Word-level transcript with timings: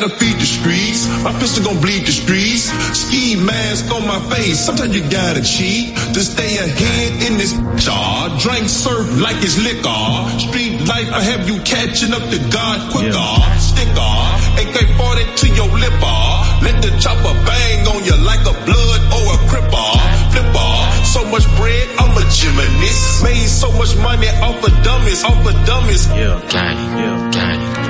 Gotta 0.00 0.16
feed 0.16 0.40
the 0.40 0.48
streets. 0.48 1.04
My 1.20 1.32
pistol 1.36 1.62
gon' 1.62 1.78
bleed 1.82 2.08
the 2.08 2.12
streets. 2.12 2.72
Ski 2.96 3.36
mask 3.36 3.92
on 3.92 4.08
my 4.08 4.16
face. 4.32 4.56
Sometimes 4.56 4.96
you 4.96 5.04
gotta 5.10 5.44
cheat 5.44 5.92
to 6.16 6.20
stay 6.24 6.56
ahead 6.56 7.20
in 7.20 7.36
this 7.36 7.52
jar. 7.84 8.32
Drink 8.40 8.72
surf 8.72 9.04
like 9.20 9.36
it's 9.44 9.60
liquor. 9.60 10.00
Street 10.40 10.88
life, 10.88 11.04
I 11.12 11.20
have 11.20 11.44
you 11.44 11.60
catching 11.68 12.16
up 12.16 12.24
to 12.32 12.40
God 12.48 12.80
quicker. 12.96 13.12
Yeah. 13.12 13.60
Sticker, 13.60 14.16
AK-40 14.64 15.36
to 15.36 15.46
your 15.52 15.68
lipper. 15.68 16.24
Let 16.64 16.80
the 16.80 16.96
chopper 16.96 17.36
bang 17.44 17.84
on 17.92 18.00
you 18.00 18.16
like 18.24 18.40
a 18.48 18.56
blood 18.56 19.02
or 19.12 19.24
a 19.36 19.38
cripper. 19.52 19.92
Flipper, 20.32 20.72
so 21.12 21.28
much 21.28 21.44
bread, 21.60 21.86
I'm 22.00 22.16
a 22.16 22.24
gymnast. 22.32 23.20
Made 23.20 23.52
so 23.52 23.68
much 23.76 23.92
money 24.00 24.32
off 24.40 24.64
of 24.64 24.72
dummies, 24.80 25.20
off 25.28 25.44
of 25.44 25.56
dummies. 25.68 26.08
Yeah, 26.08 26.40
gang, 26.48 26.80
yeah, 26.96 27.30
gang. 27.36 27.89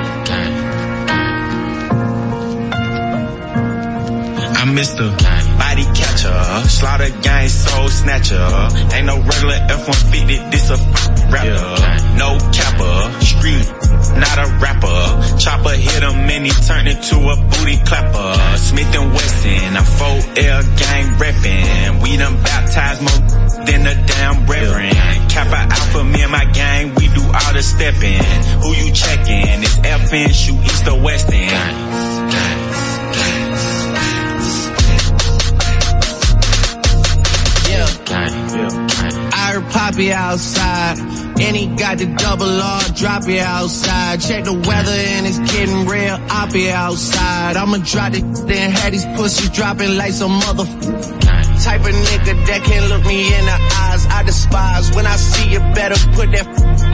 I'm 4.61 4.77
Mr. 4.77 5.09
Body 5.57 5.85
Catcher, 5.97 6.69
Slaughter 6.69 7.09
Gang 7.23 7.49
Soul 7.49 7.89
Snatcher. 7.89 8.45
Ain't 8.93 9.07
no 9.07 9.17
regular 9.17 9.57
F-150, 9.73 10.51
this 10.51 10.69
a 10.69 10.77
rapper. 11.33 11.81
No 12.13 12.37
capper, 12.53 13.25
street, 13.25 13.65
not 14.21 14.37
a 14.37 14.45
rapper. 14.61 15.01
Chopper 15.41 15.73
hit 15.73 16.03
him 16.03 16.29
and 16.29 16.45
he 16.45 16.51
turned 16.61 16.87
into 16.87 17.17
a 17.17 17.35
booty 17.41 17.81
clapper. 17.89 18.57
Smith 18.57 18.93
and 18.93 19.11
Wesson, 19.11 19.77
I'm 19.77 19.83
4L 19.97 20.61
gang 20.77 21.05
reppin'. 21.17 22.03
We 22.03 22.17
done 22.17 22.37
baptized 22.43 23.01
more 23.01 23.65
than 23.65 23.87
a 23.87 23.95
damn 24.05 24.45
reverend. 24.45 24.93
Kappa 25.31 25.73
Alpha, 25.73 26.03
me 26.03 26.21
and 26.21 26.31
my 26.31 26.45
gang, 26.45 26.93
we 26.93 27.07
do 27.07 27.23
all 27.23 27.53
the 27.53 27.63
steppin'. 27.63 28.21
Who 28.61 28.75
you 28.77 28.93
checkin'? 28.93 29.63
It's 29.63 29.79
FN, 29.79 30.29
shoot 30.29 30.63
east 30.65 30.87
or 30.87 31.01
west 31.01 31.33
end. 31.33 32.90
I 38.13 39.53
heard 39.53 39.71
Poppy 39.71 40.11
outside, 40.11 40.99
and 40.99 41.55
he 41.55 41.67
got 41.75 41.97
the 41.97 42.07
double 42.17 42.61
R, 42.61 42.81
drop 42.95 43.27
it 43.27 43.39
outside. 43.39 44.21
Check 44.21 44.43
the 44.43 44.53
weather 44.53 44.91
and 44.91 45.25
it's 45.25 45.39
getting 45.51 45.85
real, 45.85 46.17
I'll 46.29 46.51
be 46.51 46.69
outside. 46.69 47.55
I'ma 47.55 47.77
drop 47.77 48.13
it, 48.13 48.23
then 48.47 48.71
have 48.71 48.91
these 48.91 49.05
pussies 49.15 49.49
dropping 49.49 49.95
like 49.95 50.11
some 50.11 50.31
mother 50.31 50.65
type 51.63 51.81
of 51.81 51.93
nigga 51.93 52.33
that 52.47 52.63
can't 52.65 52.89
look 52.89 53.05
me 53.05 53.27
in 53.27 53.45
the 53.45 53.57
eyes. 53.85 54.05
I 54.07 54.23
despise 54.23 54.95
when 54.95 55.05
I 55.05 55.15
see 55.15 55.51
you 55.53 55.59
better 55.73 55.95
put 56.15 56.31
that 56.31 56.45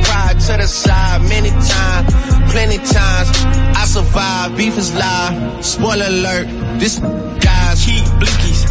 pride 0.04 0.40
to 0.40 0.58
the 0.58 0.68
side. 0.68 1.22
Many 1.30 1.50
times, 1.50 2.14
plenty 2.52 2.78
times, 2.78 3.30
I 3.76 3.86
survive. 3.86 4.58
Beef 4.58 4.78
is 4.78 4.94
live. 4.94 5.66
Spoiler 5.66 6.08
alert, 6.08 6.48
this 6.80 7.00
guys 7.00 7.84
heat 7.84 8.04
blickies. 8.20 8.67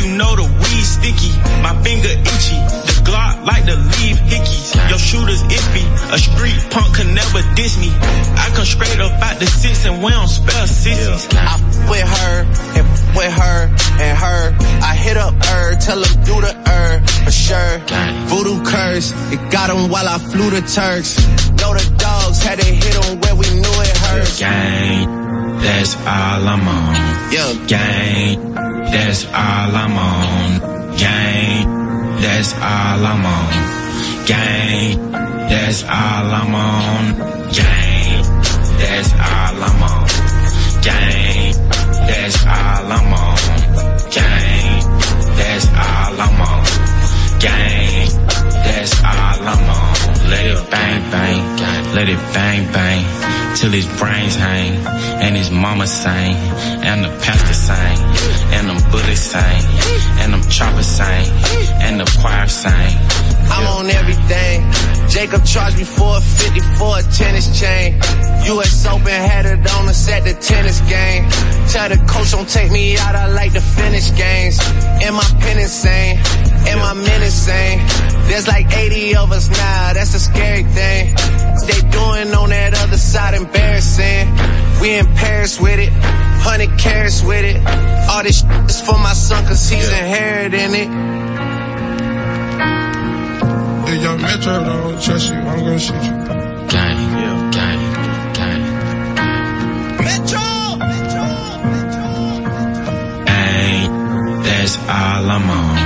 And 0.00 0.12
you 0.12 0.16
know 0.16 0.36
the 0.36 0.44
weed 0.44 0.84
sticky, 0.84 1.32
my 1.60 1.76
finger 1.82 2.08
itchy. 2.08 2.56
The 2.88 2.96
Glock 3.04 3.44
like 3.44 3.64
to 3.66 3.76
leave 3.76 4.16
hickeys. 4.16 4.72
Your 4.88 4.98
shooter's 4.98 5.42
iffy, 5.42 5.84
a 6.12 6.18
street 6.18 6.56
punk 6.70 6.96
can 6.96 7.14
never 7.14 7.42
diss 7.54 7.76
me. 7.78 7.90
I 8.36 8.50
come 8.54 8.64
straight 8.64 9.00
up 9.00 9.12
out 9.20 9.38
the 9.38 9.46
six 9.46 9.84
and 9.84 10.02
we 10.02 10.10
don't 10.10 10.28
spell 10.28 10.66
sissies. 10.66 11.28
I 11.32 11.60
with 11.90 12.08
her 12.08 12.34
and 12.78 12.86
with 13.16 13.32
her 13.32 13.58
and 14.00 14.18
her. 14.18 14.56
I 14.80 14.94
hit 14.94 15.16
up 15.16 15.34
her, 15.34 15.74
tell 15.80 15.98
her 15.98 16.24
do 16.24 16.40
the 16.40 16.52
her 16.68 17.00
for 17.24 17.32
sure. 17.32 17.78
Voodoo 18.28 18.64
curse, 18.64 19.12
it 19.32 19.52
got 19.52 19.68
him 19.68 19.90
while 19.90 20.08
I 20.08 20.18
flew 20.18 20.50
the 20.50 20.62
Turks. 20.62 21.18
Know 21.60 21.74
the 21.74 21.84
dogs 21.98 22.42
had 22.42 22.58
to 22.58 22.64
hit 22.64 22.94
him 23.04 23.20
where 23.20 23.34
we 23.34 23.48
knew 23.52 23.76
it 23.84 23.96
hurt. 23.98 24.38
Gang, 24.38 25.60
that's 25.60 25.94
all 25.96 26.48
I'm 26.48 26.68
on. 26.68 26.94
Yeah. 27.32 27.66
Gang, 27.66 28.49
that's 28.92 29.24
all 29.26 29.76
I'm 29.82 29.96
on. 29.98 30.96
Gang, 30.96 31.66
that's 32.20 32.52
all 32.54 33.06
I'm 33.12 33.26
on. 33.26 33.50
Gang, 34.26 35.12
that's 35.48 35.82
all 35.84 36.34
I'm 36.40 36.54
on. 36.54 37.04
Gang, 37.52 38.24
that's 38.80 39.12
all 39.14 39.62
I'm 39.68 39.82
on. 39.82 40.06
Gang, 40.82 41.54
that's 42.08 42.36
all 42.46 42.92
I'm 42.96 43.12
on. 43.12 43.36
Gang, 44.16 44.82
that's 45.38 45.66
all 45.66 46.20
I'm 46.26 46.40
on. 46.48 46.64
Gang, 47.40 48.08
that's 48.64 48.94
all 49.02 49.48
I'm 49.52 49.70
on. 49.76 50.30
Let 50.30 50.46
it 50.46 50.70
bang 50.70 51.10
bang, 51.10 51.94
let 51.94 52.08
it 52.08 52.22
bang 52.34 52.72
bang, 52.72 53.39
till 53.56 53.70
his 53.70 53.86
brains 53.98 54.36
hang, 54.36 54.74
and 55.22 55.36
his 55.36 55.50
mama 55.50 55.86
sing, 55.86 56.34
and 56.84 57.04
the 57.04 57.08
pastor 57.24 57.54
sing, 57.54 57.98
and 58.54 58.68
them 58.68 58.90
bullets 58.90 59.20
sing, 59.20 59.62
and 60.20 60.32
them 60.32 60.42
choppers 60.48 60.86
sing, 60.86 61.26
and 61.80 62.00
the 62.00 62.18
choir 62.20 62.46
sing. 62.46 62.94
I'm 63.50 63.66
on 63.66 63.90
everything. 63.90 64.62
Jacob 65.10 65.44
charged 65.44 65.76
me 65.76 65.84
450 65.84 66.60
for 66.78 66.98
a 66.98 67.02
tennis 67.02 67.58
chain. 67.58 67.98
US 68.46 68.86
Open 68.86 69.08
had 69.08 69.44
it 69.44 69.58
on 69.74 69.88
us 69.88 70.08
at 70.08 70.22
the 70.22 70.34
tennis 70.34 70.80
game. 70.82 71.28
Tell 71.68 71.88
the 71.88 71.98
coach 72.06 72.30
don't 72.30 72.48
take 72.48 72.70
me 72.70 72.96
out, 72.96 73.16
I 73.16 73.26
like 73.32 73.52
to 73.54 73.60
finish 73.60 74.14
games. 74.16 74.58
Am 75.02 75.16
I 75.18 75.26
pen 75.40 75.58
insane? 75.58 76.18
Am 76.70 76.78
I 76.78 76.94
menacing? 76.94 77.78
There's 78.28 78.46
like 78.46 78.70
80 78.70 79.16
of 79.16 79.32
us 79.32 79.48
now, 79.50 79.92
that's 79.94 80.14
a 80.14 80.20
scary 80.20 80.62
thing. 80.62 81.14
They 81.66 81.80
doing 81.90 82.32
on 82.32 82.50
that 82.50 82.74
other 82.78 82.96
side 82.96 83.34
embarrassing. 83.40 84.28
We 84.80 84.96
in 84.96 85.06
Paris 85.14 85.60
with 85.60 85.78
it, 85.78 85.92
100 85.92 86.78
carats 86.78 87.22
with 87.22 87.44
it. 87.44 87.56
All 88.08 88.22
this 88.22 88.42
is 88.68 88.80
for 88.80 88.98
my 88.98 89.12
son 89.12 89.44
cause 89.46 89.68
he's 89.68 89.88
inheriting 89.88 90.74
it. 90.74 90.88
Yeah, 93.86 94.02
young 94.02 94.20
Metro 94.22 94.64
don't 94.64 95.02
trust 95.02 95.28
you, 95.30 95.36
I'm 95.36 95.58
gonna 95.58 95.78
shoot 95.78 95.94
you. 95.94 96.14
Gang, 96.70 96.98
yeah, 97.20 97.50
gang, 97.52 97.80
gang. 98.38 98.62
Metro! 100.06 100.46
Metro! 100.78 101.26
Gang, 103.26 103.90
that's 104.42 104.76
all 104.78 105.30
I'm 105.36 105.50
on. 105.50 105.76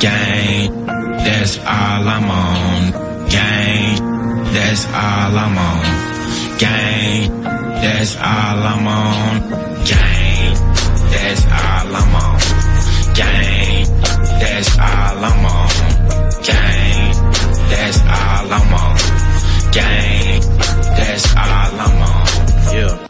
Gang, 0.00 0.86
that's 0.86 1.58
all 1.58 2.08
I'm 2.14 2.30
on. 2.30 3.28
Gang, 3.28 3.98
that's 4.52 4.86
all 4.86 5.38
I'm 5.38 5.58
on. 5.58 6.09
Gang, 6.60 7.40
that's 7.40 8.16
all 8.16 8.22
I'm 8.22 8.86
on. 8.86 9.48
Gang, 9.86 10.54
that's 11.10 11.46
all 11.46 11.96
I'm 11.96 12.14
on. 12.16 12.38
Gang, 13.14 13.86
that's 14.40 14.78
all 14.78 15.24
I'm 15.24 15.46
on. 15.46 15.70
Gang, 16.44 17.14
that's 17.70 18.00
all 18.00 18.52
I'm 18.52 18.74
on. 18.74 18.96
Gang, 19.72 20.40
that's 20.98 21.34
all 21.34 21.80
I'm 21.80 22.02
on. 22.02 22.74
Yeah. 22.74 23.09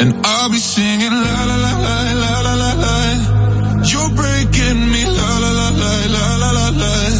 And 0.00 0.14
I'll 0.24 0.48
be 0.48 0.56
singing 0.56 1.12
la 1.12 1.44
la 1.44 1.56
la 1.56 1.72
la 1.86 1.96
la 2.22 2.40
la 2.40 2.54
la 2.62 2.72
la. 2.84 3.82
You're 3.84 4.08
breaking 4.08 4.80
me 4.92 5.04
la 5.04 5.30
la 5.42 5.50
la 5.60 5.68
la 5.82 5.92
la 6.14 6.36
la 6.40 6.68
la 6.70 7.19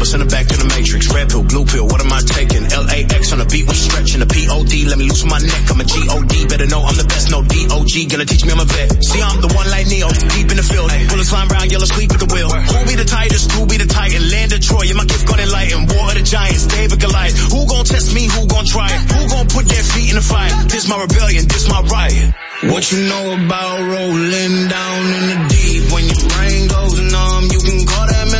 Numbers 0.00 0.16
in 0.16 0.24
the 0.24 0.32
back 0.32 0.48
to 0.48 0.56
the 0.56 0.64
matrix. 0.64 1.12
Red 1.12 1.28
pill, 1.28 1.44
blue 1.44 1.68
pill, 1.68 1.84
what 1.84 2.00
am 2.00 2.08
I 2.08 2.24
taking? 2.24 2.64
LAX 2.64 3.36
on 3.36 3.38
the 3.44 3.44
beat 3.44 3.68
with 3.68 3.76
stretching 3.76 4.24
the 4.24 4.30
POD. 4.32 4.88
Let 4.88 4.96
me 4.96 5.04
loosen 5.04 5.28
my 5.28 5.36
neck, 5.36 5.60
I'm 5.68 5.76
a 5.76 5.84
GOD. 5.84 6.48
Better 6.48 6.64
know 6.72 6.80
I'm 6.80 6.96
the 6.96 7.04
best, 7.04 7.28
no 7.28 7.44
DOG. 7.44 7.92
Gonna 8.08 8.24
teach 8.24 8.40
me 8.40 8.48
I'm 8.48 8.64
a 8.64 8.64
vet. 8.64 8.96
See, 9.04 9.20
I'm 9.20 9.44
the 9.44 9.52
one 9.52 9.68
like 9.68 9.92
Neo, 9.92 10.08
deep 10.08 10.48
in 10.48 10.56
the 10.56 10.64
field. 10.64 10.88
Bullets 11.12 11.28
flying 11.28 11.52
around, 11.52 11.68
yellow 11.68 11.84
sleep 11.84 12.16
at 12.16 12.20
the 12.24 12.32
wheel. 12.32 12.48
Who 12.48 12.78
be 12.88 12.96
the 12.96 13.04
tightest? 13.04 13.52
Who 13.52 13.68
be 13.68 13.76
the 13.76 13.84
titan? 13.84 14.24
Land 14.32 14.56
of 14.56 14.64
Troy, 14.64 14.88
yeah, 14.88 14.96
my 14.96 15.04
gift 15.04 15.28
gonna 15.28 15.44
enlighten. 15.44 15.84
War 15.92 16.08
of 16.08 16.16
the 16.16 16.24
Giants, 16.24 16.64
David 16.64 16.96
Goliath. 16.96 17.36
Who 17.52 17.60
gon' 17.68 17.84
test 17.84 18.16
me? 18.16 18.24
Who 18.24 18.48
gon' 18.48 18.64
try 18.64 18.88
it? 18.88 19.04
Who 19.04 19.20
gon' 19.28 19.52
put 19.52 19.68
their 19.68 19.84
feet 19.84 20.08
in 20.08 20.16
the 20.16 20.24
fire? 20.24 20.48
This 20.72 20.88
my 20.88 20.96
rebellion, 20.96 21.44
this 21.44 21.68
my 21.68 21.84
riot. 21.92 22.32
What 22.72 22.88
you 22.88 23.04
know 23.04 23.36
about 23.36 23.84
rolling 23.84 24.56
down 24.64 25.02
in 25.12 25.24
the 25.28 25.38
deep? 25.52 25.92
When 25.92 26.08
your 26.08 26.24
brain 26.32 26.72
goes 26.72 26.96
numb, 27.04 27.19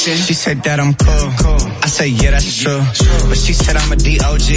Ocean. 0.00 0.16
She 0.24 0.34
said 0.34 0.62
that 0.64 0.80
I'm 0.80 0.94
cool. 0.94 1.28
I 1.82 1.88
say, 1.88 2.08
yeah, 2.08 2.30
that's 2.32 2.56
true. 2.56 2.80
But 3.28 3.36
she 3.36 3.52
said 3.52 3.76
I'm 3.76 3.92
a 3.92 3.96
D-O-G. 3.96 4.48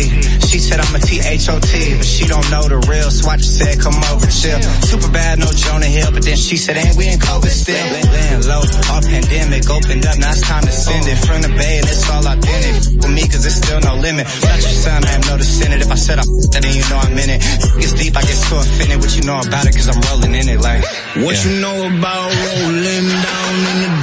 She 0.48 0.60
said 0.60 0.80
I'm 0.80 0.96
a 0.96 1.00
T-H-O-T. 1.00 1.72
But 1.98 2.06
she 2.06 2.26
don't 2.28 2.48
know 2.52 2.64
the 2.68 2.80
real, 2.88 3.12
so 3.12 3.30
I 3.30 3.38
just 3.38 3.58
said, 3.58 3.80
come 3.80 3.96
over, 4.12 4.28
chill. 4.28 4.60
Super 4.88 5.12
bad, 5.12 5.40
no 5.40 5.48
Jonah 5.52 5.90
Hill. 5.90 6.12
But 6.12 6.24
then 6.24 6.38
she 6.38 6.56
said, 6.58 6.78
ain't 6.78 6.96
we 6.96 7.08
in 7.08 7.20
COVID 7.20 7.52
still? 7.52 7.76
Laying 7.76 8.44
low, 8.48 8.64
all 8.92 9.02
pandemic 9.04 9.68
opened 9.70 10.06
up, 10.06 10.18
now 10.18 10.32
it's 10.32 10.42
time 10.42 10.64
to 10.64 10.72
send 10.72 11.08
it. 11.08 11.18
From 11.24 11.42
the 11.42 11.52
bay 11.56 11.80
and 11.80 11.88
it's 11.88 12.08
all 12.10 12.24
authentic. 12.24 13.02
For 13.02 13.10
me, 13.12 13.24
cause 13.28 13.46
it's 13.46 13.60
still 13.60 13.80
no 13.80 13.96
limit. 14.00 14.26
Without 14.28 14.62
your 14.64 14.76
son, 14.76 15.04
I 15.04 15.10
have 15.20 15.26
no 15.28 15.38
descendant. 15.38 15.84
If 15.84 15.92
I 15.92 16.00
said 16.00 16.20
I 16.20 16.26
f***ed, 16.28 16.64
then 16.64 16.76
you 16.76 16.86
know 16.88 17.00
I'm 17.00 17.16
in 17.18 17.30
it. 17.30 17.42
It's 17.80 17.94
deep, 17.94 18.16
I 18.16 18.22
get 18.22 18.38
so 18.38 18.60
offended. 18.60 19.00
What 19.00 19.12
you 19.16 19.24
know 19.24 19.40
about 19.40 19.68
it, 19.68 19.76
cause 19.76 19.88
I'm 19.92 20.00
rolling 20.08 20.36
in 20.36 20.48
it 20.48 20.60
like. 20.60 20.84
What 21.24 21.36
yeah. 21.36 21.46
you 21.46 21.62
know 21.62 21.78
about 21.88 22.30
rolling 22.32 23.08
down 23.10 23.54
in 23.74 23.78
the 23.84 24.03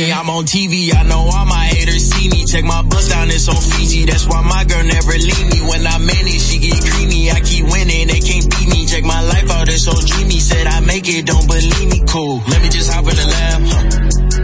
I'm 0.00 0.30
on 0.30 0.44
TV. 0.44 0.88
I 0.94 1.02
know 1.04 1.20
all 1.28 1.44
my 1.44 1.68
haters 1.68 2.08
see 2.08 2.28
me. 2.28 2.46
Check 2.46 2.64
my 2.64 2.80
bust 2.80 3.10
down, 3.10 3.28
it's 3.28 3.44
on 3.48 3.60
Fiji. 3.60 4.06
That's 4.06 4.24
why 4.26 4.40
my 4.40 4.64
girl 4.64 4.82
never 4.84 5.12
leave 5.12 5.46
me. 5.52 5.60
When 5.68 5.84
I 5.86 5.98
manage, 6.00 6.40
she 6.40 6.56
get 6.64 6.80
creamy. 6.80 7.28
I 7.30 7.40
keep 7.40 7.68
winning, 7.68 8.08
they 8.08 8.20
can't 8.20 8.48
beat 8.48 8.68
me. 8.72 8.86
Check 8.86 9.04
my 9.04 9.20
life 9.20 9.50
out, 9.50 9.68
it's 9.68 9.84
so 9.84 9.92
dreamy. 9.92 10.40
Said 10.40 10.66
I 10.66 10.80
make 10.80 11.04
it, 11.08 11.26
don't 11.26 11.44
believe 11.46 11.88
me. 11.92 12.00
Cool. 12.08 12.40
Let 12.48 12.62
me 12.62 12.68
just 12.72 12.88
hop 12.90 13.04
in 13.04 13.16
the 13.16 13.26
lab. 13.36 13.60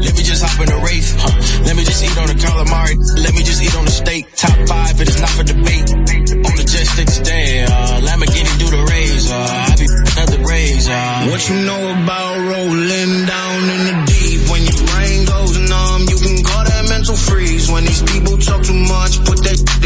Let 0.04 0.12
me 0.16 0.22
just 0.22 0.44
hop 0.44 0.60
in 0.60 0.68
the 0.68 0.78
Wraith. 0.84 1.10
Let 1.64 1.76
me 1.76 1.84
just 1.84 2.04
eat 2.04 2.16
on 2.18 2.28
the 2.28 2.36
calamari. 2.36 2.94
Let 3.24 3.32
me 3.32 3.40
just 3.42 3.62
eat 3.64 3.74
on 3.74 3.84
the 3.86 3.90
steak. 3.90 4.28
Top 4.36 4.52
five, 4.68 5.00
it 5.00 5.08
is 5.08 5.18
not 5.20 5.30
for 5.32 5.44
debate. 5.48 5.88
On 6.44 6.52
the 6.60 6.64
jet 6.68 6.84
stick 6.92 7.08
today. 7.08 7.64
Uh, 7.64 8.04
Lamborghini 8.04 8.52
do 8.60 8.68
the 8.68 8.84
raise. 8.92 9.30
Uh, 9.32 9.64
I 9.64 9.76
be 9.80 9.86
another. 9.88 10.38
Uh, 10.44 11.28
What 11.30 11.48
you 11.48 11.56
know 11.64 11.82
about 12.02 12.36
rolling 12.36 13.26
down 13.26 13.60
in 13.68 13.80
the 13.88 14.07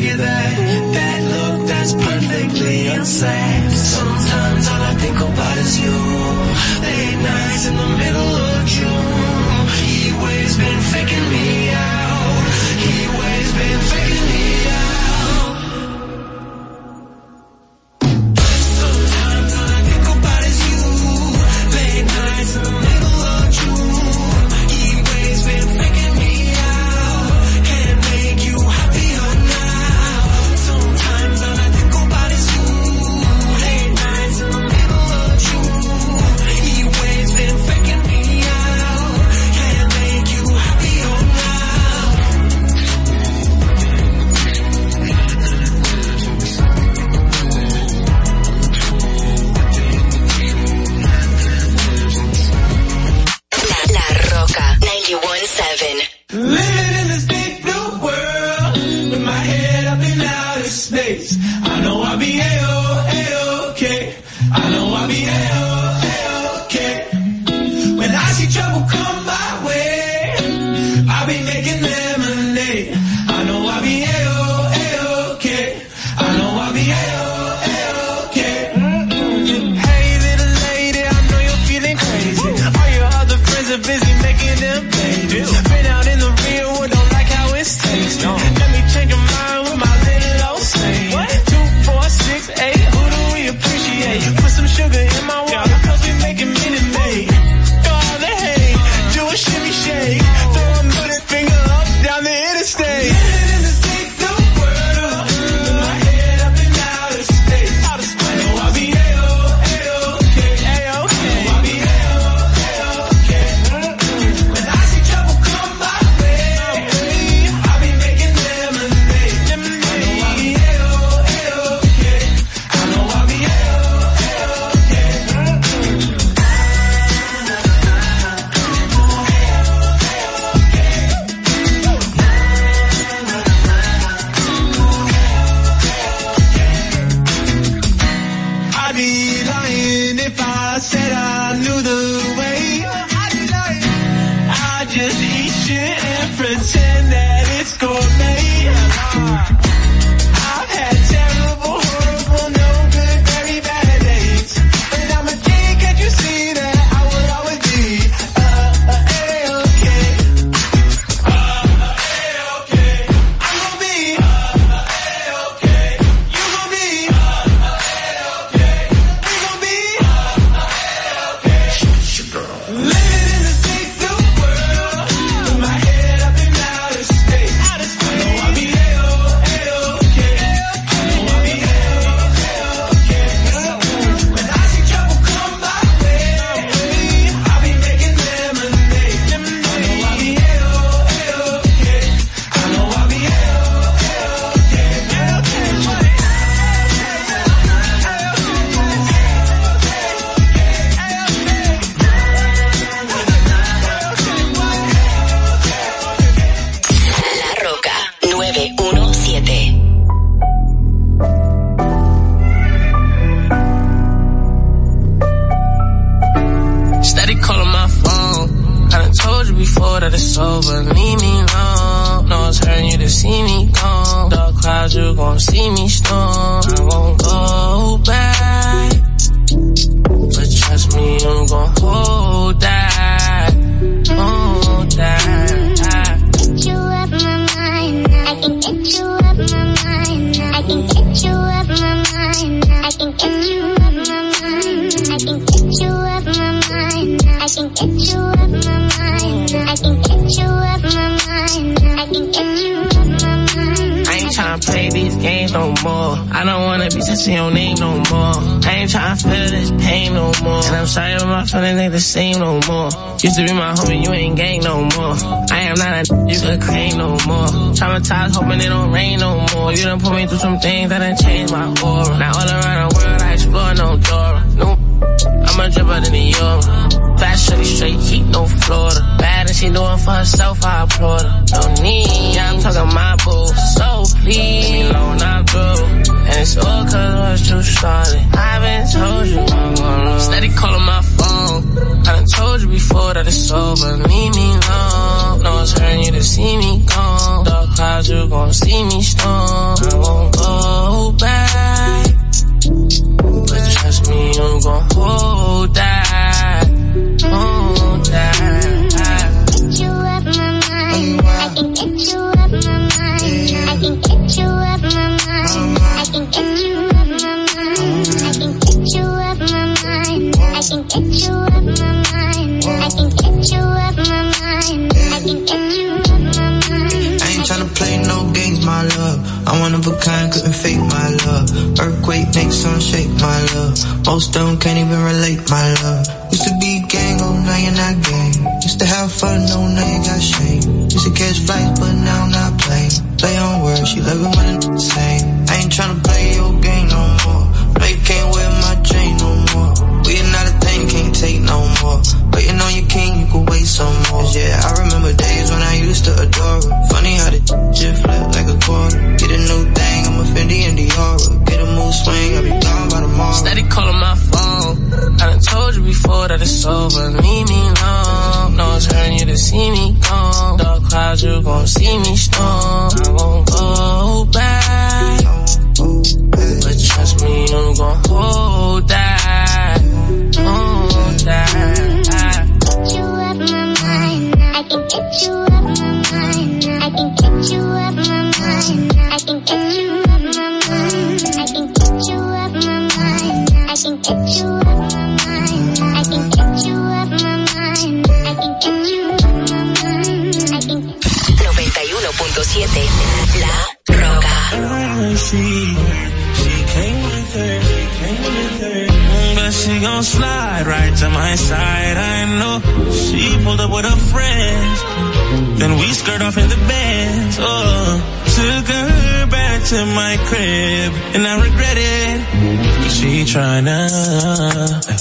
Give 0.00 0.12
you 0.12 0.16
that 0.16 0.69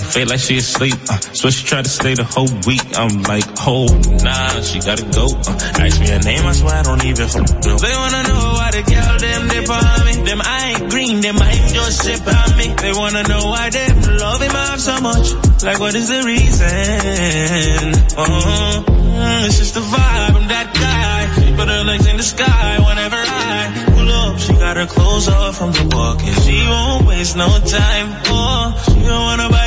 Feel 0.09 0.27
like 0.27 0.39
she 0.39 0.57
asleep. 0.57 0.97
Uh, 1.07 1.19
so 1.37 1.49
she 1.51 1.65
tried 1.65 1.85
to 1.85 1.89
stay 1.89 2.15
the 2.15 2.23
whole 2.23 2.49
week. 2.65 2.81
I'm 2.97 3.21
like, 3.29 3.45
oh, 3.61 3.85
nah, 4.25 4.57
she 4.65 4.79
gotta 4.81 5.05
go. 5.13 5.29
Uh, 5.29 5.85
ask 5.85 6.01
me 6.01 6.09
her 6.09 6.19
name, 6.25 6.45
I 6.49 6.53
swear 6.53 6.75
I 6.75 6.83
don't 6.83 7.05
even 7.05 7.29
know. 7.29 7.77
They 7.77 7.93
wanna 7.93 8.23
know 8.25 8.43
why 8.57 8.69
the 8.73 8.83
girl 8.89 9.15
them 9.21 9.41
they 9.47 9.61
behind 9.61 10.03
me. 10.09 10.13
Them 10.25 10.41
I 10.41 10.59
ain't 10.73 10.89
green, 10.89 11.21
them 11.21 11.37
I 11.37 11.51
ain't 11.53 11.73
just 11.73 12.01
shit 12.01 12.21
on 12.25 12.57
me. 12.57 12.73
They 12.73 12.93
wanna 12.93 13.23
know 13.29 13.53
why 13.53 13.69
them 13.69 13.95
love 14.17 14.41
him 14.41 14.55
off 14.55 14.79
so 14.79 14.95
much. 14.99 15.27
Like 15.61 15.79
what 15.79 15.93
is 15.93 16.09
the 16.09 16.21
reason? 16.25 17.93
Oh, 18.17 18.25
uh 18.25 18.81
-huh. 18.81 19.45
it's 19.45 19.57
just 19.61 19.73
the 19.77 19.83
vibe, 19.93 20.33
I'm 20.37 20.47
that 20.49 20.69
guy. 20.73 21.19
She 21.45 21.53
put 21.53 21.69
her 21.69 21.83
legs 21.85 22.05
in 22.09 22.17
the 22.17 22.27
sky 22.35 22.81
whenever 22.81 23.21
I 23.21 23.69
pull 23.93 24.09
up. 24.09 24.39
She 24.39 24.53
got 24.53 24.75
her 24.81 24.87
clothes 24.87 25.27
off 25.29 25.57
from 25.59 25.71
the 25.71 25.85
walk 25.95 26.17
and 26.25 26.37
she 26.43 26.57
won't 26.65 27.05
waste 27.05 27.35
no 27.37 27.49
time. 27.61 28.07
Oh, 28.33 28.73
she 28.85 28.99
don't 29.05 29.25
wanna 29.29 29.58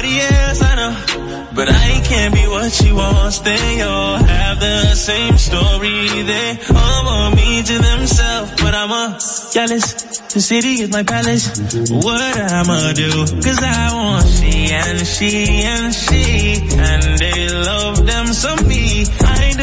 but 1.54 1.68
I 1.68 2.00
can't 2.04 2.34
be 2.34 2.46
what 2.48 2.72
she 2.72 2.92
wants. 2.92 3.40
They 3.40 3.82
all 3.82 4.16
have 4.16 4.58
the 4.58 4.94
same 4.94 5.36
story. 5.36 6.22
They 6.22 6.58
all 6.74 7.04
want 7.04 7.36
me 7.36 7.62
to 7.62 7.78
themselves, 7.78 8.52
but 8.62 8.74
I'm 8.74 8.90
a 8.90 9.18
jealous. 9.52 9.92
The 10.32 10.40
city 10.40 10.80
is 10.80 10.90
my 10.90 11.02
palace. 11.02 11.44
What 11.90 12.20
I'ma 12.52 12.92
do? 12.94 13.10
Cause 13.44 13.60
I 13.62 13.92
want 13.92 14.26
she 14.26 14.72
and 14.72 15.06
she 15.06 15.62
and 15.62 15.94
she. 15.94 16.56
And 16.72 17.18
they 17.18 17.48
love 17.50 18.06
them 18.06 18.26
some 18.28 18.66
me 18.66 19.04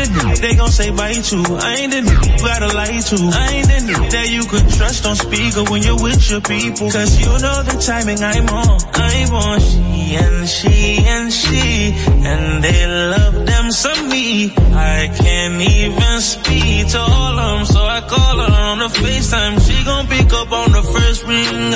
in. 0.09 0.41
They 0.41 0.55
gon' 0.55 0.71
say 0.71 0.89
bite 0.91 1.31
you. 1.31 1.43
I 1.45 1.75
ain't 1.75 1.93
in 1.93 2.05
it. 2.07 2.19
You 2.25 2.45
gotta 2.45 2.67
lie 2.75 2.99
to. 3.09 3.17
I 3.33 3.47
ain't 3.59 3.71
in 3.71 3.89
it. 3.89 4.11
That 4.11 4.29
you 4.29 4.43
could 4.45 4.67
trust 4.69 5.05
on 5.05 5.15
speaker 5.15 5.63
when 5.69 5.83
you're 5.83 6.01
with 6.01 6.29
your 6.29 6.41
people. 6.41 6.91
Cause 6.91 7.19
you 7.19 7.27
know 7.27 7.57
the 7.63 7.75
timing 7.85 8.21
I'm 8.23 8.47
on. 8.49 8.79
I'm 8.93 9.33
on 9.33 9.59
she 9.59 10.15
and 10.15 10.47
she 10.47 11.05
and 11.05 11.31
she. 11.31 11.93
And 12.25 12.63
they 12.63 12.87
love 12.87 13.45
them 13.45 13.71
some 13.71 14.09
me. 14.09 14.51
I 14.55 15.11
can't 15.15 15.61
even 15.61 16.21
speak 16.21 16.87
to 16.89 16.99
all 16.99 17.39
of 17.39 17.57
them. 17.57 17.65
So 17.65 17.81
I 17.83 18.01
call 18.01 18.37
her 18.39 18.53
on 18.69 18.79
the 18.79 18.87
FaceTime. 18.87 19.55
She 19.65 19.83
gon' 19.85 20.07
pick 20.07 20.31
up 20.33 20.51
on 20.51 20.71
the 20.71 20.83
first 20.83 21.23
ring. 21.23 21.71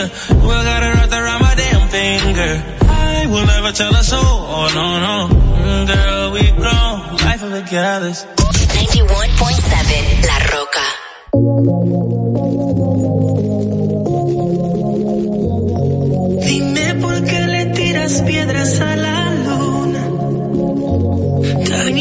Well, 0.45 0.63
got 0.63 0.83
her 0.83 0.93
wrapped 0.93 1.13
around 1.13 1.41
my 1.41 1.55
damn 1.55 1.87
finger. 1.89 2.53
I 2.89 3.25
will 3.27 3.45
never 3.45 3.71
tell 3.71 3.93
a 3.95 4.03
soul. 4.03 4.19
Oh 4.21 4.67
no, 4.73 4.87
no. 5.07 5.43
Mm, 5.63 5.87
girl, 5.87 6.31
we 6.31 6.51
grown. 6.51 7.22
nothing 7.43 7.61
but 7.61 7.69
jealous. 7.69 8.25
91.7 8.35 10.25
La 10.27 10.39
Roca. 10.51 10.85
Dime 16.45 16.95
por 17.01 17.23
qué 17.23 17.39
le 17.47 17.65
tiras 17.67 18.21
piedras 18.21 18.79
a 18.79 18.95
la 18.95 19.33
luna. 19.45 20.03
Tan 21.69 21.97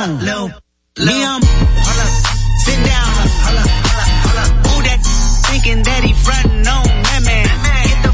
down. 0.00 0.54
Be 0.96 1.04
hum- 1.04 1.42
Sit 1.42 2.80
down. 2.88 3.12
Who 4.64 4.82
that 4.88 5.00
thinking 5.48 5.82
that 5.82 6.02
he 6.04 6.14
frontin' 6.14 6.66
on 6.66 6.86
that 7.04 7.22
man? 7.28 7.46
Get 7.84 8.00
the 8.04 8.12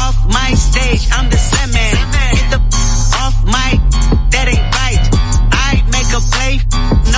off 0.00 0.16
my 0.32 0.54
stage, 0.54 1.06
I'm 1.12 1.28
the 1.28 1.36
same 1.36 1.72
man. 1.72 1.94
Get 2.32 2.48
the 2.52 2.60
off 3.20 3.36
my, 3.44 3.70
that 4.32 4.46
ain't 4.48 4.68
right. 4.80 5.04
I 5.52 5.84
make 5.92 6.08
a 6.16 6.20
play, 6.32 6.54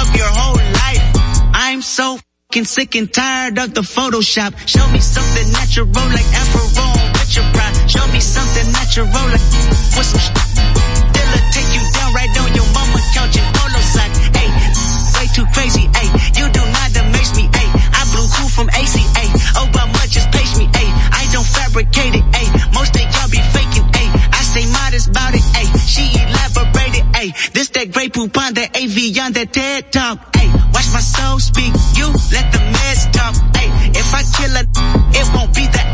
up 0.00 0.10
your 0.16 0.32
whole 0.38 0.58
life. 0.58 1.06
I'm 1.54 1.80
so 1.82 2.18
fucking 2.48 2.64
sick 2.64 2.96
and 2.96 3.12
tired 3.12 3.58
of 3.58 3.74
the 3.74 3.82
Photoshop. 3.82 4.58
Show 4.66 4.90
me 4.90 4.98
something 4.98 5.52
natural 5.52 5.86
like 5.86 6.26
Afro 6.34 6.66
with 7.14 7.36
your 7.36 7.46
pride. 7.54 7.88
Show 7.88 8.06
me 8.08 8.18
something 8.18 8.72
natural 8.72 9.06
like 9.06 9.46
with 9.94 10.06
some 10.06 10.39
that 29.20 29.26
on 29.26 29.32
that 29.32 29.52
TED 29.52 29.92
talk. 29.92 30.36
Hey, 30.36 30.48
watch 30.72 30.88
my 30.92 31.00
soul 31.00 31.38
speak. 31.38 31.72
You 31.96 32.06
let 32.32 32.52
the 32.52 32.58
meds 32.58 33.12
talk. 33.12 33.34
Hey, 33.56 33.68
if 33.98 34.14
I 34.14 34.22
kill 34.36 34.54
her, 34.56 34.66
it 35.12 35.34
won't 35.34 35.54
be 35.54 35.66
the 35.66 35.89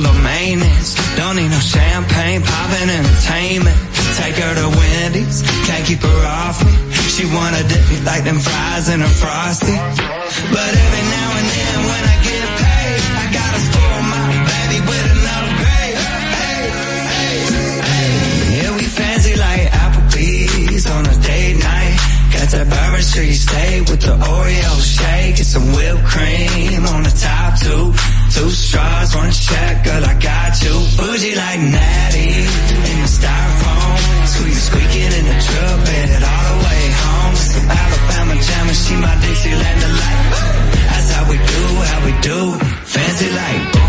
she's 0.00 0.06
solo 0.06 0.22
maintenance. 0.22 0.94
Don't 1.16 1.36
need 1.36 1.50
no 1.50 1.58
champagne, 1.58 2.42
poppin' 2.42 2.90
entertainment. 2.90 3.76
Take 4.16 4.34
her 4.36 4.54
to 4.54 4.68
Wendy's, 4.68 5.42
can't 5.66 5.86
keep 5.86 6.00
her 6.00 6.26
off 6.26 6.64
me. 6.64 6.72
She 7.08 7.24
wanna 7.26 7.62
dip 7.68 7.88
me 7.88 8.00
like 8.04 8.24
them 8.24 8.38
fries 8.38 8.88
in 8.88 9.02
a 9.02 9.08
frosty. 9.08 9.76
But 10.52 10.70
every 10.84 11.04
now 11.16 11.30
and 11.38 11.48
then 11.54 11.76
when 11.90 12.04
I 12.04 12.16
get 12.28 12.46
paid, 12.64 13.00
I 13.22 13.26
gotta 13.32 13.60
spoil 13.68 14.02
my 14.14 14.26
baby 14.50 14.78
with 14.88 15.06
an 15.14 15.22
upgrade. 15.36 15.98
Hey, 16.40 16.62
hey, 17.12 17.36
hey. 17.88 18.62
Yeah, 18.62 18.76
we 18.76 18.84
fancy 18.84 19.34
like 19.36 19.68
Applebee's 19.84 20.86
on 20.86 21.06
a 21.06 21.16
date 21.20 21.58
night. 21.58 21.96
Got 22.32 22.48
that 22.50 22.66
Bourbon 22.68 23.02
Street 23.02 23.34
steak 23.34 23.88
with 23.88 24.00
the 24.00 24.16
Oreo 24.16 24.72
shake 24.80 25.36
and 25.38 25.46
some 25.46 25.72
whipped 25.72 26.04
cream 26.04 26.86
on 26.86 27.02
the 27.02 27.10
top 27.10 27.58
two. 27.58 28.19
Two 28.30 28.50
straws, 28.50 29.16
one 29.16 29.32
check, 29.32 29.84
girl, 29.84 30.04
I 30.04 30.14
got 30.14 30.62
you. 30.62 30.74
Bougie 30.96 31.34
like 31.34 31.60
Natty 31.60 32.30
in 32.90 32.98
the 33.02 33.10
styrofoam. 33.18 34.26
Squeak 34.32 34.54
squeaking 34.54 35.12
in 35.18 35.24
the 35.30 35.38
truck 35.46 35.76
bed 35.84 36.22
all 36.22 36.44
the 36.50 36.64
way 36.64 36.82
home. 37.02 37.34
Some 37.34 37.68
Alabama 37.68 38.34
jam 38.46 38.66
she 38.82 38.94
my 38.96 39.14
Dixieland 39.20 39.80
delight. 39.80 40.26
That's 40.90 41.10
how 41.10 41.24
we 41.30 41.36
do, 41.38 41.64
how 41.90 42.00
we 42.06 42.12
do. 42.22 42.40
Fancy 42.86 43.30
like 43.30 43.79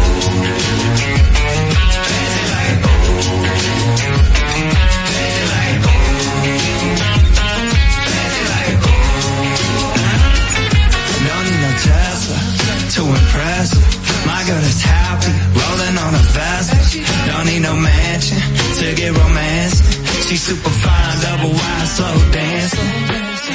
Don't 17.62 17.76
no 17.76 17.82
mansion 17.84 18.42
to 18.80 18.96
get 18.96 19.12
romance. 19.16 19.78
She's 20.26 20.42
super 20.42 20.74
fine, 20.82 21.16
double 21.22 21.54
wide, 21.54 21.88
slow 21.94 22.18
dancing. 22.34 22.90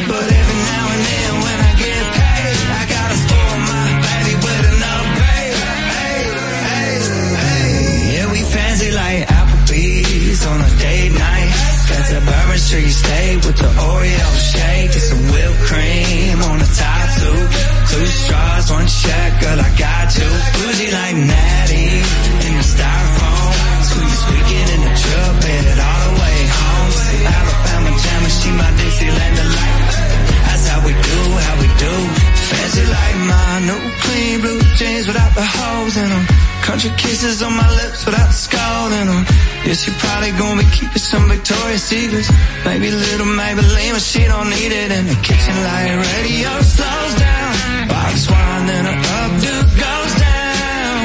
But 0.06 0.26
every 0.30 0.60
now 0.70 0.84
and 0.94 1.02
then 1.10 1.32
when 1.42 1.58
I 1.58 1.72
get 1.82 2.02
paid, 2.14 2.58
I 2.70 2.82
gotta 2.86 3.16
spoil 3.24 3.58
my 3.66 3.86
baby 4.06 4.34
with 4.46 4.62
an 4.70 4.82
upgrade. 4.94 5.58
Hey, 5.90 6.18
hey, 6.70 6.94
hey. 7.42 8.14
Yeah, 8.14 8.26
we 8.30 8.40
fancy 8.46 8.90
like 8.94 9.26
Applebee's 9.26 10.46
on 10.46 10.60
a 10.60 10.70
date 10.78 11.10
night. 11.10 11.50
Got 11.90 12.04
that 12.06 12.22
Bourbon 12.30 12.58
Street 12.62 12.94
steak 12.94 13.36
with 13.42 13.58
the 13.58 13.70
Oreo 13.90 14.28
shake 14.38 14.92
and 14.94 15.06
some 15.10 15.22
whipped 15.34 15.60
cream 15.66 16.38
on 16.46 16.58
the 16.62 16.70
tattoo. 16.78 17.38
two. 17.90 18.06
Straws, 18.06 18.70
one 18.70 18.86
check, 18.86 19.30
girl, 19.42 19.58
I 19.58 19.70
got 19.74 20.08
you. 20.14 20.30
Bougie 20.62 20.90
like 20.94 21.16
Natty 21.26 21.90
in 22.46 22.52
the 22.54 22.62
styrofoam. 22.62 23.05
In 35.96 36.08
them. 36.08 36.26
Country 36.62 36.90
kisses 36.96 37.42
on 37.42 37.54
my 37.56 37.68
lips 37.80 38.04
without 38.04 38.32
in 38.92 39.06
them. 39.06 39.24
Yeah, 39.64 39.74
she 39.74 39.90
probably 39.98 40.32
gonna 40.32 40.62
be 40.62 40.68
keeping 40.70 41.04
some 41.10 41.28
Victoria's 41.28 41.82
Secrets. 41.82 42.30
Maybe 42.64 42.90
little 42.90 43.26
maybe 43.26 43.62
Maybelline, 43.62 43.92
but 43.92 44.02
she 44.02 44.24
don't 44.24 44.50
need 44.50 44.72
it 44.72 44.90
in 44.92 45.06
the 45.06 45.18
kitchen 45.28 45.56
light. 45.68 45.94
Radio 46.14 46.50
slows 46.74 47.14
down. 47.26 47.88
Box 47.88 48.30
wine, 48.30 48.66
then 48.66 48.84
her 48.90 48.98
updo 49.20 49.54
goes 49.84 50.12
down. 50.26 51.02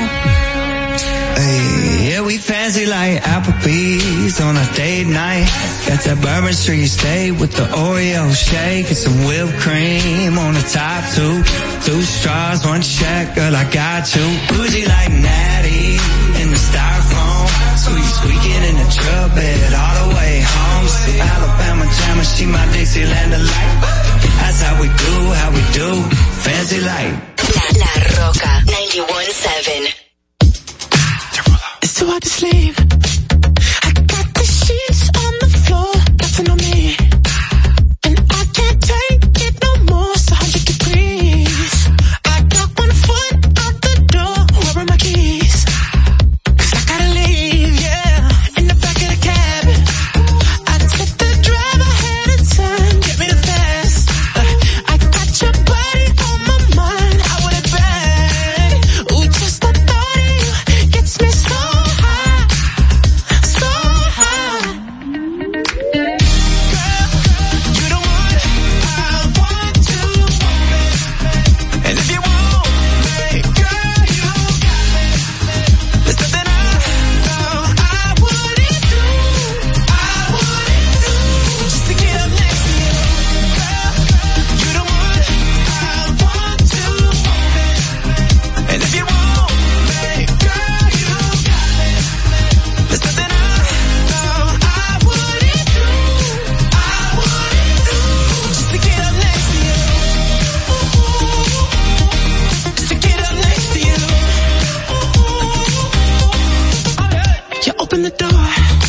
Hey, 1.39 2.09
yeah, 2.09 2.21
we 2.21 2.37
fancy 2.37 2.85
like 2.85 3.21
Applebee's 3.21 4.39
on 4.41 4.57
a 4.57 4.65
date 4.75 5.07
night. 5.07 5.70
Got 5.91 6.07
that 6.07 6.23
Bourbon 6.23 6.55
Street 6.55 6.87
steak 6.87 7.35
with 7.35 7.51
the 7.51 7.67
Oreo 7.67 8.31
shake 8.31 8.87
and 8.87 8.95
some 8.95 9.27
whipped 9.27 9.59
cream 9.59 10.39
on 10.39 10.55
the 10.55 10.63
top 10.71 11.03
two. 11.11 11.43
Two 11.83 11.99
straws, 11.99 12.63
one 12.63 12.79
check, 12.79 13.35
girl, 13.35 13.51
I 13.51 13.67
got 13.67 14.07
you. 14.15 14.23
Bougie 14.55 14.87
like 14.87 15.11
Natty 15.11 15.99
in 16.39 16.47
the 16.47 16.55
styrofoam. 16.55 17.43
Squeak 17.75 18.07
squeaking 18.07 18.63
in 18.71 18.75
the 18.79 18.87
truck 18.87 19.35
bed 19.35 19.71
all 19.75 19.95
the 19.99 20.15
way 20.15 20.39
home. 20.39 20.87
Some 20.87 21.27
Alabama 21.27 21.83
jam 21.83 22.23
and 22.23 22.29
she 22.39 22.45
my 22.47 22.63
Dixieland 22.71 23.35
delight. 23.35 23.75
That's 24.39 24.63
how 24.63 24.79
we 24.79 24.87
do, 24.87 25.15
how 25.43 25.51
we 25.51 25.63
do. 25.75 25.91
Fancy 26.39 26.79
like. 26.87 27.19
La 27.75 27.91
Roca 28.15 28.63
917. 28.63 29.91
It's 31.83 31.99
too 31.99 32.07
hard 32.07 32.23
to 32.23 32.31
sleep. 32.31 32.79
Open 107.93 108.03
the 108.03 108.09
door, 108.11 108.80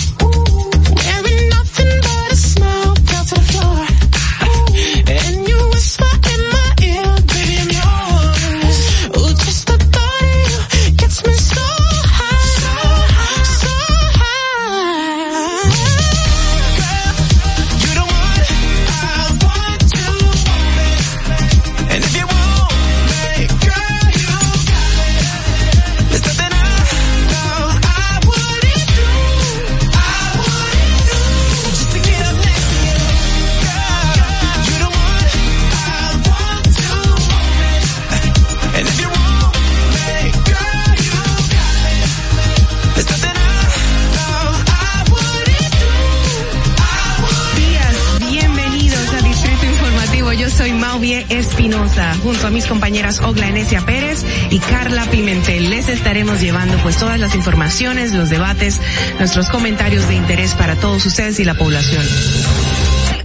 debates, 58.30 58.80
nuestros 59.18 59.48
comentarios 59.48 60.08
de 60.08 60.14
interés 60.14 60.54
para 60.54 60.76
todos 60.76 61.04
ustedes 61.06 61.40
y 61.40 61.44
la 61.44 61.54
población. 61.54 62.02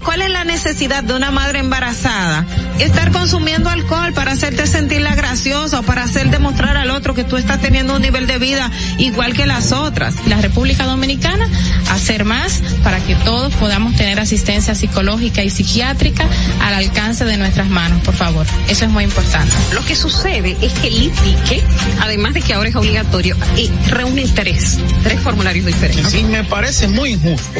¿Cuál 0.07 0.21
es 0.21 0.29
la 0.29 0.45
necesidad 0.45 1.03
de 1.03 1.13
una 1.13 1.31
madre 1.31 1.59
embarazada? 1.59 2.45
Estar 2.79 3.11
consumiendo 3.11 3.69
alcohol 3.69 4.13
para 4.13 4.31
hacerte 4.31 4.65
sentirla 4.65 5.15
graciosa 5.15 5.81
o 5.81 5.83
para 5.83 6.03
hacer 6.03 6.29
demostrar 6.29 6.77
al 6.77 6.91
otro 6.91 7.13
que 7.13 7.25
tú 7.25 7.35
estás 7.35 7.59
teniendo 7.59 7.93
un 7.93 8.01
nivel 8.01 8.25
de 8.25 8.37
vida 8.37 8.71
igual 8.99 9.33
que 9.33 9.45
las 9.45 9.73
otras. 9.73 10.15
La 10.27 10.37
República 10.37 10.85
Dominicana 10.85 11.49
hacer 11.89 12.25
más 12.25 12.61
para 12.83 12.99
que 12.99 13.15
todos 13.15 13.53
podamos 13.55 13.95
tener 13.95 14.19
asistencia 14.19 14.75
psicológica 14.75 15.43
y 15.43 15.49
psiquiátrica 15.49 16.27
al 16.61 16.75
alcance 16.75 17.25
de 17.25 17.37
nuestras 17.37 17.69
manos, 17.69 18.01
por 18.03 18.15
favor. 18.15 18.45
Eso 18.67 18.85
es 18.85 18.91
muy 18.91 19.03
importante. 19.03 19.53
Lo 19.73 19.83
que 19.85 19.95
sucede 19.95 20.57
es 20.61 20.73
que 20.73 20.87
el 20.87 21.03
IPIQUE, 21.03 21.63
además 22.01 22.33
de 22.33 22.41
que 22.41 22.53
ahora 22.53 22.69
es 22.69 22.75
obligatorio, 22.75 23.35
eh, 23.57 23.69
reúne 23.89 24.27
tres, 24.33 24.79
tres 25.03 25.19
formularios 25.21 25.65
diferentes. 25.65 26.11
Sí, 26.11 26.23
me 26.23 26.43
parece 26.43 26.87
muy 26.87 27.13
injusto 27.13 27.59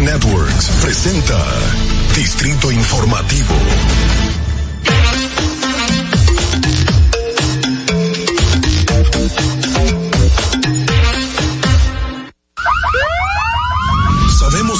Networks 0.00 0.68
presenta 0.80 1.38
Distrito 2.14 2.72
Informativo. 2.72 4.29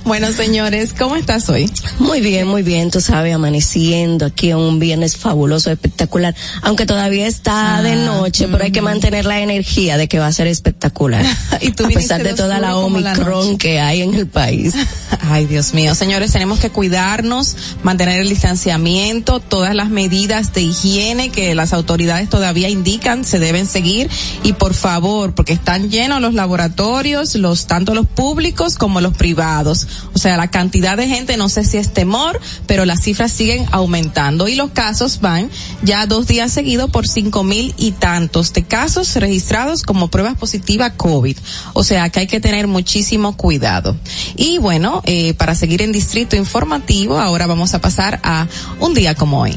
bueno, 0.04 0.30
señores, 0.32 0.94
¿cómo 0.96 1.16
estás 1.16 1.48
hoy? 1.48 1.70
Muy 1.98 2.20
bien, 2.20 2.46
muy 2.46 2.62
bien, 2.62 2.90
tú 2.90 3.00
sabes, 3.00 3.34
amaneciendo 3.34 4.26
aquí 4.26 4.52
un 4.52 4.78
viernes 4.78 5.16
fabuloso, 5.16 5.70
espectacular, 5.70 6.34
aunque 6.62 6.86
todavía 6.86 7.26
está 7.26 7.52
Ah, 7.54 7.82
de 7.82 7.96
noche, 7.96 8.48
pero 8.48 8.64
hay 8.64 8.70
que 8.70 8.82
mantener 8.82 9.24
la 9.24 9.40
energía 9.40 9.96
de 9.96 10.08
que 10.08 10.18
va 10.18 10.26
a 10.26 10.32
ser 10.32 10.46
espectacular. 10.46 11.24
Y 11.60 11.70
tú 11.70 11.84
a 11.84 11.88
pesar 11.88 12.22
de 12.24 12.34
toda 12.34 12.58
la 12.58 12.76
Omicron 12.76 13.56
que 13.56 13.78
hay 13.78 14.02
en 14.02 14.14
el 14.14 14.26
país. 14.26 14.74
Ay, 15.20 15.46
Dios 15.46 15.74
mío. 15.74 15.94
Señores, 15.94 16.32
tenemos 16.32 16.58
que 16.58 16.70
cuidarnos, 16.70 17.56
mantener 17.84 18.20
el 18.20 18.28
distanciamiento, 18.28 19.38
todas 19.38 19.74
las 19.74 19.90
medidas 19.90 20.52
de 20.52 20.62
higiene 20.62 21.30
que 21.30 21.54
las 21.54 21.72
autoridades 21.72 22.28
todavía 22.28 22.68
indican 22.68 23.24
se 23.24 23.38
deben 23.38 23.66
seguir 23.72 24.08
y 24.42 24.52
por 24.52 24.74
favor, 24.74 25.34
porque 25.34 25.52
están 25.52 25.90
llenos 25.90 26.20
los 26.20 26.34
laboratorios, 26.34 27.34
los 27.34 27.66
tanto 27.66 27.94
los 27.94 28.06
públicos 28.06 28.76
como 28.76 29.00
los 29.00 29.16
privados. 29.16 29.86
O 30.14 30.18
sea, 30.18 30.36
la 30.36 30.48
cantidad 30.48 30.96
de 30.96 31.08
gente, 31.08 31.36
no 31.36 31.48
sé 31.48 31.64
si 31.64 31.78
es 31.78 31.92
temor, 31.92 32.40
pero 32.66 32.84
las 32.84 33.02
cifras 33.02 33.32
siguen 33.32 33.66
aumentando 33.72 34.48
y 34.48 34.54
los 34.54 34.70
casos 34.70 35.20
van 35.20 35.50
ya 35.82 36.06
dos 36.06 36.26
días 36.26 36.52
seguidos 36.52 36.90
por 36.90 37.08
cinco 37.08 37.42
mil 37.42 37.74
y 37.78 37.92
tantos 37.92 38.52
de 38.52 38.64
casos 38.64 39.14
registrados 39.16 39.82
como 39.82 40.08
pruebas 40.08 40.36
positivas 40.36 40.92
COVID. 40.96 41.36
O 41.72 41.84
sea, 41.84 42.10
que 42.10 42.20
hay 42.20 42.26
que 42.26 42.40
tener 42.40 42.66
muchísimo 42.66 43.36
cuidado. 43.36 43.96
Y 44.36 44.58
bueno, 44.58 45.02
eh, 45.04 45.34
para 45.34 45.54
seguir 45.54 45.82
en 45.82 45.92
Distrito 45.92 46.36
Informativo, 46.36 47.18
ahora 47.18 47.46
vamos 47.46 47.74
a 47.74 47.80
pasar 47.80 48.20
a 48.22 48.46
un 48.80 48.94
día 48.94 49.14
como 49.14 49.40
hoy. 49.40 49.56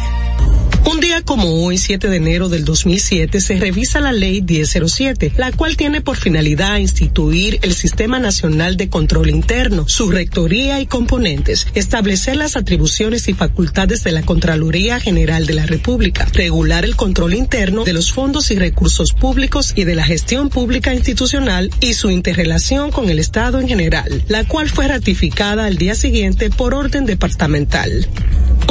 Un 0.83 0.99
día 0.99 1.21
como 1.21 1.63
hoy, 1.63 1.77
7 1.77 2.09
de 2.09 2.17
enero 2.17 2.49
del 2.49 2.65
2007, 2.65 3.39
se 3.39 3.59
revisa 3.59 3.99
la 3.99 4.11
ley 4.11 4.41
1007, 4.41 5.33
la 5.37 5.51
cual 5.51 5.77
tiene 5.77 6.01
por 6.01 6.17
finalidad 6.17 6.77
instituir 6.77 7.59
el 7.61 7.75
Sistema 7.75 8.17
Nacional 8.17 8.77
de 8.77 8.89
Control 8.89 9.29
Interno, 9.29 9.87
su 9.87 10.09
rectoría 10.09 10.79
y 10.81 10.87
componentes, 10.87 11.67
establecer 11.75 12.35
las 12.35 12.57
atribuciones 12.57 13.27
y 13.27 13.33
facultades 13.33 14.03
de 14.03 14.11
la 14.11 14.23
Contraloría 14.23 14.99
General 14.99 15.45
de 15.45 15.53
la 15.53 15.67
República, 15.67 16.27
regular 16.33 16.83
el 16.83 16.95
control 16.95 17.35
interno 17.35 17.83
de 17.83 17.93
los 17.93 18.11
fondos 18.11 18.49
y 18.49 18.55
recursos 18.55 19.13
públicos 19.13 19.73
y 19.75 19.83
de 19.83 19.93
la 19.93 20.03
gestión 20.03 20.49
pública 20.49 20.95
institucional 20.95 21.69
y 21.79 21.93
su 21.93 22.09
interrelación 22.09 22.91
con 22.91 23.09
el 23.09 23.19
Estado 23.19 23.59
en 23.59 23.67
general, 23.67 24.23
la 24.27 24.45
cual 24.45 24.67
fue 24.67 24.87
ratificada 24.87 25.65
al 25.65 25.77
día 25.77 25.93
siguiente 25.93 26.49
por 26.49 26.73
orden 26.73 27.05
departamental. 27.05 28.07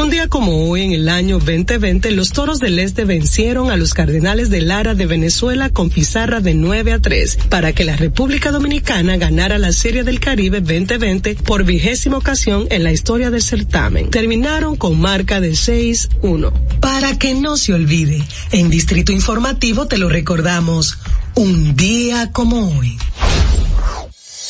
Un 0.00 0.08
día 0.08 0.28
como 0.28 0.70
hoy, 0.70 0.82
en 0.82 0.92
el 0.92 1.08
año 1.10 1.38
2020, 1.38 1.99
los 2.08 2.32
toros 2.32 2.58
del 2.60 2.78
Este 2.78 3.04
vencieron 3.04 3.70
a 3.70 3.76
los 3.76 3.92
Cardenales 3.92 4.48
de 4.48 4.62
Lara 4.62 4.94
de 4.94 5.04
Venezuela 5.04 5.68
con 5.68 5.90
pizarra 5.90 6.40
de 6.40 6.54
9 6.54 6.94
a 6.94 6.98
3 7.00 7.38
para 7.50 7.74
que 7.74 7.84
la 7.84 7.96
República 7.96 8.50
Dominicana 8.50 9.18
ganara 9.18 9.58
la 9.58 9.72
Serie 9.72 10.02
del 10.02 10.18
Caribe 10.18 10.60
2020 10.60 11.34
por 11.36 11.64
vigésima 11.64 12.16
ocasión 12.16 12.66
en 12.70 12.84
la 12.84 12.92
historia 12.92 13.30
del 13.30 13.42
certamen. 13.42 14.08
Terminaron 14.08 14.76
con 14.76 14.98
marca 14.98 15.40
de 15.40 15.50
6-1. 15.50 16.52
Para 16.80 17.18
que 17.18 17.34
no 17.34 17.58
se 17.58 17.74
olvide, 17.74 18.24
en 18.50 18.70
Distrito 18.70 19.12
Informativo 19.12 19.86
te 19.86 19.98
lo 19.98 20.08
recordamos. 20.08 20.98
Un 21.34 21.76
día 21.76 22.32
como 22.32 22.78
hoy. 22.78 22.96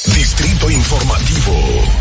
Distrito 0.07 0.71
Informativo. 0.71 2.01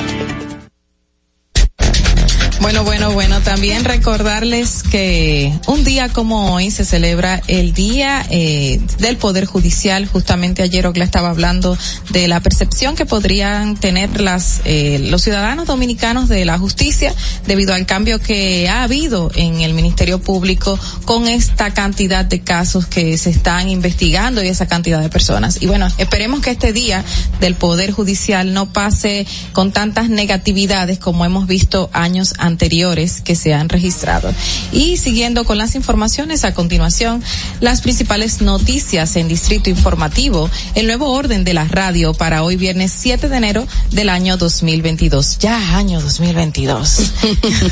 Bueno, 2.61 2.83
bueno, 2.83 3.11
bueno, 3.11 3.41
también 3.41 3.83
recordarles 3.83 4.83
que 4.83 5.51
un 5.65 5.83
día 5.83 6.09
como 6.09 6.53
hoy 6.53 6.69
se 6.69 6.85
celebra 6.85 7.41
el 7.47 7.73
Día 7.73 8.23
eh, 8.29 8.79
del 8.99 9.17
Poder 9.17 9.45
Judicial. 9.45 10.07
Justamente 10.07 10.61
ayer 10.61 10.85
Ogla 10.85 11.03
estaba 11.03 11.31
hablando 11.31 11.75
de 12.11 12.27
la 12.27 12.39
percepción 12.39 12.95
que 12.95 13.07
podrían 13.07 13.77
tener 13.77 14.21
las 14.21 14.61
eh, 14.65 14.99
los 15.09 15.23
ciudadanos 15.23 15.65
dominicanos 15.65 16.29
de 16.29 16.45
la 16.45 16.59
justicia 16.59 17.15
debido 17.47 17.73
al 17.73 17.87
cambio 17.87 18.19
que 18.19 18.69
ha 18.69 18.83
habido 18.83 19.31
en 19.33 19.61
el 19.61 19.73
Ministerio 19.73 20.21
Público 20.21 20.79
con 21.05 21.27
esta 21.27 21.73
cantidad 21.73 22.25
de 22.25 22.41
casos 22.41 22.85
que 22.85 23.17
se 23.17 23.31
están 23.31 23.69
investigando 23.69 24.43
y 24.43 24.49
esa 24.49 24.67
cantidad 24.67 25.01
de 25.01 25.09
personas. 25.09 25.63
Y 25.63 25.65
bueno, 25.65 25.87
esperemos 25.97 26.41
que 26.41 26.51
este 26.51 26.73
Día 26.73 27.03
del 27.39 27.55
Poder 27.55 27.91
Judicial 27.91 28.53
no 28.53 28.71
pase 28.71 29.25
con 29.51 29.71
tantas 29.71 30.09
negatividades 30.09 30.99
como 30.99 31.25
hemos 31.25 31.47
visto 31.47 31.89
años 31.91 32.35
anteriores 32.37 32.50
que 32.57 33.35
se 33.35 33.53
han 33.53 33.69
registrado. 33.69 34.33
Y 34.71 34.97
siguiendo 34.97 35.43
con 35.45 35.57
las 35.57 35.75
informaciones 35.75 36.45
a 36.45 36.53
continuación, 36.53 37.23
las 37.59 37.81
principales 37.81 38.41
noticias 38.41 39.15
en 39.15 39.27
Distrito 39.27 39.69
Informativo, 39.69 40.49
el 40.75 40.87
nuevo 40.87 41.11
orden 41.11 41.43
de 41.43 41.53
la 41.53 41.65
radio 41.65 42.13
para 42.13 42.43
hoy 42.43 42.55
viernes 42.55 42.91
7 42.91 43.29
de 43.29 43.37
enero 43.37 43.67
del 43.91 44.09
año 44.09 44.37
2022. 44.37 45.39
Ya 45.39 45.77
año 45.77 46.01
2022. 46.01 47.11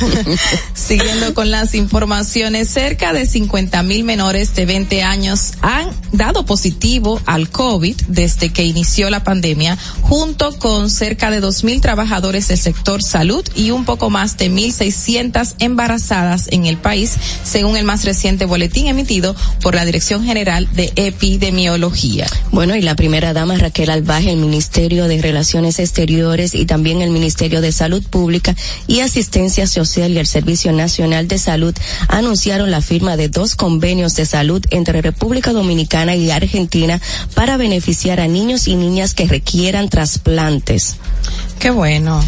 Siguiendo 0.74 1.34
con 1.34 1.52
las 1.52 1.76
informaciones, 1.76 2.70
cerca 2.70 3.14
de 3.14 3.26
50 3.26 3.84
mil 3.84 4.04
menores 4.04 4.56
de 4.56 4.66
20 4.66 5.04
años 5.04 5.54
han 5.62 5.90
dado 6.12 6.46
positivo 6.46 7.22
al 7.26 7.50
COVID 7.50 7.96
desde 8.08 8.50
que 8.50 8.64
inició 8.64 9.10
la 9.10 9.24
pandemia, 9.24 9.78
junto 10.02 10.58
con 10.58 10.90
cerca 10.90 11.32
de 11.32 11.40
2 11.40 11.64
mil 11.64 11.82
trabajadores 11.82 12.48
del 12.48 12.58
sector 12.58 13.04
salud 13.04 13.46
y 13.56 13.72
un 13.72 13.86
poco 13.86 14.10
más 14.10 14.38
de 14.38 14.50
1.600 14.70 15.56
embarazadas 15.60 16.48
en 16.52 16.66
el 16.66 16.78
país, 16.78 17.16
según 17.44 17.78
el 17.78 17.86
más 17.86 18.06
reciente 18.06 18.46
boletín 18.46 18.88
emitido 18.88 19.36
por 19.62 19.76
la 19.76 19.86
Dirección 19.86 20.24
General 20.24 20.68
de 20.74 20.92
Epidemiología. 20.96 22.28
Bueno, 22.52 22.76
y 22.76 22.82
la 22.82 22.96
primera 22.96 23.34
dama 23.34 23.58
Raquel 23.58 23.90
Albaje, 23.90 24.32
el 24.32 24.38
Ministerio 24.38 25.08
de 25.08 25.22
Relaciones 25.22 25.80
Exteriores 25.80 26.56
y 26.56 26.66
también 26.66 27.02
el 27.02 27.10
Ministerio 27.10 27.62
de 27.62 27.72
Salud 27.72 28.04
Pública 28.04 28.56
y 28.88 29.00
Asistencia 29.00 29.68
Social 29.68 30.12
y 30.12 30.18
el 30.18 30.28
Servicio 30.28 30.72
Nacional 30.72 31.28
de 31.28 31.38
Salud 31.38 31.76
anunciaron 32.08 32.72
la 32.72 32.82
firma 32.82 33.18
de 33.18 33.30
dos 33.30 33.56
convenios 33.56 34.16
de 34.16 34.26
salud 34.26 34.64
entre 34.70 35.02
República 35.02 35.52
Dominicana 35.52 36.16
y 36.16 36.32
Argentina 36.32 37.02
para 37.34 37.58
beneficiar 37.58 38.20
a 38.20 38.28
niños 38.28 38.68
y 38.68 38.76
niñas 38.76 39.14
que 39.14 39.26
requieran 39.26 39.90
trasplantes. 39.90 40.98
Qué 41.60 41.72
bueno. 41.72 42.24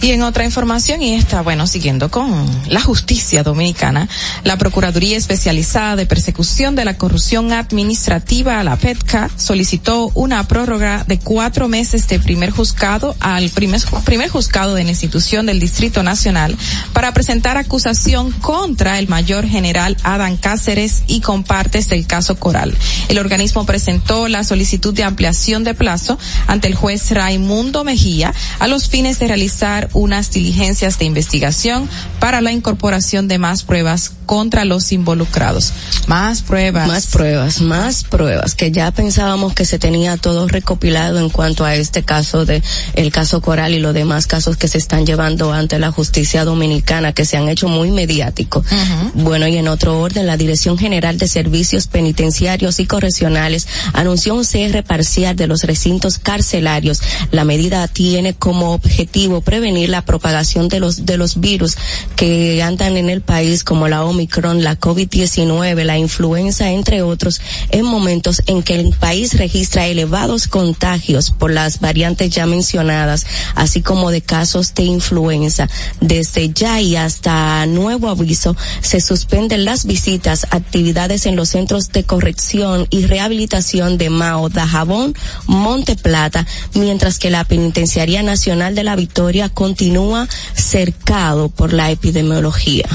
Y 0.00 0.12
en 0.12 0.22
otra 0.22 0.44
información, 0.44 1.02
y 1.02 1.14
esta, 1.14 1.42
bueno, 1.42 1.66
siguiendo 1.66 2.08
con 2.08 2.46
la 2.68 2.80
justicia 2.80 3.42
dominicana, 3.42 4.08
la 4.44 4.56
Procuraduría 4.56 5.16
Especializada 5.16 5.96
de 5.96 6.06
Persecución 6.06 6.76
de 6.76 6.84
la 6.84 6.96
Corrupción 6.96 7.52
Administrativa, 7.52 8.62
la 8.62 8.76
PETCA, 8.76 9.28
solicitó 9.36 10.12
una 10.14 10.46
prórroga 10.46 11.04
de 11.08 11.18
cuatro 11.18 11.66
meses 11.66 12.06
de 12.06 12.20
primer 12.20 12.50
juzgado 12.50 13.16
al 13.18 13.50
primer, 13.50 13.80
primer 14.04 14.28
juzgado 14.28 14.74
de 14.74 14.84
la 14.84 14.90
institución 14.90 15.46
del 15.46 15.58
Distrito 15.58 16.04
Nacional 16.04 16.56
para 16.92 17.12
presentar 17.12 17.56
acusación 17.56 18.30
contra 18.30 19.00
el 19.00 19.08
mayor 19.08 19.46
general 19.46 19.96
Adán 20.04 20.36
Cáceres 20.36 21.02
y 21.08 21.20
compartes 21.20 21.88
del 21.88 22.06
caso 22.06 22.38
Coral. 22.38 22.72
El 23.08 23.18
organismo 23.18 23.66
presentó 23.66 24.28
la 24.28 24.44
solicitud 24.44 24.94
de 24.94 25.02
ampliación 25.02 25.64
de 25.64 25.74
plazo 25.74 26.18
ante 26.46 26.68
el 26.68 26.76
juez 26.76 27.10
Raimundo 27.10 27.82
Mejía 27.82 28.32
a 28.60 28.68
los 28.68 28.88
fines 28.88 29.18
de 29.18 29.28
realizar 29.28 29.87
unas 29.92 30.30
diligencias 30.30 30.98
de 30.98 31.04
investigación 31.04 31.88
para 32.20 32.40
la 32.40 32.52
incorporación 32.52 33.28
de 33.28 33.38
más 33.38 33.62
pruebas 33.62 34.12
contra 34.26 34.66
los 34.66 34.92
involucrados. 34.92 35.72
Más 36.06 36.42
pruebas. 36.42 36.86
Más 36.86 37.06
pruebas, 37.06 37.62
más 37.62 38.04
pruebas, 38.04 38.54
que 38.54 38.70
ya 38.70 38.90
pensábamos 38.90 39.54
que 39.54 39.64
se 39.64 39.78
tenía 39.78 40.18
todo 40.18 40.46
recopilado 40.46 41.18
en 41.18 41.30
cuanto 41.30 41.64
a 41.64 41.74
este 41.74 42.02
caso 42.02 42.44
de 42.44 42.62
el 42.94 43.10
caso 43.10 43.40
Coral 43.40 43.72
y 43.72 43.78
los 43.78 43.94
demás 43.94 44.26
casos 44.26 44.56
que 44.56 44.68
se 44.68 44.76
están 44.76 45.06
llevando 45.06 45.52
ante 45.52 45.78
la 45.78 45.92
justicia 45.92 46.44
dominicana 46.44 47.14
que 47.14 47.24
se 47.24 47.38
han 47.38 47.48
hecho 47.48 47.68
muy 47.68 47.90
mediáticos. 47.90 48.66
Bueno, 49.14 49.48
y 49.48 49.56
en 49.56 49.68
otro 49.68 49.98
orden, 49.98 50.26
la 50.26 50.36
Dirección 50.36 50.76
General 50.76 51.16
de 51.16 51.26
Servicios 51.26 51.86
Penitenciarios 51.86 52.80
y 52.80 52.86
Correccionales 52.86 53.66
anunció 53.94 54.34
un 54.34 54.44
cierre 54.44 54.82
parcial 54.82 55.36
de 55.36 55.46
los 55.46 55.62
recintos 55.62 56.18
carcelarios. 56.18 57.00
La 57.30 57.44
medida 57.44 57.88
tiene 57.88 58.34
como 58.34 58.72
objetivo 58.72 59.40
prevenir 59.40 59.77
la 59.86 60.04
propagación 60.04 60.68
de 60.68 60.80
los 60.80 61.06
de 61.06 61.16
los 61.16 61.40
virus 61.40 61.76
que 62.16 62.62
andan 62.62 62.96
en 62.96 63.10
el 63.10 63.20
país 63.20 63.64
como 63.64 63.88
la 63.88 64.04
Omicron, 64.04 64.64
la 64.64 64.78
COVID-19, 64.78 65.84
la 65.84 65.98
influenza, 65.98 66.70
entre 66.70 67.02
otros, 67.02 67.40
en 67.70 67.84
momentos 67.84 68.42
en 68.46 68.62
que 68.62 68.74
el 68.74 68.94
país 68.94 69.38
registra 69.38 69.86
elevados 69.86 70.48
contagios 70.48 71.30
por 71.30 71.50
las 71.50 71.80
variantes 71.80 72.30
ya 72.30 72.46
mencionadas, 72.46 73.26
así 73.54 73.82
como 73.82 74.10
de 74.10 74.22
casos 74.22 74.74
de 74.74 74.84
influenza. 74.84 75.68
Desde 76.00 76.50
ya 76.50 76.80
y 76.80 76.96
hasta 76.96 77.66
nuevo 77.66 78.08
aviso, 78.08 78.56
se 78.80 79.00
suspenden 79.00 79.64
las 79.64 79.86
visitas, 79.86 80.46
actividades 80.50 81.26
en 81.26 81.36
los 81.36 81.50
centros 81.50 81.92
de 81.92 82.04
corrección 82.04 82.86
y 82.90 83.06
rehabilitación 83.06 83.98
de 83.98 84.10
Mao, 84.10 84.48
Dajabón, 84.48 85.14
Monte 85.46 85.96
Plata, 85.96 86.46
mientras 86.74 87.18
que 87.18 87.30
la 87.30 87.44
Penitenciaría 87.44 88.22
Nacional 88.22 88.74
de 88.74 88.84
la 88.84 88.96
Victoria 88.96 89.48
continúa 89.68 90.26
cercado 90.54 91.50
por 91.50 91.74
la 91.74 91.90
epidemiología. 91.90 92.88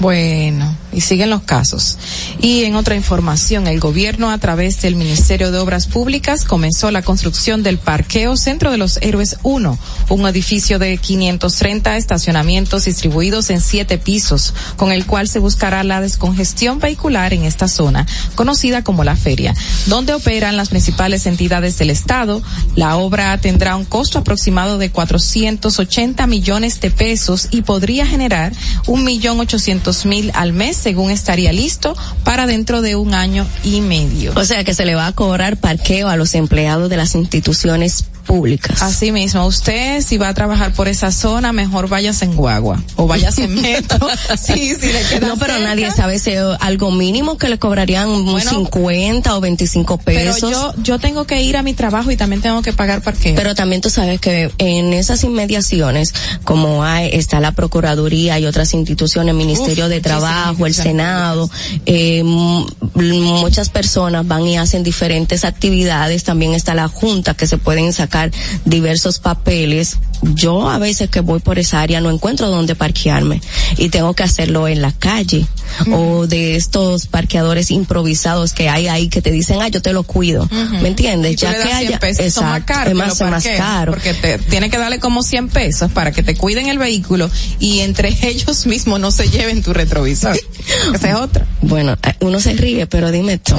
Bueno, 0.00 0.76
y 0.92 1.00
siguen 1.00 1.30
los 1.30 1.42
casos. 1.42 1.98
Y 2.40 2.64
en 2.64 2.76
otra 2.76 2.94
información, 2.94 3.66
el 3.66 3.80
gobierno 3.80 4.30
a 4.30 4.38
través 4.38 4.80
del 4.80 4.94
Ministerio 4.94 5.50
de 5.50 5.58
Obras 5.58 5.88
Públicas 5.88 6.44
comenzó 6.44 6.92
la 6.92 7.02
construcción 7.02 7.64
del 7.64 7.78
Parqueo 7.78 8.36
Centro 8.36 8.70
de 8.70 8.78
los 8.78 8.98
Héroes 9.02 9.38
1, 9.42 9.76
un 10.10 10.26
edificio 10.28 10.78
de 10.78 10.96
530 10.96 11.96
estacionamientos 11.96 12.84
distribuidos 12.84 13.50
en 13.50 13.60
siete 13.60 13.98
pisos, 13.98 14.54
con 14.76 14.92
el 14.92 15.04
cual 15.04 15.28
se 15.28 15.40
buscará 15.40 15.82
la 15.82 16.00
descongestión 16.00 16.78
vehicular 16.78 17.34
en 17.34 17.42
esta 17.42 17.66
zona, 17.66 18.06
conocida 18.36 18.84
como 18.84 19.02
la 19.02 19.16
feria, 19.16 19.52
donde 19.86 20.14
operan 20.14 20.56
las 20.56 20.68
principales 20.68 21.26
entidades 21.26 21.76
del 21.76 21.90
Estado. 21.90 22.40
La 22.76 22.96
obra 22.96 23.36
tendrá 23.38 23.74
un 23.74 23.84
costo 23.84 24.20
aproximado 24.20 24.78
de 24.78 24.90
480 24.92 26.24
millones 26.28 26.80
de 26.80 26.92
pesos 26.92 27.48
y 27.50 27.62
podría 27.62 28.06
generar 28.06 28.52
un 28.86 29.02
millón 29.02 29.40
ochocientos 29.40 29.87
mil 30.04 30.30
al 30.34 30.52
mes, 30.52 30.76
según 30.76 31.10
estaría 31.10 31.52
listo 31.52 31.96
para 32.24 32.46
dentro 32.46 32.82
de 32.82 32.96
un 32.96 33.14
año 33.14 33.46
y 33.64 33.80
medio. 33.80 34.32
O 34.36 34.44
sea 34.44 34.64
que 34.64 34.74
se 34.74 34.84
le 34.84 34.94
va 34.94 35.06
a 35.06 35.12
cobrar 35.12 35.56
parqueo 35.56 36.08
a 36.08 36.16
los 36.16 36.34
empleados 36.34 36.90
de 36.90 36.96
las 36.96 37.14
instituciones 37.14 38.04
públicas. 38.28 38.82
Así 38.82 39.10
mismo, 39.10 39.46
usted 39.46 40.02
si 40.02 40.18
va 40.18 40.28
a 40.28 40.34
trabajar 40.34 40.72
por 40.74 40.86
esa 40.86 41.10
zona, 41.10 41.52
mejor 41.52 41.88
váyase 41.88 42.26
en 42.26 42.36
guagua 42.36 42.80
o 42.96 43.06
váyase 43.06 43.44
en 43.44 43.54
metro. 43.60 44.06
sí, 44.40 44.74
sí, 44.78 44.92
le 44.92 45.02
queda 45.08 45.26
No, 45.26 45.38
pero 45.38 45.54
cerca. 45.54 45.68
nadie 45.68 45.90
sabe 45.90 46.18
si 46.18 46.32
algo 46.60 46.90
mínimo 46.90 47.38
que 47.38 47.48
le 47.48 47.58
cobrarían 47.58 48.08
un 48.10 48.38
50 48.38 49.34
o 49.34 49.40
25 49.40 49.98
Pero 50.04 50.32
pesos. 50.34 50.50
yo, 50.50 50.74
yo 50.82 50.98
tengo 50.98 51.24
que 51.24 51.42
ir 51.42 51.56
a 51.56 51.62
mi 51.62 51.72
trabajo 51.72 52.10
y 52.10 52.16
también 52.18 52.42
tengo 52.42 52.60
que 52.60 52.74
pagar 52.74 53.00
parqueo. 53.00 53.34
Pero 53.34 53.54
también 53.54 53.80
tú 53.80 53.88
sabes 53.88 54.20
que 54.20 54.50
en 54.58 54.92
esas 54.92 55.24
inmediaciones, 55.24 56.12
como 56.44 56.84
hay, 56.84 57.08
está 57.14 57.40
la 57.40 57.52
Procuraduría 57.52 58.38
y 58.38 58.44
otras 58.44 58.74
instituciones, 58.74 59.34
Ministerio 59.34 59.84
Uf, 59.86 59.90
de 59.90 60.00
Trabajo, 60.02 60.66
el 60.66 60.74
Senado, 60.74 61.50
eh, 61.86 62.22
muchas 62.22 63.70
personas 63.70 64.26
van 64.26 64.46
y 64.46 64.58
hacen 64.58 64.82
diferentes 64.82 65.46
actividades. 65.46 66.24
También 66.24 66.52
está 66.52 66.74
la 66.74 66.88
Junta 66.88 67.32
que 67.32 67.46
se 67.46 67.56
pueden 67.56 67.92
sacar 67.94 68.17
diversos 68.64 69.18
papeles. 69.18 69.96
Yo 70.34 70.68
a 70.68 70.78
veces 70.78 71.10
que 71.10 71.20
voy 71.20 71.40
por 71.40 71.58
esa 71.58 71.80
área 71.80 72.00
no 72.00 72.10
encuentro 72.10 72.48
dónde 72.48 72.74
parquearme 72.74 73.40
y 73.76 73.88
tengo 73.88 74.14
que 74.14 74.24
hacerlo 74.24 74.66
en 74.66 74.82
la 74.82 74.92
calle 74.92 75.46
o 75.92 76.26
de 76.26 76.56
estos 76.56 77.06
parqueadores 77.06 77.70
improvisados 77.70 78.52
que 78.52 78.68
hay 78.68 78.88
ahí 78.88 79.08
que 79.08 79.22
te 79.22 79.30
dicen, 79.30 79.60
ah, 79.62 79.68
yo 79.68 79.80
te 79.80 79.92
lo 79.92 80.02
cuido. 80.02 80.48
¿Me 80.82 80.88
entiendes? 80.88 81.36
Ya 81.36 81.52
que 81.52 81.58
das 81.58 81.66
100 81.68 81.76
haya, 81.76 81.98
más 82.02 82.18
exacto, 82.18 82.72
es 82.86 82.94
más, 82.94 83.08
los 83.08 83.20
es 83.20 83.30
más 83.30 83.44
caro. 83.44 83.92
Porque 83.92 84.14
te 84.14 84.38
tiene 84.38 84.70
que 84.70 84.78
darle 84.78 84.98
como 84.98 85.22
100 85.22 85.48
pesos 85.48 85.92
para 85.92 86.10
que 86.12 86.22
te 86.22 86.34
cuiden 86.34 86.66
el 86.68 86.78
vehículo 86.78 87.30
y 87.60 87.80
entre 87.80 88.16
ellos 88.22 88.66
mismos 88.66 88.98
no 89.00 89.10
se 89.10 89.28
lleven 89.28 89.62
tu 89.62 89.72
retrovisor. 89.72 90.36
Esa 90.94 91.10
es 91.10 91.14
otra. 91.14 91.46
Bueno, 91.62 91.96
eh, 92.02 92.14
uno 92.20 92.40
se 92.40 92.52
ríe, 92.54 92.86
pero 92.86 93.10
dime 93.10 93.38
tú. 93.38 93.54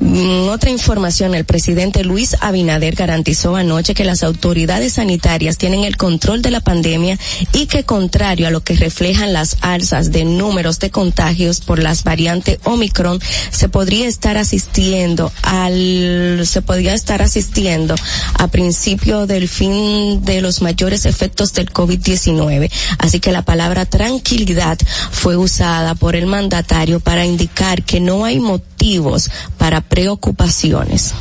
Mm, 0.00 0.48
Otra 0.48 0.70
información, 0.70 1.34
el 1.34 1.44
presidente 1.44 2.04
Luis 2.04 2.36
Abinader 2.40 2.94
garantizó 2.94 3.56
anoche 3.56 3.91
que 3.94 4.04
las 4.04 4.22
autoridades 4.22 4.94
sanitarias 4.94 5.58
tienen 5.58 5.84
el 5.84 5.96
control 5.96 6.42
de 6.42 6.50
la 6.50 6.60
pandemia 6.60 7.18
y 7.52 7.66
que 7.66 7.84
contrario 7.84 8.46
a 8.46 8.50
lo 8.50 8.62
que 8.62 8.74
reflejan 8.76 9.32
las 9.32 9.56
alzas 9.60 10.12
de 10.12 10.24
números 10.24 10.78
de 10.78 10.90
contagios 10.90 11.60
por 11.60 11.78
las 11.78 12.04
variantes 12.04 12.58
Omicron, 12.64 13.20
se 13.50 13.68
podría 13.68 14.06
estar 14.08 14.36
asistiendo 14.36 15.32
al, 15.42 16.42
se 16.44 16.62
podría 16.62 16.94
estar 16.94 17.22
asistiendo 17.22 17.94
a 18.38 18.48
principio 18.48 19.26
del 19.26 19.48
fin 19.48 20.24
de 20.24 20.40
los 20.40 20.62
mayores 20.62 21.06
efectos 21.06 21.52
del 21.52 21.72
COVID-19. 21.72 22.70
Así 22.98 23.20
que 23.20 23.32
la 23.32 23.42
palabra 23.44 23.86
tranquilidad 23.86 24.78
fue 25.10 25.36
usada 25.36 25.94
por 25.94 26.16
el 26.16 26.26
mandatario 26.26 27.00
para 27.00 27.24
indicar 27.24 27.82
que 27.82 28.00
no 28.00 28.24
hay 28.24 28.40
motivos 28.40 29.30
para 29.58 29.80
preocupaciones. 29.80 31.14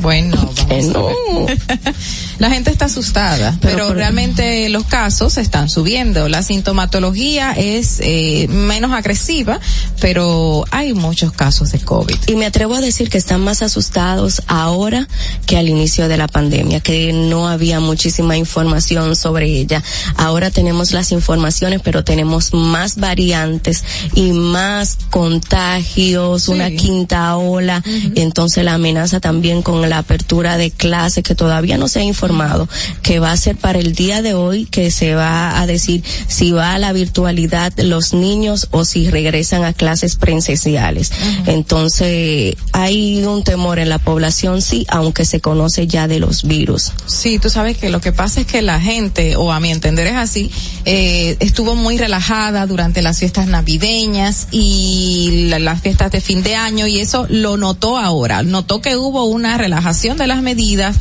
Bueno, 0.00 0.36
Que 0.68 0.82
vamos 0.82 0.84
a 0.84 0.98
no. 0.98 1.46
ver. 1.46 1.58
La 2.38 2.50
gente 2.50 2.70
está 2.70 2.86
asustada, 2.86 3.56
pero, 3.60 3.94
realmente 3.94 4.68
los 4.68 4.84
casos 4.84 5.38
están 5.38 5.68
subiendo. 5.68 6.28
La 6.28 6.42
sintomatología 6.42 7.52
es 7.52 8.00
eh, 8.02 8.48
menos 8.48 8.92
agresiva, 8.92 9.60
pero 10.00 10.64
hay 10.70 10.94
muchos 10.94 11.32
casos 11.32 11.70
de 11.70 11.78
COVID. 11.78 12.16
Y 12.26 12.34
me 12.36 12.46
atrevo 12.46 12.74
a 12.74 12.80
decir 12.80 13.08
que 13.08 13.18
están 13.18 13.40
más 13.42 13.62
asustados 13.62 14.42
ahora 14.48 15.06
que 15.46 15.56
al 15.56 15.68
inicio 15.68 16.08
de 16.08 16.16
la 16.16 16.26
pandemia, 16.26 16.80
que 16.80 17.12
no 17.12 17.48
había 17.48 17.80
muchísima 17.80 18.36
información 18.36 19.14
sobre 19.14 19.46
ella. 19.46 19.82
Ahora 20.16 20.50
tenemos 20.50 20.92
las 20.92 21.12
informaciones, 21.12 21.80
pero 21.82 22.04
tenemos 22.04 22.52
más 22.52 22.96
variantes 22.96 23.84
y 24.14 24.32
más 24.32 24.98
contagios, 25.10 26.48
una 26.48 26.70
quinta 26.70 27.36
ola. 27.36 27.82
Entonces 28.16 28.64
la 28.64 28.74
amenaza 28.74 29.20
también 29.20 29.62
con 29.62 29.88
la 29.88 29.98
apertura 29.98 30.56
de 30.58 30.70
clases 30.70 31.22
que 31.22 31.34
todavía 31.34 31.63
no 31.78 31.88
se 31.88 32.00
ha 32.00 32.02
informado, 32.02 32.68
que 33.02 33.18
va 33.18 33.32
a 33.32 33.36
ser 33.36 33.56
para 33.56 33.78
el 33.78 33.94
día 33.94 34.22
de 34.22 34.34
hoy, 34.34 34.66
que 34.66 34.90
se 34.90 35.14
va 35.14 35.60
a 35.60 35.66
decir 35.66 36.02
si 36.28 36.50
va 36.52 36.74
a 36.74 36.78
la 36.78 36.92
virtualidad 36.92 37.72
los 37.78 38.12
niños 38.14 38.68
o 38.70 38.84
si 38.84 39.10
regresan 39.10 39.64
a 39.64 39.72
clases 39.72 40.16
presenciales. 40.16 41.10
Entonces, 41.46 42.56
hay 42.72 43.24
un 43.24 43.42
temor 43.42 43.78
en 43.78 43.88
la 43.88 43.98
población, 43.98 44.60
sí, 44.62 44.86
aunque 44.88 45.24
se 45.24 45.40
conoce 45.40 45.86
ya 45.86 46.06
de 46.08 46.20
los 46.20 46.44
virus. 46.44 46.92
Sí, 47.06 47.38
tú 47.38 47.48
sabes 47.50 47.78
que 47.78 47.88
lo 47.90 48.00
que 48.00 48.12
pasa 48.12 48.40
es 48.42 48.46
que 48.46 48.60
la 48.62 48.80
gente, 48.80 49.36
o 49.36 49.52
a 49.52 49.60
mi 49.60 49.70
entender 49.70 50.06
es 50.06 50.14
así, 50.16 50.50
eh, 50.84 51.36
estuvo 51.40 51.74
muy 51.74 51.96
relajada 51.98 52.66
durante 52.66 53.00
las 53.02 53.18
fiestas 53.18 53.46
navideñas 53.46 54.48
y 54.50 55.46
la- 55.48 55.58
las 55.58 55.80
fiestas 55.80 56.10
de 56.12 56.20
fin 56.20 56.42
de 56.42 56.56
año 56.56 56.86
y 56.86 57.00
eso 57.00 57.26
lo 57.30 57.56
notó 57.56 57.98
ahora. 57.98 58.42
Notó 58.42 58.80
que 58.80 58.96
hubo 58.96 59.24
una 59.24 59.56
relajación 59.56 60.16
de 60.18 60.26
las 60.26 60.42
medidas, 60.42 60.96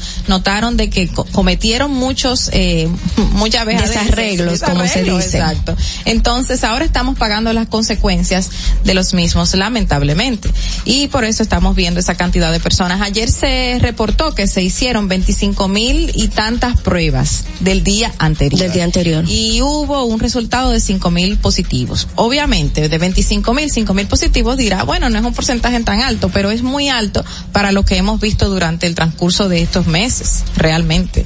de 0.53 0.89
que 0.89 1.07
co- 1.07 1.25
cometieron 1.31 1.91
muchos, 1.91 2.49
eh, 2.53 2.87
muchas 3.33 3.65
veces 3.65 3.89
Desarreglos, 3.89 4.61
como 4.61 4.85
se 4.87 5.03
dice. 5.03 5.39
Exacto. 5.39 5.75
Entonces 6.05 6.63
ahora 6.63 6.85
estamos 6.85 7.17
pagando 7.17 7.51
las 7.53 7.67
consecuencias 7.67 8.49
de 8.83 8.93
los 8.93 9.13
mismos, 9.15 9.53
lamentablemente. 9.55 10.49
Y 10.85 11.07
por 11.07 11.25
eso 11.25 11.41
estamos 11.43 11.75
viendo 11.75 11.99
esa 11.99 12.15
cantidad 12.15 12.51
de 12.51 12.59
personas. 12.59 13.01
Ayer 13.01 13.29
se 13.31 13.77
reportó 13.81 14.35
que 14.35 14.47
se 14.47 14.61
hicieron 14.61 15.07
25 15.07 15.67
mil 15.67 16.11
y 16.13 16.27
tantas 16.27 16.79
pruebas 16.81 17.45
del 17.59 17.83
día 17.83 18.13
anterior. 18.19 18.61
Del 18.61 18.71
día 18.71 18.83
anterior. 18.83 19.25
Y 19.27 19.61
hubo 19.61 20.05
un 20.05 20.19
resultado 20.19 20.69
de 20.71 20.79
5 20.79 21.09
mil 21.11 21.37
positivos. 21.37 22.07
Obviamente, 22.15 22.89
de 22.89 22.97
25 22.99 23.53
mil, 23.55 23.71
5 23.71 23.93
mil 23.95 24.07
positivos 24.07 24.55
dirá, 24.57 24.83
bueno, 24.83 25.09
no 25.09 25.17
es 25.19 25.25
un 25.25 25.33
porcentaje 25.33 25.79
tan 25.81 26.01
alto, 26.01 26.29
pero 26.31 26.51
es 26.51 26.61
muy 26.61 26.89
alto 26.89 27.25
para 27.51 27.71
lo 27.71 27.83
que 27.83 27.97
hemos 27.97 28.21
visto 28.21 28.49
durante 28.49 28.85
el 28.87 28.95
transcurso 28.95 29.49
de 29.49 29.61
estos 29.61 29.87
meses, 29.87 30.42
realmente. 30.55 31.25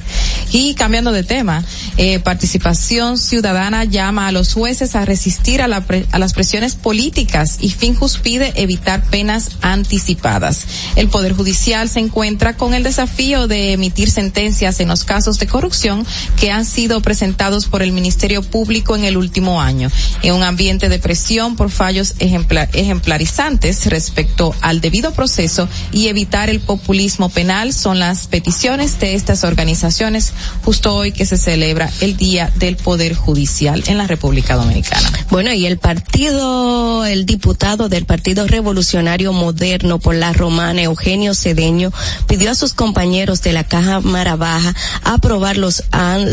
Y 0.52 0.74
cambiando 0.74 1.12
de 1.12 1.22
tema, 1.24 1.64
eh, 1.96 2.18
participación 2.20 3.18
ciudadana 3.18 3.84
llama 3.84 4.28
a 4.28 4.32
los 4.32 4.54
jueces 4.54 4.94
a 4.94 5.04
resistir 5.04 5.60
a, 5.60 5.68
la 5.68 5.82
pre- 5.82 6.06
a 6.12 6.18
las 6.18 6.32
presiones 6.32 6.74
políticas 6.74 7.58
y 7.60 7.70
Finjus 7.70 8.18
pide 8.18 8.52
evitar 8.56 9.02
penas 9.10 9.50
anticipadas. 9.60 10.64
El 10.96 11.08
Poder 11.08 11.34
Judicial 11.34 11.88
se 11.88 12.00
encuentra 12.00 12.56
con 12.56 12.74
el 12.74 12.82
desafío 12.82 13.46
de 13.46 13.72
emitir 13.72 14.10
sentencias 14.10 14.80
en 14.80 14.88
los 14.88 15.04
casos 15.04 15.38
de 15.38 15.46
corrupción 15.46 16.06
que 16.40 16.50
han 16.50 16.64
sido 16.64 17.00
presentados 17.02 17.66
por 17.66 17.82
el 17.82 17.92
Ministerio 17.92 18.42
Público 18.42 18.96
en 18.96 19.04
el 19.04 19.16
último 19.16 19.60
año, 19.60 19.90
en 20.22 20.34
un 20.34 20.42
ambiente 20.42 20.88
de 20.88 20.98
presión 20.98 21.56
por 21.56 21.70
fallos 21.70 22.14
ejempla- 22.18 22.68
ejemplarizantes 22.72 23.86
respecto 23.86 24.54
al 24.60 24.80
debido 24.80 25.12
proceso 25.12 25.68
y 25.92 26.08
evitar 26.08 26.48
el 26.50 26.60
populismo 26.60 27.28
penal 27.28 27.72
son 27.72 27.98
las 27.98 28.26
peticiones 28.26 28.98
de 29.00 29.07
estas 29.14 29.44
organizaciones 29.44 30.32
justo 30.64 30.94
hoy 30.94 31.12
que 31.12 31.26
se 31.26 31.36
celebra 31.36 31.90
el 32.00 32.16
Día 32.16 32.52
del 32.56 32.76
Poder 32.76 33.14
Judicial 33.14 33.82
en 33.86 33.98
la 33.98 34.06
República 34.06 34.56
Dominicana. 34.56 35.12
Bueno, 35.30 35.52
y 35.52 35.66
el 35.66 35.78
partido, 35.78 37.04
el 37.04 37.26
diputado 37.26 37.88
del 37.88 38.04
Partido 38.04 38.46
Revolucionario 38.46 39.32
Moderno 39.32 39.98
por 39.98 40.14
la 40.14 40.32
Romana, 40.32 40.82
Eugenio 40.82 41.34
Cedeño, 41.34 41.92
pidió 42.26 42.50
a 42.50 42.54
sus 42.54 42.74
compañeros 42.74 43.42
de 43.42 43.52
la 43.52 43.64
Cámara 43.64 44.36
Baja 44.36 44.74
aprobar, 45.04 45.56
los, 45.56 45.84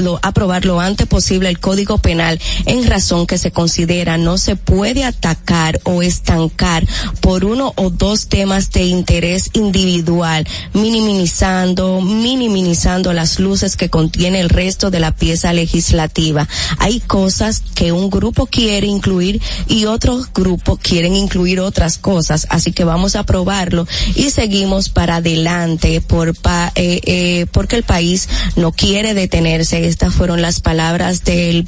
lo, 0.01 0.19
aprobar 0.21 0.65
lo 0.65 0.79
antes 0.79 1.07
posible 1.07 1.49
el 1.49 1.59
Código 1.59 1.97
Penal 1.97 2.39
en 2.65 2.85
razón 2.87 3.27
que 3.27 3.37
se 3.37 3.51
considera 3.51 4.17
no 4.17 4.37
se 4.37 4.55
puede 4.55 5.03
atacar 5.03 5.79
o 5.83 6.01
estancar 6.01 6.85
por 7.21 7.45
uno 7.45 7.73
o 7.75 7.89
dos 7.89 8.27
temas 8.27 8.71
de 8.71 8.83
interés 8.83 9.49
individual, 9.53 10.47
minimizando, 10.73 12.01
minimizando 12.01 12.64
las 13.13 13.39
luces 13.39 13.75
que 13.75 13.89
contiene 13.89 14.39
el 14.39 14.49
resto 14.49 14.89
de 14.89 14.99
la 14.99 15.11
pieza 15.11 15.53
legislativa. 15.53 16.47
Hay 16.79 16.99
cosas 16.99 17.61
que 17.75 17.91
un 17.91 18.09
grupo 18.09 18.47
quiere 18.47 18.87
incluir 18.87 19.41
y 19.67 19.85
otros 19.85 20.31
grupos 20.33 20.79
quieren 20.79 21.15
incluir 21.15 21.59
otras 21.59 21.97
cosas, 21.97 22.47
así 22.49 22.71
que 22.71 22.83
vamos 22.83 23.15
a 23.15 23.19
aprobarlo 23.19 23.87
y 24.15 24.29
seguimos 24.31 24.89
para 24.89 25.17
adelante 25.17 26.01
por 26.01 26.35
pa- 26.35 26.71
eh, 26.75 27.01
eh, 27.05 27.45
porque 27.51 27.75
el 27.75 27.83
país 27.83 28.27
no 28.55 28.71
quiere 28.71 29.13
detenerse. 29.13 29.87
Estas 29.87 30.13
fueron 30.15 30.41
las 30.41 30.59
palabras 30.59 31.23
del 31.23 31.67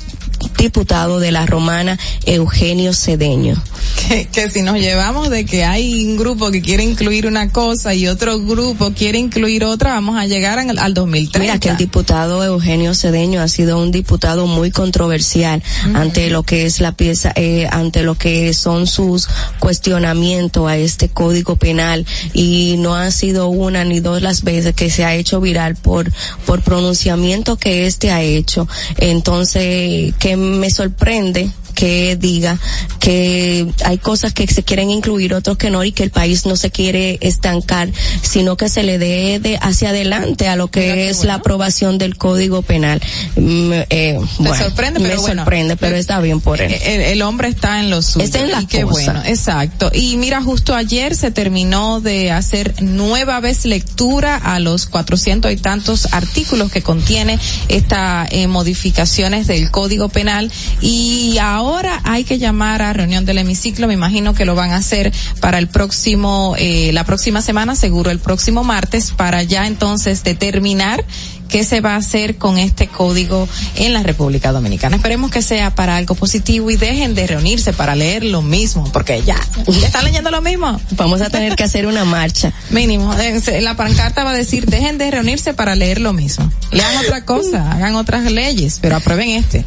diputado 0.57 1.19
de 1.19 1.31
la 1.31 1.45
Romana, 1.45 1.97
Eugenio 2.25 2.93
Cedeño. 2.93 3.61
Que, 4.07 4.27
que 4.27 4.49
si 4.49 4.61
nos 4.61 4.77
llevamos 4.77 5.29
de 5.29 5.45
que 5.45 5.65
hay 5.65 6.05
un 6.05 6.17
grupo 6.17 6.51
que 6.51 6.61
quiere 6.61 6.83
incluir 6.83 7.27
una 7.27 7.49
cosa 7.51 7.93
y 7.93 8.07
otro 8.07 8.39
grupo 8.39 8.93
quiere 8.93 9.17
incluir 9.17 9.63
otra, 9.65 9.93
vamos 9.93 10.17
a 10.17 10.25
llegar 10.25 10.59
al, 10.59 10.77
al 10.77 10.93
2030. 10.93 11.39
Mira 11.39 11.59
que 11.59 11.69
el 11.69 11.77
diputado 11.77 12.43
Eugenio 12.43 12.93
Cedeño 12.93 13.41
ha 13.41 13.47
sido 13.47 13.81
un 13.81 13.91
diputado 13.91 14.47
muy 14.47 14.71
controversial 14.71 15.63
ante 15.93 16.29
lo 16.29 16.43
que 16.43 16.65
es 16.65 16.79
la 16.79 16.91
pieza, 16.91 17.33
eh, 17.35 17.67
ante 17.71 18.03
lo 18.03 18.15
que 18.15 18.53
son 18.53 18.87
sus 18.87 19.27
cuestionamientos 19.59 20.67
a 20.67 20.77
este 20.77 21.09
código 21.09 21.55
penal 21.55 22.05
y 22.33 22.75
no 22.79 22.95
ha 22.95 23.11
sido 23.11 23.47
una 23.47 23.83
ni 23.83 23.99
dos 23.99 24.21
las 24.21 24.43
veces 24.43 24.75
que 24.75 24.89
se 24.89 25.05
ha 25.05 25.15
hecho 25.15 25.41
viral 25.41 25.75
por 25.75 26.11
por 26.45 26.61
pronunciamiento 26.61 27.57
que 27.57 27.87
este 27.87 28.11
ha 28.11 28.21
hecho. 28.21 28.67
Entonces, 28.97 30.13
que 30.19 30.26
me 30.35 30.69
sorprende 30.69 31.49
que 31.77 32.15
diga 32.15 32.57
que 32.99 33.67
hay 33.85 33.99
cosas 33.99 34.33
que 34.33 34.47
se 34.47 34.63
quieren 34.63 34.89
incluir, 34.89 35.35
otros 35.35 35.57
que 35.57 35.69
no, 35.69 35.83
y 35.83 35.91
que 35.91 36.01
el 36.01 36.09
país 36.09 36.47
no 36.47 36.55
se 36.55 36.71
quiere 36.71 37.19
estancar, 37.21 37.89
sino 38.23 38.57
que 38.57 38.67
se 38.67 38.81
le 38.81 38.97
dé 38.97 39.39
de 39.39 39.59
hacia 39.61 39.89
adelante 39.89 40.47
a 40.47 40.55
lo 40.55 40.69
que 40.69 41.07
es 41.09 41.23
la 41.23 41.35
aprobación 41.35 41.99
del 41.99 42.17
Código 42.17 42.63
Penal. 42.63 42.99
Mm, 43.35 43.71
eh, 43.91 44.19
Me 44.39 44.57
sorprende, 44.57 44.99
me 44.99 45.09
pero 45.09 45.21
bueno, 45.21 45.43
sorprende, 45.43 45.77
pero 45.77 45.97
está 45.97 46.19
bien 46.19 46.41
por 46.41 46.61
él. 46.61 46.73
El, 46.73 47.01
el 47.01 47.21
hombre 47.21 47.49
está 47.49 47.79
en 47.79 47.91
lo 47.91 48.01
suyo. 48.01 48.25
Está 48.25 48.39
en 48.39 48.49
la 48.49 48.61
y 48.63 48.65
qué 48.65 48.81
cosa. 48.81 49.13
bueno, 49.13 49.21
exacto. 49.27 49.91
Y 49.93 50.17
mira, 50.17 50.41
justo 50.41 50.73
ayer 50.73 51.15
se 51.15 51.29
terminó 51.29 52.01
de 52.01 52.31
hacer 52.31 52.81
nueva 52.81 53.39
vez 53.39 53.65
lectura 53.65 54.35
a 54.35 54.59
los 54.59 54.87
cuatrocientos 54.87 55.51
y 55.51 55.57
tantos 55.57 56.11
artículos 56.11 56.71
que 56.71 56.81
contiene 56.81 57.37
esta 57.69 58.25
eh, 58.31 58.47
modificaciones 58.47 59.45
del 59.45 59.69
Código 59.69 60.09
Penal 60.09 60.51
y 60.81 61.37
ahora 61.39 61.66
hay 62.03 62.23
que 62.23 62.39
llamar 62.39 62.81
a 62.81 62.93
reunión 62.93 63.25
del 63.25 63.37
hemiciclo. 63.39 63.87
Me 63.87 63.93
imagino 63.93 64.33
que 64.33 64.45
lo 64.45 64.55
van 64.55 64.71
a 64.71 64.77
hacer 64.77 65.11
para 65.39 65.59
el 65.59 65.67
próximo, 65.67 66.55
eh, 66.57 66.91
la 66.93 67.03
próxima 67.03 67.41
semana, 67.41 67.75
seguro 67.75 68.11
el 68.11 68.19
próximo 68.19 68.63
martes, 68.63 69.11
para 69.11 69.43
ya 69.43 69.67
entonces 69.67 70.23
determinar 70.23 71.03
qué 71.47 71.63
se 71.63 71.81
va 71.81 71.93
a 71.93 71.97
hacer 71.97 72.37
con 72.37 72.57
este 72.57 72.87
código 72.87 73.47
en 73.75 73.93
la 73.93 74.03
República 74.03 74.51
Dominicana. 74.51 74.97
Esperemos 74.97 75.31
que 75.31 75.41
sea 75.41 75.73
para 75.73 75.97
algo 75.97 76.15
positivo 76.15 76.69
y 76.71 76.77
dejen 76.77 77.15
de 77.15 77.27
reunirse 77.27 77.73
para 77.73 77.95
leer 77.95 78.23
lo 78.23 78.41
mismo, 78.41 78.89
porque 78.91 79.23
ya, 79.23 79.37
ya 79.67 79.87
están 79.87 80.05
leyendo 80.05 80.31
lo 80.31 80.41
mismo. 80.41 80.79
Vamos 80.91 81.21
a 81.21 81.29
tener 81.29 81.55
que 81.55 81.63
hacer 81.63 81.87
una 81.87 82.05
marcha. 82.05 82.53
Mínimo, 82.69 83.13
eh, 83.13 83.61
la 83.61 83.75
pancarta 83.75 84.23
va 84.23 84.31
a 84.31 84.35
decir, 84.35 84.65
dejen 84.65 84.97
de 84.97 85.11
reunirse 85.11 85.53
para 85.53 85.75
leer 85.75 86.01
lo 86.01 86.13
mismo. 86.13 86.51
Lean 86.71 86.97
otra 86.97 87.25
cosa, 87.25 87.71
hagan 87.71 87.95
otras 87.95 88.31
leyes, 88.31 88.79
pero 88.81 88.95
aprueben 88.95 89.29
este. 89.29 89.63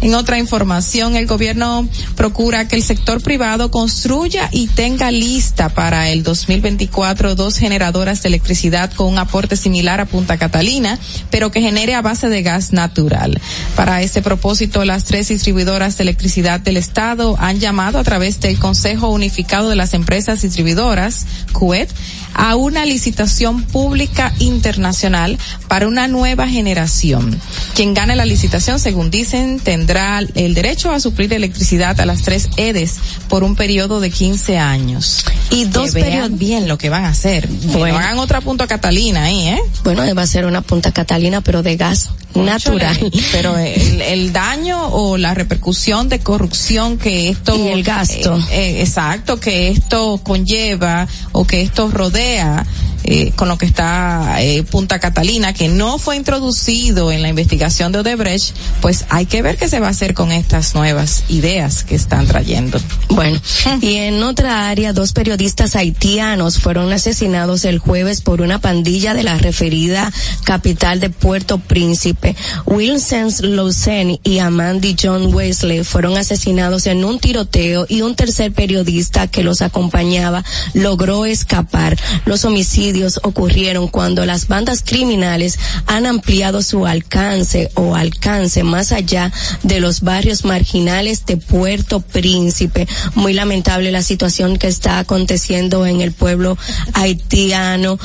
En 0.00 0.14
otra 0.14 0.38
información, 0.38 1.16
el 1.16 1.26
gobierno 1.26 1.88
procura 2.16 2.68
que 2.68 2.76
el 2.76 2.82
sector 2.82 3.22
privado 3.22 3.70
construya 3.70 4.48
y 4.52 4.68
tenga 4.68 5.10
lista 5.10 5.68
para 5.68 6.10
el 6.10 6.22
2024 6.22 7.34
dos 7.34 7.56
generadoras 7.56 8.22
de 8.22 8.28
electricidad 8.28 8.92
con 8.92 9.08
un 9.08 9.18
aporte 9.18 9.56
similar 9.56 10.00
a 10.00 10.06
Punta 10.06 10.38
Catalina, 10.38 10.98
pero 11.30 11.50
que 11.50 11.60
genere 11.60 11.94
a 11.94 12.02
base 12.02 12.28
de 12.28 12.42
gas 12.42 12.72
natural. 12.72 13.40
Para 13.76 14.02
este 14.02 14.22
propósito, 14.22 14.84
las 14.84 15.04
tres 15.04 15.28
distribuidoras 15.28 15.96
de 15.96 16.02
electricidad 16.02 16.60
del 16.60 16.76
Estado 16.76 17.36
han 17.38 17.60
llamado 17.60 17.98
a 17.98 18.04
través 18.04 18.40
del 18.40 18.58
Consejo 18.58 19.08
Unificado 19.08 19.68
de 19.68 19.76
las 19.76 19.94
Empresas 19.94 20.42
Distribuidoras, 20.42 21.26
CUET, 21.52 21.90
a 22.34 22.56
una 22.56 22.84
licitación 22.84 23.62
pública 23.62 24.32
internacional 24.40 25.38
para 25.68 25.86
una 25.86 26.08
nueva 26.08 26.48
generación. 26.48 27.38
Quien 27.74 27.94
gane 27.94 28.16
la 28.16 28.24
licitación, 28.24 28.80
según 28.80 29.10
dicen, 29.10 29.60
tendrá 29.60 30.18
el 30.34 30.54
derecho 30.54 30.90
a 30.90 30.98
suplir 31.00 31.32
electricidad 31.32 31.98
a 32.00 32.06
las 32.06 32.22
tres 32.22 32.48
EDES 32.56 32.94
por 33.28 33.44
un 33.44 33.54
periodo 33.56 34.00
de 34.00 34.10
15 34.10 34.58
años. 34.58 35.24
Y 35.50 35.64
dos 35.66 35.92
que 35.92 36.00
periodos- 36.00 36.36
bien 36.38 36.66
lo 36.68 36.76
que 36.78 36.90
van 36.90 37.04
a 37.04 37.08
hacer. 37.10 37.48
Que 37.48 37.66
Bueno. 37.78 37.98
no 37.98 38.04
hagan 38.04 38.18
otra 38.18 38.40
punto 38.40 38.66
Catalina 38.66 39.24
ahí, 39.24 39.48
¿eh? 39.48 39.60
Bueno, 39.84 40.02
va 40.14 40.22
a 40.22 40.26
ser 40.26 40.46
una 40.46 40.62
Punta 40.62 40.92
Catalina, 40.92 41.23
pero 41.42 41.62
de 41.62 41.76
gas 41.76 42.10
natural. 42.34 42.98
Pero 43.32 43.56
el, 43.58 44.00
el 44.02 44.32
daño 44.32 44.88
o 44.88 45.16
la 45.16 45.34
repercusión 45.34 46.08
de 46.08 46.18
corrupción 46.20 46.98
que 46.98 47.28
esto 47.28 47.56
Y 47.56 47.68
el 47.68 47.82
gasto. 47.82 48.36
eh, 48.50 48.78
eh, 48.78 48.80
exacto 48.80 49.38
que 49.38 49.68
esto 49.68 50.20
conlleva 50.22 51.06
o 51.32 51.46
que 51.46 51.62
esto 51.62 51.90
rodea 51.90 52.66
eh, 53.04 53.32
con 53.36 53.48
lo 53.48 53.58
que 53.58 53.66
está 53.66 54.36
eh, 54.40 54.62
Punta 54.62 54.98
Catalina 54.98 55.52
que 55.52 55.68
no 55.68 55.98
fue 55.98 56.16
introducido 56.16 57.12
en 57.12 57.22
la 57.22 57.28
investigación 57.28 57.92
de 57.92 57.98
Odebrecht 57.98 58.56
pues 58.80 59.04
hay 59.10 59.26
que 59.26 59.42
ver 59.42 59.56
qué 59.56 59.68
se 59.68 59.80
va 59.80 59.88
a 59.88 59.90
hacer 59.90 60.14
con 60.14 60.32
estas 60.32 60.74
nuevas 60.74 61.24
ideas 61.28 61.84
que 61.84 61.94
están 61.94 62.26
trayendo 62.26 62.80
Bueno, 63.08 63.38
y 63.80 63.96
en 63.96 64.22
otra 64.22 64.68
área, 64.68 64.92
dos 64.92 65.12
periodistas 65.12 65.76
haitianos 65.76 66.58
fueron 66.58 66.92
asesinados 66.92 67.64
el 67.64 67.78
jueves 67.78 68.20
por 68.20 68.40
una 68.40 68.58
pandilla 68.58 69.14
de 69.14 69.22
la 69.22 69.38
referida 69.38 70.10
capital 70.44 71.00
de 71.00 71.10
Puerto 71.10 71.58
Príncipe. 71.58 72.34
Wilson 72.66 73.28
Lausen 73.56 74.18
y 74.22 74.38
Amandi 74.38 74.96
John 75.00 75.34
Wesley 75.34 75.84
fueron 75.84 76.16
asesinados 76.16 76.86
en 76.86 77.04
un 77.04 77.18
tiroteo 77.18 77.86
y 77.88 78.02
un 78.02 78.14
tercer 78.14 78.52
periodista 78.52 79.26
que 79.26 79.44
los 79.44 79.62
acompañaba 79.62 80.44
logró 80.72 81.26
escapar. 81.26 81.96
Los 82.24 82.44
homicidios 82.44 82.93
ocurrieron 83.22 83.88
cuando 83.88 84.24
las 84.26 84.48
bandas 84.48 84.82
criminales 84.84 85.58
han 85.86 86.06
ampliado 86.06 86.62
su 86.62 86.86
alcance 86.86 87.70
o 87.74 87.94
alcance 87.94 88.62
más 88.62 88.92
allá 88.92 89.32
de 89.62 89.80
los 89.80 90.00
barrios 90.00 90.44
marginales 90.44 91.26
de 91.26 91.36
Puerto 91.36 92.00
Príncipe. 92.00 92.86
Muy 93.14 93.32
lamentable 93.32 93.90
la 93.90 94.02
situación 94.02 94.56
que 94.56 94.68
está 94.68 94.98
aconteciendo 94.98 95.86
en 95.86 96.00
el 96.00 96.12
pueblo 96.12 96.56
haitiano 96.92 97.98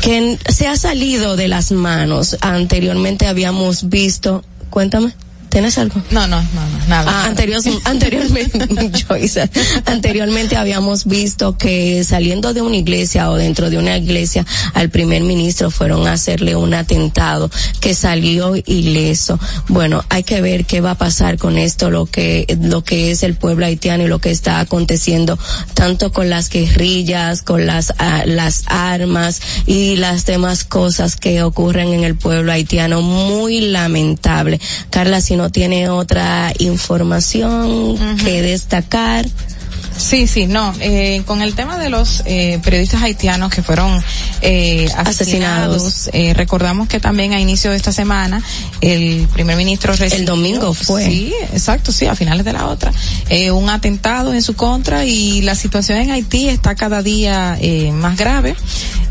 que 0.00 0.38
se 0.48 0.66
ha 0.66 0.76
salido 0.76 1.36
de 1.36 1.48
las 1.48 1.72
manos. 1.72 2.36
Anteriormente 2.40 3.26
habíamos 3.26 3.88
visto, 3.88 4.44
cuéntame. 4.70 5.14
¿Tienes 5.54 5.78
algo? 5.78 6.02
No, 6.10 6.26
no, 6.26 6.42
no, 6.42 6.68
no 6.68 6.88
nada. 6.88 7.08
Ah, 7.08 7.26
anterior, 7.26 7.62
anteriormente, 7.84 8.58
Joyce, 9.08 9.48
anteriormente 9.86 10.56
habíamos 10.56 11.04
visto 11.04 11.56
que 11.56 12.02
saliendo 12.02 12.52
de 12.52 12.60
una 12.60 12.74
iglesia 12.74 13.30
o 13.30 13.36
dentro 13.36 13.70
de 13.70 13.78
una 13.78 13.96
iglesia 13.96 14.44
al 14.74 14.90
primer 14.90 15.22
ministro 15.22 15.70
fueron 15.70 16.08
a 16.08 16.14
hacerle 16.14 16.56
un 16.56 16.74
atentado 16.74 17.52
que 17.80 17.94
salió 17.94 18.56
ileso. 18.66 19.38
Bueno, 19.68 20.04
hay 20.08 20.24
que 20.24 20.40
ver 20.40 20.64
qué 20.64 20.80
va 20.80 20.90
a 20.90 20.98
pasar 20.98 21.38
con 21.38 21.56
esto, 21.56 21.88
lo 21.88 22.06
que, 22.06 22.58
lo 22.60 22.82
que 22.82 23.12
es 23.12 23.22
el 23.22 23.36
pueblo 23.36 23.64
haitiano 23.64 24.02
y 24.02 24.08
lo 24.08 24.18
que 24.18 24.32
está 24.32 24.58
aconteciendo 24.58 25.38
tanto 25.74 26.12
con 26.12 26.30
las 26.30 26.50
guerrillas, 26.50 27.42
con 27.42 27.64
las, 27.64 27.94
ah, 27.98 28.24
las 28.26 28.64
armas 28.66 29.40
y 29.66 29.94
las 29.94 30.26
demás 30.26 30.64
cosas 30.64 31.14
que 31.14 31.44
ocurren 31.44 31.92
en 31.92 32.02
el 32.02 32.16
pueblo 32.16 32.50
haitiano. 32.50 33.02
Muy 33.02 33.60
lamentable. 33.60 34.60
Carla, 34.90 35.20
si 35.20 35.36
no 35.36 35.43
tiene 35.50 35.88
otra 35.88 36.52
información 36.58 38.16
que 38.18 38.42
destacar. 38.42 39.26
Sí, 39.96 40.26
sí, 40.26 40.46
no. 40.46 40.74
Eh, 40.80 41.22
con 41.24 41.40
el 41.40 41.54
tema 41.54 41.78
de 41.78 41.88
los 41.88 42.24
eh, 42.26 42.58
periodistas 42.64 43.00
haitianos 43.02 43.48
que 43.52 43.62
fueron 43.62 44.02
eh, 44.40 44.88
asesinados, 44.96 45.82
Asesinados. 45.84 46.10
eh, 46.12 46.34
recordamos 46.34 46.88
que 46.88 46.98
también 46.98 47.32
a 47.32 47.38
inicio 47.40 47.70
de 47.70 47.76
esta 47.76 47.92
semana 47.92 48.42
el 48.80 49.28
primer 49.32 49.56
ministro 49.56 49.92
recibió, 49.94 50.18
El 50.18 50.26
domingo 50.26 50.74
fue. 50.74 51.06
Sí, 51.06 51.32
exacto, 51.52 51.92
sí, 51.92 52.06
a 52.06 52.16
finales 52.16 52.44
de 52.44 52.52
la 52.52 52.66
otra, 52.66 52.92
un 53.52 53.70
atentado 53.70 54.34
en 54.34 54.42
su 54.42 54.54
contra 54.56 55.04
y 55.04 55.42
la 55.42 55.54
situación 55.54 55.98
en 55.98 56.10
Haití 56.10 56.48
está 56.48 56.74
cada 56.74 57.00
día 57.00 57.56
más 57.92 58.16
grave 58.16 58.56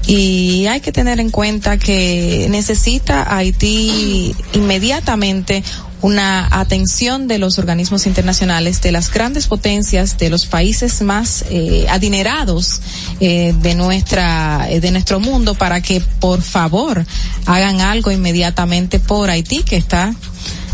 y 0.05 0.65
hay 0.67 0.81
que 0.81 0.91
tener 0.91 1.21
en 1.21 1.29
cuenta 1.29 1.77
que 1.77 2.47
necesita 2.49 3.33
Haití 3.33 4.35
inmediatamente 4.53 5.63
una 6.03 6.49
atención 6.51 7.29
de 7.29 7.39
los 7.39 7.57
organismos 7.57 8.05
internacionales, 8.05 8.81
de 8.81 8.91
las 8.91 9.09
grandes 9.09 9.47
potencias, 9.47 10.17
de 10.17 10.29
los 10.29 10.45
países 10.45 11.01
más 11.01 11.45
eh, 11.49 11.85
adinerados 11.89 12.81
eh, 13.21 13.55
de 13.61 13.73
nuestra 13.73 14.67
eh, 14.69 14.81
de 14.81 14.91
nuestro 14.91 15.21
mundo 15.21 15.55
para 15.55 15.81
que 15.81 16.01
por 16.19 16.41
favor 16.41 17.05
hagan 17.45 17.79
algo 17.79 18.11
inmediatamente 18.11 18.99
por 18.99 19.29
Haití 19.29 19.63
que 19.63 19.77
está 19.77 20.13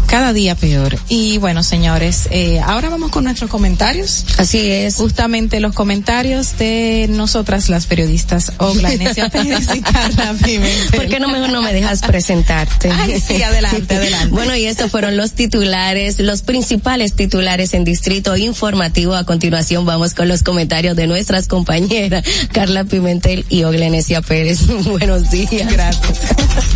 cada 0.09 0.33
día 0.33 0.55
peor. 0.55 0.97
Y 1.07 1.37
bueno, 1.37 1.61
señores, 1.61 2.27
eh, 2.31 2.59
ahora 2.59 2.89
vamos 2.89 3.11
con 3.11 3.25
nuestros 3.25 3.49
comentarios. 3.49 4.25
Así 4.37 4.71
es. 4.71 4.95
Justamente 4.95 5.59
los 5.59 5.75
comentarios 5.75 6.57
de 6.57 7.07
nosotras, 7.09 7.69
las 7.69 7.85
periodistas 7.85 8.51
Ogla, 8.57 8.93
Inesia 8.93 9.29
Pérez 9.31 9.67
y 9.75 9.81
Carla 9.81 10.33
Pimentel. 10.33 10.99
¿Por 10.99 11.07
qué 11.07 11.19
no 11.19 11.29
mejor 11.29 11.51
no 11.51 11.61
me 11.61 11.73
dejas 11.73 12.01
presentarte? 12.01 12.91
Ay, 12.91 13.21
sí, 13.25 13.41
adelante, 13.43 13.95
adelante. 13.95 14.29
Bueno, 14.31 14.55
y 14.55 14.65
estos 14.65 14.89
fueron 14.89 15.15
los 15.15 15.33
titulares, 15.33 16.19
los 16.19 16.41
principales 16.41 17.13
titulares 17.13 17.73
en 17.75 17.83
Distrito 17.83 18.35
Informativo. 18.35 19.13
A 19.13 19.25
continuación 19.25 19.85
vamos 19.85 20.15
con 20.15 20.27
los 20.27 20.41
comentarios 20.41 20.95
de 20.95 21.05
nuestras 21.05 21.47
compañeras 21.47 22.23
Carla 22.51 22.83
Pimentel 22.83 23.45
y 23.49 23.63
Oglenesia 23.63 24.21
Pérez. 24.21 24.65
Buenos 24.85 25.29
días. 25.29 25.71
Gracias. 25.71 26.19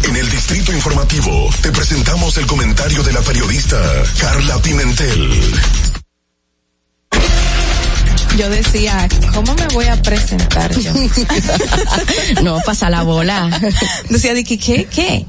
En 0.07 0.15
el 0.15 0.29
Distrito 0.29 0.71
Informativo 0.71 1.49
te 1.61 1.71
presentamos 1.71 2.37
el 2.37 2.45
comentario 2.45 3.01
de 3.01 3.13
la 3.13 3.22
periodista 3.23 3.79
Carla 4.19 4.57
Pimentel. 4.61 5.53
Yo 8.37 8.49
decía, 8.49 9.07
¿cómo 9.33 9.53
me 9.53 9.67
voy 9.67 9.85
a 9.85 10.01
presentar 10.01 10.75
yo? 10.75 10.91
no, 12.43 12.57
pasa 12.65 12.89
la 12.89 13.03
bola. 13.03 13.49
Decía, 14.09 14.33
¿qué, 14.33 14.57
qué? 14.57 14.85
¿Qué? 14.85 15.25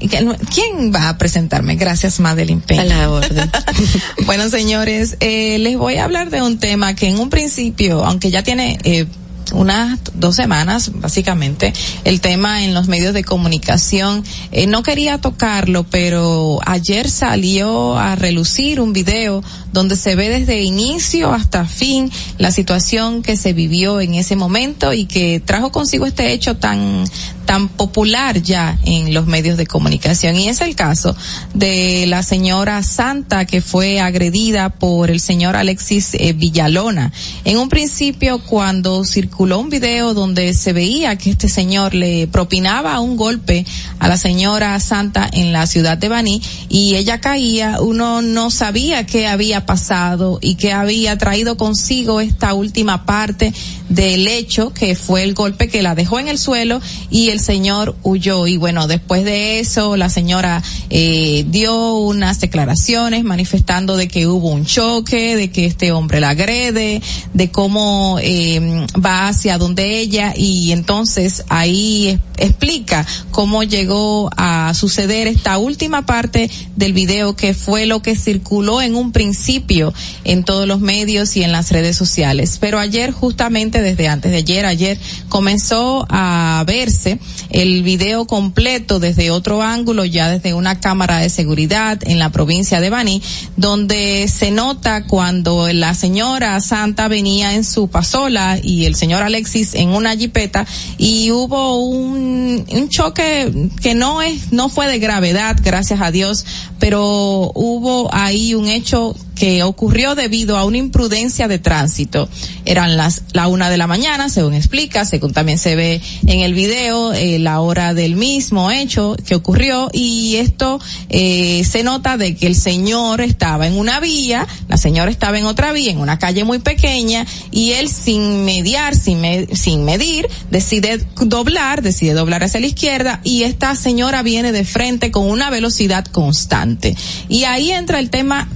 ¿Quién 0.53 0.91
va 0.93 1.09
a 1.09 1.17
presentarme? 1.17 1.75
Gracias, 1.75 2.19
Madeline 2.19 2.61
Peña. 2.61 2.81
A 2.81 2.85
la 2.85 3.09
orden. 3.11 3.51
bueno, 4.25 4.49
señores, 4.49 5.17
eh, 5.19 5.59
les 5.59 5.77
voy 5.77 5.97
a 5.97 6.05
hablar 6.05 6.31
de 6.31 6.41
un 6.41 6.57
tema 6.57 6.95
que 6.95 7.07
en 7.07 7.19
un 7.19 7.29
principio, 7.29 8.03
aunque 8.03 8.31
ya 8.31 8.41
tiene 8.41 8.79
eh, 8.83 9.05
unas 9.53 9.99
dos 10.13 10.35
semanas, 10.35 10.91
básicamente, 10.95 11.73
el 12.03 12.21
tema 12.21 12.63
en 12.63 12.73
los 12.73 12.87
medios 12.87 13.13
de 13.13 13.23
comunicación. 13.23 14.23
Eh, 14.51 14.67
no 14.67 14.83
quería 14.83 15.19
tocarlo, 15.19 15.83
pero 15.83 16.59
ayer 16.65 17.09
salió 17.09 17.97
a 17.97 18.15
relucir 18.15 18.79
un 18.79 18.93
video 18.93 19.43
donde 19.71 19.95
se 19.95 20.15
ve 20.15 20.29
desde 20.29 20.61
inicio 20.63 21.33
hasta 21.33 21.65
fin 21.65 22.11
la 22.37 22.51
situación 22.51 23.21
que 23.21 23.37
se 23.37 23.53
vivió 23.53 24.01
en 24.01 24.13
ese 24.15 24.35
momento 24.35 24.93
y 24.93 25.05
que 25.05 25.39
trajo 25.39 25.71
consigo 25.71 26.05
este 26.05 26.33
hecho 26.33 26.55
tan 26.57 27.05
tan 27.45 27.67
popular 27.67 28.41
ya 28.41 28.79
en 28.85 29.13
los 29.13 29.27
medios 29.27 29.55
de 29.55 29.67
comunicación 29.67 30.35
y 30.35 30.49
es 30.49 30.61
el 30.61 30.75
caso 30.75 31.15
de 31.53 32.05
la 32.07 32.23
señora 32.23 32.81
Santa 32.81 33.45
que 33.45 33.61
fue 33.61 33.99
agredida 33.99 34.69
por 34.69 35.11
el 35.11 35.19
señor 35.19 35.55
Alexis 35.55 36.15
eh, 36.15 36.33
Villalona. 36.33 37.11
En 37.43 37.59
un 37.59 37.69
principio 37.69 38.39
cuando 38.39 39.05
circuló 39.05 39.34
un 39.37 39.69
video 39.69 40.13
donde 40.13 40.53
se 40.53 40.71
veía 40.73 41.17
que 41.17 41.31
este 41.31 41.49
señor 41.49 41.93
le 41.93 42.27
propinaba 42.27 42.99
un 42.99 43.17
golpe 43.17 43.65
a 43.99 44.07
la 44.07 44.17
señora 44.17 44.79
Santa 44.79 45.29
en 45.31 45.51
la 45.51 45.67
ciudad 45.67 45.97
de 45.97 46.09
Baní 46.09 46.41
y 46.69 46.95
ella 46.95 47.19
caía, 47.19 47.81
uno 47.81 48.21
no 48.21 48.49
sabía 48.49 49.05
qué 49.05 49.27
había 49.27 49.65
pasado 49.65 50.39
y 50.41 50.55
que 50.55 50.71
había 50.71 51.17
traído 51.17 51.57
consigo 51.57 52.21
esta 52.21 52.53
última 52.53 53.05
parte 53.05 53.53
del 53.89 54.27
hecho 54.27 54.71
que 54.71 54.95
fue 54.95 55.23
el 55.23 55.33
golpe 55.33 55.67
que 55.67 55.81
la 55.81 55.95
dejó 55.95 56.19
en 56.19 56.27
el 56.27 56.37
suelo 56.37 56.81
y 57.09 57.29
el 57.29 57.39
señor 57.39 57.95
huyó. 58.03 58.47
Y 58.47 58.57
bueno 58.57 58.87
después 58.87 59.23
de 59.23 59.59
eso 59.59 59.95
la 59.97 60.09
señora 60.09 60.63
eh, 60.89 61.45
dio 61.49 61.95
unas 61.95 62.39
declaraciones 62.39 63.23
manifestando 63.23 63.97
de 63.97 64.07
que 64.07 64.27
hubo 64.27 64.49
un 64.49 64.65
choque 64.65 65.35
de 65.35 65.49
que 65.51 65.65
este 65.65 65.91
hombre 65.91 66.19
la 66.19 66.29
agrede 66.29 67.01
de 67.33 67.51
cómo 67.51 68.17
eh, 68.21 68.85
va 69.03 69.27
hacia 69.27 69.57
donde 69.57 69.99
ella. 69.99 70.33
Y 70.35 70.71
entonces 70.71 71.43
ahí 71.49 72.19
explica 72.37 73.05
cómo 73.31 73.63
llegó 73.63 74.29
a 74.35 74.73
suceder 74.73 75.27
esta 75.27 75.57
última 75.57 76.05
parte 76.05 76.49
del 76.75 76.93
video 76.93 77.35
que 77.35 77.53
fue 77.53 77.85
lo 77.85 78.01
que 78.01 78.15
circuló 78.15 78.81
en 78.81 78.95
un 78.95 79.11
principio 79.11 79.93
en 80.23 80.43
todos 80.43 80.67
los 80.67 80.79
medios 80.79 81.35
y 81.37 81.43
en 81.43 81.51
las 81.51 81.71
redes 81.71 81.95
sociales. 81.95 82.57
Pero 82.59 82.79
ayer 82.79 83.11
justamente 83.11 83.74
desde 83.81 84.07
antes 84.07 84.31
de 84.31 84.37
ayer 84.37 84.65
ayer 84.65 84.97
comenzó 85.29 86.05
a 86.09 86.63
verse 86.65 87.19
el 87.49 87.83
video 87.83 88.25
completo 88.25 88.99
desde 88.99 89.31
otro 89.31 89.61
ángulo, 89.61 90.05
ya 90.05 90.29
desde 90.29 90.53
una 90.53 90.79
cámara 90.79 91.19
de 91.19 91.29
seguridad 91.29 91.99
en 92.05 92.19
la 92.19 92.31
provincia 92.31 92.79
de 92.79 92.89
Bani, 92.89 93.21
donde 93.57 94.27
se 94.27 94.51
nota 94.51 95.05
cuando 95.05 95.71
la 95.71 95.93
señora 95.93 96.59
Santa 96.61 97.07
venía 97.07 97.53
en 97.53 97.63
su 97.63 97.87
pasola 97.87 98.59
y 98.61 98.85
el 98.85 98.95
señor 98.95 99.21
Alexis 99.21 99.75
en 99.75 99.89
una 99.89 100.15
jipeta 100.15 100.65
y 100.97 101.31
hubo 101.31 101.85
un, 101.85 102.65
un 102.69 102.89
choque 102.89 103.69
que 103.81 103.95
no 103.95 104.21
es, 104.21 104.51
no 104.51 104.69
fue 104.69 104.87
de 104.87 104.99
gravedad, 104.99 105.57
gracias 105.63 106.01
a 106.01 106.11
Dios, 106.11 106.45
pero 106.79 107.51
hubo 107.55 108.13
ahí 108.13 108.53
un 108.53 108.67
hecho 108.67 109.15
que 109.35 109.63
ocurrió 109.63 110.15
debido 110.15 110.57
a 110.57 110.63
una 110.65 110.77
imprudencia 110.77 111.47
de 111.47 111.59
tránsito. 111.59 112.29
Eran 112.65 112.97
las 112.97 113.23
la 113.33 113.47
una 113.47 113.69
de 113.69 113.77
la 113.77 113.85
mañana, 113.87 114.29
según 114.29 114.53
explica, 114.53 115.05
según 115.05 115.33
también 115.33 115.57
se 115.57 115.75
ve 115.75 116.01
en 116.25 116.39
el 116.39 116.53
video, 116.53 117.13
eh, 117.13 117.37
la 117.39 117.59
hora 117.59 117.93
del 117.93 118.15
mismo 118.15 118.71
hecho 118.71 119.15
que 119.27 119.35
ocurrió 119.35 119.89
y 119.93 120.37
esto 120.37 120.79
eh, 121.09 121.63
se 121.69 121.83
nota 121.83 122.17
de 122.17 122.35
que 122.35 122.47
el 122.47 122.55
señor 122.55 123.21
estaba 123.21 123.67
en 123.67 123.77
una 123.77 123.99
vía, 123.99 124.47
la 124.69 124.77
señora 124.77 125.11
estaba 125.11 125.37
en 125.37 125.45
otra 125.45 125.73
vía, 125.73 125.91
en 125.91 125.99
una 125.99 126.17
calle 126.17 126.43
muy 126.43 126.59
pequeña 126.59 127.25
y 127.51 127.71
él 127.71 127.89
sin 127.89 128.45
mediar, 128.45 128.95
sin, 128.95 129.19
me- 129.21 129.47
sin 129.53 129.83
medir, 129.83 130.27
decide 130.49 131.05
doblar, 131.21 131.81
decide 131.81 132.13
doblar 132.13 132.43
hacia 132.43 132.59
la 132.61 132.67
izquierda 132.67 133.19
y 133.23 133.43
esta 133.43 133.75
señora 133.75 134.23
viene 134.23 134.51
de 134.51 134.63
frente 134.63 135.11
con 135.11 135.29
una 135.29 135.49
velocidad 135.49 136.05
constante. 136.05 136.95
Y 137.27 137.43
ahí 137.43 137.71
entra 137.71 137.99
el 137.99 138.09
tema 138.09 138.49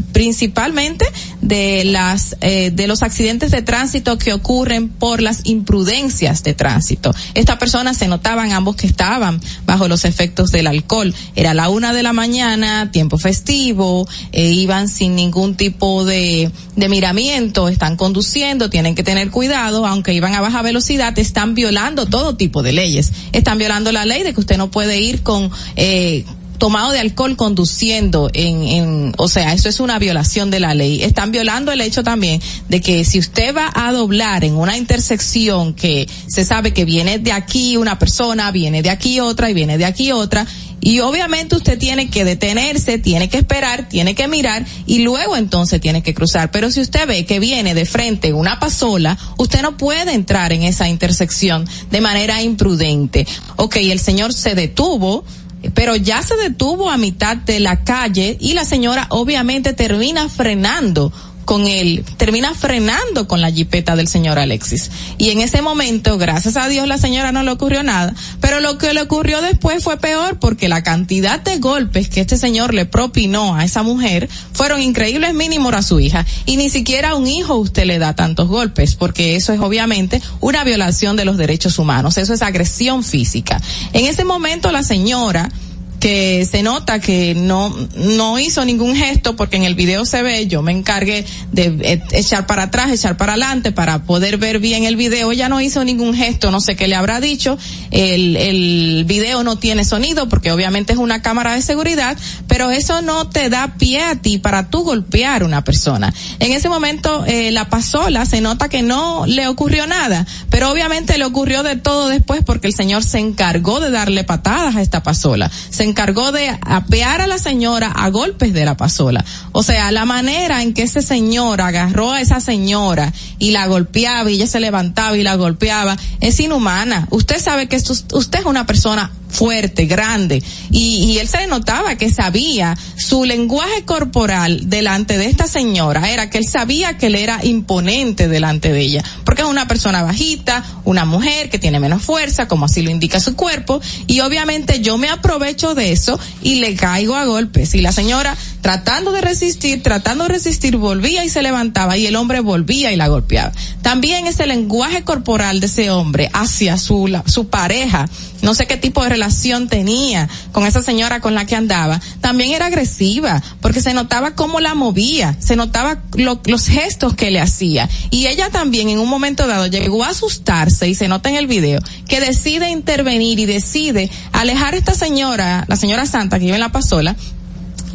de 1.42 1.84
las 1.86 2.36
eh, 2.42 2.72
de 2.72 2.88
los 2.88 3.04
accidentes 3.04 3.52
de 3.52 3.62
tránsito 3.62 4.18
que 4.18 4.34
ocurren 4.34 4.90
por 4.90 5.22
las 5.22 5.42
imprudencias 5.46 6.44
de 6.44 6.54
tránsito. 6.54 7.14
Estas 7.34 7.58
personas 7.58 7.98
se 7.98 8.08
notaban 8.08 8.52
ambos 8.52 8.76
que 8.76 8.88
estaban 8.88 9.42
bajo 9.66 9.88
los 9.88 10.06
efectos 10.06 10.52
del 10.52 10.68
alcohol. 10.68 11.14
Era 11.36 11.54
la 11.54 11.70
una 11.70 11.94
de 11.94 12.04
la 12.04 12.14
mañana, 12.14 12.92
tiempo 12.92 13.18
festivo, 13.18 14.08
eh, 14.32 14.52
iban 14.52 14.88
sin 14.90 15.16
ningún 15.16 15.56
tipo 15.56 16.06
de, 16.06 16.52
de 16.76 16.90
miramiento, 16.90 17.70
están 17.70 17.96
conduciendo, 17.96 18.70
tienen 18.70 18.96
que 18.96 19.04
tener 19.04 19.32
cuidado, 19.32 19.86
aunque 19.86 20.14
iban 20.14 20.34
a 20.36 20.42
baja 20.42 20.62
velocidad, 20.62 21.18
están 21.18 21.56
violando 21.56 22.06
todo 22.06 22.36
tipo 22.36 22.64
de 22.64 22.74
leyes. 22.74 23.12
Están 23.32 23.58
violando 23.58 23.92
la 23.92 24.06
ley 24.06 24.24
de 24.24 24.34
que 24.34 24.40
usted 24.40 24.58
no 24.58 24.72
puede 24.72 25.00
ir 25.00 25.24
con 25.24 25.52
eh, 25.76 26.26
tomado 26.60 26.92
de 26.92 27.00
alcohol 27.00 27.36
conduciendo 27.36 28.30
en, 28.34 28.64
en, 28.64 29.14
o 29.18 29.28
sea, 29.28 29.54
eso 29.54 29.70
es 29.70 29.80
una 29.80 29.98
violación 29.98 30.52
de 30.52 30.60
la 30.60 30.74
ley. 30.74 31.02
Están 31.02 31.32
violando 31.32 31.72
el 31.72 31.82
hecho 31.82 32.04
también 32.04 32.42
de 32.68 32.82
que 32.82 33.06
si 33.06 33.18
usted 33.18 33.56
va 33.56 33.72
a 33.74 33.92
doblar 33.92 34.44
en 34.44 34.56
una 34.56 34.78
intersección 34.78 35.74
que 35.74 36.08
se 36.28 36.46
sabe 36.46 36.74
que 36.74 36.86
viene 36.86 37.18
de 37.18 37.32
aquí 37.32 37.78
una 37.78 37.98
persona, 37.98 38.52
viene 38.52 38.82
de 38.82 38.90
aquí 38.90 39.20
otra 39.20 39.50
y 39.50 39.54
viene 39.54 39.78
de 39.78 39.86
aquí 39.86 40.12
otra, 40.12 40.46
y 40.82 41.00
obviamente 41.00 41.56
usted 41.56 41.78
tiene 41.78 42.10
que 42.10 42.24
detenerse, 42.24 43.00
tiene 43.00 43.30
que 43.30 43.38
esperar, 43.38 43.90
tiene 43.90 44.16
que 44.16 44.28
mirar 44.28 44.66
y 44.86 45.00
luego 45.00 45.36
entonces 45.36 45.82
tiene 45.82 46.04
que 46.04 46.14
cruzar. 46.14 46.52
Pero 46.52 46.72
si 46.72 46.82
usted 46.82 47.08
ve 47.08 47.26
que 47.26 47.40
viene 47.40 47.74
de 47.74 47.86
frente 47.86 48.34
una 48.34 48.60
pasola, 48.60 49.18
usted 49.38 49.62
no 49.62 49.78
puede 49.78 50.14
entrar 50.14 50.54
en 50.54 50.64
esa 50.64 50.88
intersección 50.88 51.68
de 51.92 52.02
manera 52.02 52.42
imprudente. 52.42 53.28
Ok, 53.58 53.78
el 53.78 54.00
señor 54.00 54.34
se 54.34 54.56
detuvo, 54.56 55.26
pero 55.74 55.96
ya 55.96 56.22
se 56.22 56.36
detuvo 56.38 56.90
a 56.90 56.98
mitad 56.98 57.38
de 57.38 57.60
la 57.60 57.84
calle 57.84 58.38
y 58.40 58.54
la 58.54 58.66
señora 58.66 59.08
obviamente 59.10 59.74
termina 59.74 60.30
frenando 60.30 61.12
con 61.46 61.66
él, 61.66 62.06
termina 62.18 62.54
frenando 62.54 63.28
con 63.28 63.42
la 63.42 63.52
jipeta 63.52 63.96
del 63.96 64.08
señor 64.08 64.38
Alexis. 64.40 64.92
Y 65.18 65.30
en 65.30 65.42
ese 65.42 65.62
momento, 65.62 66.18
gracias 66.18 66.58
a 66.58 66.68
Dios, 66.68 66.88
la 66.88 66.98
señora 66.98 67.32
no 67.32 67.44
le 67.44 67.52
ocurrió 67.52 67.84
nada, 67.84 68.14
pero 68.40 68.60
lo 68.60 68.78
que 68.78 68.94
le 68.94 69.02
ocurrió 69.02 69.42
después 69.42 69.84
fue 69.84 69.98
peor 69.98 70.38
porque 70.40 70.70
la 70.70 70.84
cantidad 70.84 71.40
de 71.40 71.58
golpes 71.58 72.10
que 72.10 72.22
este 72.22 72.38
señor 72.38 72.74
le 72.74 72.86
propinó 72.86 73.56
a 73.56 73.66
esa 73.66 73.84
mujer 73.84 74.30
fueron 74.54 74.82
increíbles 74.82 75.34
mínimos 75.34 75.74
a 75.74 75.82
su 75.82 76.00
hija. 76.00 76.26
Y 76.46 76.58
ni 76.58 76.70
siquiera 76.70 77.12
a 77.12 77.16
un 77.16 77.28
hijo 77.28 77.56
usted 77.56 77.86
le 77.86 78.00
da 78.00 78.16
tantos 78.16 78.48
golpes, 78.48 78.96
porque 78.96 79.36
eso 79.36 79.54
es 79.54 79.60
obviamente 79.60 80.22
una 80.40 80.64
violación 80.64 81.16
de 81.16 81.26
los 81.26 81.38
derechos 81.38 81.80
humanos, 81.80 82.18
eso 82.18 82.34
es 82.34 82.42
agresión 82.42 83.04
física. 83.04 83.62
En 83.94 84.06
ese 84.06 84.24
momento 84.24 84.72
la 84.72 84.84
señora, 84.84 85.52
que 86.00 86.46
se 86.46 86.64
nota 86.64 87.00
que 87.00 87.36
no 87.36 87.76
no 87.96 88.40
hizo 88.40 88.64
ningún 88.66 88.96
gesto 88.96 89.36
porque 89.36 89.58
en 89.58 89.64
el 89.64 89.76
video 89.76 90.06
se 90.06 90.22
ve 90.22 90.48
yo 90.48 90.62
me 90.62 90.72
encargué 90.72 91.26
de 91.52 91.78
eh, 91.82 92.02
echar 92.12 92.48
para 92.48 92.64
atrás 92.64 92.92
echar 92.92 93.18
para 93.18 93.34
adelante 93.34 93.72
para 93.72 94.04
poder 94.04 94.38
ver 94.38 94.60
bien 94.60 94.86
el 94.86 94.96
video. 94.96 95.32
Ella 95.32 95.50
no 95.50 95.62
hizo 95.62 95.84
ningún 95.84 96.14
gesto 96.14 96.52
no 96.52 96.62
sé 96.62 96.76
qué 96.76 96.88
le 96.88 96.96
habrá 96.96 97.20
dicho. 97.20 97.58
El 97.92 98.36
el 98.38 99.04
video 99.06 99.44
no 99.44 99.58
tiene 99.58 99.84
sonido 99.86 100.30
porque 100.30 100.52
obviamente 100.52 100.94
es 100.94 101.00
una 101.00 101.22
cámara 101.22 101.54
de 101.54 101.62
seguridad 101.62 102.18
pero 102.48 102.72
eso 102.72 103.02
no 103.02 103.30
te 103.30 103.50
da 103.50 103.76
pie 103.78 104.02
a 104.02 104.16
ti 104.16 104.38
para 104.38 104.70
tú 104.70 104.84
golpear 104.84 105.42
a 105.42 105.46
una 105.46 105.64
persona. 105.64 106.14
En 106.40 106.54
ese 106.54 106.70
momento 106.70 107.26
eh, 107.26 107.52
la 107.52 107.70
pasola 107.70 108.26
se 108.26 108.42
nota 108.42 108.70
que 108.70 108.82
no 108.82 109.26
le 109.26 109.48
ocurrió 109.48 109.86
nada 109.86 110.26
pero 110.50 110.72
obviamente 110.72 111.18
le 111.18 111.26
ocurrió 111.26 111.64
de 111.64 111.76
todo 111.76 112.08
después 112.08 112.44
porque 112.46 112.68
el 112.68 112.74
señor 112.74 113.04
se 113.04 113.20
encargó 113.20 113.80
de 113.80 113.92
darle 113.92 114.24
patadas 114.24 114.76
a 114.76 114.82
esta 114.82 115.04
pasola 115.04 115.52
encargó 115.90 116.32
de 116.32 116.58
apear 116.62 117.22
a 117.22 117.28
la 117.28 117.38
señora 117.38 117.92
a 117.92 118.10
golpes 118.10 118.54
de 118.54 118.66
la 118.66 118.78
pasola. 118.78 119.24
O 119.52 119.64
sea, 119.64 119.92
la 119.92 120.06
manera 120.06 120.62
en 120.62 120.74
que 120.74 120.84
ese 120.84 121.02
señor 121.02 121.62
agarró 121.62 122.12
a 122.12 122.22
esa 122.22 122.40
señora 122.40 123.12
y 123.38 123.52
la 123.52 123.68
golpeaba 123.68 124.30
y 124.30 124.36
ella 124.36 124.48
se 124.48 124.60
levantaba 124.60 125.18
y 125.18 125.24
la 125.24 125.36
golpeaba 125.36 125.98
es 126.22 126.40
inhumana. 126.40 127.08
Usted 127.12 127.40
sabe 127.40 127.68
que 127.68 127.78
usted 127.78 128.40
es 128.40 128.46
una 128.46 128.66
persona 128.66 129.12
fuerte, 129.30 129.86
grande, 129.86 130.44
y, 130.72 130.96
y 131.14 131.18
él 131.20 131.28
se 131.28 131.38
le 131.38 131.48
notaba 131.48 131.96
que 131.96 132.10
sabía 132.10 132.76
su 132.98 133.26
lenguaje 133.26 133.86
corporal 133.86 134.70
delante 134.70 135.18
de 135.18 135.28
esta 135.28 135.48
señora, 135.48 136.10
era 136.12 136.30
que 136.30 136.40
él 136.40 136.46
sabía 136.48 136.98
que 136.98 137.08
él 137.08 137.16
era 137.16 137.46
imponente 137.46 138.28
delante 138.28 138.72
de 138.72 138.82
ella, 138.82 139.04
porque 139.26 139.44
es 139.44 139.48
una 139.48 139.68
persona 139.68 140.02
bajita, 140.04 140.64
una 140.84 141.06
mujer 141.06 141.50
que 141.50 141.60
tiene 141.60 141.80
menos 141.80 142.02
fuerza, 142.02 142.48
como 142.48 142.66
así 142.66 142.82
lo 142.82 142.90
indica 142.90 143.20
su 143.20 143.36
cuerpo, 143.36 143.80
y 144.08 144.20
obviamente 144.22 144.82
yo 144.82 144.98
me 144.98 145.10
aprovecho 145.10 145.76
de 145.76 145.92
eso 145.92 146.20
y 146.42 146.56
le 146.56 146.76
caigo 146.76 147.16
a 147.16 147.26
golpes, 147.26 147.76
y 147.76 147.82
la 147.82 147.92
señora 147.92 148.36
tratando 148.62 149.12
de 149.12 149.22
resistir, 149.22 149.84
tratando 149.84 150.24
de 150.26 150.32
resistir, 150.34 150.76
volvía 150.78 151.24
y 151.24 151.30
se 151.30 151.42
levantaba, 151.42 151.98
y 151.98 152.08
el 152.08 152.16
hombre 152.16 152.40
volvía 152.42 152.92
y 152.92 152.96
la 152.96 153.08
golpeaba. 153.08 153.52
También 153.82 154.28
ese 154.28 154.48
lenguaje 154.48 155.04
corporal 155.04 155.60
de 155.60 155.68
ese 155.68 155.92
hombre 155.92 156.30
hacia 156.34 156.78
su, 156.78 157.08
la- 157.08 157.24
su 157.26 157.48
pareja, 157.48 158.10
no 158.42 158.54
sé 158.56 158.68
qué 158.68 158.76
tipo 158.78 159.04
de 159.04 159.10
relación 159.20 159.68
tenía 159.68 160.30
con 160.54 160.66
esa 160.66 160.82
señora 160.82 161.20
con 161.20 161.36
la 161.36 161.46
que 161.46 161.56
andaba, 161.56 162.00
también 162.22 162.52
era 162.52 162.68
agresiva, 162.68 163.44
porque 163.62 163.82
se 163.82 163.94
notaba 163.94 164.32
cómo 164.34 164.60
la 164.62 164.76
movía, 164.76 165.36
se 165.40 165.56
notaba 165.58 166.04
lo- 166.14 166.42
los 166.46 166.68
gestos 166.68 167.14
que 167.16 167.30
le 167.32 167.42
hacía. 167.42 167.90
Y 168.12 168.28
ella 168.28 168.50
también 168.50 168.88
en 168.90 169.00
un 169.00 169.10
momento 169.10 169.46
dado 169.46 169.68
llegó 169.68 170.04
a 170.06 170.10
asustarse, 170.10 170.88
y 170.88 170.96
se 170.96 171.08
nota 171.10 171.30
en 171.30 171.36
el 171.36 171.48
video, 171.48 171.82
que 172.08 172.22
decide 172.22 172.70
intervenir 172.70 173.40
y 173.40 173.46
decide 173.46 174.10
alejar 174.32 174.74
a 174.74 174.78
esta 174.78 174.94
señora, 174.94 175.66
la 175.68 175.76
señora 175.76 176.06
Santa 176.06 176.40
que 176.40 176.46
vive 176.46 176.56
en 176.56 176.62
la 176.62 176.72
pasola, 176.72 177.16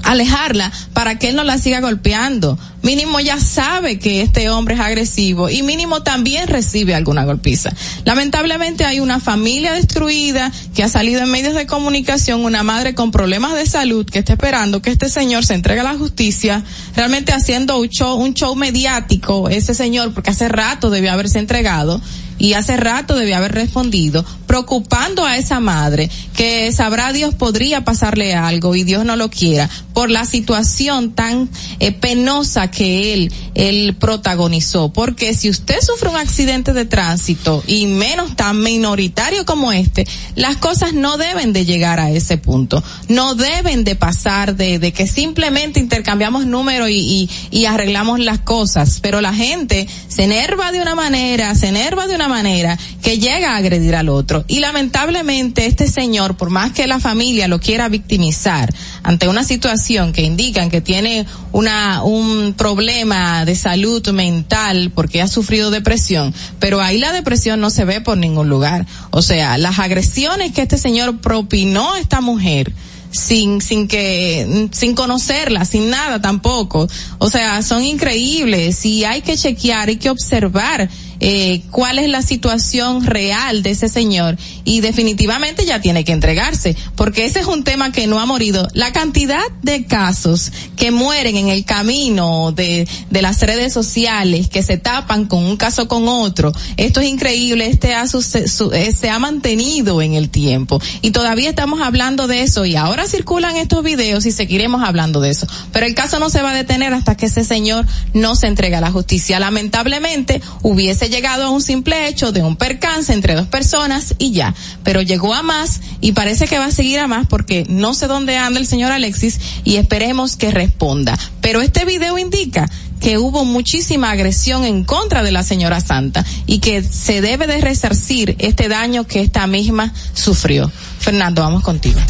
alejarla 0.03 0.71
para 0.93 1.19
que 1.19 1.31
él 1.31 1.37
no 1.37 1.45
la 1.45 1.57
siga 1.59 1.81
golpeando. 1.81 2.59
Mínimo 2.85 3.19
ya 3.19 3.41
sabe 3.41 3.99
que 3.99 4.21
este 4.21 4.51
hombre 4.51 4.75
es 4.75 4.81
agresivo 4.81 5.49
y 5.49 5.63
mínimo 5.63 6.03
también 6.03 6.47
recibe 6.49 6.95
alguna 6.95 7.25
golpiza. 7.25 7.71
Lamentablemente 8.05 8.85
hay 8.85 9.01
una 9.01 9.21
familia 9.21 9.73
destruida 9.73 10.53
que 10.75 10.83
ha 10.83 10.89
salido 10.91 11.23
en 11.23 11.31
medios 11.31 11.55
de 11.55 11.65
comunicación, 11.65 12.45
una 12.45 12.63
madre 12.63 12.95
con 12.95 13.11
problemas 13.11 13.55
de 13.55 13.65
salud 13.65 14.05
que 14.05 14.19
está 14.19 14.35
esperando 14.35 14.83
que 14.83 14.91
este 14.91 15.09
señor 15.09 15.47
se 15.47 15.55
entregue 15.55 15.81
a 15.81 15.85
la 15.85 15.97
justicia, 15.97 16.63
realmente 16.95 17.33
haciendo 17.33 17.81
un 17.81 17.89
show, 17.89 18.17
un 18.21 18.35
show 18.35 18.55
mediático 18.55 19.49
ese 19.49 19.73
señor 19.73 20.13
porque 20.13 20.31
hace 20.31 20.49
rato 20.49 20.91
debió 20.91 21.11
haberse 21.11 21.39
entregado 21.39 22.03
y 22.39 22.55
hace 22.55 22.77
rato 22.77 23.15
debió 23.15 23.37
haber 23.37 23.53
respondido, 23.53 24.25
preocupando 24.47 25.25
a 25.25 25.37
esa 25.37 25.61
madre 25.61 26.11
que 26.37 26.71
sabrá 26.73 27.13
Dios 27.13 27.35
podría 27.35 27.85
pasarle 27.85 28.35
algo 28.35 28.75
y 28.75 28.83
Dios 28.85 29.05
no 29.05 29.17
lo 29.17 29.31
quiera 29.31 29.71
por 29.93 30.11
la 30.11 30.25
situación 30.25 31.13
tan 31.13 31.49
eh, 31.79 31.93
penosa 31.93 32.71
que 32.75 33.15
él 33.15 33.33
él 33.55 33.97
protagonizó, 33.99 34.93
porque 34.93 35.35
si 35.35 35.49
usted 35.49 35.77
sufre 35.81 36.09
un 36.09 36.17
accidente 36.17 36.73
de 36.73 36.85
tránsito 36.85 37.63
y 37.67 37.87
menos 37.87 38.37
tan 38.37 38.61
minoritario 38.63 39.45
como 39.47 39.73
este, 39.73 40.07
las 40.35 40.57
cosas 40.57 40.93
no 40.93 41.17
deben 41.17 41.53
de 41.53 41.65
llegar 41.65 42.01
a 42.01 42.11
ese 42.11 42.37
punto, 42.37 42.83
no 43.09 43.35
deben 43.35 43.85
de 43.85 43.95
pasar 43.95 44.57
de, 44.57 44.79
de 44.79 44.93
que 44.93 45.07
simplemente 45.07 45.81
intercambiamos 45.81 46.47
números 46.47 46.91
y, 46.91 47.29
y, 47.51 47.59
y 47.59 47.67
arreglamos 47.67 48.19
las 48.21 48.41
cosas, 48.41 48.99
pero 49.01 49.21
la 49.21 49.33
gente 49.33 49.87
se 50.09 50.25
enerva 50.25 50.73
de 50.73 50.83
una 50.83 50.95
manera, 50.95 51.55
se 51.55 51.69
enerva 51.69 52.07
de 52.07 52.15
una 52.17 52.29
manera 52.29 52.79
que 53.03 53.19
llega 53.19 53.53
a 53.53 53.57
agredir 53.57 53.95
al 53.95 54.09
otro. 54.09 54.45
Y 54.49 54.59
lamentablemente 54.59 55.67
este 55.67 55.87
señor, 55.87 56.37
por 56.37 56.51
más 56.51 56.73
que 56.73 56.87
la 56.87 56.99
familia 56.99 57.49
lo 57.49 57.61
quiera 57.61 57.89
victimizar 57.89 58.75
ante 59.03 59.29
una 59.29 59.45
situación 59.45 60.13
que 60.13 60.23
indican 60.23 60.71
que 60.71 60.81
tiene 60.81 61.27
una, 61.53 62.03
un 62.03 62.55
problema 62.65 63.45
de 63.45 63.57
salud 63.57 64.09
mental 64.09 64.91
porque 64.95 65.21
ha 65.21 65.29
sufrido 65.29 65.71
depresión, 65.71 66.33
pero 66.59 66.81
ahí 66.81 66.97
la 66.97 67.13
depresión 67.13 67.61
no 67.61 67.69
se 67.69 67.85
ve 67.85 68.01
por 68.01 68.17
ningún 68.17 68.49
lugar. 68.49 68.87
O 69.11 69.21
sea, 69.21 69.59
las 69.59 69.79
agresiones 69.79 70.53
que 70.53 70.63
este 70.63 70.79
señor 70.79 71.21
propinó 71.21 71.93
a 71.93 71.99
esta 71.99 72.23
mujer, 72.23 72.73
sin 73.11 73.61
sin 73.61 73.87
que 73.87 74.71
sin 74.73 74.95
conocerla, 74.95 75.67
sin 75.67 75.91
nada 75.91 76.23
tampoco. 76.23 76.89
O 77.19 77.29
sea, 77.29 77.61
son 77.61 77.85
increíbles 77.85 78.83
y 78.87 79.05
hay 79.05 79.21
que 79.21 79.37
chequear, 79.37 79.91
hay 79.91 79.97
que 79.97 80.09
observar 80.09 80.89
eh, 81.21 81.63
cuál 81.71 81.99
es 81.99 82.09
la 82.09 82.23
situación 82.23 83.05
real 83.05 83.63
de 83.63 83.71
ese 83.71 83.89
señor 83.89 84.37
y 84.65 84.81
definitivamente 84.81 85.65
ya 85.65 85.81
tiene 85.81 86.05
que 86.05 86.13
entregarse, 86.13 86.77
porque 86.97 87.25
ese 87.25 87.41
es 87.41 87.47
un 87.47 87.65
tema 87.65 87.93
que 87.93 88.07
no 88.07 88.21
ha 88.21 88.27
morido. 88.27 88.69
La 88.73 88.93
cantidad 88.93 89.45
de 89.63 89.85
casos 89.87 90.53
que 90.77 90.91
mueren 90.91 91.37
en 91.37 91.49
el 91.49 91.65
camino 91.65 92.53
de, 92.53 92.89
de 93.11 93.23
las 93.23 93.41
redes 93.41 93.73
sociales, 93.73 94.49
que 94.49 94.63
se 94.63 94.79
tapan 94.79 95.27
con 95.27 95.45
un 95.45 95.57
caso 95.57 95.89
con 95.89 96.09
otro, 96.09 96.53
esto 96.77 97.01
es 97.01 97.09
increíble, 97.09 97.69
este 97.69 97.95
ha 97.95 98.05
eh, 98.05 98.93
se 98.93 99.11
ha 99.11 99.19
mantenido 99.19 100.03
en 100.03 100.15
el 100.15 100.31
tiempo 100.31 100.81
y 101.03 101.11
todavía 101.11 101.49
estamos 101.49 101.81
hablando 101.81 102.27
de 102.27 102.43
eso 102.43 102.65
y 102.65 102.77
ahora 102.77 103.07
circulan 103.07 103.57
estos 103.57 103.83
videos 103.83 104.27
y 104.27 104.33
seguiremos 104.33 104.83
hablando 104.83 105.21
de 105.21 105.31
eso. 105.31 105.47
Pero 105.73 105.87
el 105.87 105.95
caso 105.95 106.19
no 106.19 106.31
se 106.31 106.43
va 106.43 106.53
a 106.53 106.55
detener 106.55 106.93
hasta 106.93 107.17
que 107.17 107.27
ese 107.27 107.45
señor 107.45 107.87
no 108.13 108.37
se 108.37 108.47
entregue 108.47 108.77
a 108.77 108.81
la 108.81 108.93
justicia. 108.93 109.41
Lamentablemente 109.41 110.41
hubiese 110.63 111.04
llegado 111.07 111.45
a 111.45 111.51
un 111.51 111.63
simple 111.63 112.09
hecho 112.09 112.33
de 112.33 112.43
un 112.43 112.57
percance 112.57 113.13
entre 113.13 113.35
dos 113.35 113.47
personas 113.47 114.15
y 114.19 114.33
ya, 114.33 114.55
pero 114.83 115.03
llegó 115.03 115.35
a 115.35 115.43
más 115.43 115.81
y 116.01 116.13
parece 116.13 116.47
que 116.47 116.59
va 116.59 116.67
a 116.67 116.71
seguir 116.71 116.99
a 116.99 117.07
más 117.07 117.27
porque 117.27 117.65
no 117.69 117.95
sé 117.95 118.07
dónde 118.07 118.37
anda 118.37 118.61
el 118.61 118.67
señor 118.67 118.93
Alexis 118.93 119.41
y 119.65 119.77
esperemos 119.77 120.37
que 120.37 120.51
responda. 120.51 121.19
Pero 121.41 121.61
este 121.61 121.85
video 121.85 122.19
indica 122.19 122.69
que 123.01 123.19
hubo 123.19 123.45
muchísima 123.45 124.11
agresión 124.11 124.65
en 124.65 124.85
contra 124.85 125.23
de 125.23 125.31
la 125.31 125.43
señora 125.43 125.81
Santa 125.81 126.25
y 126.47 126.61
que 126.61 126.83
se 126.83 127.21
debe 127.21 127.47
de 127.47 127.61
resarcir 127.61 128.37
este 128.39 128.69
daño 128.69 129.07
que 129.07 129.21
esta 129.21 129.47
misma 129.47 129.93
sufrió. 130.15 130.73
Fernando, 131.01 131.43
vamos 131.43 131.63
contigo. 131.63 132.01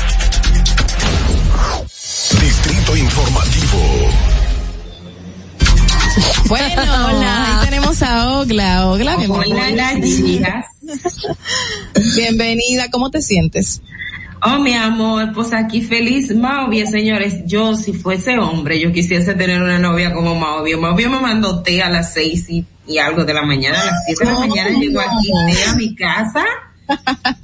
Distrito 2.40 2.96
Informativo. 2.96 3.73
Bueno, 6.48 6.66
ahí 6.66 7.64
tenemos 7.64 8.02
a 8.02 8.38
Ogla. 8.38 8.88
Ogla, 8.88 9.16
Hola, 9.16 9.94
bienvenida. 9.94 10.66
Bienvenida, 12.16 12.90
¿cómo 12.90 13.10
te 13.10 13.22
sientes? 13.22 13.80
Oh, 14.42 14.58
mi 14.58 14.74
amor, 14.74 15.32
pues 15.34 15.52
aquí 15.52 15.80
feliz. 15.80 16.34
Mauvia, 16.34 16.86
señores, 16.86 17.46
yo 17.46 17.74
si 17.76 17.94
fuese 17.94 18.38
hombre, 18.38 18.78
yo 18.78 18.92
quisiese 18.92 19.34
tener 19.34 19.62
una 19.62 19.78
novia 19.78 20.12
como 20.12 20.34
Mauvia. 20.34 20.76
Mauvia 20.76 21.08
me 21.08 21.20
mandó 21.20 21.62
té 21.62 21.82
a 21.82 21.88
las 21.88 22.12
seis 22.12 22.48
y, 22.50 22.64
y 22.86 22.98
algo 22.98 23.24
de 23.24 23.32
la 23.32 23.42
mañana, 23.42 23.80
a 23.80 23.86
las 23.86 24.04
siete 24.04 24.24
de 24.24 24.32
la 24.32 24.38
mañana 24.38 24.70
llegó 24.78 25.00
aquí 25.00 25.30
té 25.50 25.64
a 25.64 25.74
mi 25.74 25.94
casa. 25.94 26.44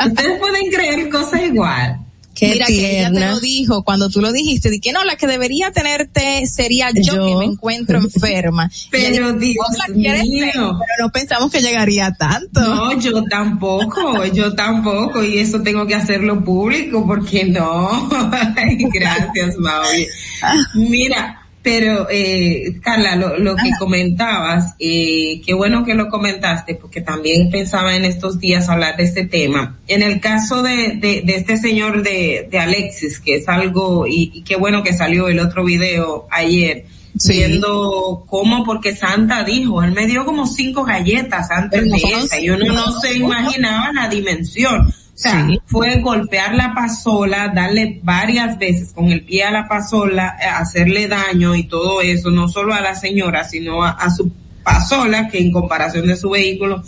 Ustedes 0.06 0.38
pueden 0.38 0.70
creer 0.70 1.08
cosas 1.08 1.40
igual. 1.42 1.98
Qué 2.40 2.52
Mira 2.54 2.66
que 2.68 3.00
ella 3.00 3.12
te 3.12 3.20
lo 3.20 3.38
dijo 3.38 3.84
cuando 3.84 4.08
tú 4.08 4.22
lo 4.22 4.32
dijiste, 4.32 4.70
di 4.70 4.80
que 4.80 4.92
no, 4.92 5.04
la 5.04 5.16
que 5.16 5.26
debería 5.26 5.72
tenerte 5.72 6.46
sería 6.46 6.88
yo, 6.90 7.12
que 7.12 7.36
me 7.36 7.44
encuentro 7.44 7.98
enferma. 8.02 8.70
pero 8.90 9.34
Dios 9.34 9.60
mío. 9.90 10.18
pero 10.48 10.78
no 11.00 11.10
pensamos 11.12 11.52
que 11.52 11.60
llegaría 11.60 12.12
tanto. 12.12 12.62
No, 12.62 12.98
yo 12.98 13.22
tampoco, 13.24 14.24
yo 14.24 14.54
tampoco, 14.54 15.22
y 15.22 15.38
eso 15.38 15.60
tengo 15.60 15.86
que 15.86 15.94
hacerlo 15.94 16.42
público, 16.42 17.06
porque 17.06 17.44
no. 17.44 18.08
Gracias, 18.90 19.58
Maui. 19.58 20.08
Mira, 20.74 21.39
pero, 21.62 22.06
eh, 22.10 22.80
Carla, 22.82 23.16
lo, 23.16 23.38
lo 23.38 23.54
que 23.56 23.70
comentabas, 23.78 24.74
eh, 24.78 25.40
qué 25.44 25.52
bueno 25.54 25.84
que 25.84 25.94
lo 25.94 26.08
comentaste, 26.08 26.74
porque 26.74 27.00
también 27.00 27.50
pensaba 27.50 27.96
en 27.96 28.04
estos 28.04 28.38
días 28.40 28.68
hablar 28.68 28.96
de 28.96 29.04
este 29.04 29.26
tema. 29.26 29.78
En 29.86 30.02
el 30.02 30.20
caso 30.20 30.62
de, 30.62 30.96
de, 30.96 31.22
de 31.24 31.36
este 31.36 31.56
señor 31.56 32.02
de, 32.02 32.48
de 32.50 32.58
Alexis, 32.58 33.20
que 33.20 33.36
es 33.36 33.48
algo, 33.48 34.06
y, 34.06 34.30
y 34.34 34.42
qué 34.42 34.56
bueno 34.56 34.82
que 34.82 34.94
salió 34.94 35.28
el 35.28 35.38
otro 35.40 35.64
video 35.64 36.26
ayer, 36.30 36.86
Sí. 37.18 37.32
viendo 37.38 38.24
cómo, 38.28 38.64
porque 38.64 38.94
Santa 38.94 39.42
dijo, 39.42 39.82
él 39.82 39.90
me 39.90 40.06
dio 40.06 40.24
como 40.24 40.46
cinco 40.46 40.84
galletas 40.84 41.50
antes 41.50 41.82
de 41.82 41.96
esa, 41.96 42.40
y 42.40 42.50
uno 42.50 42.72
no 42.72 43.00
se 43.00 43.14
imaginaba 43.16 43.90
la 43.92 44.08
dimensión. 44.08 44.94
O 45.20 45.22
sea, 45.22 45.46
Sí. 45.46 45.60
fue 45.66 46.00
golpear 46.00 46.54
la 46.54 46.72
pasola, 46.74 47.48
darle 47.54 48.00
varias 48.02 48.58
veces 48.58 48.90
con 48.94 49.10
el 49.12 49.22
pie 49.22 49.44
a 49.44 49.50
la 49.50 49.68
pasola, 49.68 50.38
eh, 50.40 50.46
hacerle 50.46 51.08
daño 51.08 51.54
y 51.54 51.64
todo 51.64 52.00
eso, 52.00 52.30
no 52.30 52.48
solo 52.48 52.72
a 52.72 52.80
la 52.80 52.94
señora, 52.94 53.44
sino 53.44 53.82
a, 53.84 53.90
a 53.90 54.08
su 54.08 54.32
pasola, 54.64 55.28
que 55.28 55.38
en 55.38 55.52
comparación 55.52 56.06
de 56.06 56.16
su 56.16 56.30
vehículo 56.30 56.82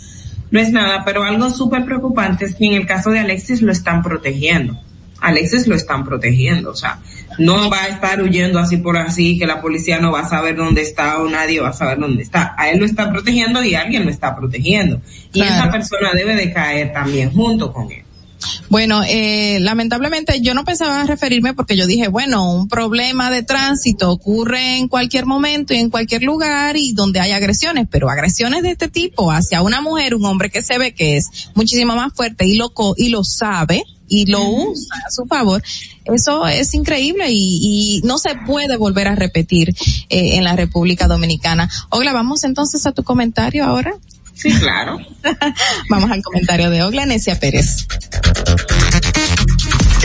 no 0.49 0.59
es 0.59 0.71
nada, 0.71 1.03
pero 1.05 1.23
algo 1.23 1.51
súper 1.51 1.85
preocupante 1.85 2.45
es 2.45 2.55
que 2.55 2.65
en 2.65 2.73
el 2.73 2.87
caso 2.87 3.11
de 3.11 3.19
Alexis 3.19 3.61
lo 3.61 3.71
están 3.71 4.01
protegiendo. 4.01 4.79
Alexis 5.21 5.67
lo 5.67 5.75
están 5.75 6.03
protegiendo, 6.03 6.71
o 6.71 6.75
sea, 6.75 6.99
no 7.37 7.69
va 7.69 7.83
a 7.83 7.87
estar 7.87 8.21
huyendo 8.21 8.59
así 8.59 8.77
por 8.77 8.97
así, 8.97 9.37
que 9.39 9.45
la 9.47 9.61
policía 9.61 9.99
no 9.99 10.11
va 10.11 10.21
a 10.21 10.27
saber 10.29 10.55
dónde 10.55 10.81
está 10.81 11.19
o 11.19 11.29
nadie 11.29 11.61
va 11.61 11.69
a 11.69 11.73
saber 11.73 11.97
dónde 11.99 12.23
está. 12.23 12.55
A 12.57 12.69
él 12.69 12.79
lo 12.79 12.85
está 12.85 13.09
protegiendo 13.11 13.63
y 13.63 13.73
alguien 13.75 14.03
lo 14.05 14.09
está 14.11 14.35
protegiendo. 14.35 14.99
Y 15.31 15.39
Claro. 15.41 15.53
esa 15.55 15.71
persona 15.71 16.11
debe 16.13 16.35
de 16.35 16.51
caer 16.51 16.91
también 16.93 17.31
junto 17.31 17.71
con 17.71 17.91
él. 17.91 18.02
Bueno, 18.69 19.01
eh, 19.07 19.59
lamentablemente 19.61 20.41
yo 20.41 20.53
no 20.53 20.63
pensaba 20.63 21.03
referirme 21.05 21.53
porque 21.53 21.75
yo 21.77 21.85
dije, 21.87 22.07
bueno, 22.07 22.51
un 22.53 22.67
problema 22.67 23.29
de 23.31 23.43
tránsito 23.43 24.11
ocurre 24.11 24.77
en 24.77 24.87
cualquier 24.87 25.25
momento 25.25 25.73
y 25.73 25.77
en 25.77 25.89
cualquier 25.89 26.23
lugar 26.23 26.75
y 26.77 26.93
donde 26.93 27.19
hay 27.19 27.31
agresiones, 27.31 27.87
pero 27.89 28.09
agresiones 28.09 28.63
de 28.63 28.71
este 28.71 28.87
tipo 28.87 29.31
hacia 29.31 29.61
una 29.61 29.81
mujer, 29.81 30.15
un 30.15 30.25
hombre 30.25 30.49
que 30.49 30.61
se 30.61 30.77
ve 30.77 30.93
que 30.93 31.17
es 31.17 31.29
muchísimo 31.55 31.95
más 31.95 32.13
fuerte 32.13 32.45
y 32.47 32.55
lo, 32.55 32.69
co- 32.73 32.95
y 32.97 33.09
lo 33.09 33.23
sabe 33.23 33.83
y 34.07 34.25
lo 34.27 34.41
usa 34.43 34.95
a 35.07 35.09
su 35.11 35.25
favor, 35.25 35.63
eso 36.05 36.45
es 36.45 36.73
increíble 36.75 37.31
y, 37.31 37.97
y 37.97 38.01
no 38.03 38.17
se 38.19 38.35
puede 38.45 38.77
volver 38.77 39.07
a 39.07 39.15
repetir 39.15 39.69
eh, 40.09 40.35
en 40.37 40.43
la 40.43 40.55
República 40.55 41.07
Dominicana. 41.07 41.69
Ogla, 41.89 42.13
vamos 42.13 42.43
entonces 42.43 42.85
a 42.85 42.91
tu 42.91 43.03
comentario 43.03 43.63
ahora. 43.65 43.93
Sí, 44.33 44.51
claro. 44.59 44.97
Vamos 45.89 46.11
al 46.11 46.21
comentario 46.21 46.69
de 46.69 46.83
Ogla 46.83 47.05
Necia 47.05 47.39
Pérez. 47.39 47.87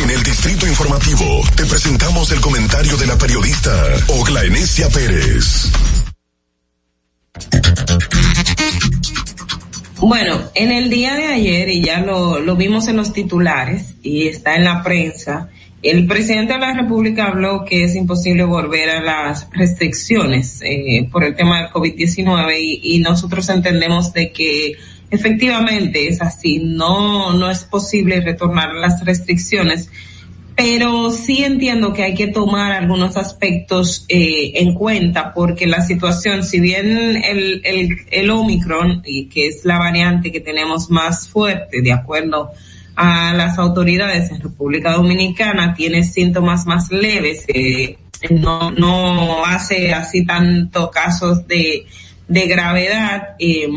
En 0.02 0.10
el 0.10 0.22
Distrito 0.22 0.66
Informativo 0.66 1.42
te 1.56 1.64
presentamos 1.66 2.30
el 2.32 2.40
comentario 2.40 2.96
de 2.96 3.06
la 3.06 3.16
periodista 3.16 3.72
Ogla 4.08 4.44
Enesia 4.44 4.88
Pérez. 4.90 5.70
Bueno, 10.00 10.50
en 10.54 10.70
el 10.70 10.90
día 10.90 11.14
de 11.14 11.26
ayer, 11.26 11.68
y 11.68 11.82
ya 11.82 12.00
lo, 12.00 12.38
lo 12.38 12.54
vimos 12.54 12.86
en 12.86 12.96
los 12.96 13.12
titulares 13.12 13.94
y 14.02 14.28
está 14.28 14.54
en 14.54 14.64
la 14.64 14.82
prensa, 14.82 15.48
el 15.82 16.06
presidente 16.06 16.54
de 16.54 16.58
la 16.58 16.74
República 16.74 17.26
habló 17.26 17.64
que 17.64 17.84
es 17.84 17.94
imposible 17.94 18.44
volver 18.44 18.90
a 18.90 19.02
las 19.02 19.48
restricciones 19.52 20.60
eh, 20.62 21.08
por 21.10 21.24
el 21.24 21.36
tema 21.36 21.62
del 21.62 21.70
COVID-19 21.70 22.56
y, 22.60 22.80
y 22.96 22.98
nosotros 22.98 23.48
entendemos 23.48 24.12
de 24.12 24.32
que 24.32 24.76
efectivamente 25.10 26.08
es 26.08 26.20
así, 26.20 26.58
no, 26.58 27.32
no 27.32 27.50
es 27.50 27.64
posible 27.64 28.20
retornar 28.20 28.74
las 28.74 29.04
restricciones 29.04 29.90
pero 30.58 31.12
sí 31.12 31.44
entiendo 31.44 31.92
que 31.92 32.02
hay 32.02 32.14
que 32.14 32.26
tomar 32.26 32.72
algunos 32.72 33.16
aspectos 33.16 34.04
eh, 34.08 34.54
en 34.56 34.74
cuenta 34.74 35.32
porque 35.32 35.68
la 35.68 35.82
situación, 35.82 36.42
si 36.42 36.58
bien 36.58 37.16
el, 37.16 37.62
el, 37.64 37.96
el 38.10 38.30
Omicron, 38.30 39.02
y 39.06 39.26
que 39.26 39.46
es 39.46 39.64
la 39.64 39.78
variante 39.78 40.32
que 40.32 40.40
tenemos 40.40 40.90
más 40.90 41.28
fuerte, 41.28 41.80
de 41.80 41.92
acuerdo 41.92 42.50
las 42.98 43.58
autoridades 43.58 44.30
en 44.30 44.40
República 44.40 44.92
Dominicana, 44.92 45.74
tiene 45.74 46.02
síntomas 46.02 46.66
más 46.66 46.90
leves, 46.90 47.44
eh, 47.48 47.96
no, 48.30 48.70
no 48.72 49.44
hace 49.44 49.92
así 49.92 50.24
tanto 50.26 50.90
casos 50.90 51.46
de, 51.46 51.86
de 52.26 52.46
gravedad, 52.46 53.36
eh, 53.38 53.68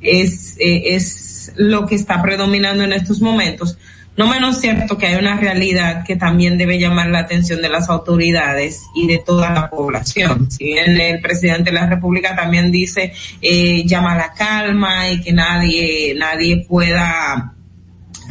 es, 0.00 0.56
es 0.58 1.52
lo 1.56 1.86
que 1.86 1.94
está 1.94 2.22
predominando 2.22 2.84
en 2.84 2.92
estos 2.92 3.20
momentos. 3.20 3.78
No 4.16 4.28
menos 4.28 4.60
cierto 4.60 4.96
que 4.96 5.06
hay 5.06 5.16
una 5.16 5.36
realidad 5.36 6.04
que 6.06 6.14
también 6.14 6.56
debe 6.56 6.78
llamar 6.78 7.08
la 7.08 7.20
atención 7.20 7.60
de 7.60 7.68
las 7.68 7.88
autoridades 7.88 8.82
y 8.94 9.08
de 9.08 9.18
toda 9.18 9.50
la 9.50 9.68
población. 9.68 10.48
Si 10.52 10.66
bien 10.66 11.00
el 11.00 11.20
presidente 11.20 11.70
de 11.70 11.80
la 11.80 11.86
República 11.86 12.36
también 12.36 12.70
dice 12.70 13.12
eh, 13.42 13.84
llama 13.84 14.12
a 14.12 14.18
la 14.18 14.32
calma 14.32 15.10
y 15.10 15.20
que 15.20 15.32
nadie 15.32 16.14
nadie 16.16 16.64
pueda 16.68 17.53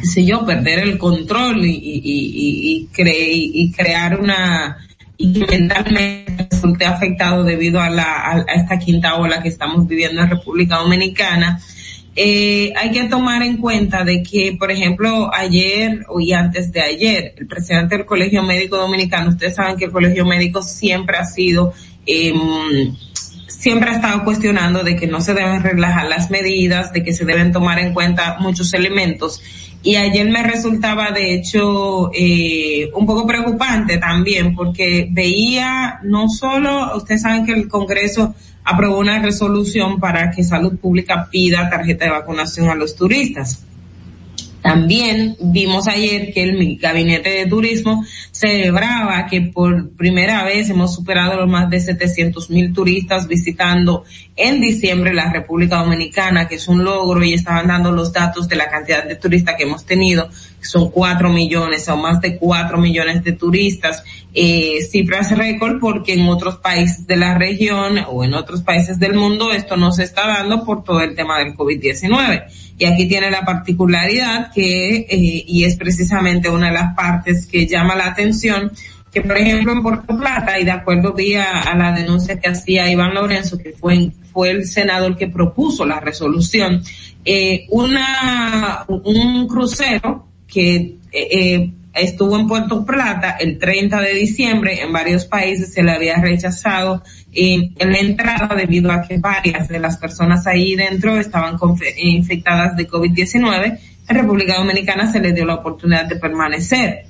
qué 0.00 0.06
sé 0.06 0.24
yo 0.24 0.44
perder 0.44 0.80
el 0.80 0.98
control 0.98 1.64
y, 1.64 1.70
y, 1.70 2.00
y, 2.04 2.88
cre 2.92 3.30
y 3.32 3.72
crear 3.72 4.20
una 4.20 4.78
y 5.16 5.32
que 5.32 5.46
mentalmente 5.46 6.48
resulte 6.50 6.84
afectado 6.84 7.44
debido 7.44 7.80
a, 7.80 7.88
la, 7.88 8.02
a, 8.04 8.32
a 8.36 8.54
esta 8.54 8.78
quinta 8.78 9.14
ola 9.14 9.42
que 9.42 9.48
estamos 9.48 9.86
viviendo 9.86 10.22
en 10.22 10.30
República 10.30 10.78
Dominicana 10.78 11.60
eh, 12.16 12.72
hay 12.76 12.92
que 12.92 13.04
tomar 13.04 13.42
en 13.42 13.56
cuenta 13.56 14.04
de 14.04 14.22
que, 14.22 14.56
por 14.56 14.70
ejemplo, 14.70 15.34
ayer 15.34 16.06
y 16.20 16.32
antes 16.32 16.70
de 16.70 16.80
ayer, 16.80 17.34
el 17.36 17.46
presidente 17.48 17.96
del 17.96 18.06
Colegio 18.06 18.42
Médico 18.42 18.76
Dominicano, 18.76 19.30
ustedes 19.30 19.56
saben 19.56 19.76
que 19.76 19.86
el 19.86 19.90
Colegio 19.90 20.24
Médico 20.24 20.62
siempre 20.62 21.16
ha 21.16 21.24
sido, 21.24 21.72
eh, 22.06 22.32
siempre 23.48 23.90
ha 23.90 23.94
estado 23.94 24.22
cuestionando 24.22 24.84
de 24.84 24.94
que 24.94 25.08
no 25.08 25.20
se 25.20 25.34
deben 25.34 25.62
relajar 25.62 26.06
las 26.06 26.30
medidas, 26.30 26.92
de 26.92 27.02
que 27.02 27.12
se 27.12 27.24
deben 27.24 27.50
tomar 27.50 27.80
en 27.80 27.92
cuenta 27.92 28.36
muchos 28.38 28.72
elementos. 28.74 29.42
Y 29.84 29.96
ayer 29.96 30.26
me 30.30 30.42
resultaba, 30.42 31.10
de 31.10 31.34
hecho, 31.34 32.10
eh, 32.14 32.90
un 32.94 33.04
poco 33.04 33.26
preocupante 33.26 33.98
también, 33.98 34.54
porque 34.54 35.06
veía 35.10 36.00
no 36.02 36.30
solo, 36.30 36.96
ustedes 36.96 37.20
saben 37.20 37.44
que 37.44 37.52
el 37.52 37.68
Congreso 37.68 38.34
aprobó 38.64 38.98
una 38.98 39.20
resolución 39.20 40.00
para 40.00 40.30
que 40.30 40.42
Salud 40.42 40.78
Pública 40.78 41.28
pida 41.30 41.68
tarjeta 41.68 42.06
de 42.06 42.12
vacunación 42.12 42.70
a 42.70 42.74
los 42.74 42.96
turistas. 42.96 43.62
También 44.64 45.36
vimos 45.40 45.88
ayer 45.88 46.32
que 46.32 46.42
el 46.42 46.78
gabinete 46.78 47.28
de 47.28 47.46
turismo 47.46 48.02
celebraba 48.30 49.26
que 49.26 49.42
por 49.42 49.90
primera 49.90 50.42
vez 50.42 50.70
hemos 50.70 50.94
superado 50.94 51.36
los 51.36 51.50
más 51.50 51.68
de 51.68 51.80
700 51.80 52.48
mil 52.48 52.72
turistas 52.72 53.28
visitando 53.28 54.04
en 54.36 54.62
diciembre 54.62 55.12
la 55.12 55.30
República 55.30 55.82
Dominicana, 55.82 56.48
que 56.48 56.54
es 56.54 56.66
un 56.66 56.82
logro 56.82 57.22
y 57.22 57.34
estaban 57.34 57.66
dando 57.66 57.92
los 57.92 58.10
datos 58.14 58.48
de 58.48 58.56
la 58.56 58.70
cantidad 58.70 59.04
de 59.04 59.16
turistas 59.16 59.54
que 59.56 59.64
hemos 59.64 59.84
tenido, 59.84 60.30
que 60.30 60.64
son 60.64 60.90
cuatro 60.90 61.28
millones 61.28 61.86
o 61.90 61.98
más 61.98 62.22
de 62.22 62.38
cuatro 62.38 62.78
millones 62.78 63.22
de 63.22 63.32
turistas, 63.32 64.02
eh, 64.32 64.78
cifras 64.90 65.36
récord 65.36 65.78
porque 65.78 66.14
en 66.14 66.26
otros 66.26 66.56
países 66.56 67.06
de 67.06 67.18
la 67.18 67.36
región 67.36 67.98
o 68.08 68.24
en 68.24 68.32
otros 68.32 68.62
países 68.62 68.98
del 68.98 69.12
mundo 69.12 69.52
esto 69.52 69.76
no 69.76 69.92
se 69.92 70.04
está 70.04 70.26
dando 70.26 70.64
por 70.64 70.82
todo 70.84 71.02
el 71.02 71.14
tema 71.14 71.38
del 71.40 71.54
COVID-19. 71.54 72.44
Y 72.78 72.84
aquí 72.86 73.06
tiene 73.06 73.30
la 73.30 73.44
particularidad 73.44 74.52
que, 74.52 74.96
eh, 74.96 75.44
y 75.46 75.64
es 75.64 75.76
precisamente 75.76 76.48
una 76.48 76.68
de 76.68 76.74
las 76.74 76.94
partes 76.94 77.46
que 77.46 77.66
llama 77.66 77.94
la 77.94 78.06
atención, 78.06 78.72
que 79.14 79.20
por 79.20 79.38
ejemplo 79.38 79.72
en 79.72 79.82
Puerto 79.82 80.18
Plata, 80.18 80.58
y 80.58 80.64
de 80.64 80.72
acuerdo 80.72 81.12
día 81.12 81.60
a 81.60 81.76
la 81.76 81.92
denuncia 81.92 82.40
que 82.40 82.48
hacía 82.48 82.90
Iván 82.90 83.14
Lorenzo, 83.14 83.56
que 83.56 83.72
fue, 83.72 84.10
fue 84.32 84.50
el 84.50 84.66
senador 84.66 85.16
que 85.16 85.28
propuso 85.28 85.86
la 85.86 86.00
resolución, 86.00 86.82
eh, 87.24 87.66
una, 87.70 88.84
un 88.88 89.46
crucero 89.46 90.26
que 90.46 90.74
eh, 90.76 90.98
eh, 91.12 91.72
estuvo 91.94 92.36
en 92.36 92.48
Puerto 92.48 92.84
Plata 92.84 93.36
el 93.38 93.56
30 93.58 94.00
de 94.00 94.14
diciembre, 94.14 94.82
en 94.82 94.92
varios 94.92 95.26
países 95.26 95.72
se 95.72 95.84
le 95.84 95.92
había 95.92 96.16
rechazado 96.16 97.04
eh, 97.34 97.70
la 97.78 97.98
entrada 97.98 98.54
debido 98.54 98.90
a 98.92 99.02
que 99.02 99.18
varias 99.18 99.68
de 99.68 99.78
las 99.78 99.96
personas 99.96 100.46
ahí 100.46 100.74
dentro 100.74 101.18
estaban 101.18 101.56
infectadas 101.98 102.76
de 102.76 102.88
COVID-19. 102.88 103.78
En 104.08 104.16
República 104.16 104.56
Dominicana 104.56 105.10
se 105.10 105.20
le 105.20 105.32
dio 105.32 105.44
la 105.44 105.54
oportunidad 105.54 106.06
de 106.06 106.16
permanecer. 106.16 107.06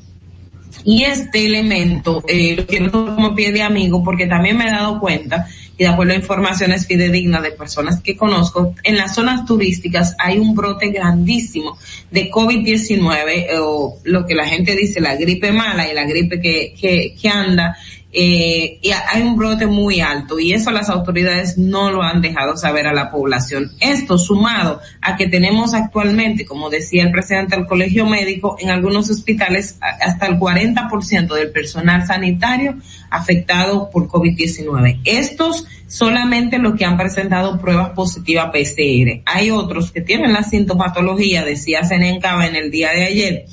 Y 0.84 1.04
este 1.04 1.46
elemento 1.46 2.22
eh, 2.28 2.54
lo 2.56 2.66
quiero 2.66 2.90
como 2.90 3.34
pie 3.34 3.52
de 3.52 3.62
amigo 3.62 4.02
porque 4.02 4.26
también 4.26 4.56
me 4.56 4.66
he 4.66 4.70
dado 4.70 5.00
cuenta 5.00 5.46
y 5.76 5.84
de 5.84 5.88
acuerdo 5.88 6.12
a 6.12 6.16
informaciones 6.16 6.86
fidedignas 6.86 7.42
de 7.42 7.50
personas 7.50 8.00
que 8.00 8.16
conozco, 8.16 8.74
en 8.84 8.96
las 8.96 9.14
zonas 9.14 9.44
turísticas 9.44 10.14
hay 10.18 10.38
un 10.38 10.54
brote 10.54 10.90
grandísimo 10.90 11.76
de 12.10 12.30
COVID-19 12.30 13.28
eh, 13.28 13.46
o 13.58 13.98
lo 14.04 14.24
que 14.24 14.34
la 14.34 14.46
gente 14.46 14.76
dice 14.76 15.00
la 15.00 15.16
gripe 15.16 15.50
mala 15.52 15.90
y 15.90 15.94
la 15.94 16.04
gripe 16.04 16.40
que, 16.40 16.74
que, 16.80 17.14
que 17.20 17.28
anda 17.28 17.76
eh, 18.16 18.78
y 18.80 18.90
hay 18.92 19.22
un 19.22 19.36
brote 19.36 19.66
muy 19.66 20.00
alto 20.00 20.38
y 20.38 20.52
eso 20.52 20.70
las 20.70 20.88
autoridades 20.88 21.58
no 21.58 21.90
lo 21.90 22.00
han 22.02 22.22
dejado 22.22 22.56
saber 22.56 22.86
a 22.86 22.94
la 22.94 23.10
población. 23.10 23.72
Esto 23.80 24.18
sumado 24.18 24.80
a 25.00 25.16
que 25.16 25.26
tenemos 25.26 25.74
actualmente, 25.74 26.46
como 26.46 26.70
decía 26.70 27.02
el 27.02 27.10
presidente 27.10 27.56
del 27.56 27.66
colegio 27.66 28.06
médico, 28.06 28.56
en 28.60 28.70
algunos 28.70 29.10
hospitales 29.10 29.78
hasta 29.80 30.26
el 30.26 30.38
40% 30.38 31.34
del 31.34 31.50
personal 31.50 32.06
sanitario 32.06 32.76
afectado 33.10 33.90
por 33.90 34.06
COVID-19. 34.06 35.00
Estos 35.04 35.66
solamente 35.88 36.58
los 36.58 36.76
que 36.76 36.84
han 36.84 36.96
presentado 36.96 37.58
pruebas 37.58 37.90
positivas 37.90 38.50
PCR. 38.52 39.22
Hay 39.26 39.50
otros 39.50 39.90
que 39.90 40.00
tienen 40.00 40.32
la 40.32 40.44
sintomatología, 40.44 41.44
decía 41.44 41.82
Senencaba 41.82 42.46
en 42.46 42.54
el 42.54 42.70
día 42.70 42.90
de 42.90 43.04
ayer, 43.04 43.46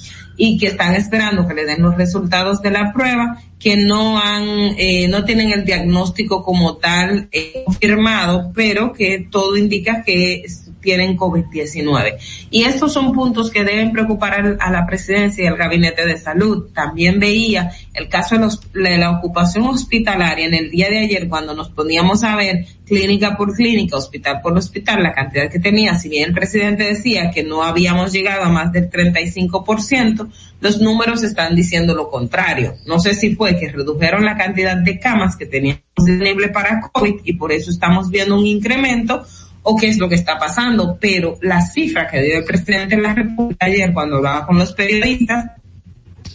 y 0.43 0.57
que 0.57 0.65
están 0.65 0.95
esperando 0.95 1.47
que 1.47 1.53
le 1.53 1.65
den 1.65 1.83
los 1.83 1.95
resultados 1.95 2.63
de 2.63 2.71
la 2.71 2.91
prueba, 2.93 3.39
que 3.59 3.77
no 3.77 4.17
han, 4.17 4.73
eh, 4.75 5.07
no 5.07 5.23
tienen 5.23 5.51
el 5.51 5.63
diagnóstico 5.63 6.41
como 6.41 6.77
tal 6.77 7.29
eh, 7.31 7.61
confirmado, 7.63 8.51
pero 8.55 8.91
que 8.91 9.27
todo 9.29 9.55
indica 9.55 10.01
que 10.03 10.43
tienen 10.81 11.17
COVID-19. 11.17 12.15
Y 12.49 12.63
estos 12.63 12.93
son 12.93 13.11
puntos 13.13 13.51
que 13.51 13.63
deben 13.63 13.91
preocupar 13.91 14.57
a 14.59 14.71
la 14.71 14.85
presidencia 14.85 15.43
y 15.43 15.47
al 15.47 15.57
gabinete 15.57 16.05
de 16.05 16.17
salud. 16.17 16.69
También 16.73 17.19
veía 17.19 17.71
el 17.93 18.07
caso 18.09 18.35
de, 18.35 18.41
los- 18.41 18.71
de 18.73 18.97
la 18.97 19.11
ocupación 19.11 19.65
hospitalaria 19.67 20.45
en 20.45 20.53
el 20.53 20.71
día 20.71 20.89
de 20.89 20.99
ayer 20.99 21.27
cuando 21.29 21.53
nos 21.53 21.69
poníamos 21.69 22.23
a 22.23 22.35
ver 22.35 22.65
clínica 22.85 23.37
por 23.37 23.53
clínica, 23.55 23.95
hospital 23.95 24.41
por 24.41 24.57
hospital, 24.57 25.01
la 25.01 25.13
cantidad 25.13 25.49
que 25.49 25.59
tenía, 25.59 25.95
si 25.95 26.09
bien 26.09 26.27
el 26.29 26.33
presidente 26.35 26.83
decía 26.83 27.31
que 27.31 27.41
no 27.43 27.63
habíamos 27.63 28.11
llegado 28.11 28.43
a 28.43 28.49
más 28.49 28.73
del 28.73 28.89
35%, 28.89 30.29
los 30.59 30.79
números 30.81 31.23
están 31.23 31.55
diciendo 31.55 31.95
lo 31.95 32.09
contrario. 32.09 32.75
No 32.85 32.99
sé 32.99 33.13
si 33.15 33.35
fue 33.35 33.57
que 33.57 33.69
redujeron 33.71 34.25
la 34.25 34.35
cantidad 34.37 34.75
de 34.75 34.99
camas 34.99 35.35
que 35.37 35.45
teníamos 35.45 35.81
disponible 35.97 36.49
para 36.49 36.81
COVID 36.81 37.21
y 37.23 37.33
por 37.33 37.51
eso 37.51 37.69
estamos 37.71 38.09
viendo 38.09 38.37
un 38.37 38.45
incremento 38.45 39.23
o 39.63 39.75
qué 39.75 39.87
es 39.87 39.97
lo 39.97 40.09
que 40.09 40.15
está 40.15 40.39
pasando, 40.39 40.97
pero 40.99 41.37
la 41.41 41.61
cifra 41.61 42.07
que 42.07 42.21
dio 42.21 42.37
el 42.39 42.43
presidente 42.43 42.95
de 42.95 43.01
la 43.01 43.13
República 43.13 43.65
ayer 43.65 43.93
cuando 43.93 44.17
hablaba 44.17 44.45
con 44.45 44.57
los 44.57 44.73
periodistas 44.73 45.51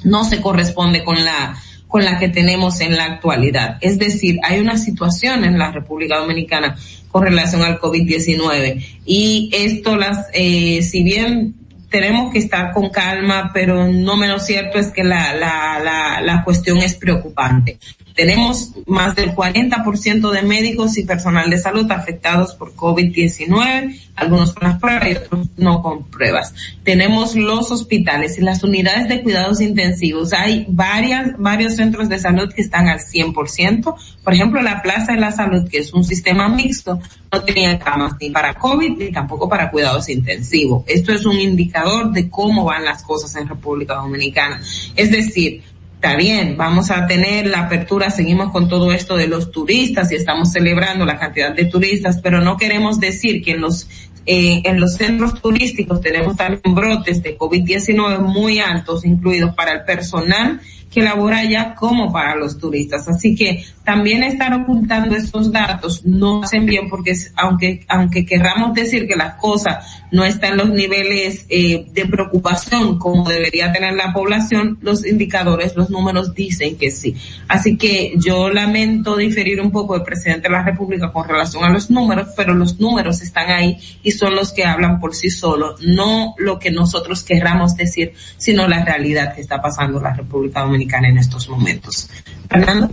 no 0.04 0.24
se 0.24 0.40
corresponde 0.40 1.02
con 1.04 1.24
la 1.24 1.56
con 1.88 2.04
la 2.04 2.18
que 2.18 2.28
tenemos 2.28 2.80
en 2.80 2.96
la 2.96 3.04
actualidad. 3.04 3.78
Es 3.80 3.98
decir, 3.98 4.38
hay 4.42 4.58
una 4.58 4.76
situación 4.76 5.44
en 5.44 5.56
la 5.56 5.70
República 5.70 6.18
Dominicana 6.18 6.76
con 7.12 7.22
relación 7.22 7.62
al 7.62 7.78
COVID-19 7.78 8.84
y 9.06 9.50
esto 9.52 9.96
las 9.96 10.26
eh, 10.34 10.82
si 10.82 11.04
bien 11.04 11.54
tenemos 11.90 12.32
que 12.32 12.38
estar 12.38 12.72
con 12.72 12.90
calma, 12.90 13.50
pero 13.52 13.88
no 13.88 14.16
menos 14.16 14.44
cierto 14.44 14.78
es 14.78 14.88
que 14.88 15.04
la, 15.04 15.34
la, 15.34 15.78
la, 15.78 16.20
la 16.20 16.44
cuestión 16.44 16.78
es 16.78 16.94
preocupante. 16.94 17.78
Tenemos 18.14 18.72
más 18.86 19.14
del 19.14 19.34
40% 19.34 20.30
de 20.30 20.42
médicos 20.42 20.96
y 20.96 21.04
personal 21.04 21.50
de 21.50 21.58
salud 21.58 21.90
afectados 21.90 22.54
por 22.54 22.74
COVID-19, 22.74 24.05
algunos 24.16 24.54
con 24.54 24.68
las 24.68 24.80
pruebas 24.80 25.08
y 25.08 25.16
otros 25.16 25.46
no 25.56 25.82
con 25.82 26.04
pruebas. 26.04 26.54
Tenemos 26.82 27.36
los 27.36 27.70
hospitales 27.70 28.38
y 28.38 28.40
las 28.40 28.64
unidades 28.64 29.08
de 29.08 29.22
cuidados 29.22 29.60
intensivos. 29.60 30.32
Hay 30.32 30.64
varias, 30.68 31.36
varios 31.38 31.76
centros 31.76 32.08
de 32.08 32.18
salud 32.18 32.52
que 32.52 32.62
están 32.62 32.88
al 32.88 33.00
100%. 33.00 33.94
Por 34.24 34.34
ejemplo, 34.34 34.62
la 34.62 34.82
Plaza 34.82 35.12
de 35.12 35.20
la 35.20 35.32
Salud, 35.32 35.68
que 35.68 35.78
es 35.78 35.92
un 35.92 36.02
sistema 36.02 36.48
mixto, 36.48 36.98
no 37.30 37.42
tenía 37.42 37.78
camas 37.78 38.14
ni 38.20 38.30
para 38.30 38.54
COVID 38.54 38.96
ni 38.98 39.12
tampoco 39.12 39.48
para 39.48 39.70
cuidados 39.70 40.08
intensivos. 40.08 40.84
Esto 40.86 41.12
es 41.12 41.26
un 41.26 41.38
indicador 41.38 42.10
de 42.12 42.30
cómo 42.30 42.64
van 42.64 42.84
las 42.84 43.02
cosas 43.02 43.36
en 43.36 43.48
República 43.48 43.94
Dominicana. 43.96 44.60
Es 44.96 45.10
decir, 45.10 45.62
está 45.96 46.14
bien, 46.14 46.56
vamos 46.56 46.90
a 46.90 47.06
tener 47.06 47.46
la 47.46 47.62
apertura, 47.62 48.10
seguimos 48.10 48.52
con 48.52 48.68
todo 48.68 48.92
esto 48.92 49.16
de 49.16 49.26
los 49.26 49.50
turistas 49.50 50.12
y 50.12 50.14
estamos 50.14 50.52
celebrando 50.52 51.04
la 51.04 51.18
cantidad 51.18 51.54
de 51.54 51.64
turistas, 51.64 52.20
pero 52.22 52.40
no 52.40 52.56
queremos 52.56 53.00
decir 53.00 53.42
que 53.42 53.52
en 53.52 53.62
los 53.62 53.88
eh, 54.26 54.62
en 54.64 54.80
los 54.80 54.94
centros 54.94 55.40
turísticos 55.40 56.00
tenemos 56.00 56.36
también 56.36 56.74
brotes 56.74 57.22
de 57.22 57.38
COVID-19 57.38 58.18
muy 58.18 58.58
altos, 58.58 59.04
incluidos 59.04 59.54
para 59.54 59.72
el 59.72 59.84
personal 59.84 60.60
que 60.90 61.02
labora 61.02 61.38
allá 61.38 61.74
como 61.74 62.12
para 62.12 62.36
los 62.36 62.58
turistas. 62.58 63.08
Así 63.08 63.34
que 63.34 63.64
también 63.84 64.22
estar 64.22 64.52
ocultando 64.54 65.14
estos 65.14 65.52
datos 65.52 66.04
no 66.04 66.42
hacen 66.42 66.66
bien 66.66 66.88
porque 66.88 67.12
aunque 67.36 67.84
aunque 67.88 68.24
querramos 68.24 68.74
decir 68.74 69.06
que 69.06 69.16
las 69.16 69.34
cosas 69.34 69.84
no 70.10 70.24
están 70.24 70.52
en 70.52 70.56
los 70.58 70.70
niveles 70.70 71.46
eh, 71.48 71.86
de 71.92 72.06
preocupación 72.06 72.98
como 72.98 73.28
debería 73.28 73.72
tener 73.72 73.94
la 73.94 74.12
población, 74.12 74.78
los 74.80 75.04
indicadores, 75.04 75.76
los 75.76 75.90
números 75.90 76.34
dicen 76.34 76.76
que 76.76 76.90
sí. 76.90 77.14
Así 77.48 77.76
que 77.76 78.14
yo 78.16 78.48
lamento 78.48 79.16
diferir 79.16 79.60
un 79.60 79.70
poco 79.70 79.94
del 79.94 80.02
presidente 80.02 80.48
de 80.48 80.50
la 80.50 80.62
República 80.62 81.12
con 81.12 81.28
relación 81.28 81.64
a 81.64 81.70
los 81.70 81.90
números, 81.90 82.28
pero 82.36 82.54
los 82.54 82.80
números 82.80 83.20
están 83.22 83.50
ahí 83.50 83.78
y 84.02 84.12
son 84.12 84.34
los 84.34 84.52
que 84.52 84.64
hablan 84.64 84.98
por 84.98 85.14
sí 85.14 85.30
solos, 85.30 85.80
no 85.82 86.34
lo 86.38 86.58
que 86.58 86.70
nosotros 86.70 87.22
querramos 87.22 87.76
decir, 87.76 88.14
sino 88.36 88.66
la 88.66 88.84
realidad 88.84 89.34
que 89.34 89.40
está 89.40 89.60
pasando 89.60 89.98
en 89.98 90.04
la 90.04 90.14
República 90.14 90.60
Dominicana 90.62 90.75
en 91.04 91.18
estos 91.18 91.48
momentos. 91.48 92.08
Fernando. 92.48 92.90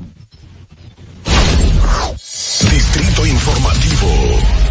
Distrito 2.71 3.25
Informativo. 3.25 4.62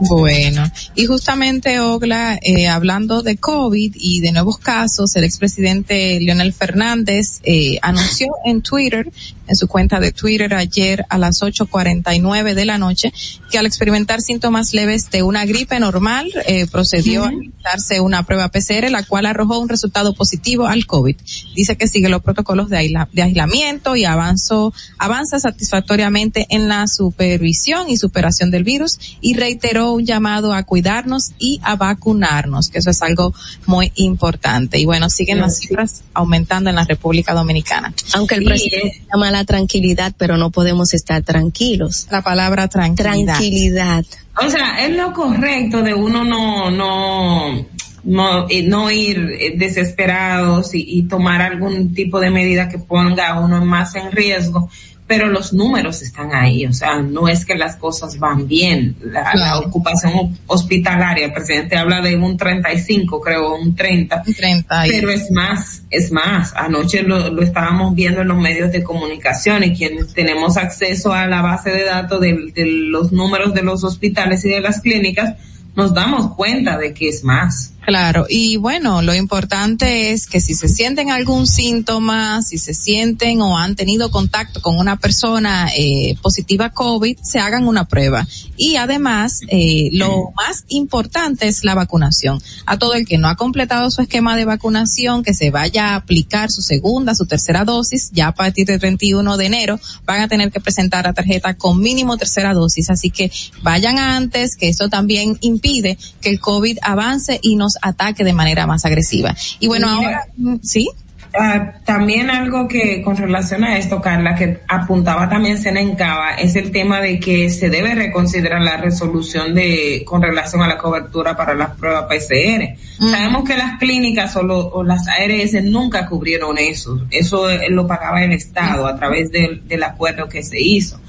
Bueno, 0.00 0.64
y 0.94 1.06
justamente 1.06 1.78
Ogla, 1.80 2.38
eh, 2.42 2.66
hablando 2.68 3.22
de 3.22 3.36
COVID 3.36 3.94
y 3.94 4.20
de 4.20 4.32
nuevos 4.32 4.58
casos, 4.58 5.14
el 5.16 5.24
expresidente 5.24 6.18
Leonel 6.20 6.52
Fernández 6.52 7.40
eh, 7.44 7.78
anunció 7.82 8.28
en 8.44 8.62
Twitter, 8.62 9.10
en 9.46 9.56
su 9.56 9.68
cuenta 9.68 10.00
de 10.00 10.12
Twitter 10.12 10.54
ayer 10.54 11.04
a 11.10 11.18
las 11.18 11.42
8.49 11.42 12.54
de 12.54 12.64
la 12.64 12.78
noche, 12.78 13.12
que 13.50 13.58
al 13.58 13.66
experimentar 13.66 14.20
síntomas 14.22 14.72
leves 14.72 15.10
de 15.10 15.22
una 15.22 15.44
gripe 15.44 15.78
normal, 15.78 16.30
eh, 16.46 16.66
procedió 16.70 17.24
a 17.24 17.28
realizarse 17.30 18.00
una 18.00 18.24
prueba 18.24 18.48
PCR, 18.48 18.90
la 18.90 19.02
cual 19.04 19.26
arrojó 19.26 19.58
un 19.58 19.68
resultado 19.68 20.14
positivo 20.14 20.66
al 20.66 20.86
COVID. 20.86 21.16
Dice 21.54 21.76
que 21.76 21.86
sigue 21.86 22.08
los 22.08 22.22
protocolos 22.22 22.70
de, 22.70 22.78
aisla- 22.78 23.08
de 23.12 23.22
aislamiento 23.22 23.94
y 23.94 24.04
avanzó, 24.04 24.72
avanza 24.98 25.38
satisfactoriamente 25.38 26.46
en 26.48 26.68
la 26.68 26.86
supervisión 26.86 27.90
y 27.90 27.96
superación 27.98 28.50
del 28.50 28.64
virus 28.64 28.98
y 29.20 29.34
reiteró 29.34 29.81
un 29.90 30.06
llamado 30.06 30.54
a 30.54 30.62
cuidarnos 30.62 31.32
y 31.38 31.60
a 31.64 31.74
vacunarnos, 31.76 32.68
que 32.68 32.78
eso 32.78 32.90
es 32.90 33.02
algo 33.02 33.34
muy 33.66 33.90
importante. 33.96 34.78
Y 34.78 34.84
bueno, 34.84 35.10
siguen 35.10 35.40
las 35.40 35.58
cifras 35.58 36.04
aumentando 36.14 36.70
en 36.70 36.76
la 36.76 36.84
República 36.84 37.34
Dominicana. 37.34 37.92
Aunque 38.14 38.36
el 38.36 38.42
Sí, 38.42 38.46
presidente 38.46 39.02
llama 39.12 39.28
a 39.28 39.32
la 39.32 39.44
tranquilidad, 39.44 40.14
pero 40.16 40.36
no 40.36 40.50
podemos 40.50 40.94
estar 40.94 41.22
tranquilos. 41.22 42.06
La 42.10 42.22
palabra 42.22 42.68
tranquilidad. 42.68 43.34
Tranquilidad. 43.34 44.04
O 44.44 44.48
sea, 44.48 44.84
es 44.86 44.96
lo 44.96 45.12
correcto 45.12 45.82
de 45.82 45.92
uno 45.94 46.24
no, 46.24 46.70
no, 46.70 47.66
no, 48.04 48.48
eh, 48.48 48.62
no 48.62 48.90
ir 48.90 49.18
eh, 49.38 49.54
desesperados 49.56 50.74
y, 50.74 50.84
y 50.86 51.02
tomar 51.04 51.42
algún 51.42 51.92
tipo 51.94 52.18
de 52.20 52.30
medida 52.30 52.68
que 52.68 52.78
ponga 52.78 53.28
a 53.28 53.40
uno 53.40 53.64
más 53.64 53.94
en 53.94 54.10
riesgo, 54.10 54.70
pero 55.06 55.26
los 55.28 55.52
números 55.52 56.00
están 56.00 56.34
ahí, 56.34 56.64
o 56.64 56.72
sea, 56.72 57.02
no 57.02 57.28
es 57.28 57.44
que 57.44 57.54
las 57.54 57.76
cosas 57.76 58.18
van 58.18 58.46
bien. 58.48 58.96
La, 59.04 59.34
la 59.34 59.58
ocupación 59.58 60.38
hospitalaria, 60.46 61.26
el 61.26 61.32
presidente 61.32 61.76
habla 61.76 62.00
de 62.00 62.16
un 62.16 62.36
35, 62.36 63.20
creo, 63.20 63.56
un 63.56 63.74
30, 63.74 64.22
30 64.22 64.86
y- 64.86 64.90
pero 64.92 65.10
es 65.10 65.30
más, 65.30 65.82
es 65.90 66.10
más. 66.12 66.54
Anoche 66.56 67.02
lo, 67.02 67.30
lo 67.30 67.42
estábamos 67.42 67.94
viendo 67.94 68.22
en 68.22 68.28
los 68.28 68.38
medios 68.38 68.72
de 68.72 68.82
comunicación 68.82 69.64
y 69.64 69.74
quienes 69.74 70.14
tenemos 70.14 70.56
acceso 70.56 71.12
a 71.12 71.26
la 71.26 71.42
base 71.42 71.70
de 71.70 71.84
datos 71.84 72.20
de, 72.20 72.50
de 72.54 72.64
los 72.66 73.12
números 73.12 73.52
de 73.54 73.62
los 73.62 73.84
hospitales 73.84 74.44
y 74.44 74.48
de 74.50 74.60
las 74.60 74.80
clínicas, 74.80 75.34
nos 75.74 75.92
damos 75.92 76.34
cuenta 76.36 76.78
de 76.78 76.94
que 76.94 77.08
es 77.08 77.22
más. 77.24 77.71
Claro, 77.84 78.26
y 78.28 78.58
bueno, 78.58 79.02
lo 79.02 79.12
importante 79.12 80.12
es 80.12 80.28
que 80.28 80.40
si 80.40 80.54
se 80.54 80.68
sienten 80.68 81.10
algún 81.10 81.48
síntoma, 81.48 82.40
si 82.42 82.56
se 82.56 82.74
sienten 82.74 83.42
o 83.42 83.58
han 83.58 83.74
tenido 83.74 84.12
contacto 84.12 84.62
con 84.62 84.78
una 84.78 84.96
persona 84.96 85.68
eh, 85.76 86.16
positiva 86.22 86.70
COVID, 86.70 87.18
se 87.22 87.40
hagan 87.40 87.66
una 87.66 87.86
prueba. 87.86 88.24
Y 88.56 88.76
además, 88.76 89.40
eh, 89.48 89.90
lo 89.94 90.30
más 90.36 90.64
importante 90.68 91.48
es 91.48 91.64
la 91.64 91.74
vacunación. 91.74 92.40
A 92.66 92.78
todo 92.78 92.94
el 92.94 93.04
que 93.04 93.18
no 93.18 93.28
ha 93.28 93.34
completado 93.34 93.90
su 93.90 94.00
esquema 94.00 94.36
de 94.36 94.44
vacunación, 94.44 95.24
que 95.24 95.34
se 95.34 95.50
vaya 95.50 95.88
a 95.88 95.96
aplicar 95.96 96.52
su 96.52 96.62
segunda, 96.62 97.16
su 97.16 97.26
tercera 97.26 97.64
dosis, 97.64 98.10
ya 98.12 98.28
a 98.28 98.34
partir 98.34 98.64
del 98.64 98.78
31 98.78 99.36
de 99.36 99.46
enero 99.46 99.80
van 100.04 100.20
a 100.20 100.28
tener 100.28 100.52
que 100.52 100.60
presentar 100.60 101.04
la 101.04 101.14
tarjeta 101.14 101.54
con 101.54 101.80
mínimo 101.80 102.16
tercera 102.16 102.54
dosis. 102.54 102.90
Así 102.90 103.10
que 103.10 103.32
vayan 103.62 103.98
antes, 103.98 104.54
que 104.54 104.68
eso 104.68 104.88
también 104.88 105.36
impide 105.40 105.98
que 106.20 106.30
el 106.30 106.38
COVID 106.38 106.78
avance 106.82 107.40
y 107.42 107.56
nos 107.74 107.78
ataque 107.82 108.24
de 108.24 108.32
manera 108.32 108.66
más 108.66 108.84
agresiva. 108.84 109.34
Y 109.60 109.66
bueno, 109.68 109.86
Mira. 109.98 110.08
ahora, 110.08 110.26
mm, 110.36 110.56
sí. 110.62 110.88
Ah, 111.34 111.72
también 111.86 112.28
algo 112.28 112.68
que 112.68 113.00
con 113.00 113.16
relación 113.16 113.64
a 113.64 113.78
esto, 113.78 114.02
Carla, 114.02 114.34
que 114.34 114.60
apuntaba 114.68 115.30
también 115.30 115.56
Senencaba, 115.56 116.34
es 116.34 116.56
el 116.56 116.70
tema 116.72 117.00
de 117.00 117.18
que 117.18 117.48
se 117.48 117.70
debe 117.70 117.94
reconsiderar 117.94 118.60
la 118.60 118.76
resolución 118.76 119.54
de 119.54 120.02
con 120.06 120.20
relación 120.20 120.60
a 120.62 120.68
la 120.68 120.76
cobertura 120.76 121.34
para 121.34 121.54
las 121.54 121.70
pruebas 121.70 122.04
PCR. 122.04 122.76
Sabemos 123.10 123.44
que 123.48 123.56
las 123.56 123.78
clínicas 123.78 124.36
o, 124.36 124.42
lo- 124.42 124.68
o 124.68 124.82
las 124.84 125.08
ARS 125.08 125.54
nunca 125.64 126.04
cubrieron 126.06 126.58
eso. 126.58 127.00
Eso 127.10 127.48
eh, 127.48 127.70
lo 127.70 127.86
pagaba 127.86 128.22
el 128.22 128.32
Estado 128.32 128.86
a 128.86 128.94
través 128.96 129.32
del 129.32 129.82
acuerdo 129.84 130.28
que 130.28 130.42
se 130.42 130.60
hizo. 130.60 131.00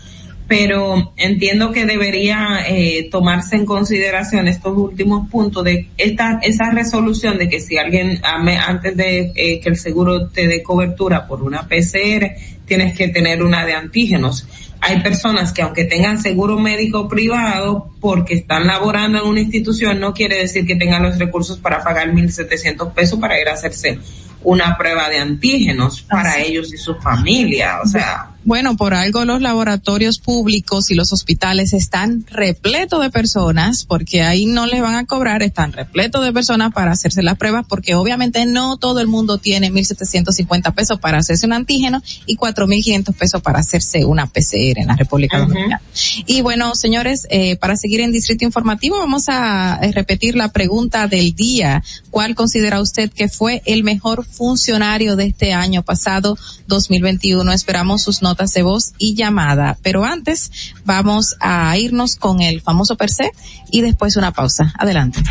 Pero 0.47 1.13
entiendo 1.15 1.71
que 1.71 1.85
debería 1.85 2.59
eh, 2.67 3.07
tomarse 3.09 3.55
en 3.55 3.65
consideración 3.65 4.47
estos 4.47 4.77
últimos 4.77 5.29
puntos 5.29 5.63
de 5.63 5.87
esta 5.97 6.39
esa 6.43 6.69
resolución 6.71 7.37
de 7.37 7.47
que 7.47 7.59
si 7.59 7.77
alguien 7.77 8.21
antes 8.23 8.97
de 8.97 9.31
eh, 9.35 9.59
que 9.61 9.69
el 9.69 9.77
seguro 9.77 10.27
te 10.27 10.47
dé 10.47 10.61
cobertura 10.61 11.27
por 11.27 11.41
una 11.41 11.67
PCR 11.67 12.35
tienes 12.65 12.97
que 12.97 13.07
tener 13.07 13.43
una 13.43 13.65
de 13.65 13.73
antígenos. 13.73 14.47
Hay 14.81 14.99
personas 15.01 15.53
que 15.53 15.61
aunque 15.61 15.85
tengan 15.85 16.21
seguro 16.21 16.59
médico 16.59 17.07
privado 17.07 17.89
porque 18.01 18.35
están 18.35 18.67
laborando 18.67 19.19
en 19.19 19.27
una 19.27 19.39
institución 19.39 19.99
no 19.99 20.13
quiere 20.13 20.37
decir 20.37 20.65
que 20.65 20.75
tengan 20.75 21.03
los 21.03 21.17
recursos 21.17 21.57
para 21.57 21.81
pagar 21.81 22.11
1.700 22.11 22.93
pesos 22.93 23.17
para 23.17 23.39
ir 23.39 23.47
a 23.47 23.53
hacerse 23.53 23.99
una 24.43 24.77
prueba 24.77 25.09
de 25.09 25.19
antígenos 25.19 26.01
para 26.01 26.39
ellos 26.39 26.73
y 26.73 26.77
su 26.77 26.95
familia. 26.95 27.79
O 27.81 27.87
sea, 27.87 28.32
Bueno, 28.45 28.75
por 28.75 28.93
algo 28.93 29.23
los 29.23 29.41
laboratorios 29.41 30.19
públicos 30.19 30.91
y 30.91 30.95
los 30.95 31.13
hospitales 31.13 31.71
están 31.73 32.25
repletos 32.29 33.01
de 33.01 33.09
personas, 33.09 33.85
porque 33.85 34.21
ahí 34.21 34.45
no 34.45 34.65
les 34.65 34.81
van 34.81 34.95
a 34.95 35.05
cobrar, 35.05 35.43
están 35.43 35.71
repletos 35.71 36.23
de 36.25 36.33
personas 36.33 36.73
para 36.73 36.91
hacerse 36.91 37.23
las 37.23 37.37
pruebas, 37.37 37.65
porque 37.67 37.95
obviamente 37.95 38.45
no 38.45 38.77
todo 38.77 38.99
el 38.99 39.07
mundo 39.07 39.37
tiene 39.37 39.71
1.750 39.71 40.73
pesos 40.73 40.99
para 40.99 41.19
hacerse 41.19 41.45
un 41.45 41.53
antígeno 41.53 42.01
y 42.25 42.35
4.500 42.35 43.13
pesos 43.13 43.41
para 43.41 43.59
hacerse 43.59 44.03
una 44.03 44.27
PCR 44.27 44.79
en 44.79 44.87
la 44.87 44.95
República. 44.95 45.39
Dominicana. 45.39 45.81
Y 46.25 46.41
bueno, 46.41 46.75
señores, 46.75 47.27
eh, 47.29 47.55
para 47.57 47.77
seguir 47.77 48.01
en 48.01 48.11
Distrito 48.11 48.43
Informativo, 48.43 48.97
vamos 48.97 49.25
a 49.29 49.79
eh, 49.81 49.91
repetir 49.91 50.35
la 50.35 50.49
pregunta 50.49 51.07
del 51.07 51.33
día. 51.33 51.83
¿Cuál 52.09 52.35
considera 52.35 52.81
usted 52.81 53.11
que 53.11 53.29
fue 53.29 53.61
el 53.65 53.83
mejor 53.83 54.25
funcionario 54.25 55.15
de 55.15 55.27
este 55.27 55.53
año 55.53 55.83
pasado, 55.83 56.37
2021? 56.67 57.51
Esperamos 57.53 58.03
sus 58.03 58.21
notas 58.33 58.53
de 58.53 58.63
voz 58.63 58.93
y 58.97 59.13
llamada. 59.13 59.77
Pero 59.83 60.03
antes, 60.03 60.73
vamos 60.85 61.35
a 61.39 61.77
irnos 61.77 62.15
con 62.15 62.41
el 62.41 62.61
famoso 62.61 62.95
per 62.95 63.11
se 63.11 63.31
y 63.69 63.81
después 63.81 64.17
una 64.17 64.31
pausa. 64.31 64.73
Adelante. 64.79 65.21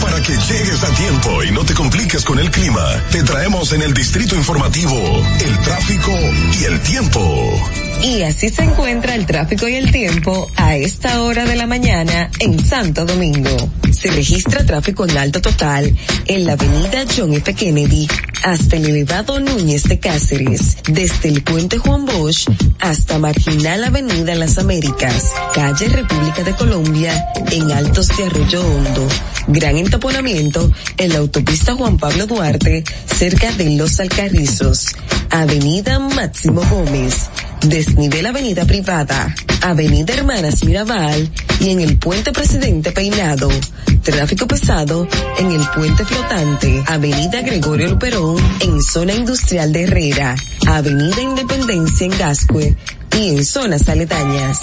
Para 0.00 0.20
que 0.20 0.32
llegues 0.32 0.82
a 0.82 0.90
tiempo 0.96 1.44
y 1.44 1.52
no 1.52 1.64
te 1.64 1.74
compliques 1.74 2.24
con 2.24 2.40
el 2.40 2.50
clima, 2.50 2.84
te 3.12 3.22
traemos 3.22 3.72
en 3.72 3.82
el 3.82 3.94
distrito 3.94 4.34
informativo 4.34 4.98
el 5.40 5.58
tráfico 5.60 6.12
y 6.60 6.64
el 6.64 6.80
tiempo. 6.80 7.87
Y 8.02 8.22
así 8.22 8.48
se 8.48 8.62
encuentra 8.62 9.14
el 9.14 9.26
tráfico 9.26 9.68
y 9.68 9.74
el 9.74 9.90
tiempo 9.90 10.48
a 10.56 10.76
esta 10.76 11.22
hora 11.22 11.44
de 11.44 11.56
la 11.56 11.66
mañana 11.66 12.30
en 12.38 12.64
Santo 12.64 13.04
Domingo. 13.04 13.50
Se 13.92 14.10
registra 14.10 14.64
tráfico 14.64 15.04
en 15.04 15.18
alto 15.18 15.40
total 15.40 15.96
en 16.26 16.46
la 16.46 16.52
avenida 16.52 17.04
John 17.16 17.32
F. 17.32 17.54
Kennedy 17.54 18.06
hasta 18.44 18.76
el 18.76 18.86
elevado 18.86 19.40
Núñez 19.40 19.84
de 19.84 19.98
Cáceres, 19.98 20.76
desde 20.88 21.28
el 21.28 21.42
puente 21.42 21.78
Juan 21.78 22.06
Bosch 22.06 22.48
hasta 22.78 23.18
Marginal 23.18 23.82
Avenida 23.82 24.34
Las 24.36 24.58
Américas, 24.58 25.32
calle 25.54 25.88
República 25.88 26.44
de 26.44 26.52
Colombia 26.54 27.26
en 27.50 27.72
Altos 27.72 28.08
de 28.16 28.24
Arroyo 28.24 28.60
Hondo. 28.60 29.08
Gran 29.48 29.76
entaponamiento 29.76 30.70
en 30.98 31.12
la 31.12 31.18
autopista 31.18 31.74
Juan 31.74 31.96
Pablo 31.98 32.26
Duarte 32.26 32.84
cerca 33.06 33.50
de 33.52 33.70
Los 33.76 33.98
Alcarrizos. 33.98 34.86
Avenida 35.30 35.98
Máximo 35.98 36.62
Gómez 36.70 37.28
desnivel 37.78 38.26
Avenida 38.26 38.64
Privada, 38.64 39.32
Avenida 39.62 40.12
Hermanas 40.12 40.64
Mirabal 40.64 41.30
y 41.60 41.70
en 41.70 41.78
el 41.78 41.96
Puente 41.96 42.32
Presidente 42.32 42.90
Peinado. 42.90 43.48
Tráfico 44.02 44.48
pesado 44.48 45.06
en 45.38 45.52
el 45.52 45.64
Puente 45.68 46.04
Flotante, 46.04 46.82
Avenida 46.88 47.40
Gregorio 47.42 47.90
Luperón 47.90 48.36
en 48.62 48.82
zona 48.82 49.12
industrial 49.12 49.72
de 49.72 49.84
Herrera, 49.84 50.34
Avenida 50.66 51.20
Independencia 51.20 52.06
en 52.06 52.18
Gascue 52.18 52.76
y 53.16 53.28
en 53.28 53.44
zonas 53.44 53.88
aledañas. 53.88 54.58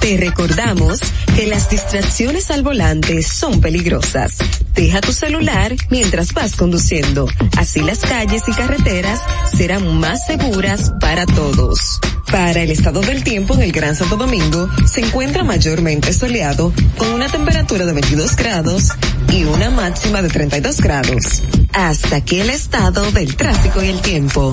Te 0.00 0.16
recordamos 0.16 1.00
que 1.34 1.46
las 1.46 1.68
distracciones 1.68 2.50
al 2.50 2.62
volante 2.62 3.22
son 3.22 3.60
peligrosas. 3.60 4.38
Deja 4.74 5.00
tu 5.00 5.12
celular 5.12 5.74
mientras 5.90 6.32
vas 6.32 6.54
conduciendo. 6.54 7.26
Así 7.56 7.80
las 7.80 8.00
calles 8.00 8.42
y 8.46 8.52
carreteras 8.52 9.20
serán 9.56 9.98
más 9.98 10.26
seguras 10.26 10.92
para 11.00 11.26
todos. 11.26 12.00
Para 12.30 12.60
el 12.60 12.70
estado 12.70 13.00
del 13.00 13.24
tiempo 13.24 13.54
en 13.54 13.62
el 13.62 13.72
Gran 13.72 13.96
Santo 13.96 14.16
Domingo 14.16 14.68
se 14.86 15.00
encuentra 15.00 15.44
mayormente 15.44 16.12
soleado 16.12 16.72
con 16.96 17.10
una 17.12 17.28
temperatura 17.28 17.86
de 17.86 17.92
22 17.94 18.36
grados 18.36 18.90
y 19.32 19.44
una 19.44 19.70
máxima 19.70 20.20
de 20.20 20.28
32 20.28 20.80
grados. 20.80 21.42
Hasta 21.72 22.16
aquí 22.16 22.40
el 22.40 22.50
estado 22.50 23.10
del 23.12 23.34
tráfico 23.34 23.82
y 23.82 23.88
el 23.88 24.00
tiempo. 24.00 24.52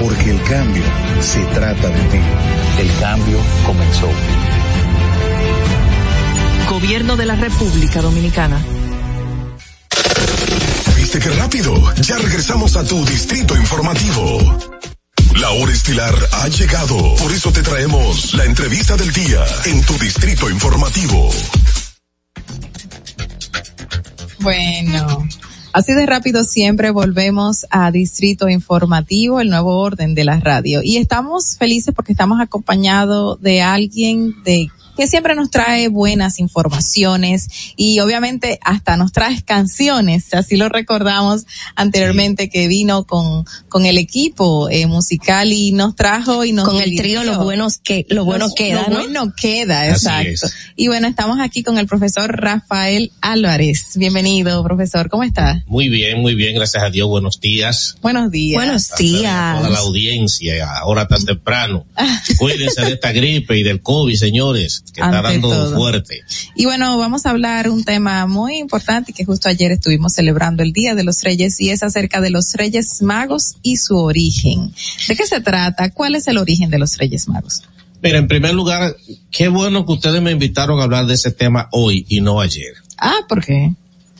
Porque 0.00 0.30
el 0.30 0.42
cambio 0.44 0.82
se 1.20 1.44
trata 1.46 1.88
de 1.88 2.00
ti. 2.08 2.20
El 2.78 2.98
cambio 2.98 3.38
comenzó. 3.66 4.08
Gobierno 6.68 7.16
de 7.16 7.26
la 7.26 7.36
República 7.36 8.00
Dominicana. 8.00 8.64
¿Viste 10.96 11.18
qué 11.18 11.30
rápido? 11.30 11.94
Ya 12.02 12.16
regresamos 12.18 12.76
a 12.76 12.84
tu 12.84 13.04
Distrito 13.04 13.56
Informativo. 13.56 14.58
La 15.36 15.50
hora 15.50 15.72
estilar 15.72 16.14
ha 16.32 16.48
llegado. 16.48 17.14
Por 17.16 17.32
eso 17.32 17.52
te 17.52 17.62
traemos 17.62 18.34
la 18.34 18.44
entrevista 18.44 18.96
del 18.96 19.12
día 19.12 19.44
en 19.66 19.82
tu 19.84 19.98
Distrito 19.98 20.48
Informativo. 20.48 21.30
Bueno, 24.40 25.28
así 25.72 25.92
de 25.92 26.06
rápido 26.06 26.44
siempre 26.44 26.90
volvemos 26.90 27.66
a 27.70 27.90
Distrito 27.90 28.48
Informativo, 28.48 29.40
el 29.40 29.50
nuevo 29.50 29.78
orden 29.78 30.14
de 30.14 30.24
la 30.24 30.40
radio. 30.40 30.80
Y 30.82 30.96
estamos 30.96 31.56
felices 31.58 31.94
porque 31.94 32.12
estamos 32.12 32.40
acompañados 32.40 33.40
de 33.40 33.62
alguien 33.62 34.42
de 34.44 34.70
que 35.00 35.06
siempre 35.06 35.34
nos 35.34 35.50
trae 35.50 35.88
buenas 35.88 36.38
informaciones 36.40 37.48
y 37.74 38.00
obviamente 38.00 38.58
hasta 38.62 38.98
nos 38.98 39.12
trae 39.12 39.40
canciones, 39.42 40.34
así 40.34 40.56
lo 40.56 40.68
recordamos 40.68 41.46
anteriormente 41.74 42.50
que 42.50 42.68
vino 42.68 43.04
con, 43.04 43.46
con 43.70 43.86
el 43.86 43.96
equipo 43.96 44.68
eh, 44.68 44.86
musical 44.86 45.54
y 45.54 45.72
nos 45.72 45.96
trajo 45.96 46.44
y 46.44 46.52
nos 46.52 46.68
Con 46.68 46.82
el 46.82 46.94
trío 46.96 47.24
Lo 47.24 47.42
Buenos 47.42 47.78
que, 47.78 48.04
lo 48.10 48.26
bueno 48.26 48.44
Los- 48.46 48.54
queda, 48.54 48.82
lo 48.82 48.88
¿no? 48.90 49.00
bueno 49.00 49.32
queda, 49.34 49.82
Así 49.84 50.06
exacto. 50.06 50.28
es. 50.46 50.54
Y 50.76 50.88
bueno, 50.88 51.08
estamos 51.08 51.38
aquí 51.40 51.62
con 51.62 51.78
el 51.78 51.86
profesor 51.86 52.30
Rafael 52.38 53.10
Álvarez. 53.22 53.92
Bienvenido, 53.94 54.62
profesor, 54.62 55.08
¿cómo 55.08 55.22
está? 55.24 55.64
Muy 55.66 55.88
bien, 55.88 56.20
muy 56.20 56.34
bien, 56.34 56.54
gracias 56.54 56.82
a 56.82 56.90
Dios. 56.90 57.08
Buenos 57.08 57.40
días. 57.40 57.96
Buenos 58.02 58.30
días. 58.30 58.56
Buenos 58.62 58.90
A 58.92 58.96
toda 59.58 59.70
la 59.70 59.78
audiencia, 59.78 60.68
ahora 60.76 61.08
tan 61.08 61.24
temprano. 61.24 61.86
Cuídense 62.36 62.82
de 62.82 62.92
esta 62.92 63.12
gripe 63.12 63.56
y 63.58 63.62
del 63.62 63.80
COVID, 63.80 64.14
señores, 64.14 64.84
que 64.92 65.00
está 65.00 65.22
dando 65.22 65.48
todo. 65.48 65.76
fuerte. 65.76 66.22
Y 66.54 66.64
bueno, 66.64 66.98
vamos 66.98 67.26
a 67.26 67.30
hablar 67.30 67.68
un 67.68 67.84
tema 67.84 68.26
muy 68.26 68.58
importante 68.58 69.12
que 69.12 69.24
justo 69.24 69.48
ayer 69.48 69.72
estuvimos 69.72 70.14
celebrando 70.14 70.62
el 70.62 70.72
Día 70.72 70.94
de 70.94 71.04
los 71.04 71.22
Reyes 71.22 71.60
y 71.60 71.70
es 71.70 71.82
acerca 71.82 72.20
de 72.20 72.30
los 72.30 72.52
Reyes 72.54 73.02
Magos 73.02 73.56
y 73.62 73.76
su 73.76 73.96
origen. 73.96 74.72
¿De 75.08 75.16
qué 75.16 75.26
se 75.26 75.40
trata? 75.40 75.90
¿Cuál 75.90 76.14
es 76.14 76.26
el 76.28 76.38
origen 76.38 76.70
de 76.70 76.78
los 76.78 76.96
Reyes 76.98 77.28
Magos? 77.28 77.62
Mira, 78.02 78.18
en 78.18 78.28
primer 78.28 78.54
lugar, 78.54 78.96
qué 79.30 79.48
bueno 79.48 79.84
que 79.84 79.92
ustedes 79.92 80.22
me 80.22 80.30
invitaron 80.30 80.80
a 80.80 80.84
hablar 80.84 81.06
de 81.06 81.14
ese 81.14 81.30
tema 81.30 81.68
hoy 81.72 82.06
y 82.08 82.20
no 82.20 82.40
ayer. 82.40 82.74
Ah, 82.96 83.18
¿por 83.28 83.44
qué? 83.44 83.74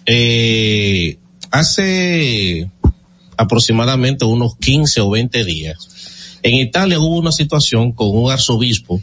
Eh, 0.06 1.18
hace 1.50 2.70
aproximadamente 3.36 4.24
unos 4.24 4.56
15 4.56 5.00
o 5.00 5.10
20 5.10 5.44
días, 5.44 6.38
en 6.42 6.54
Italia 6.54 7.00
hubo 7.00 7.18
una 7.18 7.32
situación 7.32 7.92
con 7.92 8.08
un 8.10 8.30
arzobispo 8.30 9.00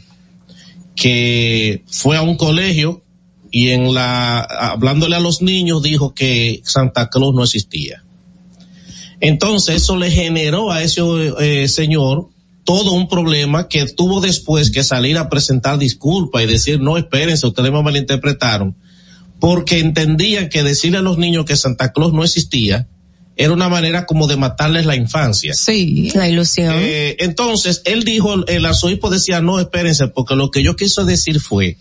que 0.98 1.84
fue 1.86 2.16
a 2.16 2.22
un 2.22 2.36
colegio 2.36 3.04
y 3.52 3.68
en 3.68 3.94
la, 3.94 4.40
hablándole 4.40 5.14
a 5.14 5.20
los 5.20 5.42
niños 5.42 5.82
dijo 5.82 6.12
que 6.12 6.60
Santa 6.64 7.08
Claus 7.08 7.34
no 7.34 7.44
existía. 7.44 8.04
Entonces 9.20 9.76
eso 9.76 9.96
le 9.96 10.10
generó 10.10 10.72
a 10.72 10.82
ese 10.82 11.02
eh, 11.40 11.68
señor 11.68 12.28
todo 12.64 12.92
un 12.92 13.08
problema 13.08 13.68
que 13.68 13.86
tuvo 13.86 14.20
después 14.20 14.70
que 14.72 14.82
salir 14.82 15.18
a 15.18 15.30
presentar 15.30 15.78
disculpas 15.78 16.42
y 16.42 16.46
decir, 16.46 16.80
no, 16.80 16.98
espérense, 16.98 17.46
ustedes 17.46 17.72
me 17.72 17.82
malinterpretaron, 17.82 18.76
porque 19.38 19.78
entendían 19.78 20.48
que 20.48 20.64
decirle 20.64 20.98
a 20.98 21.02
los 21.02 21.16
niños 21.16 21.44
que 21.46 21.56
Santa 21.56 21.92
Claus 21.92 22.12
no 22.12 22.24
existía 22.24 22.88
era 23.38 23.52
una 23.52 23.68
manera 23.68 24.04
como 24.04 24.26
de 24.26 24.36
matarles 24.36 24.84
la 24.84 24.96
infancia. 24.96 25.54
Sí. 25.54 26.10
La 26.12 26.28
ilusión. 26.28 26.74
Eh, 26.76 27.16
entonces, 27.20 27.82
él 27.84 28.02
dijo, 28.02 28.44
el 28.46 28.66
arzobispo 28.66 29.10
decía, 29.10 29.40
no, 29.40 29.60
espérense, 29.60 30.08
porque 30.08 30.34
lo 30.34 30.50
que 30.50 30.64
yo 30.64 30.74
quiso 30.74 31.04
decir 31.04 31.40
fue 31.40 31.78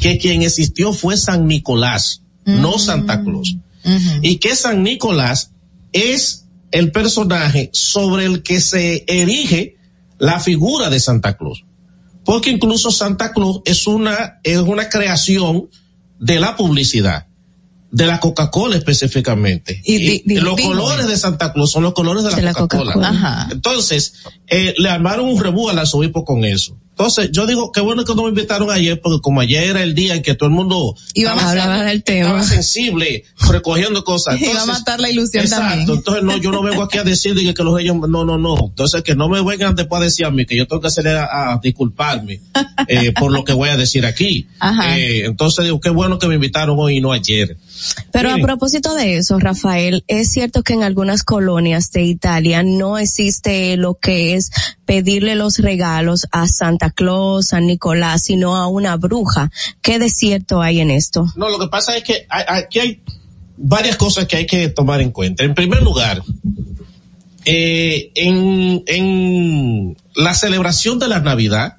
que 0.00 0.18
quien 0.18 0.42
existió 0.42 0.92
fue 0.92 1.16
San 1.16 1.46
Nicolás, 1.46 2.22
no 2.44 2.78
Santa 2.78 3.22
Claus. 3.22 3.56
Y 4.20 4.38
que 4.38 4.56
San 4.56 4.82
Nicolás 4.82 5.52
es 5.92 6.46
el 6.72 6.90
personaje 6.90 7.70
sobre 7.72 8.24
el 8.24 8.42
que 8.42 8.60
se 8.60 9.04
erige 9.06 9.76
la 10.18 10.40
figura 10.40 10.90
de 10.90 10.98
Santa 10.98 11.36
Claus. 11.36 11.64
Porque 12.24 12.50
incluso 12.50 12.90
Santa 12.90 13.32
Claus 13.32 13.60
es 13.64 13.86
una, 13.86 14.40
es 14.42 14.58
una 14.58 14.88
creación 14.88 15.70
de 16.18 16.40
la 16.40 16.56
publicidad, 16.56 17.25
de 17.96 18.06
la 18.06 18.20
Coca-Cola 18.20 18.76
específicamente. 18.76 19.80
Y 19.84 19.96
di- 19.98 20.22
di- 20.26 20.34
los 20.40 20.54
colores 20.68 21.08
de 21.08 21.16
Santa 21.16 21.52
Claus 21.52 21.70
son 21.72 21.82
los 21.82 21.94
colores 21.94 22.22
de 22.24 22.30
la 22.30 22.36
de 22.36 22.42
la 22.42 22.52
Coca-Cola. 22.68 22.92
Entonces, 23.52 24.14
eh, 24.48 24.74
le 24.76 24.88
armaron 24.90 25.26
un 25.28 25.42
rebú 25.42 25.68
al 25.70 25.78
arzobispo 25.78 26.24
con 26.24 26.44
eso. 26.44 26.76
Entonces, 26.98 27.30
yo 27.30 27.46
digo, 27.46 27.72
qué 27.72 27.82
bueno 27.82 28.06
que 28.06 28.14
no 28.14 28.22
me 28.22 28.30
invitaron 28.30 28.70
ayer, 28.70 28.98
porque 28.98 29.20
como 29.20 29.42
ayer 29.42 29.64
era 29.64 29.82
el 29.82 29.94
día 29.94 30.14
en 30.14 30.22
que 30.22 30.34
todo 30.34 30.48
el 30.48 30.54
mundo 30.54 30.94
Iba 31.12 31.32
a 31.32 31.50
hablar 31.50 31.84
del 31.84 32.02
tema. 32.02 32.20
estaba 32.40 32.42
sensible, 32.44 33.24
recogiendo 33.50 34.02
cosas. 34.02 34.36
Iba 34.40 34.46
a 34.46 34.50
Entonces, 34.52 34.66
matar 34.78 35.00
la 35.00 35.10
ilusión 35.10 35.44
Exacto, 35.44 35.68
también. 35.68 35.90
entonces 35.98 36.22
no, 36.24 36.36
yo 36.38 36.50
no 36.52 36.62
vengo 36.62 36.82
aquí 36.82 36.96
a 36.96 37.04
decir 37.04 37.34
diga, 37.34 37.52
que 37.52 37.62
los 37.62 37.74
reyes, 37.74 37.94
no, 37.94 38.24
no, 38.24 38.38
no. 38.38 38.56
Entonces 38.68 39.02
que 39.02 39.14
no 39.14 39.28
me 39.28 39.42
vengan 39.42 39.74
después 39.74 40.00
a 40.00 40.04
decir 40.06 40.24
a 40.24 40.30
mí 40.30 40.46
que 40.46 40.56
yo 40.56 40.66
tengo 40.66 40.80
que 40.80 40.88
hacer 40.88 41.06
a, 41.08 41.52
a 41.52 41.58
disculparme 41.62 42.40
eh, 42.88 43.12
por 43.12 43.30
lo 43.30 43.44
que 43.44 43.52
voy 43.52 43.68
a 43.68 43.76
decir 43.76 44.06
aquí. 44.06 44.46
Ajá. 44.58 44.98
Eh, 44.98 45.26
entonces 45.26 45.66
digo, 45.66 45.78
qué 45.80 45.90
bueno 45.90 46.18
que 46.18 46.28
me 46.28 46.36
invitaron 46.36 46.76
hoy 46.78 46.96
y 46.96 47.00
no 47.02 47.12
ayer. 47.12 47.58
Pero 48.10 48.30
Miren. 48.30 48.42
a 48.42 48.46
propósito 48.46 48.94
de 48.94 49.18
eso, 49.18 49.38
Rafael, 49.38 50.02
es 50.08 50.30
cierto 50.32 50.62
que 50.62 50.72
en 50.72 50.82
algunas 50.82 51.24
colonias 51.24 51.90
de 51.92 52.04
Italia 52.04 52.62
no 52.62 52.96
existe 52.96 53.76
lo 53.76 53.96
que 53.96 54.34
es 54.34 54.50
pedirle 54.86 55.34
los 55.34 55.58
regalos 55.58 56.26
a 56.32 56.46
Santa 56.46 56.90
Claus, 56.90 57.52
a 57.52 57.60
Nicolás, 57.60 58.22
sino 58.22 58.56
a 58.56 58.68
una 58.68 58.96
bruja. 58.96 59.50
¿Qué 59.82 59.98
de 59.98 60.08
cierto 60.08 60.62
hay 60.62 60.80
en 60.80 60.90
esto? 60.90 61.26
No, 61.36 61.48
lo 61.50 61.58
que 61.58 61.66
pasa 61.68 61.96
es 61.96 62.04
que 62.04 62.26
hay- 62.30 62.44
aquí 62.48 62.78
hay 62.78 63.02
varias 63.58 63.96
cosas 63.96 64.26
que 64.26 64.36
hay 64.36 64.46
que 64.46 64.68
tomar 64.68 65.00
en 65.00 65.10
cuenta. 65.10 65.42
En 65.44 65.54
primer 65.54 65.82
lugar, 65.82 66.22
eh, 67.44 68.10
en, 68.14 68.82
en 68.86 69.96
la 70.14 70.34
celebración 70.34 70.98
de 70.98 71.08
la 71.08 71.20
Navidad 71.20 71.76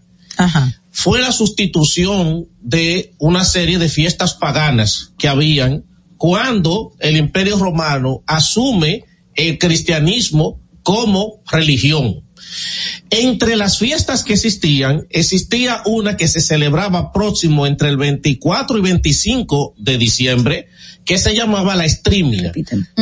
fue 0.91 1.19
la 1.19 1.31
sustitución 1.31 2.47
de 2.61 3.13
una 3.17 3.43
serie 3.43 3.77
de 3.79 3.89
fiestas 3.89 4.33
paganas 4.35 5.13
que 5.17 5.27
habían 5.27 5.83
cuando 6.17 6.93
el 6.99 7.17
Imperio 7.17 7.57
Romano 7.57 8.23
asume 8.27 9.03
el 9.35 9.57
cristianismo 9.59 10.59
como 10.83 11.41
religión. 11.51 12.21
Entre 13.09 13.55
las 13.55 13.77
fiestas 13.77 14.23
que 14.23 14.33
existían, 14.33 15.07
existía 15.09 15.81
una 15.85 16.17
que 16.17 16.27
se 16.27 16.41
celebraba 16.41 17.11
próximo 17.11 17.65
entre 17.65 17.89
el 17.89 17.97
24 17.97 18.77
y 18.77 18.81
25 18.81 19.75
de 19.77 19.97
diciembre, 19.97 20.67
que 21.05 21.17
se 21.17 21.35
llamaba 21.35 21.75
la 21.75 21.85
Estrimia, 21.85 22.51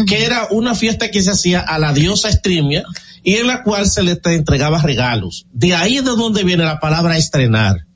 que 0.08 0.26
era 0.26 0.48
una 0.52 0.76
fiesta 0.76 1.10
que 1.10 1.24
se 1.24 1.32
hacía 1.32 1.60
a 1.60 1.80
la 1.80 1.92
diosa 1.92 2.30
Estrimia 2.30 2.84
y 3.24 3.36
en 3.36 3.48
la 3.48 3.64
cual 3.64 3.90
se 3.90 4.04
le 4.04 4.20
entregaba 4.24 4.82
regalos. 4.82 5.48
De 5.52 5.74
ahí 5.74 5.98
es 5.98 6.06
de 6.06 6.12
donde 6.12 6.44
viene 6.44 6.64
la 6.64 6.80
palabra 6.80 7.18
estrenar. 7.18 7.88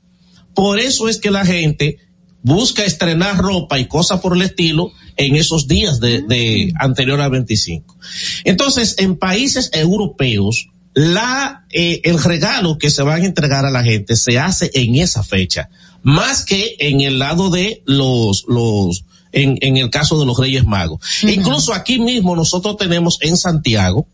Por 0.54 0.80
eso 0.80 1.08
es 1.08 1.18
que 1.18 1.30
la 1.30 1.46
gente 1.46 1.98
busca 2.42 2.84
estrenar 2.84 3.38
ropa 3.38 3.78
y 3.78 3.86
cosas 3.86 4.20
por 4.20 4.34
el 4.34 4.42
estilo 4.42 4.90
en 5.16 5.36
esos 5.36 5.68
días 5.68 6.00
de, 6.00 6.22
de 6.22 6.72
anterior 6.80 7.20
al 7.20 7.30
25. 7.30 7.96
Entonces, 8.44 8.96
en 8.98 9.16
países 9.16 9.70
europeos, 9.72 10.70
la, 10.94 11.64
eh, 11.70 12.00
el 12.04 12.22
regalo 12.22 12.78
que 12.78 12.90
se 12.90 13.02
van 13.02 13.22
a 13.22 13.26
entregar 13.26 13.64
a 13.64 13.70
la 13.70 13.82
gente 13.82 14.16
se 14.16 14.38
hace 14.38 14.70
en 14.74 14.96
esa 14.96 15.22
fecha, 15.22 15.68
más 16.02 16.44
que 16.44 16.76
en 16.78 17.00
el 17.00 17.18
lado 17.18 17.50
de 17.50 17.82
los, 17.86 18.44
los, 18.48 19.04
en, 19.32 19.58
en 19.60 19.76
el 19.76 19.90
caso 19.90 20.18
de 20.18 20.26
los 20.26 20.38
Reyes 20.38 20.66
Magos. 20.66 21.00
Incluso 21.22 21.72
aquí 21.74 21.98
mismo 22.00 22.34
nosotros 22.34 22.76
tenemos 22.76 23.18
en 23.20 23.36
Santiago, 23.36 24.06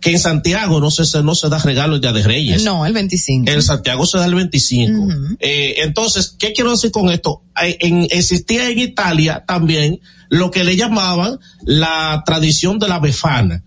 que 0.00 0.10
en 0.12 0.18
Santiago 0.18 0.80
no 0.80 0.90
se, 0.90 1.04
se- 1.06 1.22
no 1.22 1.34
se 1.34 1.48
da 1.48 1.58
regalo 1.58 1.94
el 1.96 2.00
Día 2.02 2.12
de 2.12 2.22
Reyes. 2.22 2.62
No, 2.64 2.84
el 2.84 2.92
25. 2.92 3.50
En 3.50 3.62
Santiago 3.62 4.04
se 4.06 4.18
da 4.18 4.26
el 4.26 4.34
25. 4.34 4.92
Eh, 5.40 5.76
entonces, 5.78 6.34
¿qué 6.38 6.52
quiero 6.52 6.70
decir 6.72 6.90
con 6.90 7.10
esto? 7.10 7.42
Hay- 7.54 7.76
En, 7.80 8.06
existía 8.10 8.68
en 8.68 8.78
Italia 8.78 9.44
también 9.46 10.00
lo 10.28 10.50
que 10.50 10.62
le 10.64 10.76
llamaban 10.76 11.38
la 11.62 12.22
tradición 12.26 12.78
de 12.78 12.88
la 12.88 12.98
befana. 12.98 13.62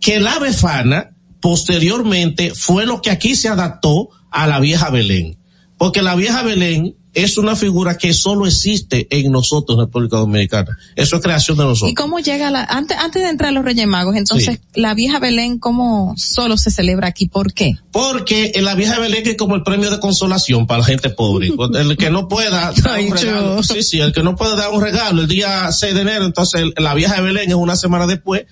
Que 0.00 0.18
la 0.18 0.38
befana, 0.40 1.10
posteriormente, 1.40 2.52
fue 2.54 2.86
lo 2.86 3.02
que 3.02 3.10
aquí 3.10 3.34
se 3.34 3.48
adaptó 3.48 4.10
a 4.30 4.46
la 4.46 4.60
vieja 4.60 4.90
Belén. 4.90 5.38
Porque 5.78 6.02
la 6.02 6.14
vieja 6.14 6.42
Belén 6.42 6.96
es 7.16 7.38
una 7.38 7.56
figura 7.56 7.96
que 7.96 8.12
solo 8.12 8.46
existe 8.46 9.06
en 9.10 9.32
nosotros, 9.32 9.78
en 9.78 9.86
República 9.86 10.18
Dominicana. 10.18 10.76
Eso 10.94 11.16
es 11.16 11.22
creación 11.22 11.56
de 11.56 11.64
nosotros. 11.64 11.90
¿Y 11.90 11.94
cómo 11.94 12.18
llega 12.18 12.50
la, 12.50 12.64
antes, 12.64 12.96
antes 12.98 13.22
de 13.22 13.30
entrar 13.30 13.48
a 13.48 13.52
los 13.52 13.64
Reyes 13.64 13.86
Magos, 13.86 14.16
entonces, 14.16 14.60
la 14.74 14.92
vieja 14.92 15.18
Belén, 15.18 15.58
¿cómo 15.58 16.12
solo 16.18 16.58
se 16.58 16.70
celebra 16.70 17.08
aquí? 17.08 17.26
¿Por 17.26 17.54
qué? 17.54 17.78
Porque 17.90 18.52
en 18.54 18.66
la 18.66 18.74
vieja 18.74 18.98
Belén 18.98 19.26
es 19.26 19.36
como 19.38 19.54
el 19.54 19.62
premio 19.62 19.90
de 19.90 19.98
consolación 19.98 20.66
para 20.66 20.80
la 20.80 20.84
gente 20.84 21.08
pobre. 21.08 21.50
El 21.74 21.96
que 21.96 22.10
no 22.10 22.28
pueda 22.28 22.50
dar 22.72 23.00
un 23.00 23.16
regalo, 23.16 23.62
sí, 23.62 23.82
sí, 23.82 23.98
el 23.98 24.12
que 24.12 24.22
no 24.22 24.36
puede 24.36 24.54
dar 24.56 24.70
un 24.72 24.82
regalo 24.82 25.22
el 25.22 25.28
día 25.28 25.72
6 25.72 25.94
de 25.94 26.00
enero, 26.02 26.26
entonces 26.26 26.66
la 26.76 26.92
vieja 26.92 27.20
Belén 27.22 27.48
es 27.48 27.54
una 27.54 27.76
semana 27.76 28.06
después 28.06 28.44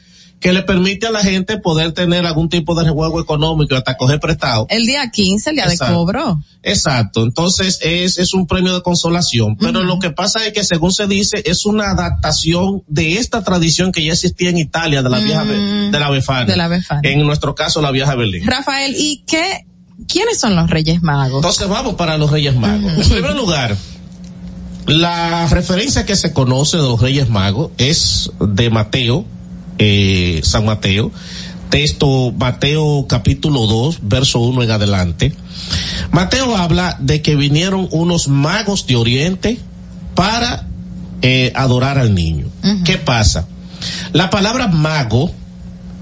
que 0.44 0.52
le 0.52 0.60
permite 0.62 1.06
a 1.06 1.10
la 1.10 1.22
gente 1.22 1.56
poder 1.56 1.92
tener 1.92 2.26
algún 2.26 2.50
tipo 2.50 2.74
de 2.74 2.84
rejuego 2.84 3.18
económico 3.18 3.74
hasta 3.76 3.96
coger 3.96 4.20
prestado. 4.20 4.66
El 4.68 4.84
día 4.84 5.10
15, 5.10 5.48
el 5.48 5.56
día 5.56 5.64
Exacto. 5.64 5.86
de 5.86 5.96
cobro. 5.96 6.40
Exacto, 6.62 7.22
entonces 7.22 7.78
es, 7.80 8.18
es 8.18 8.34
un 8.34 8.46
premio 8.46 8.74
de 8.74 8.82
consolación, 8.82 9.56
pero 9.56 9.82
lo 9.82 9.98
que 10.00 10.10
pasa 10.10 10.46
es 10.46 10.52
que 10.52 10.62
según 10.62 10.92
se 10.92 11.06
dice 11.06 11.42
es 11.46 11.64
una 11.64 11.92
adaptación 11.92 12.82
de 12.88 13.16
esta 13.16 13.42
tradición 13.42 13.90
que 13.90 14.04
ya 14.04 14.12
existía 14.12 14.50
en 14.50 14.58
Italia 14.58 15.02
de 15.02 15.08
la 15.08 15.18
vieja 15.20 15.44
Be- 15.44 15.90
de 15.90 15.98
la 15.98 16.10
befana. 16.10 16.44
De 16.44 16.56
la 16.56 16.68
Befana. 16.68 17.00
En 17.04 17.24
nuestro 17.24 17.54
caso 17.54 17.80
la 17.80 17.90
vieja 17.90 18.14
Belén. 18.14 18.46
Rafael, 18.46 18.94
¿y 18.98 19.24
qué, 19.26 19.64
quiénes 20.08 20.38
son 20.40 20.54
los 20.56 20.68
Reyes 20.68 21.02
Magos? 21.02 21.36
Entonces 21.36 21.66
vamos 21.68 21.94
para 21.94 22.18
los 22.18 22.30
Reyes 22.30 22.54
Magos. 22.54 22.92
En 22.98 23.08
primer 23.08 23.34
lugar, 23.34 23.74
la 24.86 25.46
referencia 25.48 26.04
que 26.04 26.16
se 26.16 26.32
conoce 26.34 26.76
de 26.76 26.82
los 26.82 27.00
Reyes 27.00 27.30
Magos 27.30 27.70
es 27.78 28.30
de 28.40 28.68
Mateo, 28.68 29.24
eh, 29.78 30.40
San 30.44 30.64
Mateo, 30.64 31.10
texto 31.70 32.32
Mateo 32.32 33.06
capítulo 33.08 33.66
2, 33.66 33.98
verso 34.02 34.40
1 34.40 34.62
en 34.62 34.70
adelante. 34.70 35.32
Mateo 36.10 36.56
habla 36.56 36.96
de 37.00 37.22
que 37.22 37.36
vinieron 37.36 37.88
unos 37.90 38.28
magos 38.28 38.86
de 38.86 38.96
Oriente 38.96 39.58
para 40.14 40.68
eh, 41.22 41.52
adorar 41.54 41.98
al 41.98 42.14
niño. 42.14 42.46
¿Qué 42.84 42.98
pasa? 42.98 43.48
La 44.12 44.30
palabra 44.30 44.68
mago 44.68 45.32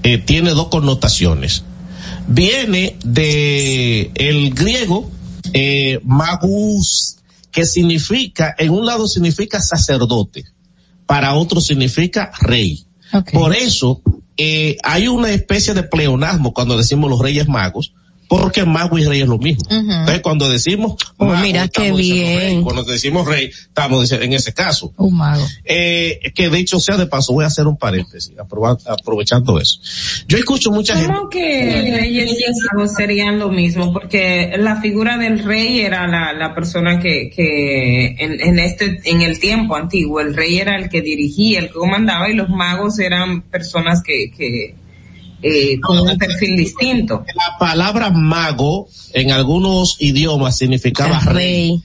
eh, 0.03 0.17
tiene 0.17 0.51
dos 0.51 0.67
connotaciones. 0.67 1.63
Viene 2.27 2.97
de 3.03 4.11
el 4.15 4.53
griego 4.53 5.09
eh, 5.53 5.99
magus, 6.03 7.17
que 7.51 7.65
significa, 7.65 8.55
en 8.57 8.71
un 8.71 8.85
lado 8.85 9.07
significa 9.07 9.61
sacerdote, 9.61 10.45
para 11.05 11.33
otro 11.35 11.61
significa 11.61 12.31
rey. 12.41 12.85
Por 13.33 13.55
eso 13.55 14.01
eh, 14.37 14.77
hay 14.83 15.07
una 15.07 15.31
especie 15.31 15.73
de 15.73 15.83
pleonasmo 15.83 16.53
cuando 16.53 16.77
decimos 16.77 17.09
los 17.09 17.19
reyes 17.19 17.47
magos, 17.47 17.93
porque 18.41 18.65
mago 18.65 18.97
y 18.97 19.05
rey 19.05 19.21
es 19.21 19.27
lo 19.27 19.37
mismo. 19.37 19.63
Entonces 19.69 20.21
cuando 20.21 20.49
decimos 20.49 20.95
Oh, 21.17 21.25
mago, 21.25 21.41
mira 21.41 21.67
qué 21.67 21.81
estamos 21.83 21.97
diciendo 21.99 22.29
bien. 22.39 22.39
rey. 22.39 22.61
Cuando 22.63 22.83
decimos 22.83 23.27
rey, 23.27 23.45
estamos 23.67 24.01
diciendo 24.01 24.25
en 24.25 24.33
ese 24.33 24.53
caso. 24.53 24.93
Un 24.97 25.17
mago. 25.17 25.45
Eh, 25.63 26.19
que 26.33 26.49
de 26.49 26.59
hecho 26.59 26.79
sea 26.79 26.97
de 26.97 27.05
paso, 27.05 27.33
voy 27.33 27.43
a 27.43 27.47
hacer 27.47 27.67
un 27.67 27.77
paréntesis, 27.77 28.33
aprovechando 28.39 29.59
eso. 29.59 29.79
Yo 30.27 30.37
escucho 30.37 30.71
mucha 30.71 30.95
gente. 30.95 31.13
¿Cómo 31.13 31.29
que 31.29 31.95
reyes 31.95 32.31
y 32.31 32.75
magos 32.75 32.93
serían 32.95 33.39
lo 33.39 33.49
mismo? 33.49 33.93
Porque 33.93 34.53
la 34.57 34.81
figura 34.81 35.17
del 35.17 35.43
rey 35.43 35.81
era 35.81 36.07
la, 36.07 36.33
la 36.33 36.55
persona 36.55 36.99
que, 36.99 37.29
que 37.33 38.15
en, 38.17 38.41
en 38.41 38.59
este, 38.59 38.99
en 39.05 39.21
el 39.21 39.39
tiempo 39.39 39.75
antiguo, 39.75 40.19
el 40.19 40.35
rey 40.35 40.57
era 40.57 40.75
el 40.75 40.89
que 40.89 41.01
dirigía, 41.01 41.59
el 41.59 41.67
que 41.67 41.73
comandaba 41.73 42.29
y 42.29 42.33
los 42.33 42.49
magos 42.49 42.99
eran 42.99 43.41
personas 43.43 44.01
que, 44.03 44.31
que, 44.31 44.75
eh, 45.43 45.79
con 45.81 45.99
un 45.99 46.17
perfil 46.17 46.55
distinto. 46.55 47.25
La 47.35 47.57
palabra 47.59 48.09
mago 48.09 48.87
en 49.13 49.31
algunos 49.31 49.97
idiomas 49.99 50.57
significaba 50.57 51.19
rey. 51.19 51.83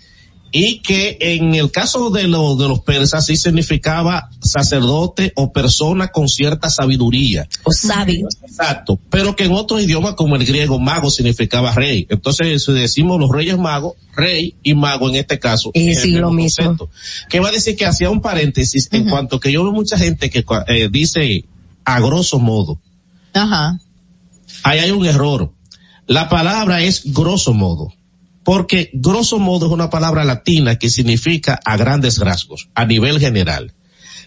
Y 0.50 0.78
que 0.78 1.18
en 1.20 1.54
el 1.54 1.70
caso 1.70 2.08
de, 2.08 2.26
los 2.26 2.56
de 2.56 2.68
los 2.68 2.80
persas 2.80 3.26
sí 3.26 3.36
significaba 3.36 4.30
sacerdote 4.40 5.32
o 5.34 5.52
persona 5.52 6.08
con 6.08 6.26
cierta 6.26 6.70
sabiduría. 6.70 7.46
O 7.64 7.72
sabio. 7.72 8.28
Exacto. 8.42 8.98
Pero 9.10 9.36
que 9.36 9.44
en 9.44 9.52
otros 9.52 9.82
idiomas 9.82 10.14
como 10.14 10.36
el 10.36 10.46
griego 10.46 10.78
mago 10.78 11.10
significaba 11.10 11.74
rey. 11.74 12.06
Entonces 12.08 12.64
si 12.64 12.72
decimos 12.72 13.20
los 13.20 13.30
reyes 13.30 13.58
magos, 13.58 13.94
rey 14.14 14.54
y 14.62 14.74
mago 14.74 15.10
en 15.10 15.16
este 15.16 15.38
caso. 15.38 15.70
Y 15.74 15.90
es 15.90 16.06
lo 16.06 16.30
mismo 16.30 16.64
concepto. 16.64 16.90
Que 17.28 17.40
va 17.40 17.48
a 17.48 17.52
decir 17.52 17.76
que 17.76 17.84
hacía 17.84 18.08
un 18.08 18.22
paréntesis 18.22 18.88
en 18.92 19.10
cuanto 19.10 19.40
que 19.40 19.52
yo 19.52 19.64
veo 19.64 19.72
mucha 19.72 19.98
gente 19.98 20.30
que 20.30 20.44
eh, 20.68 20.88
dice 20.90 21.44
a 21.84 22.00
grosso 22.00 22.38
modo. 22.38 22.80
Ajá. 23.34 23.78
ahí 24.64 24.78
hay 24.80 24.90
un 24.90 25.06
error. 25.06 25.52
La 26.06 26.28
palabra 26.28 26.82
es 26.82 27.02
grosso 27.12 27.52
modo, 27.52 27.92
porque 28.44 28.90
grosso 28.94 29.38
modo 29.38 29.66
es 29.66 29.72
una 29.72 29.90
palabra 29.90 30.24
latina 30.24 30.76
que 30.76 30.88
significa 30.90 31.60
a 31.64 31.76
grandes 31.76 32.18
rasgos, 32.18 32.68
a 32.74 32.84
nivel 32.86 33.20
general. 33.20 33.74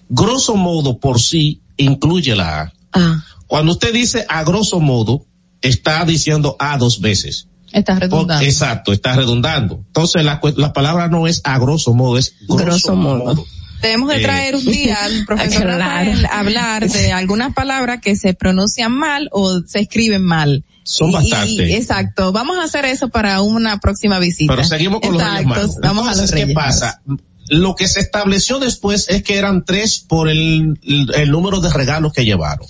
Grosso 0.10 0.56
modo 0.56 1.00
por 1.00 1.20
sí 1.22 1.62
incluye 1.78 2.36
la 2.36 2.62
A. 2.62 2.74
Ah. 2.94 3.24
Cuando 3.48 3.72
usted 3.74 3.94
dice 3.94 4.26
a 4.30 4.44
grosso 4.44 4.80
modo, 4.80 5.26
está 5.62 6.06
diciendo 6.06 6.56
A 6.60 6.78
dos 6.78 7.00
veces. 7.02 7.48
Estás 7.72 7.96
Por- 8.00 8.10
redundando. 8.10 8.46
exacto, 8.46 8.92
está 8.94 9.16
redundando. 9.16 9.76
Entonces 9.88 10.24
la, 10.26 10.40
la 10.58 10.74
palabra 10.74 11.08
no 11.08 11.26
es 11.26 11.40
a 11.46 11.58
grosso 11.58 11.94
modo, 11.94 12.18
es 12.18 12.36
grosso, 12.48 12.64
Grosso 12.66 12.96
modo. 12.96 13.18
modo. 13.26 13.46
Debemos 13.82 14.10
de 14.10 14.20
traer 14.20 14.56
un 14.56 14.66
día 14.66 14.98
al 15.04 15.26
profesor. 15.28 15.66
Rafael 15.66 16.26
a 16.26 16.40
hablar 16.40 16.88
de 16.90 17.12
algunas 17.12 17.54
palabras 17.54 18.00
que 18.02 18.16
se 18.16 18.34
pronuncian 18.34 18.92
mal 18.92 19.30
o 19.32 19.62
se 19.66 19.80
escriben 19.80 20.24
mal 20.24 20.64
Son 20.84 21.12
bastantes. 21.12 21.74
exacto. 21.74 22.32
Vamos 22.32 22.58
a 22.58 22.64
hacer 22.64 22.86
eso 22.86 23.10
para 23.10 23.42
una 23.42 23.80
próxima 23.80 24.20
visita. 24.20 24.54
Pero 24.54 24.68
seguimos 24.68 25.02
con 25.02 25.14
los 25.14 25.24
Reyes. 25.24 25.78
Vamos 25.82 26.08
a 26.08 26.16
los 26.16 26.32
Reyes 26.32 26.48
¿qué 26.50 26.54
pasa? 26.54 27.02
Lo 27.50 27.76
que 27.76 27.88
se 27.88 28.00
estableció 28.00 28.60
después 28.60 29.08
es 29.10 29.24
que 29.24 29.38
eran 29.38 29.66
tres 29.66 30.00
por 30.00 30.30
el, 30.30 30.80
el, 30.84 31.12
el 31.16 31.32
número 31.32 31.60
de 31.60 31.72
regalos 31.74 32.14
que 32.14 32.24
llevaron. 32.24 32.68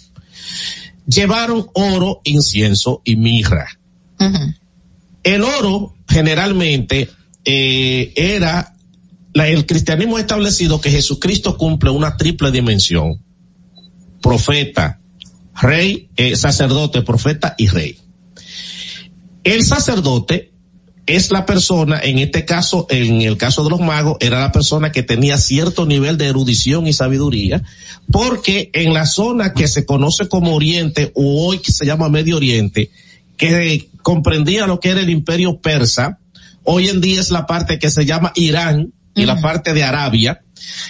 Llevaron 1.05 1.67
oro, 1.73 2.21
incienso 2.23 3.01
y 3.03 3.15
mirra. 3.15 3.67
El 5.23 5.43
oro 5.43 5.93
generalmente 6.07 7.09
eh, 7.45 8.13
era 8.15 8.70
el 9.33 9.65
cristianismo 9.65 10.17
ha 10.17 10.21
establecido 10.21 10.81
que 10.81 10.91
Jesucristo 10.91 11.57
cumple 11.57 11.89
una 11.89 12.17
triple 12.17 12.51
dimensión. 12.51 13.23
Profeta, 14.21 14.99
rey, 15.61 16.09
eh, 16.15 16.35
sacerdote, 16.35 17.01
profeta 17.01 17.55
y 17.57 17.67
rey. 17.67 17.97
El 19.43 19.63
sacerdote 19.63 20.51
es 21.07 21.31
la 21.31 21.45
persona, 21.45 21.99
en 22.01 22.19
este 22.19 22.45
caso, 22.45 22.85
en 22.89 23.21
el 23.21 23.37
caso 23.37 23.63
de 23.63 23.71
los 23.71 23.79
magos, 23.79 24.17
era 24.19 24.39
la 24.39 24.51
persona 24.51 24.91
que 24.91 25.03
tenía 25.03 25.37
cierto 25.37 25.85
nivel 25.85 26.17
de 26.17 26.27
erudición 26.27 26.85
y 26.85 26.93
sabiduría, 26.93 27.63
porque 28.11 28.69
en 28.73 28.93
la 28.93 29.05
zona 29.05 29.53
que 29.53 29.67
se 29.67 29.85
conoce 29.85 30.27
como 30.27 30.55
Oriente, 30.55 31.11
o 31.15 31.47
hoy 31.47 31.59
que 31.59 31.71
se 31.71 31.85
llama 31.85 32.09
Medio 32.09 32.37
Oriente, 32.37 32.91
que 33.35 33.89
comprendía 34.03 34.67
lo 34.67 34.79
que 34.79 34.89
era 34.89 35.01
el 35.01 35.09
imperio 35.09 35.59
persa, 35.59 36.19
hoy 36.63 36.89
en 36.89 37.01
día 37.01 37.19
es 37.19 37.31
la 37.31 37.47
parte 37.47 37.79
que 37.79 37.89
se 37.89 38.05
llama 38.05 38.31
Irán 38.35 38.93
y 39.15 39.25
la 39.25 39.41
parte 39.41 39.73
de 39.73 39.83
Arabia, 39.83 40.43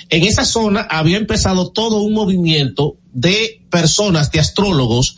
en 0.09 0.23
esa 0.23 0.45
zona 0.45 0.81
había 0.81 1.17
empezado 1.17 1.71
todo 1.71 2.01
un 2.01 2.13
movimiento 2.13 2.97
de 3.13 3.61
personas, 3.69 4.31
de 4.31 4.39
astrólogos, 4.39 5.17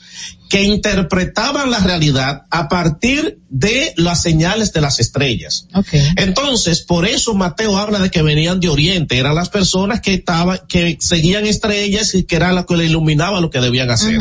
que 0.53 0.61
interpretaban 0.61 1.71
la 1.71 1.79
realidad 1.79 2.43
a 2.51 2.69
partir 2.69 3.39
de 3.49 3.91
las 3.97 4.21
señales 4.21 4.71
de 4.71 4.81
las 4.81 4.99
estrellas. 4.99 5.67
Entonces, 6.15 6.81
por 6.81 7.07
eso 7.07 7.33
Mateo 7.33 7.75
habla 7.75 7.97
de 7.97 8.11
que 8.11 8.21
venían 8.21 8.59
de 8.59 8.69
Oriente, 8.69 9.17
eran 9.17 9.33
las 9.33 9.49
personas 9.49 10.01
que 10.01 10.13
estaban, 10.13 10.59
que 10.67 10.95
seguían 10.99 11.47
estrellas 11.47 12.13
y 12.13 12.25
que 12.25 12.35
era 12.35 12.51
lo 12.51 12.67
que 12.67 12.77
le 12.77 12.85
iluminaba 12.85 13.41
lo 13.41 13.49
que 13.49 13.61
debían 13.61 13.89
hacer. 13.89 14.19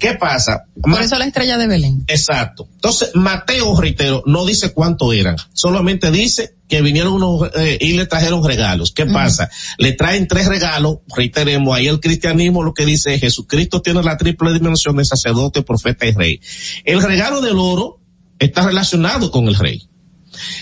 ¿Qué 0.00 0.14
pasa? 0.14 0.64
Por 0.80 1.00
eso 1.00 1.16
la 1.16 1.26
estrella 1.26 1.56
de 1.56 1.68
Belén. 1.68 2.02
Exacto. 2.08 2.68
Entonces, 2.74 3.10
Mateo, 3.14 3.80
reitero, 3.80 4.24
no 4.26 4.44
dice 4.44 4.72
cuánto 4.72 5.12
eran, 5.12 5.36
solamente 5.52 6.10
dice 6.10 6.56
que 6.72 6.80
vinieron 6.80 7.12
unos 7.12 7.50
eh, 7.54 7.76
y 7.78 7.92
le 7.92 8.06
trajeron 8.06 8.42
regalos. 8.42 8.92
¿Qué 8.92 9.04
pasa? 9.04 9.50
Le 9.76 9.92
traen 9.92 10.26
tres 10.26 10.46
regalos, 10.46 11.00
reiteremos, 11.14 11.76
ahí 11.76 11.86
el 11.86 12.00
cristianismo 12.00 12.62
lo 12.62 12.72
que 12.72 12.86
dice 12.86 13.12
es 13.12 13.20
Jesucristo 13.20 13.82
tiene 13.82 14.02
la 14.02 14.16
triple 14.16 14.54
dimensión 14.54 14.96
de 14.96 15.04
sacerdote, 15.04 15.51
profeta 15.60 16.06
y 16.06 16.12
rey. 16.12 16.40
El 16.84 17.02
regalo 17.02 17.40
del 17.40 17.58
oro 17.58 18.00
está 18.38 18.62
relacionado 18.66 19.30
con 19.30 19.48
el 19.48 19.54
rey. 19.54 19.86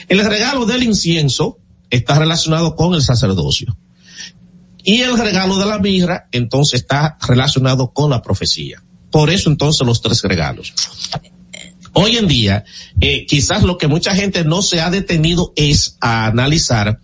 El 0.08 0.24
regalo 0.24 0.66
del 0.66 0.82
incienso 0.82 1.58
está 1.88 2.18
relacionado 2.18 2.74
con 2.74 2.94
el 2.94 3.02
sacerdocio. 3.02 3.76
Y 4.82 5.02
el 5.02 5.18
regalo 5.18 5.58
de 5.58 5.66
la 5.66 5.78
mirra, 5.78 6.28
entonces, 6.32 6.80
está 6.80 7.16
relacionado 7.26 7.92
con 7.92 8.10
la 8.10 8.22
profecía. 8.22 8.82
Por 9.10 9.30
eso, 9.30 9.50
entonces, 9.50 9.86
los 9.86 10.00
tres 10.00 10.22
regalos. 10.22 10.72
Hoy 11.92 12.16
en 12.16 12.28
día, 12.28 12.64
eh, 13.00 13.26
quizás 13.26 13.62
lo 13.62 13.76
que 13.76 13.88
mucha 13.88 14.14
gente 14.14 14.44
no 14.44 14.62
se 14.62 14.80
ha 14.80 14.90
detenido 14.90 15.52
es 15.56 15.96
a 16.00 16.26
analizar 16.26 17.00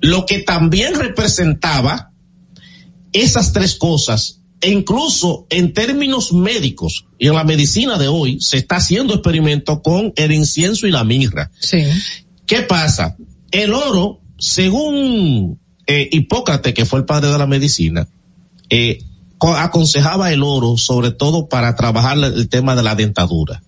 lo 0.00 0.26
que 0.26 0.40
también 0.40 0.94
representaba 0.94 2.12
esas 3.12 3.52
tres 3.52 3.76
cosas, 3.76 4.41
e 4.62 4.70
incluso 4.70 5.46
en 5.50 5.72
términos 5.74 6.32
médicos 6.32 7.04
y 7.18 7.26
en 7.26 7.34
la 7.34 7.44
medicina 7.44 7.98
de 7.98 8.08
hoy 8.08 8.38
se 8.40 8.56
está 8.56 8.76
haciendo 8.76 9.12
experimento 9.14 9.82
con 9.82 10.12
el 10.16 10.32
incienso 10.32 10.86
y 10.86 10.90
la 10.90 11.04
mirra. 11.04 11.50
Sí. 11.60 11.82
¿Qué 12.46 12.62
pasa? 12.62 13.16
El 13.50 13.74
oro, 13.74 14.20
según 14.38 15.58
eh, 15.86 16.08
Hipócrates, 16.12 16.74
que 16.74 16.84
fue 16.84 17.00
el 17.00 17.04
padre 17.04 17.30
de 17.30 17.38
la 17.38 17.46
medicina, 17.46 18.08
eh, 18.70 18.98
co- 19.36 19.54
aconsejaba 19.56 20.32
el 20.32 20.42
oro 20.42 20.76
sobre 20.78 21.10
todo 21.10 21.48
para 21.48 21.74
trabajar 21.76 22.16
el 22.18 22.48
tema 22.48 22.74
de 22.76 22.82
la 22.82 22.94
dentadura 22.94 23.62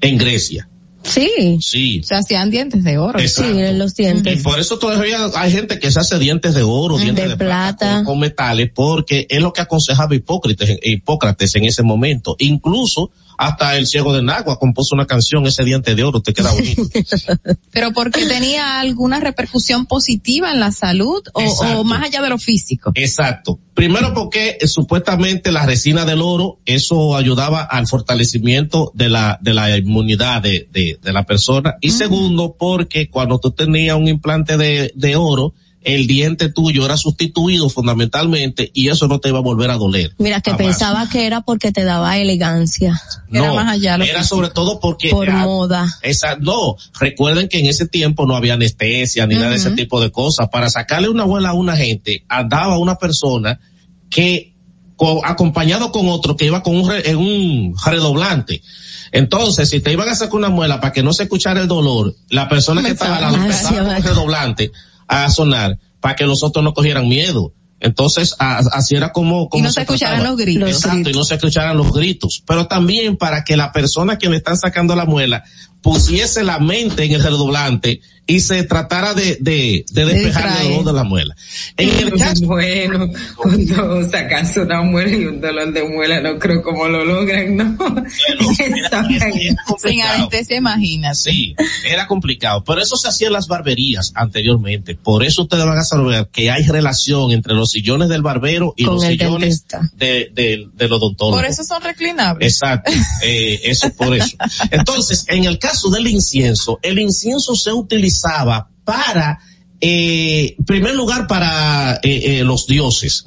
en 0.00 0.18
Grecia. 0.18 0.68
Sí. 1.04 1.58
Sí. 1.60 2.02
Se 2.04 2.14
hacían 2.14 2.50
dientes 2.50 2.84
de 2.84 2.98
oro. 2.98 3.18
Exacto. 3.18 3.52
Sí, 3.52 3.58
en 3.60 3.78
los 3.78 3.98
Y 3.98 4.02
dientes. 4.02 4.42
por 4.42 4.58
eso 4.58 4.78
todavía 4.78 5.18
hay 5.34 5.50
gente 5.52 5.78
que 5.78 5.90
se 5.90 6.00
hace 6.00 6.18
dientes 6.18 6.54
de 6.54 6.62
oro, 6.62 6.98
dientes 6.98 7.24
De 7.24 7.30
de, 7.30 7.36
plata, 7.36 7.76
plata. 7.78 7.94
con, 7.98 8.04
con 8.04 8.18
metales, 8.20 8.70
porque 8.74 9.26
es 9.30 9.40
lo 9.40 9.52
que 9.52 9.60
aconsejaba 9.62 10.14
Hipócrates, 10.14 10.78
Hipócrates 10.82 11.54
en 11.54 11.64
ese 11.64 11.82
momento. 11.82 12.36
Incluso 12.38 13.10
hasta 13.38 13.76
el 13.76 13.86
ciego 13.86 14.12
de 14.12 14.22
Nagua 14.22 14.58
compuso 14.58 14.96
una 14.96 15.06
canción, 15.06 15.46
ese 15.46 15.64
diente 15.64 15.94
de 15.94 16.02
oro 16.02 16.20
te 16.20 16.34
queda 16.34 16.52
bonito. 16.52 16.82
Pero 17.72 17.92
porque 17.92 18.26
tenía 18.26 18.80
alguna 18.80 19.20
repercusión 19.20 19.86
positiva 19.86 20.50
en 20.52 20.58
la 20.58 20.72
salud 20.72 21.22
o, 21.32 21.42
o 21.42 21.84
más 21.84 22.04
allá 22.04 22.20
de 22.20 22.28
lo 22.28 22.38
físico. 22.38 22.90
Exacto. 22.96 23.60
Primero 23.74 24.12
porque 24.12 24.58
eh, 24.60 24.66
supuestamente 24.66 25.52
la 25.52 25.64
resina 25.64 26.04
del 26.04 26.20
oro, 26.20 26.58
eso 26.66 27.16
ayudaba 27.16 27.62
al 27.62 27.86
fortalecimiento 27.86 28.90
de 28.92 29.08
la, 29.08 29.38
de 29.40 29.54
la 29.54 29.78
inmunidad 29.78 30.42
de, 30.42 30.68
de, 30.72 30.98
de 31.00 31.12
la 31.12 31.22
persona. 31.22 31.76
Y 31.80 31.92
segundo 31.92 32.56
porque 32.58 33.08
cuando 33.08 33.38
tú 33.38 33.52
tenías 33.52 33.96
un 33.96 34.08
implante 34.08 34.56
de, 34.56 34.92
de 34.96 35.14
oro, 35.14 35.54
el 35.94 36.06
diente 36.06 36.48
tuyo 36.50 36.84
era 36.84 36.96
sustituido 36.96 37.68
fundamentalmente 37.70 38.70
y 38.74 38.88
eso 38.88 39.08
no 39.08 39.18
te 39.20 39.30
iba 39.30 39.38
a 39.38 39.42
volver 39.42 39.70
a 39.70 39.76
doler. 39.76 40.14
Mira, 40.18 40.40
que 40.40 40.50
Jamás. 40.50 40.66
pensaba 40.66 41.08
que 41.08 41.26
era 41.26 41.40
porque 41.40 41.72
te 41.72 41.84
daba 41.84 42.16
elegancia. 42.18 43.00
No, 43.30 43.58
era 44.02 44.22
sobre 44.24 44.50
todo 44.50 44.80
porque 44.80 45.10
Por 45.10 45.30
ah, 45.30 45.44
moda. 45.44 45.86
esa, 46.02 46.36
no, 46.36 46.76
recuerden 47.00 47.48
que 47.48 47.58
en 47.60 47.66
ese 47.66 47.86
tiempo 47.86 48.26
no 48.26 48.36
había 48.36 48.54
anestesia 48.54 49.26
ni 49.26 49.34
nada 49.36 49.50
de 49.50 49.56
ese 49.56 49.70
tipo 49.72 50.00
de 50.00 50.10
cosas. 50.12 50.48
Para 50.50 50.68
sacarle 50.70 51.08
una 51.08 51.22
abuela 51.22 51.50
a 51.50 51.54
una 51.54 51.76
gente, 51.76 52.24
andaba 52.28 52.78
una 52.78 52.96
persona 52.96 53.58
que, 54.10 54.54
co- 54.96 55.24
acompañado 55.24 55.90
con 55.92 56.08
otro 56.08 56.36
que 56.36 56.44
iba 56.46 56.62
con 56.62 56.76
un, 56.76 56.88
re- 56.90 57.10
en 57.10 57.16
un 57.16 57.74
redoblante. 57.84 58.62
Entonces, 59.10 59.70
si 59.70 59.80
te 59.80 59.90
iban 59.92 60.08
a 60.08 60.14
sacar 60.14 60.34
una 60.34 60.50
muela 60.50 60.80
para 60.80 60.92
que 60.92 61.02
no 61.02 61.12
se 61.14 61.22
escuchara 61.22 61.60
el 61.60 61.68
dolor, 61.68 62.14
la 62.28 62.46
persona 62.48 62.82
que 62.82 62.90
estaba 62.90 63.16
al 63.16 63.32
lado 63.32 63.38
con 63.38 64.02
redoblante 64.02 64.70
a 65.08 65.28
sonar 65.30 65.78
para 66.00 66.14
que 66.14 66.24
los 66.26 66.42
otros 66.42 66.64
no 66.64 66.72
cogieran 66.74 67.08
miedo. 67.08 67.52
Entonces, 67.80 68.34
a- 68.40 68.58
así 68.72 68.96
era 68.96 69.12
como, 69.12 69.48
como 69.48 69.64
no 69.64 69.70
se 69.72 69.82
escucharan 69.82 70.16
trataba. 70.16 70.30
los 70.36 70.40
gritos. 70.40 70.68
Exacto, 70.70 71.10
y 71.10 71.12
no 71.12 71.24
se 71.24 71.34
escucharan 71.36 71.76
los 71.76 71.92
gritos. 71.92 72.42
Pero 72.46 72.66
también 72.66 73.16
para 73.16 73.44
que 73.44 73.56
la 73.56 73.70
persona 73.72 74.18
que 74.18 74.28
le 74.28 74.36
están 74.36 74.56
sacando 74.56 74.96
la 74.96 75.04
muela 75.04 75.44
pusiese 75.82 76.44
la 76.44 76.58
mente 76.58 77.04
en 77.04 77.12
el 77.12 77.22
redoblante 77.22 78.00
y 78.30 78.40
se 78.40 78.62
tratara 78.62 79.14
de, 79.14 79.38
de, 79.40 79.86
de 79.90 80.04
despejar 80.04 80.60
el 80.60 80.68
dolor 80.68 80.84
de 80.84 80.92
la 80.92 81.02
muela. 81.04 81.34
En 81.78 81.88
el 81.98 82.12
caso, 82.12 82.44
Bueno, 82.44 83.08
cuando 83.36 84.06
sacas 84.10 84.54
una 84.58 84.82
muela 84.82 85.10
y 85.10 85.24
un 85.24 85.40
dolor 85.40 85.72
de 85.72 85.82
muela, 85.84 86.20
no 86.20 86.38
creo 86.38 86.62
cómo 86.62 86.86
lo 86.88 87.06
logran, 87.06 87.56
¿no? 87.56 87.74
Está 88.58 89.02
bien. 89.08 89.56
Sin 89.78 90.02
anestesia, 90.02 90.58
imagínate. 90.58 91.14
Sí, 91.14 91.56
era 91.86 92.06
complicado, 92.06 92.62
pero 92.64 92.82
eso 92.82 92.98
se 92.98 93.08
hacía 93.08 93.28
en 93.28 93.32
las 93.32 93.48
barberías 93.48 94.12
anteriormente. 94.14 94.94
Por 94.94 95.24
eso 95.24 95.44
ustedes 95.44 95.64
van 95.64 95.78
a 95.78 95.84
saber 95.84 96.28
que 96.30 96.50
hay 96.50 96.64
relación 96.64 97.32
entre 97.32 97.54
los 97.54 97.70
sillones 97.70 98.10
del 98.10 98.20
barbero 98.20 98.74
y 98.76 98.84
Con 98.84 98.96
los 98.96 99.04
sillones 99.04 99.64
de, 99.94 100.30
de, 100.34 100.68
del 100.74 100.92
odontólogo. 100.92 101.38
Por 101.38 101.46
eso 101.46 101.64
son 101.64 101.80
reclinables. 101.80 102.52
Exacto, 102.52 102.92
eh, 103.22 103.58
eso 103.64 103.86
es 103.86 103.92
por 103.94 104.14
eso. 104.14 104.36
Entonces, 104.70 105.24
en 105.28 105.46
el 105.46 105.58
caso 105.58 105.67
del 105.90 106.08
incienso, 106.08 106.78
el 106.82 106.98
incienso 106.98 107.54
se 107.54 107.72
utilizaba 107.72 108.68
para, 108.84 109.38
eh, 109.80 110.54
en 110.58 110.64
primer 110.64 110.94
lugar, 110.94 111.26
para 111.26 111.94
eh, 112.02 112.38
eh, 112.38 112.44
los 112.44 112.66
dioses. 112.66 113.24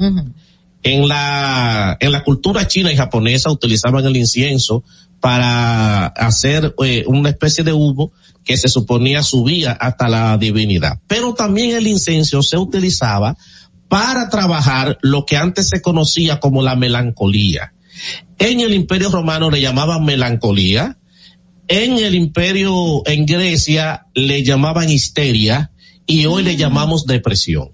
En 0.83 1.07
la, 1.07 1.97
en 1.99 2.11
la 2.11 2.23
cultura 2.23 2.67
china 2.67 2.91
y 2.91 2.97
japonesa 2.97 3.51
utilizaban 3.51 4.05
el 4.05 4.17
incienso 4.17 4.83
para 5.21 6.07
hacer 6.07 6.75
eh, 6.83 7.05
una 7.07 7.29
especie 7.29 7.63
de 7.63 7.71
humo 7.71 8.11
que 8.43 8.57
se 8.57 8.67
suponía 8.67 9.21
subía 9.21 9.71
hasta 9.73 10.09
la 10.09 10.37
divinidad. 10.37 10.99
Pero 11.07 11.33
también 11.35 11.75
el 11.75 11.87
incienso 11.87 12.41
se 12.41 12.57
utilizaba 12.57 13.37
para 13.87 14.29
trabajar 14.29 14.97
lo 15.01 15.25
que 15.25 15.37
antes 15.37 15.69
se 15.69 15.81
conocía 15.81 16.39
como 16.39 16.63
la 16.63 16.75
melancolía. 16.75 17.73
En 18.39 18.61
el 18.61 18.73
imperio 18.73 19.09
romano 19.09 19.51
le 19.51 19.61
llamaban 19.61 20.03
melancolía, 20.03 20.97
en 21.71 21.97
el 21.97 22.15
imperio, 22.15 23.01
en 23.05 23.25
Grecia 23.25 24.05
le 24.13 24.43
llamaban 24.43 24.89
histeria 24.89 25.71
y 26.05 26.25
hoy 26.25 26.43
le 26.43 26.57
llamamos 26.57 27.05
depresión. 27.05 27.69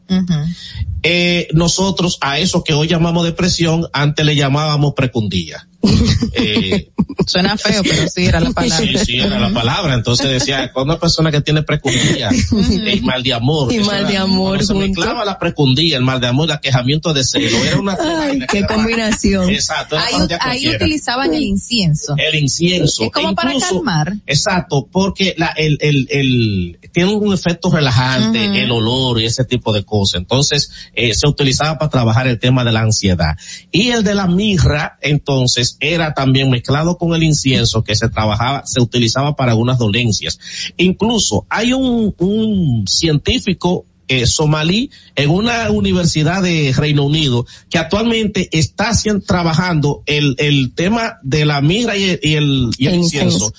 Eh, 1.09 1.47
nosotros 1.53 2.17
a 2.21 2.39
eso 2.39 2.63
que 2.63 2.73
hoy 2.73 2.87
llamamos 2.87 3.23
depresión, 3.23 3.87
antes 3.93 4.25
le 4.25 4.35
llamábamos 4.35 4.93
precundía. 4.95 5.67
Eh, 6.33 6.89
Suena 7.25 7.57
feo, 7.57 7.81
pero 7.83 8.07
sí 8.07 8.25
era 8.25 8.39
la 8.39 8.51
palabra. 8.51 8.77
Sí, 8.85 8.97
sí, 9.05 9.17
era 9.19 9.39
la 9.39 9.49
palabra. 9.49 9.95
Entonces 9.95 10.29
decía, 10.29 10.71
con 10.71 10.83
una 10.83 10.99
persona 10.99 11.31
que 11.31 11.41
tiene 11.41 11.63
precundía 11.63 12.29
y 12.93 13.01
mal 13.01 13.23
de 13.23 13.33
amor. 13.33 13.73
Y 13.73 13.79
mal 13.79 14.01
era- 14.01 14.09
de 14.09 14.17
amor 14.17 14.63
Se 14.63 14.73
mezclaba 14.73 15.25
la 15.25 15.37
precundía, 15.39 15.97
el 15.97 16.03
mal 16.03 16.21
de 16.21 16.27
amor, 16.27 16.45
el 16.49 16.51
aquejamiento 16.55 17.13
de 17.13 17.23
celo. 17.23 17.57
Era 17.65 17.79
una 17.79 17.97
Ay, 17.99 18.39
qué 18.49 18.65
combinación. 18.65 19.49
Exacto. 19.49 19.95
era 19.95 20.05
Ahí, 20.05 20.27
para 20.27 20.51
ahí 20.51 20.69
utilizaban 20.75 21.33
el 21.33 21.43
incienso. 21.43 22.15
el 22.17 22.35
incienso. 22.35 23.03
Es 23.05 23.11
como 23.11 23.33
para 23.33 23.53
Incluso- 23.53 23.75
calmar. 23.75 24.13
Exacto, 24.27 24.87
porque 24.91 25.33
la, 25.37 25.47
el, 25.57 25.77
el, 25.81 26.07
el, 26.11 26.79
tiene 26.93 27.13
un 27.13 27.33
efecto 27.33 27.71
relajante, 27.71 28.61
el 28.63 28.71
olor 28.71 29.19
y 29.21 29.25
ese 29.25 29.43
tipo 29.43 29.73
de 29.73 29.83
cosas. 29.83 30.19
Entonces, 30.21 30.69
eh, 30.97 31.13
se 31.13 31.27
utilizaba 31.27 31.77
para 31.77 31.91
trabajar 31.91 32.27
el 32.27 32.39
tema 32.39 32.65
de 32.65 32.71
la 32.71 32.81
ansiedad. 32.81 33.37
Y 33.71 33.89
el 33.89 34.03
de 34.03 34.15
la 34.15 34.25
mirra, 34.25 34.97
entonces, 35.01 35.77
era 35.79 36.15
también 36.15 36.49
mezclado 36.49 36.97
con 36.97 37.13
el 37.13 37.21
incienso 37.21 37.83
que 37.83 37.95
se 37.95 38.09
trabajaba, 38.09 38.63
se 38.65 38.81
utilizaba 38.81 39.35
para 39.35 39.51
algunas 39.51 39.77
dolencias. 39.77 40.39
Incluso 40.75 41.45
hay 41.49 41.71
un, 41.71 42.15
un 42.17 42.85
científico 42.87 43.85
eh, 44.07 44.25
somalí 44.25 44.89
en 45.15 45.29
una 45.29 45.69
universidad 45.69 46.41
de 46.41 46.73
Reino 46.75 47.03
Unido 47.03 47.45
que 47.69 47.77
actualmente 47.77 48.49
está 48.51 48.89
haciendo, 48.89 49.23
trabajando 49.23 50.01
el, 50.07 50.35
el 50.39 50.73
tema 50.73 51.17
de 51.21 51.45
la 51.45 51.61
mirra 51.61 51.95
y 51.95 52.03
el, 52.05 52.19
y 52.23 52.33
el, 52.35 52.69
y 52.77 52.87
el 52.87 52.95
incienso 52.95 53.53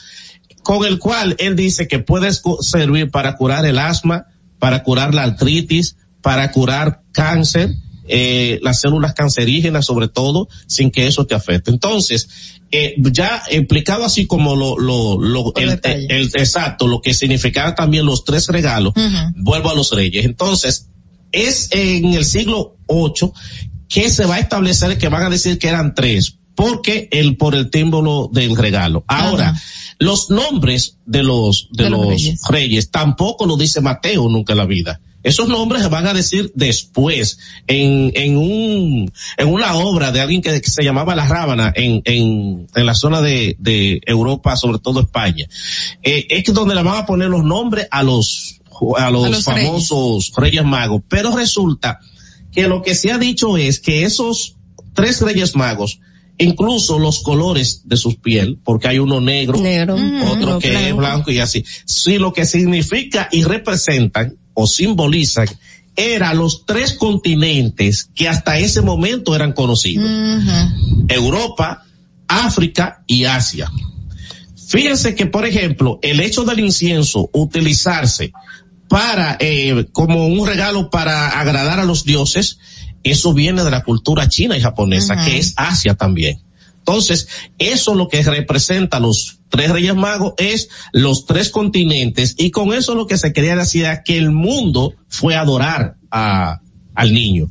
con 0.64 0.84
el 0.84 0.98
cual 0.98 1.36
él 1.38 1.54
dice 1.54 1.86
que 1.86 1.98
puede 1.98 2.30
servir 2.60 3.10
para 3.10 3.36
curar 3.36 3.64
el 3.64 3.78
asma, 3.78 4.26
para 4.58 4.82
curar 4.82 5.14
la 5.14 5.22
artritis, 5.22 5.96
para 6.22 6.50
curar 6.52 7.02
cáncer, 7.12 7.74
eh, 8.06 8.58
las 8.62 8.80
células 8.80 9.14
cancerígenas 9.14 9.84
sobre 9.84 10.08
todo, 10.08 10.48
sin 10.66 10.90
que 10.90 11.06
eso 11.06 11.26
te 11.26 11.34
afecte. 11.34 11.70
Entonces, 11.70 12.28
eh, 12.70 12.94
ya 12.98 13.42
explicado 13.50 14.04
así 14.04 14.26
como 14.26 14.56
lo, 14.56 14.78
lo, 14.78 15.20
lo, 15.20 15.52
el, 15.56 16.30
exacto, 16.34 16.86
lo 16.86 17.00
que 17.00 17.14
significaba 17.14 17.74
también 17.74 18.06
los 18.06 18.24
tres 18.24 18.46
regalos, 18.48 18.92
vuelvo 19.36 19.70
a 19.70 19.74
los 19.74 19.90
reyes. 19.92 20.24
Entonces, 20.24 20.88
es 21.32 21.68
en 21.72 22.14
el 22.14 22.24
siglo 22.24 22.76
VIII 22.88 23.32
que 23.88 24.10
se 24.10 24.26
va 24.26 24.36
a 24.36 24.40
establecer 24.40 24.98
que 24.98 25.08
van 25.08 25.22
a 25.22 25.30
decir 25.30 25.58
que 25.58 25.68
eran 25.68 25.94
tres, 25.94 26.36
porque 26.54 27.08
el, 27.10 27.36
por 27.36 27.54
el 27.54 27.70
símbolo 27.72 28.28
del 28.32 28.56
regalo. 28.56 29.04
Ahora, 29.06 29.54
los 29.98 30.30
nombres 30.30 30.98
de 31.06 31.22
los, 31.22 31.68
de, 31.72 31.90
los, 31.90 32.06
reyes. 32.06 32.40
reyes. 32.48 32.90
tampoco 32.90 33.46
lo 33.46 33.56
dice 33.56 33.80
Mateo 33.80 34.28
nunca 34.28 34.52
en 34.52 34.58
la 34.58 34.66
vida. 34.66 35.00
Esos 35.22 35.48
nombres 35.48 35.82
se 35.82 35.88
van 35.88 36.06
a 36.06 36.14
decir 36.14 36.52
después, 36.54 37.38
en, 37.66 38.12
en 38.14 38.36
un, 38.36 39.12
en 39.36 39.48
una 39.48 39.74
obra 39.74 40.12
de 40.12 40.20
alguien 40.20 40.40
que, 40.40 40.60
que 40.60 40.70
se 40.70 40.84
llamaba 40.84 41.16
La 41.16 41.26
Rábana 41.26 41.72
en, 41.74 42.02
en, 42.04 42.68
en 42.74 42.86
la 42.86 42.94
zona 42.94 43.20
de, 43.20 43.56
de 43.58 44.00
Europa, 44.06 44.56
sobre 44.56 44.78
todo 44.78 45.00
España. 45.00 45.46
Eh, 46.02 46.26
es 46.30 46.44
que 46.44 46.52
donde 46.52 46.74
le 46.74 46.82
van 46.82 46.98
a 46.98 47.06
poner 47.06 47.28
los 47.28 47.44
nombres 47.44 47.88
a 47.90 48.02
los, 48.02 48.60
a 48.96 49.10
los, 49.10 49.24
A 49.24 49.28
los 49.30 49.44
famosos 49.44 50.32
reyes 50.36 50.64
magos. 50.64 51.02
Pero 51.08 51.36
resulta 51.36 51.98
que 52.52 52.68
lo 52.68 52.82
que 52.82 52.94
se 52.94 53.10
ha 53.10 53.18
dicho 53.18 53.56
es 53.56 53.80
que 53.80 54.04
esos 54.04 54.56
tres 54.94 55.20
reyes 55.20 55.56
magos, 55.56 56.00
incluso 56.38 56.98
los 56.98 57.22
colores 57.24 57.82
de 57.84 57.96
su 57.96 58.20
piel, 58.20 58.58
porque 58.64 58.88
hay 58.88 59.00
uno 59.00 59.20
negro, 59.20 59.58
Negro. 59.58 59.96
otro 60.30 60.58
que 60.60 60.68
es 60.72 60.80
blanco. 60.80 60.96
blanco 60.96 61.30
y 61.32 61.40
así, 61.40 61.64
sí 61.84 62.18
lo 62.18 62.32
que 62.32 62.46
significa 62.46 63.28
y 63.32 63.42
representan 63.42 64.36
o 64.60 64.66
simbolizan 64.66 65.46
eran 65.94 66.36
los 66.36 66.66
tres 66.66 66.94
continentes 66.94 68.10
que 68.12 68.28
hasta 68.28 68.58
ese 68.58 68.82
momento 68.82 69.36
eran 69.36 69.52
conocidos. 69.52 70.10
Europa, 71.08 71.84
África 72.26 73.04
y 73.06 73.24
Asia. 73.24 73.70
Fíjense 74.66 75.14
que, 75.14 75.26
por 75.26 75.46
ejemplo, 75.46 76.00
el 76.02 76.18
hecho 76.18 76.44
del 76.44 76.58
incienso 76.58 77.30
utilizarse 77.32 78.32
para, 78.88 79.36
eh, 79.38 79.86
como 79.92 80.26
un 80.26 80.44
regalo 80.44 80.90
para 80.90 81.38
agradar 81.40 81.78
a 81.78 81.84
los 81.84 82.04
dioses, 82.04 82.58
eso 83.04 83.32
viene 83.34 83.62
de 83.62 83.70
la 83.70 83.84
cultura 83.84 84.28
china 84.28 84.56
y 84.56 84.60
japonesa, 84.60 85.24
que 85.24 85.38
es 85.38 85.54
Asia 85.56 85.94
también. 85.94 86.40
Entonces, 86.78 87.28
eso 87.58 87.94
lo 87.94 88.08
que 88.08 88.22
representa 88.22 88.98
los 88.98 89.37
tres 89.48 89.70
reyes 89.70 89.94
magos 89.94 90.34
es 90.36 90.68
los 90.92 91.26
tres 91.26 91.50
continentes 91.50 92.34
y 92.38 92.50
con 92.50 92.72
eso 92.72 92.94
lo 92.94 93.06
que 93.06 93.18
se 93.18 93.32
quería 93.32 93.56
decir 93.56 93.84
era 93.84 94.02
que 94.02 94.18
el 94.18 94.30
mundo 94.30 94.94
fue 95.08 95.34
a 95.34 95.40
adorar 95.40 95.96
a, 96.10 96.60
al 96.94 97.12
niño. 97.12 97.50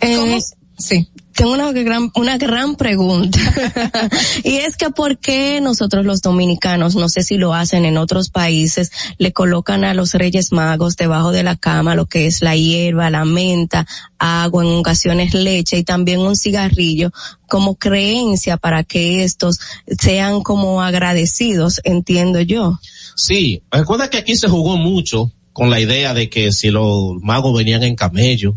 Eh, 0.00 0.38
Sí. 0.76 1.08
Tengo 1.34 1.52
una 1.52 1.72
gran, 1.72 2.10
una 2.14 2.38
gran 2.38 2.76
pregunta. 2.76 3.38
y 4.44 4.56
es 4.56 4.76
que 4.76 4.90
por 4.90 5.18
qué 5.18 5.60
nosotros 5.60 6.04
los 6.04 6.22
dominicanos, 6.22 6.94
no 6.94 7.08
sé 7.08 7.22
si 7.22 7.36
lo 7.36 7.54
hacen 7.54 7.84
en 7.84 7.98
otros 7.98 8.30
países, 8.30 8.92
le 9.18 9.32
colocan 9.32 9.84
a 9.84 9.94
los 9.94 10.12
Reyes 10.12 10.52
Magos 10.52 10.96
debajo 10.96 11.32
de 11.32 11.42
la 11.42 11.56
cama 11.56 11.94
lo 11.94 12.06
que 12.06 12.26
es 12.26 12.40
la 12.40 12.56
hierba, 12.56 13.10
la 13.10 13.24
menta, 13.24 13.86
agua, 14.18 14.64
en 14.64 14.70
ocasiones 14.78 15.34
leche 15.34 15.78
y 15.78 15.84
también 15.84 16.20
un 16.20 16.36
cigarrillo 16.36 17.10
como 17.48 17.74
creencia 17.74 18.56
para 18.56 18.84
que 18.84 19.24
estos 19.24 19.58
sean 19.98 20.42
como 20.42 20.82
agradecidos, 20.82 21.80
entiendo 21.84 22.40
yo. 22.40 22.78
Sí, 23.16 23.62
recuerda 23.70 24.08
que 24.08 24.18
aquí 24.18 24.36
se 24.36 24.48
jugó 24.48 24.76
mucho 24.76 25.32
con 25.52 25.70
la 25.70 25.80
idea 25.80 26.14
de 26.14 26.28
que 26.28 26.52
si 26.52 26.70
los 26.70 27.14
magos 27.22 27.56
venían 27.56 27.82
en 27.84 27.94
camello, 27.94 28.56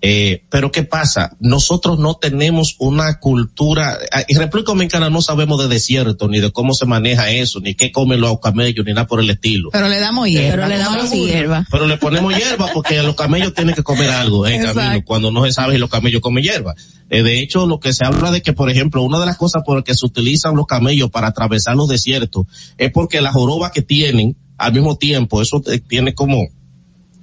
eh, 0.00 0.44
pero 0.48 0.70
¿qué 0.70 0.84
pasa? 0.84 1.36
Nosotros 1.40 1.98
no 1.98 2.14
tenemos 2.14 2.76
una 2.78 3.18
cultura, 3.18 3.98
ah, 4.12 4.22
en 4.28 4.38
República 4.38 4.70
Dominicana 4.70 5.10
no 5.10 5.22
sabemos 5.22 5.60
de 5.60 5.68
desierto, 5.68 6.28
ni 6.28 6.38
de 6.38 6.52
cómo 6.52 6.72
se 6.72 6.86
maneja 6.86 7.30
eso, 7.30 7.58
ni 7.60 7.74
qué 7.74 7.90
comen 7.90 8.20
los 8.20 8.38
camellos, 8.38 8.86
ni 8.86 8.92
nada 8.92 9.08
por 9.08 9.20
el 9.20 9.28
estilo. 9.30 9.70
Pero 9.72 9.88
le 9.88 9.98
damos 9.98 10.28
hierba. 10.28 10.66
Pero 10.66 10.68
le 10.68 10.78
damos 10.78 11.10
hierba. 11.10 11.66
Pero 11.70 11.86
le 11.86 11.96
ponemos 11.96 12.36
hierba 12.36 12.70
porque 12.72 13.02
los 13.02 13.16
camellos 13.16 13.54
tienen 13.54 13.74
que 13.74 13.82
comer 13.82 14.10
algo 14.10 14.46
en 14.46 14.60
Exacto. 14.60 14.80
camino, 14.80 15.04
cuando 15.04 15.32
no 15.32 15.44
se 15.44 15.52
sabe 15.52 15.74
si 15.74 15.78
los 15.78 15.90
camellos 15.90 16.20
comen 16.20 16.44
hierba. 16.44 16.74
Eh, 17.10 17.22
de 17.22 17.40
hecho, 17.40 17.66
lo 17.66 17.80
que 17.80 17.92
se 17.92 18.04
habla 18.04 18.30
de 18.30 18.42
que, 18.42 18.52
por 18.52 18.70
ejemplo, 18.70 19.02
una 19.02 19.18
de 19.18 19.26
las 19.26 19.36
cosas 19.36 19.62
por 19.64 19.76
las 19.76 19.84
que 19.84 19.94
se 19.94 20.06
utilizan 20.06 20.54
los 20.54 20.66
camellos 20.66 21.10
para 21.10 21.28
atravesar 21.28 21.74
los 21.74 21.88
desiertos 21.88 22.46
es 22.76 22.92
porque 22.92 23.20
la 23.20 23.32
joroba 23.32 23.72
que 23.72 23.82
tienen, 23.82 24.36
al 24.58 24.72
mismo 24.72 24.96
tiempo, 24.96 25.42
eso 25.42 25.62
eh, 25.66 25.80
tiene 25.80 26.14
como 26.14 26.48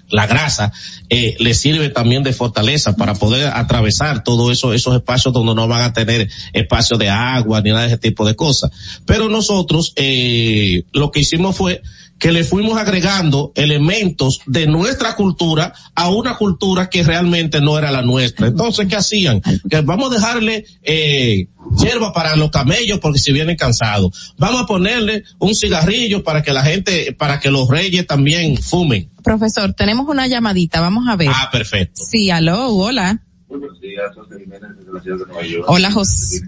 la 0.09 0.27
grasa, 0.27 0.71
eh, 1.09 1.35
le 1.39 1.53
sirve 1.53 1.89
también 1.89 2.23
de 2.23 2.33
fortaleza 2.33 2.95
para 2.95 3.15
poder 3.15 3.47
atravesar 3.47 4.23
todos 4.23 4.51
eso, 4.51 4.73
esos 4.73 4.95
espacios 4.95 5.33
donde 5.33 5.55
no 5.55 5.67
van 5.67 5.81
a 5.81 5.93
tener 5.93 6.29
espacio 6.53 6.97
de 6.97 7.09
agua 7.09 7.61
ni 7.61 7.71
nada 7.71 7.81
de 7.81 7.87
ese 7.87 7.97
tipo 7.97 8.25
de 8.25 8.35
cosas. 8.35 8.71
Pero 9.05 9.29
nosotros, 9.29 9.93
eh, 9.95 10.83
lo 10.93 11.11
que 11.11 11.21
hicimos 11.21 11.55
fue 11.55 11.81
que 12.19 12.31
le 12.31 12.43
fuimos 12.43 12.77
agregando 12.77 13.51
elementos 13.55 14.39
de 14.45 14.67
nuestra 14.67 15.15
cultura 15.15 15.73
a 15.93 16.09
una 16.09 16.37
cultura 16.37 16.89
que 16.89 17.03
realmente 17.03 17.61
no 17.61 17.77
era 17.77 17.91
la 17.91 18.01
nuestra. 18.01 18.47
Entonces, 18.47 18.87
¿qué 18.87 18.95
hacían? 18.95 19.41
Que 19.69 19.81
vamos 19.81 20.11
a 20.11 20.15
dejarle, 20.15 20.65
eh, 20.81 21.47
hierba 21.77 22.13
para 22.13 22.35
los 22.35 22.51
camellos 22.51 22.99
porque 22.99 23.19
si 23.19 23.31
vienen 23.33 23.57
cansados. 23.57 24.33
Vamos 24.37 24.61
a 24.61 24.65
ponerle 24.65 25.23
un 25.39 25.53
cigarrillo 25.55 26.23
para 26.23 26.41
que 26.41 26.53
la 26.53 26.63
gente, 26.63 27.13
para 27.13 27.39
que 27.39 27.51
los 27.51 27.67
reyes 27.69 28.07
también 28.07 28.57
fumen. 28.57 29.09
Profesor, 29.23 29.73
tenemos 29.73 30.07
una 30.07 30.27
llamadita, 30.27 30.79
vamos 30.79 31.07
a 31.09 31.15
ver. 31.15 31.29
Ah, 31.31 31.49
perfecto. 31.51 32.01
Sí, 32.09 32.29
aló, 32.29 32.69
hola. 32.69 33.21
Buenos 33.47 33.79
días, 33.79 34.05
José 34.15 34.35
Jiménez 34.39 34.69
desde 34.77 34.93
la 34.93 35.01
ciudad 35.01 35.17
de 35.17 35.25
Nueva 35.25 35.45
York. 35.45 35.65
Hola, 35.67 35.91
José. 35.91 36.41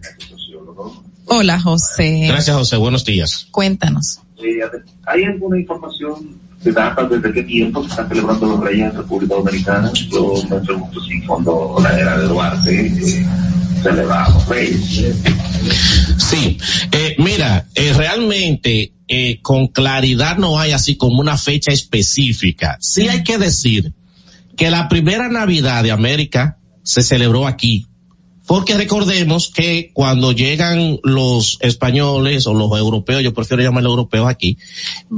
Hola, 1.25 1.59
José. 1.59 2.25
Gracias, 2.27 2.55
José. 2.55 2.77
Buenos 2.77 3.03
días. 3.03 3.47
Cuéntanos. 3.51 4.21
¿Hay 5.05 5.23
alguna 5.23 5.59
información 5.59 6.39
que 6.63 6.71
data 6.71 7.03
desde 7.03 7.33
qué 7.33 7.43
tiempo 7.43 7.83
se 7.83 7.89
están 7.89 8.07
celebrando 8.09 8.45
los 8.47 8.59
reyes 8.59 8.91
en 8.91 8.97
República 8.97 9.35
Dominicana? 9.35 9.91
Yo 9.93 10.33
me 10.49 10.59
pregunto 10.59 10.99
si 11.01 11.21
cuando 11.25 11.77
la 11.81 11.99
era 11.99 12.17
de 12.19 12.27
Duarte 12.27 12.87
eh, 12.87 13.25
celebramos 13.81 14.47
reyes. 14.47 15.15
Sí, 16.17 16.57
eh, 16.91 17.15
mira, 17.19 17.67
eh, 17.75 17.93
realmente 17.93 18.93
eh, 19.07 19.39
con 19.41 19.67
claridad 19.67 20.37
no 20.37 20.59
hay 20.59 20.71
así 20.71 20.97
como 20.97 21.19
una 21.19 21.37
fecha 21.37 21.71
específica. 21.71 22.77
Sí 22.81 23.07
hay 23.07 23.23
que 23.23 23.37
decir 23.37 23.93
que 24.55 24.69
la 24.69 24.89
primera 24.89 25.29
Navidad 25.29 25.83
de 25.83 25.91
América 25.91 26.57
se 26.83 27.03
celebró 27.03 27.47
aquí. 27.47 27.87
Porque 28.47 28.75
recordemos 28.75 29.51
que 29.53 29.91
cuando 29.93 30.31
llegan 30.31 30.99
los 31.03 31.57
españoles 31.59 32.47
o 32.47 32.53
los 32.53 32.71
europeos, 32.79 33.21
yo 33.21 33.33
prefiero 33.33 33.61
llamarlos 33.61 33.91
europeos 33.91 34.29
aquí, 34.29 34.57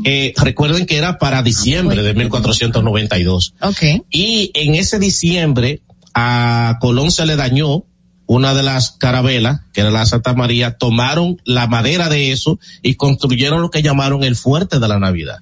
eh, 0.03 0.33
recuerden 0.35 0.87
que 0.87 0.97
era 0.97 1.19
para 1.19 1.43
diciembre 1.43 2.01
de 2.01 2.15
1492. 2.15 3.53
Ok. 3.61 3.83
Y 4.09 4.49
en 4.55 4.73
ese 4.73 4.97
diciembre 4.97 5.81
a 6.15 6.79
Colón 6.81 7.11
se 7.11 7.27
le 7.27 7.35
dañó 7.35 7.83
una 8.25 8.55
de 8.55 8.63
las 8.63 8.91
carabelas, 8.91 9.61
que 9.73 9.81
era 9.81 9.91
la 9.91 10.07
Santa 10.07 10.33
María, 10.33 10.77
tomaron 10.77 11.39
la 11.45 11.67
madera 11.67 12.09
de 12.09 12.31
eso 12.31 12.59
y 12.81 12.95
construyeron 12.95 13.61
lo 13.61 13.69
que 13.69 13.83
llamaron 13.83 14.23
el 14.23 14.35
fuerte 14.35 14.79
de 14.79 14.87
la 14.87 14.99
Navidad. 14.99 15.39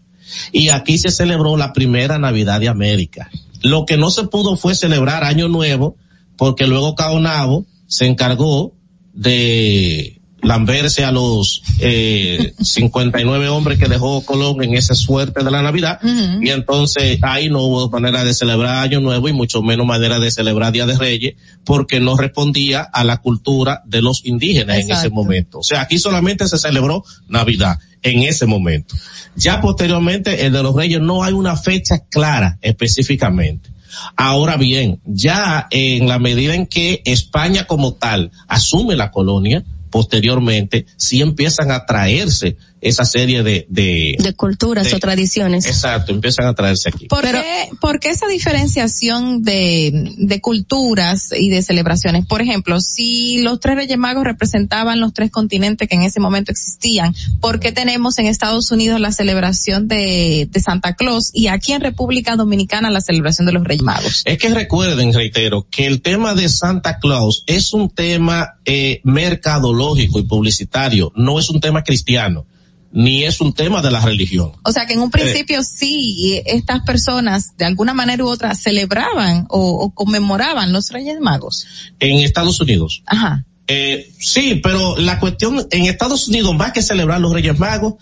Y 0.51 0.69
aquí 0.69 0.97
se 0.97 1.11
celebró 1.11 1.55
la 1.55 1.71
primera 1.71 2.19
Navidad 2.19 2.59
de 2.59 2.67
América. 2.67 3.29
Lo 3.61 3.85
que 3.85 3.95
no 3.95 4.11
se 4.11 4.25
pudo 4.25 4.57
fue 4.57 4.75
celebrar 4.75 5.23
Año 5.23 5.47
Nuevo, 5.47 5.95
porque 6.35 6.67
luego 6.67 6.95
Caonabo 6.95 7.65
se 7.87 8.05
encargó 8.05 8.73
de 9.13 10.17
lamberse 10.41 11.03
a 11.03 11.11
los 11.11 11.63
eh, 11.79 12.53
59 12.59 13.49
hombres 13.49 13.79
que 13.79 13.87
dejó 13.87 14.23
Colón 14.23 14.63
en 14.63 14.75
esa 14.75 14.95
suerte 14.95 15.43
de 15.43 15.51
la 15.51 15.61
Navidad 15.61 15.99
y 16.41 16.49
entonces 16.49 17.19
ahí 17.21 17.49
no 17.49 17.61
hubo 17.63 17.89
manera 17.89 18.23
de 18.23 18.33
celebrar 18.33 18.83
Año 18.83 18.99
Nuevo 18.99 19.27
y 19.27 19.33
mucho 19.33 19.61
menos 19.61 19.85
manera 19.85 20.19
de 20.19 20.31
celebrar 20.31 20.71
Día 20.71 20.85
de 20.85 20.97
Reyes 20.97 21.35
porque 21.65 21.99
no 21.99 22.15
respondía 22.15 22.81
a 22.81 23.03
la 23.03 23.17
cultura 23.17 23.81
de 23.85 24.01
los 24.01 24.25
indígenas 24.25 24.77
en 24.79 24.91
ese 24.91 25.09
momento. 25.09 25.59
O 25.59 25.63
sea, 25.63 25.81
aquí 25.81 25.97
solamente 25.97 26.47
se 26.47 26.57
celebró 26.57 27.03
Navidad 27.27 27.79
en 28.01 28.23
ese 28.23 28.45
momento. 28.45 28.95
Ya 29.35 29.59
posteriormente 29.61 30.45
el 30.45 30.53
de 30.53 30.63
los 30.63 30.75
Reyes 30.75 31.01
no 31.01 31.23
hay 31.23 31.33
una 31.33 31.55
fecha 31.57 32.05
clara 32.09 32.57
específicamente. 32.61 33.69
Ahora 34.15 34.57
bien, 34.57 35.01
ya 35.05 35.67
en 35.71 36.07
la 36.07 36.19
medida 36.19 36.55
en 36.55 36.67
que 36.67 37.01
España 37.05 37.65
como 37.65 37.93
tal 37.93 38.31
asume 38.47 38.95
la 38.95 39.11
colonia, 39.11 39.63
posteriormente 39.89 40.85
sí 40.97 41.21
empiezan 41.21 41.71
a 41.71 41.85
traerse 41.85 42.57
esa 42.81 43.05
serie 43.05 43.43
de... 43.43 43.65
De, 43.69 44.15
de 44.19 44.33
culturas 44.33 44.89
de- 44.89 44.95
o 44.95 44.99
tradiciones. 44.99 45.65
Exacto, 45.65 46.11
empiezan 46.11 46.47
a 46.47 46.53
traerse 46.53 46.89
aquí. 46.89 47.07
¿Por, 47.07 47.23
qué, 47.23 47.69
por 47.81 47.99
qué 47.99 48.09
esa 48.09 48.27
diferenciación 48.27 49.41
de, 49.43 50.13
de 50.17 50.41
culturas 50.41 51.29
y 51.37 51.49
de 51.49 51.61
celebraciones? 51.61 52.25
Por 52.25 52.41
ejemplo, 52.41 52.79
si 52.81 53.41
los 53.41 53.59
tres 53.59 53.75
Reyes 53.75 53.97
Magos 53.97 54.23
representaban 54.23 54.99
los 54.99 55.13
tres 55.13 55.31
continentes 55.31 55.87
que 55.87 55.95
en 55.95 56.03
ese 56.03 56.19
momento 56.19 56.51
existían, 56.51 57.15
¿por 57.41 57.59
qué 57.59 57.71
tenemos 57.71 58.17
en 58.19 58.27
Estados 58.27 58.71
Unidos 58.71 58.99
la 58.99 59.11
celebración 59.11 59.87
de, 59.87 60.47
de 60.51 60.59
Santa 60.59 60.95
Claus 60.95 61.31
y 61.33 61.47
aquí 61.47 61.73
en 61.73 61.81
República 61.81 62.35
Dominicana 62.35 62.89
la 62.89 63.01
celebración 63.01 63.45
de 63.47 63.53
los 63.53 63.63
Reyes 63.63 63.83
Magos? 63.83 64.21
Es 64.25 64.37
que 64.37 64.49
recuerden, 64.49 65.13
reitero, 65.13 65.67
que 65.69 65.85
el 65.87 66.01
tema 66.01 66.33
de 66.33 66.49
Santa 66.49 66.99
Claus 66.99 67.43
es 67.47 67.73
un 67.73 67.89
tema 67.89 68.59
eh, 68.65 69.01
mercadológico 69.03 70.19
y 70.19 70.23
publicitario, 70.23 71.11
no 71.15 71.39
es 71.39 71.49
un 71.49 71.59
tema 71.59 71.83
cristiano, 71.83 72.45
ni 72.91 73.23
es 73.23 73.41
un 73.41 73.53
tema 73.53 73.81
de 73.81 73.91
la 73.91 74.01
religión. 74.01 74.51
O 74.63 74.71
sea 74.71 74.85
que 74.85 74.93
en 74.93 75.01
un 75.01 75.11
principio 75.11 75.61
sí, 75.63 76.41
estas 76.45 76.81
personas 76.83 77.55
de 77.57 77.65
alguna 77.65 77.93
manera 77.93 78.23
u 78.23 78.27
otra 78.27 78.55
celebraban 78.55 79.45
o, 79.49 79.71
o 79.71 79.91
conmemoraban 79.93 80.71
los 80.71 80.89
Reyes 80.89 81.19
Magos. 81.19 81.65
En 81.99 82.19
Estados 82.19 82.59
Unidos. 82.59 83.03
Ajá. 83.05 83.45
Eh, 83.67 84.09
sí, 84.19 84.61
pero 84.63 84.95
la 84.97 85.19
cuestión 85.19 85.67
en 85.71 85.85
Estados 85.85 86.27
Unidos, 86.29 86.55
más 86.55 86.71
que 86.71 86.81
celebrar 86.81 87.19
los 87.19 87.33
Reyes 87.33 87.59
Magos, 87.59 87.95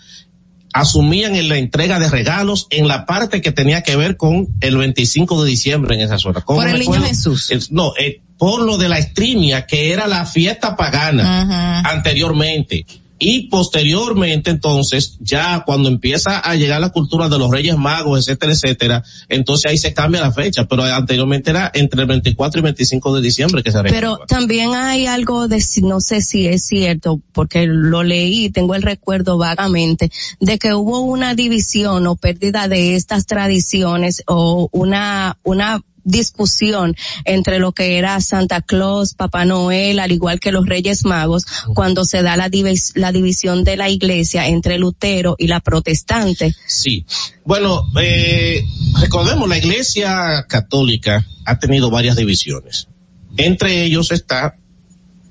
asumían 0.72 1.34
en 1.34 1.48
la 1.48 1.56
entrega 1.56 1.98
de 1.98 2.08
regalos 2.08 2.66
en 2.70 2.86
la 2.86 3.06
parte 3.06 3.40
que 3.40 3.50
tenía 3.50 3.82
que 3.82 3.96
ver 3.96 4.16
con 4.16 4.46
el 4.60 4.76
25 4.76 5.42
de 5.42 5.50
diciembre 5.50 5.94
en 5.94 6.02
esa 6.02 6.18
zona. 6.18 6.42
¿Cómo 6.42 6.60
Por 6.60 6.68
el 6.68 6.78
niño? 6.78 7.02
Jesús. 7.02 7.50
Es- 7.50 7.72
no, 7.72 7.94
eh, 7.98 8.20
por 8.38 8.60
lo 8.62 8.76
de 8.76 8.88
la 8.88 8.98
estrimia, 8.98 9.66
que 9.66 9.92
era 9.92 10.06
la 10.06 10.26
fiesta 10.26 10.76
pagana 10.76 11.80
anteriormente. 11.80 12.84
Y 13.18 13.48
posteriormente, 13.48 14.50
entonces, 14.50 15.16
ya 15.20 15.62
cuando 15.64 15.88
empieza 15.88 16.38
a 16.38 16.54
llegar 16.54 16.80
la 16.80 16.90
cultura 16.90 17.28
de 17.28 17.38
los 17.38 17.50
Reyes 17.50 17.76
Magos, 17.78 18.20
etcétera, 18.20 18.52
etcétera, 18.52 19.04
entonces 19.28 19.70
ahí 19.70 19.78
se 19.78 19.94
cambia 19.94 20.20
la 20.20 20.32
fecha, 20.32 20.66
pero 20.66 20.82
anteriormente 20.82 21.50
era 21.50 21.70
entre 21.74 22.02
el 22.02 22.08
24 22.08 22.60
y 22.60 22.62
25 22.62 23.16
de 23.16 23.22
diciembre 23.22 23.62
que 23.62 23.72
se 23.72 23.82
Pero 23.84 24.18
también 24.28 24.74
hay 24.74 25.06
algo 25.06 25.48
de, 25.48 25.62
no 25.82 26.00
sé 26.00 26.20
si 26.20 26.46
es 26.46 26.66
cierto, 26.66 27.20
porque 27.32 27.66
lo 27.66 28.02
leí, 28.02 28.50
tengo 28.50 28.74
el 28.74 28.82
recuerdo 28.82 29.38
vagamente, 29.38 30.10
de 30.40 30.58
que 30.58 30.74
hubo 30.74 31.00
una 31.00 31.34
división 31.34 32.06
o 32.06 32.16
pérdida 32.16 32.68
de 32.68 32.96
estas 32.96 33.26
tradiciones 33.26 34.22
o 34.26 34.68
una, 34.72 35.38
una 35.42 35.80
discusión 36.06 36.96
entre 37.24 37.58
lo 37.58 37.72
que 37.72 37.98
era 37.98 38.18
Santa 38.20 38.62
Claus, 38.62 39.12
Papá 39.12 39.44
Noel, 39.44 39.98
al 39.98 40.12
igual 40.12 40.40
que 40.40 40.52
los 40.52 40.64
Reyes 40.64 41.04
Magos, 41.04 41.44
cuando 41.74 42.04
se 42.04 42.22
da 42.22 42.36
la, 42.36 42.48
divis- 42.48 42.92
la 42.94 43.12
división 43.12 43.64
de 43.64 43.76
la 43.76 43.90
iglesia 43.90 44.48
entre 44.48 44.78
Lutero 44.78 45.36
y 45.38 45.48
la 45.48 45.60
protestante. 45.60 46.54
Sí. 46.66 47.04
Bueno, 47.44 47.84
eh, 48.00 48.64
recordemos, 49.00 49.48
la 49.48 49.58
Iglesia 49.58 50.46
Católica 50.48 51.26
ha 51.44 51.58
tenido 51.58 51.90
varias 51.90 52.16
divisiones. 52.16 52.88
Entre 53.36 53.84
ellos 53.84 54.12
está 54.12 54.56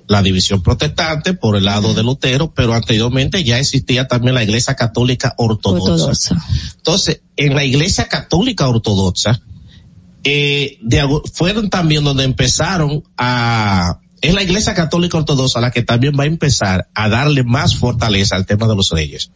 la 0.08 0.22
división 0.22 0.62
protestante 0.62 1.34
por 1.34 1.56
el 1.56 1.64
lado 1.64 1.92
de 1.92 2.02
Lutero, 2.04 2.54
pero 2.54 2.74
anteriormente 2.74 3.42
ya 3.42 3.58
existía 3.58 4.06
también 4.06 4.34
la 4.34 4.44
Iglesia 4.44 4.74
Católica 4.74 5.34
Ortodoxa. 5.36 5.92
Ortodoxa. 5.92 6.36
Entonces, 6.76 7.22
en 7.36 7.54
la 7.54 7.64
Iglesia 7.64 8.06
Católica 8.08 8.68
Ortodoxa, 8.68 9.40
eh, 10.28 10.78
de 10.82 11.02
fueron 11.32 11.70
también 11.70 12.02
donde 12.02 12.24
empezaron 12.24 13.04
a, 13.16 14.00
es 14.20 14.34
la 14.34 14.42
Iglesia 14.42 14.74
Católica 14.74 15.18
Ortodoxa 15.18 15.60
la 15.60 15.70
que 15.70 15.82
también 15.82 16.14
va 16.18 16.24
a 16.24 16.26
empezar 16.26 16.88
a 16.94 17.08
darle 17.08 17.44
más 17.44 17.76
fortaleza 17.76 18.34
al 18.34 18.44
tema 18.44 18.66
de 18.66 18.74
los 18.74 18.90
reyes. 18.90 19.30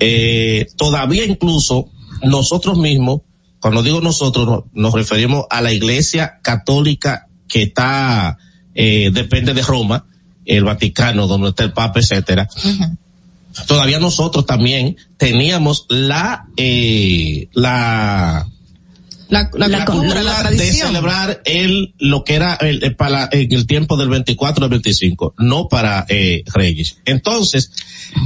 Eh, 0.00 0.66
todavía 0.76 1.24
incluso 1.24 1.88
nosotros 2.22 2.76
mismos, 2.76 3.22
cuando 3.60 3.82
digo 3.82 4.02
nosotros, 4.02 4.46
no- 4.46 4.64
nos 4.74 4.92
referimos 4.92 5.46
a 5.48 5.62
la 5.62 5.72
Iglesia 5.72 6.38
Católica 6.42 7.26
que 7.48 7.62
está, 7.62 8.36
eh, 8.74 9.10
depende 9.10 9.54
de 9.54 9.62
Roma, 9.62 10.04
el 10.44 10.64
Vaticano, 10.64 11.26
donde 11.26 11.48
está 11.48 11.64
el 11.64 11.72
Papa, 11.72 12.00
etcétera. 12.00 12.46
Todavía 13.66 13.98
nosotros 14.00 14.44
también 14.44 14.96
teníamos 15.16 15.86
la, 15.88 16.44
eh, 16.56 17.48
la, 17.54 18.46
La, 19.30 19.50
la, 19.54 19.68
la 19.68 19.84
de 20.52 20.56
tradición. 20.56 20.88
celebrar 20.88 21.42
el 21.46 21.94
lo 21.98 22.24
que 22.24 22.34
era 22.34 22.54
el, 22.56 22.84
el 22.84 22.94
para 22.94 23.28
en 23.32 23.52
el 23.52 23.66
tiempo 23.66 23.96
del 23.96 24.08
24 24.10 24.64
al 24.64 24.70
25, 24.70 25.34
no 25.38 25.68
para 25.68 26.04
eh, 26.08 26.42
Reyes. 26.54 26.98
Entonces, 27.06 27.70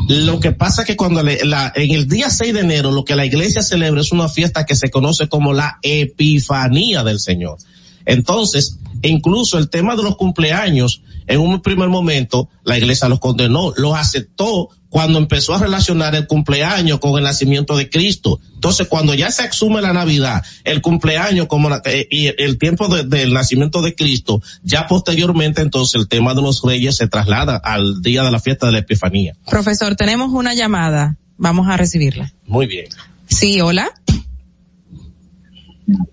lo 0.09 0.41
que 0.41 0.53
pasa 0.53 0.83
es 0.83 0.87
que 0.89 0.97
cuando 0.97 1.23
le- 1.23 1.45
la, 1.45 1.73
en 1.77 1.93
el 1.93 2.09
día 2.09 2.31
6 2.31 2.53
de 2.53 2.61
enero 2.61 2.91
lo 2.91 3.05
que 3.05 3.15
la 3.17 3.25
iglesia 3.25 3.63
celebra 3.63 4.01
es 4.01 4.13
una 4.13 4.29
fiesta 4.29 4.67
que 4.67 4.75
se 4.77 4.91
conoce 4.91 5.29
como 5.29 5.53
la 5.53 5.79
Epifanía 5.83 7.05
del 7.05 7.21
Señor. 7.21 7.59
Entonces, 8.05 8.79
incluso 9.03 9.59
el 9.59 9.69
tema 9.71 9.95
de 9.95 10.03
los 10.03 10.17
cumpleaños, 10.17 11.03
en 11.27 11.41
un 11.41 11.61
primer 11.63 11.89
momento, 11.89 12.49
la 12.65 12.77
iglesia 12.79 13.09
los 13.09 13.21
condenó, 13.21 13.73
los 13.77 13.95
aceptó 13.97 14.71
cuando 14.91 15.19
empezó 15.19 15.55
a 15.55 15.59
relacionar 15.59 16.15
el 16.15 16.27
cumpleaños 16.27 16.99
con 16.99 17.19
el 17.19 17.25
nacimiento 17.25 17.77
de 17.77 17.91
Cristo. 17.91 18.41
Entonces, 18.55 18.89
cuando 18.89 19.15
ya 19.15 19.31
se 19.31 19.43
asume 19.43 19.83
la 19.83 19.93
Navidad, 19.93 20.43
el 20.65 20.81
cumpleaños 20.81 21.47
como 21.47 21.69
la- 21.69 21.83
eh, 21.85 22.09
y 22.11 22.27
el 22.43 22.59
tiempo 22.59 22.89
de- 22.89 23.05
del 23.05 23.33
nacimiento 23.35 23.83
de 23.83 23.95
Cristo, 23.95 24.41
ya 24.63 24.87
posteriormente 24.87 25.61
entonces 25.63 25.95
el 26.01 26.09
tema 26.09 26.35
de 26.35 26.43
los 26.43 26.63
reyes 26.63 26.97
se 26.97 27.07
traslada 27.07 27.57
al 27.57 28.01
día 28.03 28.23
de 28.25 28.31
la 28.31 28.41
fiesta 28.41 28.67
de 28.67 28.73
la 28.73 28.79
Epifanía. 28.79 29.35
Profesor, 29.49 29.95
tenemos 29.95 30.31
una 30.33 30.55
llamada. 30.55 31.17
Vamos 31.37 31.69
a 31.69 31.77
recibirla. 31.77 32.33
Muy 32.47 32.67
bien. 32.67 32.87
Sí, 33.29 33.61
hola. 33.61 33.91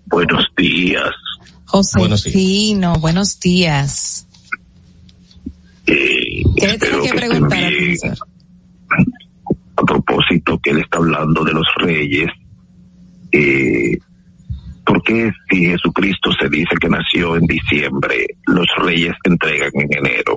Buenos 0.06 0.44
días. 0.56 1.10
Josefino, 1.64 2.94
buenos 3.00 3.40
días. 3.40 4.26
Eh, 5.86 6.42
¿Qué 6.56 6.66
le 6.68 6.78
tiene 6.78 6.78
que 6.78 7.06
estén 7.06 7.16
preguntar 7.16 7.64
al 7.64 7.72
profesor? 7.76 8.18
Propósito 10.16 10.58
que 10.62 10.70
él 10.70 10.78
está 10.78 10.96
hablando 10.96 11.44
de 11.44 11.52
los 11.52 11.66
reyes, 11.76 12.30
eh, 13.32 13.98
¿por 14.84 15.02
qué 15.02 15.30
si 15.50 15.66
Jesucristo 15.66 16.30
se 16.40 16.48
dice 16.48 16.74
que 16.80 16.88
nació 16.88 17.36
en 17.36 17.44
diciembre, 17.46 18.26
los 18.46 18.66
reyes 18.78 19.12
entregan 19.24 19.72
en 19.74 19.92
enero? 19.92 20.36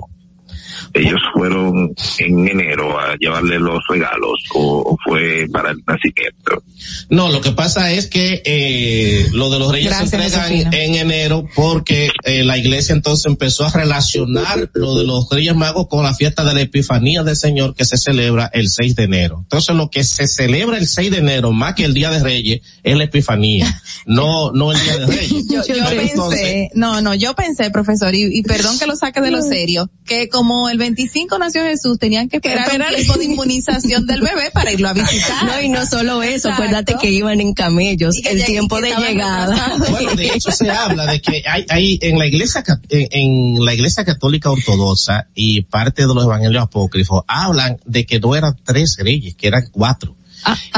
Ellos 0.92 1.20
fueron 1.32 1.94
en 2.18 2.48
enero 2.48 2.98
a 2.98 3.16
llevarle 3.16 3.58
los 3.58 3.80
regalos 3.88 4.38
o, 4.54 4.92
o 4.92 4.98
fue 5.04 5.46
para 5.52 5.70
el 5.70 5.78
nacimiento. 5.86 6.62
No, 7.08 7.30
lo 7.30 7.40
que 7.40 7.52
pasa 7.52 7.92
es 7.92 8.06
que 8.06 8.42
eh, 8.44 9.28
lo 9.32 9.50
de 9.50 9.58
los 9.58 9.70
reyes 9.70 9.88
Gracias, 9.88 10.10
se 10.10 10.16
entregan 10.16 10.42
Josefina. 10.42 10.70
en 10.72 10.94
enero 10.94 11.48
porque 11.54 12.10
eh, 12.24 12.44
la 12.44 12.58
iglesia 12.58 12.94
entonces 12.94 13.26
empezó 13.26 13.64
a 13.64 13.70
relacionar 13.70 14.70
lo 14.74 14.96
de 14.96 15.04
los 15.04 15.28
reyes 15.30 15.54
magos 15.54 15.88
con 15.88 16.02
la 16.02 16.14
fiesta 16.14 16.44
de 16.44 16.54
la 16.54 16.60
Epifanía 16.62 17.22
del 17.22 17.36
Señor 17.36 17.74
que 17.74 17.84
se 17.84 17.96
celebra 17.96 18.50
el 18.52 18.68
6 18.68 18.96
de 18.96 19.04
enero. 19.04 19.40
Entonces 19.42 19.74
lo 19.76 19.90
que 19.90 20.04
se 20.04 20.26
celebra 20.26 20.78
el 20.78 20.86
6 20.86 21.10
de 21.10 21.18
enero 21.18 21.52
más 21.52 21.74
que 21.74 21.84
el 21.84 21.94
día 21.94 22.10
de 22.10 22.20
Reyes 22.20 22.62
es 22.82 22.96
la 22.96 23.04
Epifanía, 23.04 23.80
no 24.06 24.52
no 24.52 24.72
el 24.72 24.82
día 24.82 24.96
de 24.98 25.06
Reyes. 25.06 25.44
Yo, 25.50 25.62
yo 25.66 25.74
entonces, 25.74 26.40
pensé, 26.40 26.70
no, 26.74 27.00
no, 27.00 27.14
yo 27.14 27.34
pensé, 27.34 27.70
profesor, 27.70 28.14
y, 28.14 28.38
y 28.38 28.42
perdón 28.42 28.78
que 28.78 28.86
lo 28.86 28.96
saque 28.96 29.20
de 29.20 29.30
lo 29.30 29.42
serio, 29.42 29.90
que 30.06 30.28
como 30.28 30.68
el 30.68 30.78
25 30.80 31.38
nació 31.38 31.62
Jesús, 31.62 31.98
tenían 31.98 32.28
que 32.28 32.38
esperar 32.38 32.66
Esperar. 32.66 32.88
un 32.90 32.96
tiempo 32.96 33.14
de 33.18 33.24
inmunización 33.26 34.06
del 34.06 34.20
bebé 34.20 34.50
para 34.52 34.72
irlo 34.72 34.88
a 34.88 34.92
visitar. 34.94 35.44
No, 35.44 35.60
y 35.62 35.68
no 35.68 35.86
solo 35.86 36.22
eso, 36.24 36.48
Exacto. 36.48 36.62
acuérdate 36.64 36.94
que 37.00 37.10
iban 37.12 37.40
en 37.40 37.54
camellos, 37.54 38.16
Y 38.18 38.26
el 38.26 38.44
tiempo 38.44 38.80
de 38.80 38.90
llegada. 38.96 39.76
Bueno, 39.90 40.14
de 40.16 40.26
hecho 40.34 40.50
se 40.50 40.68
habla 40.70 41.06
de 41.06 41.20
que 41.20 41.42
hay, 41.46 41.64
hay 41.68 41.98
en 42.02 42.18
la 42.18 42.26
iglesia 42.26 42.64
en, 42.88 43.08
en 43.12 43.64
la 43.64 43.72
iglesia 43.74 44.04
católica 44.04 44.50
ortodoxa 44.50 45.28
y 45.34 45.62
parte 45.62 46.02
de 46.06 46.14
los 46.14 46.24
evangelios 46.24 46.64
apócrifos 46.64 47.22
hablan 47.28 47.76
de 47.86 48.04
que 48.06 48.18
no 48.18 48.34
eran 48.34 48.56
tres 48.64 48.96
reyes, 48.98 49.34
que 49.36 49.46
eran 49.46 49.68
cuatro. 49.70 50.16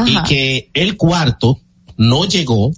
y 0.06 0.16
ajá. 0.16 0.24
que 0.28 0.68
el 0.74 0.96
cuarto 0.96 1.60
no 1.96 2.26
llegó 2.26 2.72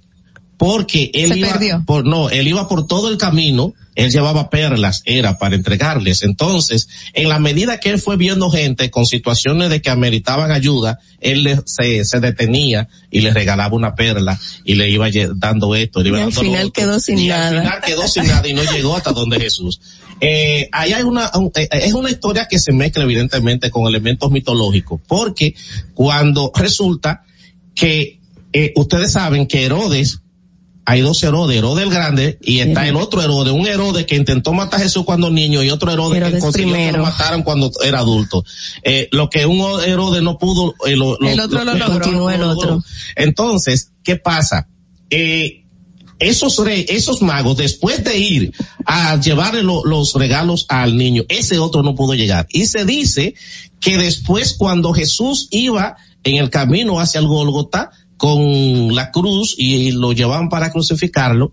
porque 0.57 1.11
él 1.13 1.31
Se 1.33 1.37
iba 1.39 1.49
perdió. 1.49 1.83
por 1.85 2.05
no, 2.05 2.29
él 2.29 2.47
iba 2.47 2.67
por 2.67 2.87
todo 2.87 3.09
el 3.09 3.17
camino 3.17 3.73
él 3.95 4.11
llevaba 4.11 4.49
perlas, 4.49 5.01
era 5.05 5.37
para 5.37 5.55
entregarles. 5.55 6.21
Entonces, 6.21 6.87
en 7.13 7.29
la 7.29 7.39
medida 7.39 7.79
que 7.79 7.89
él 7.89 7.99
fue 7.99 8.17
viendo 8.17 8.49
gente 8.51 8.91
con 8.91 9.05
situaciones 9.05 9.69
de 9.69 9.81
que 9.81 9.89
ameritaban 9.89 10.51
ayuda, 10.51 10.99
él 11.21 11.43
le, 11.43 11.59
se, 11.65 12.03
se 12.05 12.19
detenía 12.19 12.87
y 13.09 13.21
le 13.21 13.31
regalaba 13.33 13.73
una 13.75 13.95
perla 13.95 14.39
y 14.63 14.75
le 14.75 14.89
iba 14.89 15.07
dando 15.35 15.73
esto. 15.75 16.01
Le 16.03 16.09
iba 16.09 16.19
y 16.19 16.21
al 16.21 16.27
dando 16.29 16.41
final 16.41 16.65
otro. 16.67 16.83
quedó 16.83 16.99
sin 16.99 17.19
y 17.19 17.27
nada. 17.27 17.47
Al 17.49 17.59
final 17.61 17.81
quedó 17.85 18.07
sin 18.07 18.27
nada 18.27 18.47
y 18.47 18.53
no 18.53 18.63
llegó 18.63 18.95
hasta 18.95 19.11
donde 19.11 19.39
Jesús. 19.39 19.79
Eh, 20.21 20.69
ahí 20.71 20.93
hay 20.93 21.03
una, 21.03 21.29
un- 21.35 21.51
eh, 21.55 21.67
es 21.71 21.93
una 21.93 22.09
historia 22.09 22.47
que 22.49 22.59
se 22.59 22.71
mezcla 22.71 23.03
evidentemente 23.03 23.69
con 23.69 23.85
elementos 23.87 24.31
mitológicos, 24.31 25.01
porque 25.07 25.55
cuando 25.93 26.51
resulta 26.55 27.23
que 27.73 28.19
eh, 28.53 28.71
ustedes 28.75 29.11
saben 29.11 29.47
que 29.47 29.65
Herodes 29.65 30.19
hay 30.87 31.01
dos 31.01 31.21
Herodes, 31.23 31.57
Herodes 31.57 31.83
el 31.85 31.89
Grande 31.91 32.37
y 32.41 32.59
está 32.59 32.87
el 32.87 32.95
otro 32.95 33.21
Herodes, 33.21 33.53
un 33.53 33.65
Herodes 33.67 34.05
que 34.05 34.15
intentó 34.15 34.53
matar 34.53 34.79
a 34.79 34.83
Jesús 34.83 35.03
cuando 35.03 35.29
niño 35.31 35.63
y 35.63 35.69
otro 35.71 35.91
Herodes, 35.91 36.17
Herodes 36.17 36.33
que 36.35 36.39
consiguió 36.41 36.73
que 36.75 36.91
lo 36.97 37.03
mataran 37.03 37.43
cuando 37.43 37.71
era 37.83 37.99
adulto. 37.99 38.43
Eh, 38.83 39.09
lo 39.11 39.29
que 39.29 39.45
un 39.45 39.59
Herodes 39.81 40.21
no 40.21 40.37
pudo, 40.37 40.75
eh, 40.85 40.95
lo, 40.95 41.19
El 41.19 41.39
otro 41.39 41.63
lo. 41.63 41.85
Continuó 41.99 42.29
el 42.29 42.43
otro. 42.43 42.83
Entonces, 43.15 43.91
¿qué 44.03 44.15
pasa? 44.17 44.67
Eh, 45.09 45.63
esos 46.19 46.57
re- 46.63 46.85
esos 46.89 47.21
magos, 47.21 47.57
después 47.57 48.03
de 48.03 48.17
ir 48.17 48.53
a 48.85 49.19
llevarle 49.19 49.63
lo- 49.63 49.83
los 49.85 50.13
regalos 50.13 50.65
al 50.69 50.95
niño, 50.97 51.23
ese 51.29 51.57
otro 51.59 51.83
no 51.83 51.95
pudo 51.95 52.13
llegar. 52.13 52.47
Y 52.51 52.67
se 52.67 52.85
dice 52.85 53.33
que 53.81 53.97
después 53.97 54.53
cuando 54.53 54.93
Jesús 54.93 55.47
iba 55.51 55.97
en 56.23 56.35
el 56.37 56.49
camino 56.49 56.99
hacia 56.99 57.19
el 57.19 57.27
Gólgota 57.27 57.91
con 58.17 58.95
la 58.95 59.11
cruz 59.11 59.55
y 59.57 59.91
lo 59.91 60.13
llevaban 60.13 60.49
para 60.49 60.71
crucificarlo, 60.71 61.51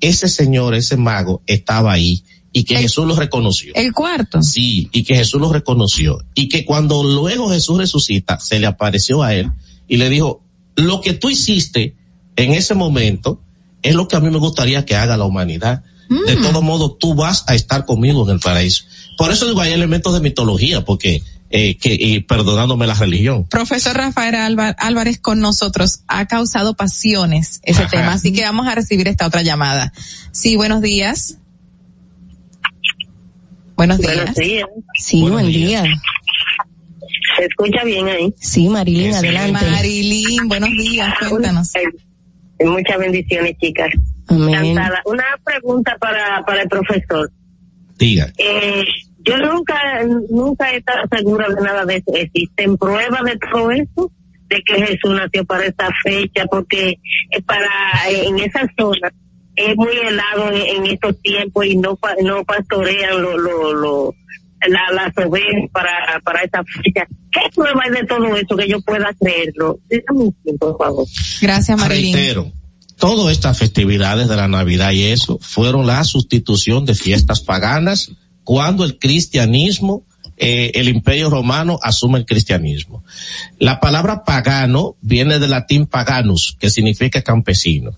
ese 0.00 0.28
señor, 0.28 0.74
ese 0.74 0.96
mago, 0.96 1.42
estaba 1.46 1.92
ahí 1.92 2.22
y 2.56 2.62
que 2.64 2.76
Jesús 2.76 3.04
lo 3.04 3.16
reconoció. 3.16 3.74
El 3.74 3.92
cuarto. 3.92 4.40
Sí, 4.40 4.88
y 4.92 5.02
que 5.02 5.16
Jesús 5.16 5.40
lo 5.40 5.52
reconoció. 5.52 6.24
Y 6.34 6.48
que 6.48 6.64
cuando 6.64 7.02
luego 7.02 7.50
Jesús 7.50 7.76
resucita, 7.78 8.38
se 8.38 8.60
le 8.60 8.66
apareció 8.66 9.24
a 9.24 9.34
él 9.34 9.50
y 9.88 9.96
le 9.96 10.08
dijo, 10.08 10.40
lo 10.76 11.00
que 11.00 11.14
tú 11.14 11.30
hiciste 11.30 11.96
en 12.36 12.52
ese 12.52 12.74
momento 12.74 13.40
es 13.82 13.96
lo 13.96 14.06
que 14.06 14.16
a 14.16 14.20
mí 14.20 14.30
me 14.30 14.38
gustaría 14.38 14.84
que 14.86 14.94
haga 14.94 15.16
la 15.16 15.24
humanidad. 15.24 15.82
De 16.08 16.36
todo 16.36 16.62
modo, 16.62 16.92
tú 16.92 17.14
vas 17.14 17.44
a 17.48 17.56
estar 17.56 17.84
conmigo 17.86 18.24
en 18.24 18.34
el 18.34 18.40
paraíso. 18.40 18.84
Por 19.18 19.32
eso 19.32 19.46
digo, 19.46 19.60
hay 19.60 19.72
elementos 19.72 20.14
de 20.14 20.20
mitología, 20.20 20.84
porque, 20.84 21.22
eh, 21.56 21.76
que, 21.76 21.96
y 21.96 22.18
perdonándome 22.18 22.84
la 22.84 22.94
religión. 22.94 23.46
Profesor 23.46 23.96
Rafael 23.96 24.34
Álvarez 24.76 25.20
con 25.20 25.38
nosotros 25.38 26.02
ha 26.08 26.26
causado 26.26 26.74
pasiones 26.74 27.60
ese 27.62 27.82
Ajá. 27.82 27.90
tema, 27.90 28.12
así 28.14 28.32
que 28.32 28.42
vamos 28.42 28.66
a 28.66 28.74
recibir 28.74 29.06
esta 29.06 29.24
otra 29.24 29.42
llamada. 29.42 29.92
Sí, 30.32 30.56
buenos 30.56 30.82
días. 30.82 31.38
Buenos 33.76 33.98
días. 33.98 34.16
Buenos 34.16 34.34
días. 34.34 34.66
Sí, 34.98 35.20
buen 35.30 35.46
día. 35.46 35.84
¿Se 37.36 37.44
escucha 37.44 37.84
bien 37.84 38.08
ahí? 38.08 38.34
Sí, 38.40 38.68
Marilyn, 38.68 39.14
adelante. 39.14 39.70
Marilyn, 39.70 40.48
buenos 40.48 40.70
días, 40.70 41.14
cuéntanos. 41.28 41.70
Muchas 42.58 42.98
bendiciones, 42.98 43.56
chicas. 43.60 43.90
Amén. 44.26 44.56
Encantada. 44.56 45.02
Una 45.04 45.24
pregunta 45.44 45.96
para, 46.00 46.44
para 46.44 46.62
el 46.62 46.68
profesor. 46.68 47.30
Diga. 47.96 48.32
Eh, 48.38 48.84
yo 49.24 49.38
nunca, 49.38 49.74
nunca 50.30 50.70
he 50.72 50.76
estado 50.78 51.00
segura 51.10 51.48
de 51.48 51.60
nada 51.62 51.84
de 51.84 51.96
eso. 51.96 52.12
¿Existen 52.14 52.76
pruebas 52.76 53.22
de 53.24 53.38
todo 53.50 53.70
eso? 53.70 54.12
De 54.48 54.62
que 54.62 54.74
Jesús 54.74 55.10
nació 55.14 55.44
para 55.44 55.64
esta 55.66 55.88
fecha, 56.02 56.44
porque 56.50 56.90
eh, 57.30 57.42
para, 57.46 57.68
en 58.10 58.38
esa 58.38 58.60
zona 58.78 59.12
es 59.56 59.76
muy 59.76 59.96
helado 59.96 60.52
en, 60.52 60.84
en 60.84 60.86
estos 60.92 61.20
tiempos 61.22 61.64
y 61.64 61.76
no, 61.76 61.96
pa- 61.96 62.16
no 62.22 62.44
pastorean 62.44 63.22
lo, 63.22 63.38
lo, 63.38 63.72
lo, 63.72 64.14
la, 64.68 64.80
las 64.92 65.16
ovejas 65.26 65.70
para, 65.72 66.20
para 66.24 66.42
esa 66.42 66.62
fecha. 66.64 67.06
¿Qué 67.32 67.40
prueba 67.54 67.80
hay 67.84 67.90
de 67.92 68.04
todo 68.06 68.36
eso 68.36 68.56
que 68.56 68.68
yo 68.68 68.80
pueda 68.82 69.10
creerlo? 69.18 69.78
Dígame 69.88 70.20
un 70.20 70.32
tiempo, 70.42 70.76
por 70.76 70.86
favor. 70.86 71.06
Gracias, 71.40 71.78
Marilyn. 71.80 72.14
Reitero, 72.14 72.52
todas 72.98 73.32
estas 73.32 73.58
festividades 73.58 74.28
de 74.28 74.36
la 74.36 74.46
Navidad 74.48 74.92
y 74.92 75.04
eso 75.04 75.38
fueron 75.40 75.86
la 75.86 76.04
sustitución 76.04 76.84
de 76.84 76.94
fiestas 76.94 77.40
paganas 77.40 78.12
cuando 78.44 78.84
el 78.84 78.98
cristianismo, 78.98 80.04
eh, 80.36 80.72
el 80.74 80.88
imperio 80.88 81.30
romano 81.30 81.78
asume 81.82 82.18
el 82.18 82.26
cristianismo. 82.26 83.04
La 83.58 83.78
palabra 83.80 84.24
pagano 84.24 84.96
viene 85.00 85.38
del 85.38 85.50
latín 85.52 85.86
paganus, 85.86 86.56
que 86.58 86.70
significa 86.70 87.22
campesino. 87.22 87.92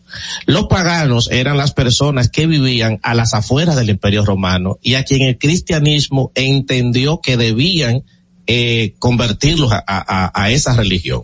Los 0.45 0.67
paganos 0.67 1.31
eran 1.31 1.57
las 1.57 1.73
personas 1.73 2.29
que 2.29 2.47
vivían 2.47 3.01
a 3.03 3.15
las 3.15 3.33
afueras 3.35 3.75
del 3.77 3.89
imperio 3.91 4.25
romano 4.25 4.79
y 4.83 4.95
a 4.95 5.05
quien 5.05 5.23
el 5.23 5.39
cristianismo 5.39 6.31
entendió 6.35 7.21
que 7.21 7.37
debían 7.37 8.05
eh, 8.49 8.95
convertirlos 9.01 9.73
a- 9.73 9.83
a- 9.85 10.05
a- 10.27 10.31
a 10.33 10.51
esa 10.51 10.75
religión. 10.77 11.23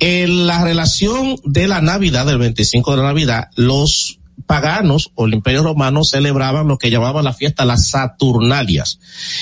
En 0.00 0.46
la 0.46 0.62
relación 0.64 1.36
de 1.44 1.66
la 1.68 1.80
Navidad, 1.82 2.26
del 2.26 2.38
25 2.38 2.90
de 2.90 2.96
la 2.98 3.02
Navidad, 3.04 3.48
los 3.56 4.18
paganos 4.46 5.10
o 5.14 5.26
el 5.26 5.34
imperio 5.34 5.62
romano 5.62 6.04
celebraban 6.04 6.68
lo 6.68 6.78
que 6.78 6.90
llamaban 6.90 7.24
la 7.24 7.32
fiesta 7.32 7.64
las 7.64 7.88
Saturnalias. 7.88 8.98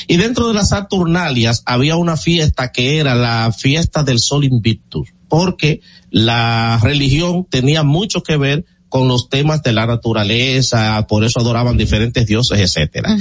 Y 0.06 0.16
dentro 0.16 0.48
de 0.48 0.54
las 0.54 0.70
Saturnalias 0.70 1.62
había 1.66 1.96
una 1.96 2.16
fiesta 2.16 2.72
que 2.72 2.98
era 2.98 3.14
la 3.14 3.52
fiesta 3.52 4.02
del 4.02 4.18
Sol 4.20 4.44
Invictus, 4.44 5.08
porque 5.28 5.80
la 6.10 6.78
religión 6.82 7.46
tenía 7.48 7.82
mucho 7.82 8.22
que 8.22 8.36
ver 8.36 8.64
con 8.88 9.06
los 9.06 9.28
temas 9.28 9.62
de 9.62 9.72
la 9.72 9.86
naturaleza, 9.86 11.06
por 11.06 11.24
eso 11.24 11.40
adoraban 11.40 11.76
diferentes 11.76 12.26
dioses, 12.26 12.58
etcétera. 12.58 13.16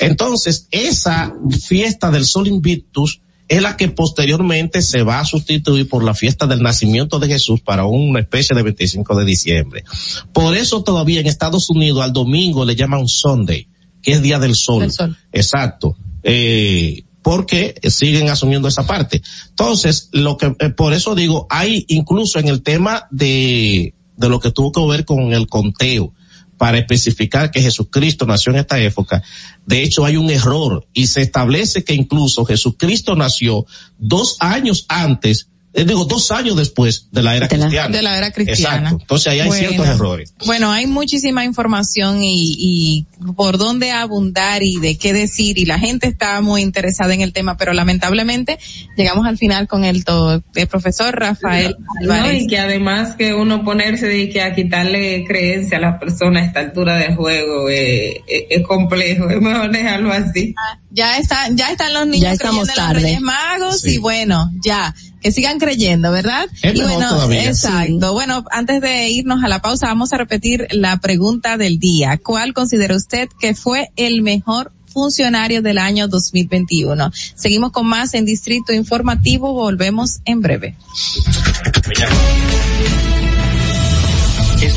Entonces, 0.00 0.66
esa 0.70 1.32
fiesta 1.64 2.10
del 2.10 2.26
Sol 2.26 2.48
Invictus 2.48 3.20
es 3.52 3.60
la 3.60 3.76
que 3.76 3.88
posteriormente 3.88 4.80
se 4.80 5.02
va 5.02 5.20
a 5.20 5.26
sustituir 5.26 5.86
por 5.86 6.02
la 6.02 6.14
fiesta 6.14 6.46
del 6.46 6.62
nacimiento 6.62 7.18
de 7.18 7.28
Jesús 7.28 7.60
para 7.60 7.84
una 7.84 8.20
especie 8.20 8.56
de 8.56 8.62
25 8.62 9.14
de 9.14 9.24
diciembre. 9.26 9.84
Por 10.32 10.56
eso 10.56 10.82
todavía 10.82 11.20
en 11.20 11.26
Estados 11.26 11.68
Unidos 11.68 12.02
al 12.02 12.14
domingo 12.14 12.64
le 12.64 12.74
llaman 12.74 13.06
Sunday, 13.06 13.68
que 14.00 14.12
es 14.12 14.22
Día 14.22 14.38
del 14.38 14.54
Sol. 14.54 14.90
Exacto. 15.32 15.98
Eh, 16.22 17.04
porque 17.20 17.74
siguen 17.90 18.30
asumiendo 18.30 18.68
esa 18.68 18.86
parte. 18.86 19.20
Entonces, 19.50 20.08
lo 20.12 20.38
que, 20.38 20.56
eh, 20.58 20.70
por 20.70 20.94
eso 20.94 21.14
digo, 21.14 21.46
hay 21.50 21.84
incluso 21.88 22.38
en 22.38 22.48
el 22.48 22.62
tema 22.62 23.06
de, 23.10 23.92
de 24.16 24.28
lo 24.30 24.40
que 24.40 24.50
tuvo 24.50 24.72
que 24.72 24.80
ver 24.90 25.04
con 25.04 25.34
el 25.34 25.46
conteo, 25.46 26.14
para 26.62 26.78
especificar 26.78 27.50
que 27.50 27.60
Jesucristo 27.60 28.24
nació 28.24 28.52
en 28.52 28.60
esta 28.60 28.78
época. 28.78 29.20
De 29.66 29.82
hecho, 29.82 30.04
hay 30.04 30.16
un 30.16 30.30
error 30.30 30.86
y 30.92 31.08
se 31.08 31.20
establece 31.20 31.82
que 31.82 31.92
incluso 31.92 32.44
Jesucristo 32.44 33.16
nació 33.16 33.66
dos 33.98 34.36
años 34.38 34.86
antes, 34.86 35.48
eh, 35.74 35.84
digo, 35.84 36.04
dos 36.04 36.30
años 36.32 36.56
después 36.56 37.08
de 37.12 37.22
la 37.22 37.34
era 37.36 37.48
cristiana. 37.48 37.88
de 37.88 38.02
la 38.02 38.18
era 38.18 38.30
cristiana. 38.30 38.76
Exacto. 38.76 38.98
Entonces 39.00 39.26
ahí 39.28 39.40
hay 39.40 39.48
Bueno. 39.48 39.68
ciertos 39.68 39.86
errores. 39.88 40.34
Bueno, 40.46 40.70
hay 40.70 40.86
muchísima 40.86 41.44
información 41.44 42.22
y, 42.22 42.54
y 42.58 43.06
por 43.36 43.56
dónde 43.58 43.90
abundar 43.90 44.62
y 44.62 44.76
de 44.80 44.96
qué 44.98 45.12
decir 45.12 45.58
y 45.58 45.64
la 45.64 45.78
gente 45.78 46.08
está 46.08 46.40
muy 46.42 46.60
interesada 46.62 47.14
en 47.14 47.20
el 47.22 47.32
tema, 47.32 47.56
pero 47.56 47.72
lamentablemente 47.72 48.58
llegamos 48.96 49.26
al 49.26 49.38
final 49.38 49.66
con 49.68 49.84
el, 49.84 50.04
to- 50.04 50.42
el 50.54 50.66
profesor 50.66 51.14
Rafael 51.18 51.76
No, 52.02 52.12
Álvarez. 52.14 52.42
y 52.42 52.46
que 52.48 52.58
además 52.58 53.14
que 53.16 53.32
uno 53.32 53.64
ponerse 53.64 54.06
de 54.08 54.28
que 54.28 54.42
a 54.42 54.54
quitarle 54.54 55.24
creencia 55.26 55.78
a 55.78 55.80
las 55.80 55.98
personas 55.98 56.42
a 56.42 56.46
esta 56.46 56.60
altura 56.60 56.96
del 56.98 57.14
juego 57.16 57.68
eh, 57.70 58.22
eh, 58.28 58.46
es 58.50 58.66
complejo, 58.66 59.28
es 59.30 59.40
mejor 59.40 59.70
dejarlo 59.70 60.12
así. 60.12 60.54
ya 60.90 61.16
está, 61.18 61.48
ya 61.52 61.70
están 61.70 61.94
los 61.94 62.06
niños 62.06 62.20
Ya 62.22 62.32
estamos 62.32 62.66
creyendo 62.68 62.72
en 62.82 62.86
tarde. 62.88 62.94
los 62.94 63.02
Reyes 63.04 63.20
Magos 63.22 63.80
Sí. 63.80 63.94
y 63.94 63.98
bueno, 63.98 64.50
ya, 64.62 64.94
que 65.22 65.32
sigan 65.32 65.58
creyendo, 65.58 66.10
¿verdad? 66.10 66.46
Es 66.62 66.74
y 66.74 66.78
mejor 66.78 66.94
bueno, 66.94 67.08
todavía. 67.10 67.44
exacto. 67.44 68.12
Bueno, 68.12 68.44
antes 68.50 68.80
de 68.80 69.08
irnos 69.08 69.42
a 69.44 69.48
la 69.48 69.62
pausa, 69.62 69.86
vamos 69.86 70.12
a 70.12 70.18
repetir 70.18 70.66
la 70.72 70.98
pregunta 70.98 71.56
del 71.56 71.78
día. 71.78 72.18
¿Cuál 72.22 72.52
considera 72.52 72.96
usted 72.96 73.28
que 73.40 73.54
fue 73.54 73.90
el 73.96 74.22
mejor 74.22 74.72
funcionario 74.86 75.62
del 75.62 75.78
año 75.78 76.08
2021? 76.08 77.12
Seguimos 77.34 77.70
con 77.72 77.86
más 77.86 78.14
en 78.14 78.24
Distrito 78.24 78.72
Informativo, 78.72 79.52
volvemos 79.52 80.20
en 80.24 80.40
breve. 80.40 80.76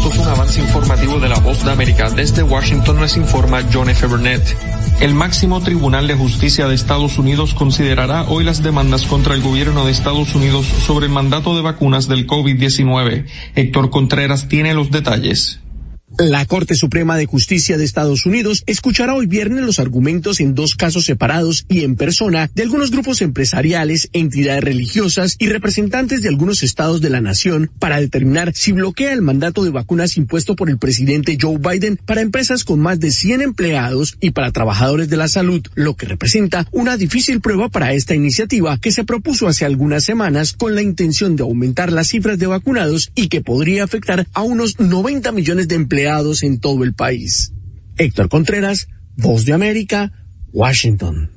Un 0.05 0.27
avance 0.27 0.61
informativo 0.61 1.19
de 1.19 1.27
la 1.27 1.39
Voz 1.39 1.65
de 1.65 1.71
América. 1.71 2.11
Desde 2.11 2.43
Washington 2.43 3.01
les 3.01 3.17
informa 3.17 3.63
John 3.73 3.89
F. 3.89 4.05
Burnett. 4.05 4.41
El 5.01 5.15
máximo 5.15 5.61
tribunal 5.61 6.07
de 6.07 6.13
justicia 6.13 6.67
de 6.67 6.75
Estados 6.75 7.17
Unidos 7.17 7.55
considerará 7.55 8.23
hoy 8.29 8.43
las 8.43 8.61
demandas 8.61 9.07
contra 9.07 9.33
el 9.33 9.41
gobierno 9.41 9.83
de 9.83 9.91
Estados 9.91 10.35
Unidos 10.35 10.67
sobre 10.67 11.07
el 11.07 11.11
mandato 11.11 11.55
de 11.55 11.63
vacunas 11.63 12.07
del 12.07 12.27
COVID-19. 12.27 13.25
Héctor 13.55 13.89
Contreras 13.89 14.47
tiene 14.47 14.75
los 14.75 14.91
detalles. 14.91 15.59
La 16.17 16.45
Corte 16.45 16.75
Suprema 16.75 17.17
de 17.17 17.25
Justicia 17.25 17.77
de 17.77 17.83
Estados 17.83 18.25
Unidos 18.25 18.63
escuchará 18.67 19.15
hoy 19.15 19.25
viernes 19.25 19.65
los 19.65 19.79
argumentos 19.79 20.39
en 20.39 20.55
dos 20.55 20.75
casos 20.75 21.03
separados 21.03 21.65
y 21.67 21.83
en 21.83 21.97
persona 21.97 22.49
de 22.55 22.63
algunos 22.63 22.91
grupos 22.91 23.21
empresariales, 23.21 24.07
entidades 24.13 24.63
religiosas 24.63 25.35
y 25.39 25.49
representantes 25.49 26.21
de 26.21 26.29
algunos 26.29 26.63
estados 26.63 27.01
de 27.01 27.09
la 27.09 27.19
nación 27.19 27.69
para 27.79 27.99
determinar 27.99 28.53
si 28.55 28.71
bloquea 28.71 29.11
el 29.11 29.21
mandato 29.21 29.65
de 29.65 29.71
vacunas 29.71 30.15
impuesto 30.15 30.55
por 30.55 30.69
el 30.69 30.77
presidente 30.77 31.37
Joe 31.39 31.57
Biden 31.57 31.97
para 31.97 32.21
empresas 32.21 32.63
con 32.63 32.79
más 32.79 32.97
de 33.01 33.11
100 33.11 33.41
empleados 33.41 34.15
y 34.21 34.31
para 34.31 34.53
trabajadores 34.53 35.09
de 35.09 35.17
la 35.17 35.27
salud, 35.27 35.67
lo 35.73 35.97
que 35.97 36.05
representa 36.05 36.65
una 36.71 36.95
difícil 36.95 37.41
prueba 37.41 37.67
para 37.67 37.91
esta 37.91 38.15
iniciativa 38.15 38.77
que 38.77 38.93
se 38.93 39.03
propuso 39.03 39.49
hace 39.49 39.65
algunas 39.65 40.05
semanas 40.05 40.53
con 40.53 40.75
la 40.75 40.81
intención 40.81 41.35
de 41.35 41.43
aumentar 41.43 41.91
las 41.91 42.07
cifras 42.07 42.39
de 42.39 42.47
vacunados 42.47 43.11
y 43.15 43.27
que 43.27 43.41
podría 43.41 43.83
afectar 43.83 44.27
a 44.31 44.43
unos 44.43 44.79
90 44.79 45.33
millones 45.33 45.67
de 45.67 45.75
empleados 45.75 46.04
en 46.43 46.59
todo 46.59 46.83
el 46.83 46.93
país. 46.93 47.53
Héctor 47.97 48.29
Contreras, 48.29 48.87
Voz 49.17 49.45
de 49.45 49.53
América, 49.53 50.11
Washington. 50.51 51.34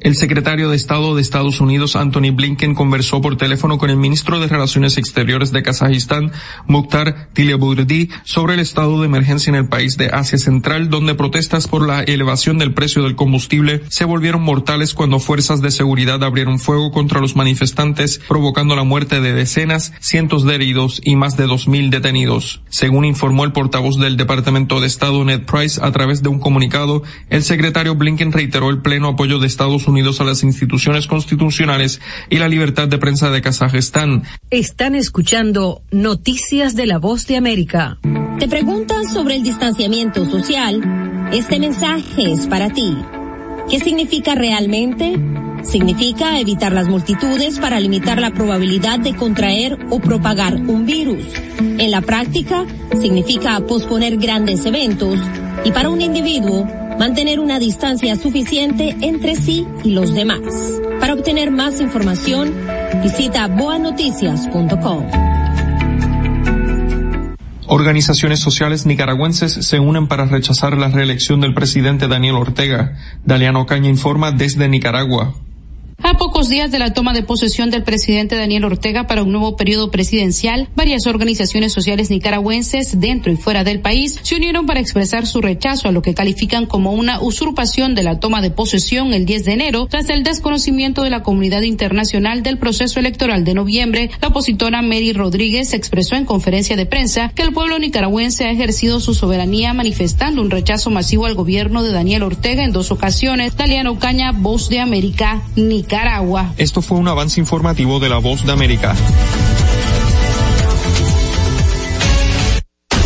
El 0.00 0.16
secretario 0.16 0.70
de 0.70 0.76
Estado 0.76 1.14
de 1.14 1.20
Estados 1.20 1.60
Unidos, 1.60 1.94
Anthony 1.94 2.32
Blinken, 2.32 2.74
conversó 2.74 3.20
por 3.20 3.36
teléfono 3.36 3.76
con 3.76 3.90
el 3.90 3.98
ministro 3.98 4.40
de 4.40 4.48
Relaciones 4.48 4.96
Exteriores 4.96 5.52
de 5.52 5.62
Kazajistán, 5.62 6.32
Mukhtar 6.66 7.28
Tileburdi, 7.34 8.08
sobre 8.24 8.54
el 8.54 8.60
estado 8.60 8.98
de 8.98 9.06
emergencia 9.06 9.50
en 9.50 9.56
el 9.56 9.68
país 9.68 9.98
de 9.98 10.06
Asia 10.06 10.38
Central, 10.38 10.88
donde 10.88 11.14
protestas 11.14 11.68
por 11.68 11.86
la 11.86 12.00
elevación 12.00 12.56
del 12.56 12.72
precio 12.72 13.02
del 13.02 13.14
combustible 13.14 13.82
se 13.90 14.06
volvieron 14.06 14.40
mortales 14.40 14.94
cuando 14.94 15.20
fuerzas 15.20 15.60
de 15.60 15.70
seguridad 15.70 16.24
abrieron 16.24 16.58
fuego 16.58 16.92
contra 16.92 17.20
los 17.20 17.36
manifestantes, 17.36 18.22
provocando 18.26 18.76
la 18.76 18.84
muerte 18.84 19.20
de 19.20 19.34
decenas, 19.34 19.92
cientos 20.00 20.46
de 20.46 20.54
heridos 20.54 21.02
y 21.04 21.16
más 21.16 21.36
de 21.36 21.46
dos 21.46 21.68
mil 21.68 21.90
detenidos. 21.90 22.62
Según 22.70 23.04
informó 23.04 23.44
el 23.44 23.52
portavoz 23.52 23.98
del 23.98 24.16
Departamento 24.16 24.80
de 24.80 24.86
Estado, 24.86 25.22
Ned 25.26 25.42
Price, 25.44 25.78
a 25.84 25.92
través 25.92 26.22
de 26.22 26.30
un 26.30 26.40
comunicado, 26.40 27.02
el 27.28 27.42
secretario 27.42 27.96
Blinken 27.96 28.32
reiteró 28.32 28.70
el 28.70 28.80
pleno 28.80 29.08
apoyo 29.08 29.38
de 29.38 29.46
Estados 29.46 29.82
Unidos 29.82 29.89
a 29.90 30.24
las 30.24 30.44
instituciones 30.44 31.08
constitucionales 31.08 32.00
y 32.30 32.38
la 32.38 32.48
libertad 32.48 32.86
de 32.86 32.98
prensa 32.98 33.28
de 33.30 33.42
Kazajistán. 33.42 34.22
Están 34.50 34.94
escuchando 34.94 35.82
Noticias 35.90 36.76
de 36.76 36.86
la 36.86 36.98
Voz 36.98 37.26
de 37.26 37.36
América. 37.36 37.98
¿Te 38.38 38.46
preguntas 38.46 39.12
sobre 39.12 39.34
el 39.34 39.42
distanciamiento 39.42 40.24
social? 40.26 41.28
Este 41.32 41.58
mensaje 41.58 42.32
es 42.32 42.46
para 42.46 42.70
ti. 42.70 42.96
¿Qué 43.68 43.80
significa 43.80 44.36
realmente? 44.36 45.18
Significa 45.64 46.38
evitar 46.38 46.72
las 46.72 46.88
multitudes 46.88 47.58
para 47.58 47.80
limitar 47.80 48.20
la 48.20 48.30
probabilidad 48.30 49.00
de 49.00 49.14
contraer 49.16 49.76
o 49.90 49.98
propagar 49.98 50.54
un 50.54 50.86
virus. 50.86 51.24
En 51.58 51.90
la 51.90 52.00
práctica, 52.00 52.64
significa 53.00 53.58
posponer 53.60 54.16
grandes 54.18 54.64
eventos 54.64 55.18
y 55.64 55.72
para 55.72 55.90
un 55.90 56.00
individuo, 56.00 56.66
mantener 57.00 57.40
una 57.40 57.58
distancia 57.58 58.14
suficiente 58.14 58.94
entre 59.00 59.34
sí 59.34 59.66
y 59.82 59.92
los 59.92 60.12
demás. 60.12 60.42
Para 61.00 61.14
obtener 61.14 61.50
más 61.50 61.80
información, 61.80 62.52
visita 63.02 63.48
boanoticias.com. 63.48 65.06
Organizaciones 67.68 68.40
sociales 68.40 68.84
nicaragüenses 68.84 69.50
se 69.50 69.80
unen 69.80 70.08
para 70.08 70.26
rechazar 70.26 70.76
la 70.76 70.88
reelección 70.88 71.40
del 71.40 71.54
presidente 71.54 72.06
Daniel 72.06 72.34
Ortega. 72.34 72.98
Daliano 73.24 73.64
Caña 73.64 73.88
informa 73.88 74.30
desde 74.30 74.68
Nicaragua. 74.68 75.34
A 76.02 76.16
pocos 76.16 76.48
días 76.48 76.70
de 76.70 76.78
la 76.78 76.94
toma 76.94 77.12
de 77.12 77.22
posesión 77.22 77.70
del 77.70 77.82
presidente 77.82 78.34
Daniel 78.34 78.64
Ortega 78.64 79.06
para 79.06 79.22
un 79.22 79.32
nuevo 79.32 79.56
periodo 79.56 79.90
presidencial, 79.90 80.68
varias 80.74 81.06
organizaciones 81.06 81.72
sociales 81.72 82.08
nicaragüenses 82.08 82.98
dentro 83.00 83.30
y 83.30 83.36
fuera 83.36 83.64
del 83.64 83.80
país 83.80 84.18
se 84.22 84.36
unieron 84.36 84.64
para 84.64 84.80
expresar 84.80 85.26
su 85.26 85.42
rechazo 85.42 85.88
a 85.88 85.92
lo 85.92 86.00
que 86.00 86.14
califican 86.14 86.64
como 86.64 86.92
una 86.92 87.20
usurpación 87.20 87.94
de 87.94 88.02
la 88.02 88.18
toma 88.18 88.40
de 88.40 88.50
posesión 88.50 89.12
el 89.12 89.26
10 89.26 89.44
de 89.44 89.52
enero 89.52 89.86
tras 89.90 90.08
el 90.08 90.22
desconocimiento 90.22 91.02
de 91.02 91.10
la 91.10 91.22
comunidad 91.22 91.62
internacional 91.62 92.42
del 92.42 92.56
proceso 92.56 92.98
electoral 92.98 93.44
de 93.44 93.54
noviembre. 93.54 94.10
La 94.22 94.28
opositora 94.28 94.80
Mary 94.80 95.12
Rodríguez 95.12 95.74
expresó 95.74 96.16
en 96.16 96.24
conferencia 96.24 96.76
de 96.76 96.86
prensa 96.86 97.30
que 97.34 97.42
el 97.42 97.52
pueblo 97.52 97.78
nicaragüense 97.78 98.46
ha 98.46 98.50
ejercido 98.50 99.00
su 99.00 99.12
soberanía 99.12 99.74
manifestando 99.74 100.40
un 100.40 100.50
rechazo 100.50 100.88
masivo 100.88 101.26
al 101.26 101.34
gobierno 101.34 101.82
de 101.82 101.92
Daniel 101.92 102.22
Ortega 102.22 102.64
en 102.64 102.72
dos 102.72 102.90
ocasiones. 102.90 103.54
Daliano 103.54 103.98
Caña, 103.98 104.32
Voz 104.32 104.70
de 104.70 104.80
América, 104.80 105.42
Nicaragua. 105.56 105.89
Nicaragua. 105.90 106.54
Esto 106.56 106.82
fue 106.82 106.98
un 106.98 107.08
avance 107.08 107.40
informativo 107.40 107.98
de 107.98 108.08
la 108.08 108.18
Voz 108.18 108.46
de 108.46 108.52
América. 108.52 108.94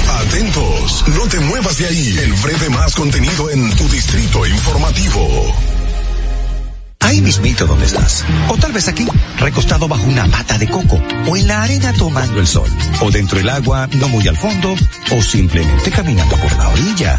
Atentos, 0.07 1.05
no 1.17 1.27
te 1.27 1.41
muevas 1.41 1.79
de 1.79 1.87
ahí. 1.87 2.19
El 2.19 2.35
breve 2.35 2.69
más 2.69 2.95
contenido 2.95 3.49
en 3.49 3.75
tu 3.75 3.89
distrito 3.89 4.47
informativo. 4.47 5.27
Ahí 7.01 7.23
mismito 7.23 7.67
donde 7.67 7.87
estás. 7.87 8.23
O 8.51 8.59
tal 8.59 8.73
vez 8.73 8.87
aquí, 8.87 9.07
recostado 9.39 9.89
bajo 9.89 10.05
una 10.05 10.27
mata 10.27 10.59
de 10.59 10.69
coco. 10.69 11.01
O 11.27 11.39
en 11.39 11.49
la 11.49 11.63
arena 11.63 11.91
tomando 11.95 12.39
el 12.39 12.47
sol. 12.47 12.69
O 13.01 13.11
dentro 13.11 13.39
del 13.39 13.49
agua, 13.49 13.89
no 13.95 14.09
muy 14.11 14.29
al 14.29 14.37
fondo. 14.37 14.75
O 15.11 15.23
simplemente 15.23 15.91
caminando 15.91 16.37
por 16.37 16.53
la 16.59 16.69
orilla. 16.69 17.19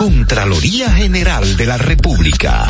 Contraloría 0.00 0.90
General 0.92 1.58
de 1.58 1.66
la 1.66 1.76
República. 1.76 2.66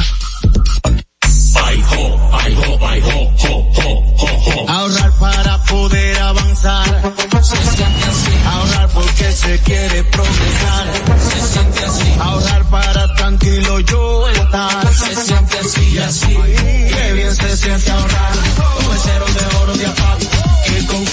Ahorrar 4.66 5.12
para 5.20 5.62
poder 5.62 6.18
avanzar. 6.18 7.14
Se 7.40 7.56
siente 7.56 8.04
así. 8.04 8.32
Ahorrar 8.44 8.88
porque 8.88 9.30
se 9.30 9.58
quiere 9.60 10.02
progresar. 10.02 10.86
Se 11.30 11.40
siente 11.52 11.84
así. 11.84 12.14
Ahorrar 12.18 12.64
para 12.68 13.14
tranquilo 13.14 13.78
yo 13.78 14.28
estar. 14.28 14.92
Se 14.92 15.14
siente 15.14 15.58
así 15.60 15.98
así. 15.98 16.36
Qué 16.36 17.12
bien 17.12 17.36
se 17.36 17.56
siente 17.56 17.92
ahorrar. 17.92 18.32
Un 18.88 19.34
de 19.34 19.56
oro 19.56 19.76
de 19.76 19.86
apago. 19.86 20.19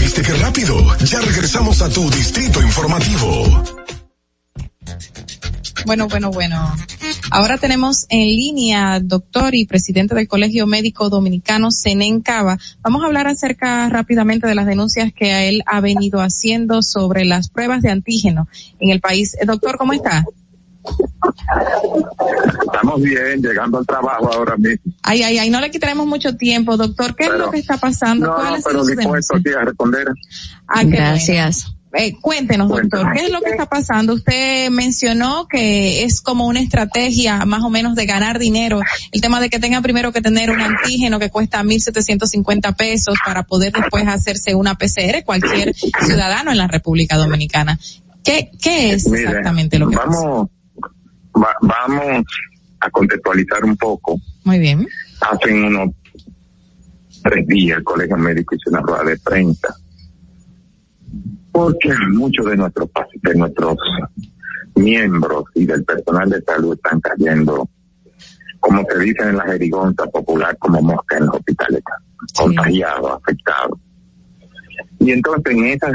¿Viste 0.00 0.22
qué 0.22 0.32
rápido? 0.34 0.76
Ya 1.04 1.20
regresamos 1.20 1.80
a 1.82 1.88
tu 1.88 2.10
distrito 2.10 2.60
informativo. 2.60 3.64
Bueno, 5.84 6.06
bueno, 6.08 6.30
bueno. 6.30 6.74
Ahora 7.30 7.58
tenemos 7.58 8.06
en 8.08 8.26
línea 8.26 9.00
doctor 9.00 9.54
y 9.54 9.66
presidente 9.66 10.14
del 10.14 10.28
Colegio 10.28 10.66
Médico 10.66 11.08
Dominicano, 11.08 11.70
Zenén 11.72 12.20
Cava. 12.20 12.58
Vamos 12.82 13.02
a 13.02 13.06
hablar 13.06 13.26
acerca 13.26 13.88
rápidamente 13.88 14.46
de 14.46 14.54
las 14.54 14.66
denuncias 14.66 15.12
que 15.12 15.48
él 15.48 15.62
ha 15.66 15.80
venido 15.80 16.20
haciendo 16.20 16.82
sobre 16.82 17.24
las 17.24 17.48
pruebas 17.48 17.82
de 17.82 17.90
antígeno 17.90 18.48
en 18.78 18.90
el 18.90 19.00
país. 19.00 19.34
Eh, 19.40 19.46
Doctor, 19.46 19.76
¿cómo 19.76 19.92
está? 19.92 20.24
Estamos 22.64 23.02
bien, 23.02 23.42
llegando 23.42 23.78
al 23.78 23.86
trabajo 23.86 24.32
ahora 24.32 24.56
mismo. 24.56 24.92
Ay, 25.02 25.22
ay, 25.22 25.38
ay, 25.38 25.50
no 25.50 25.60
le 25.60 25.70
quitaremos 25.70 26.06
mucho 26.06 26.36
tiempo, 26.36 26.76
doctor. 26.76 27.14
¿Qué 27.14 27.24
es 27.24 27.32
lo 27.32 27.50
que 27.50 27.58
está 27.58 27.76
pasando? 27.76 28.26
No, 28.26 28.32
no, 28.32 28.40
¿Cuáles 28.40 28.62
son 28.62 28.72
pero 28.72 28.84
dispuesto 28.84 29.36
aquí 29.36 29.50
a 29.50 29.64
responder. 29.64 30.06
Ah, 30.66 30.82
Gracias. 30.84 31.74
Eh, 31.94 32.14
cuéntenos, 32.18 32.70
doctor, 32.70 33.12
¿qué 33.12 33.26
es 33.26 33.30
lo 33.30 33.42
que 33.42 33.50
está 33.50 33.66
pasando? 33.66 34.14
Usted 34.14 34.70
mencionó 34.70 35.46
que 35.46 36.04
es 36.04 36.22
como 36.22 36.46
una 36.46 36.60
estrategia 36.60 37.44
más 37.44 37.62
o 37.64 37.68
menos 37.68 37.94
de 37.94 38.06
ganar 38.06 38.38
dinero. 38.38 38.80
El 39.10 39.20
tema 39.20 39.40
de 39.40 39.50
que 39.50 39.58
tenga 39.58 39.82
primero 39.82 40.10
que 40.10 40.22
tener 40.22 40.50
un 40.50 40.60
antígeno 40.60 41.18
que 41.18 41.28
cuesta 41.28 41.62
1.750 41.62 42.74
pesos 42.76 43.18
para 43.26 43.42
poder 43.42 43.74
después 43.74 44.08
hacerse 44.08 44.54
una 44.54 44.74
PCR 44.76 45.22
cualquier 45.24 45.74
ciudadano 45.74 46.50
en 46.50 46.56
la 46.56 46.66
República 46.66 47.18
Dominicana. 47.18 47.78
¿Qué, 48.24 48.50
qué 48.62 48.92
es 48.92 49.06
Mire, 49.08 49.24
exactamente 49.24 49.78
lo 49.78 49.90
que 49.90 49.96
pasa? 49.96 50.46
Vamos, 51.34 51.46
va- 51.62 51.76
vamos 51.86 52.24
a 52.80 52.90
contextualizar 52.90 53.64
un 53.64 53.76
poco. 53.76 54.18
Muy 54.44 54.58
bien. 54.58 54.86
Hace 55.20 55.52
unos 55.54 55.90
tres 57.22 57.46
días 57.46 57.78
el 57.78 57.84
Colegio 57.84 58.16
Médico 58.16 58.54
hizo 58.54 58.70
una 58.70 58.80
rueda 58.80 59.04
de 59.04 59.18
prensa. 59.18 59.74
Porque 61.52 61.90
muchos 62.10 62.46
de 62.46 62.56
nuestros 62.56 62.88
de 63.22 63.34
nuestros 63.34 63.76
miembros 64.74 65.44
y 65.54 65.66
del 65.66 65.84
personal 65.84 66.30
de 66.30 66.40
salud 66.42 66.74
están 66.74 66.98
cayendo, 67.00 67.68
como 68.58 68.82
se 68.90 68.98
dice 69.00 69.22
en 69.22 69.36
la 69.36 69.44
jerigonza 69.44 70.06
popular, 70.06 70.56
como 70.58 70.80
mosca 70.80 71.18
en 71.18 71.26
los 71.26 71.34
hospitales, 71.36 71.82
contagiados, 72.36 73.18
afectados. 73.22 73.78
Y 75.00 75.10
entonces 75.12 75.52
en 75.54 75.64
esa, 75.66 75.88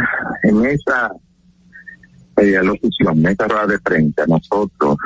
en 0.44 0.66
esa 0.66 1.12
eh, 2.38 2.58
alocución, 2.58 3.18
en 3.20 3.28
esa 3.28 3.48
rueda 3.48 3.68
de 3.68 3.80
prensa, 3.80 4.26
nosotros 4.28 4.98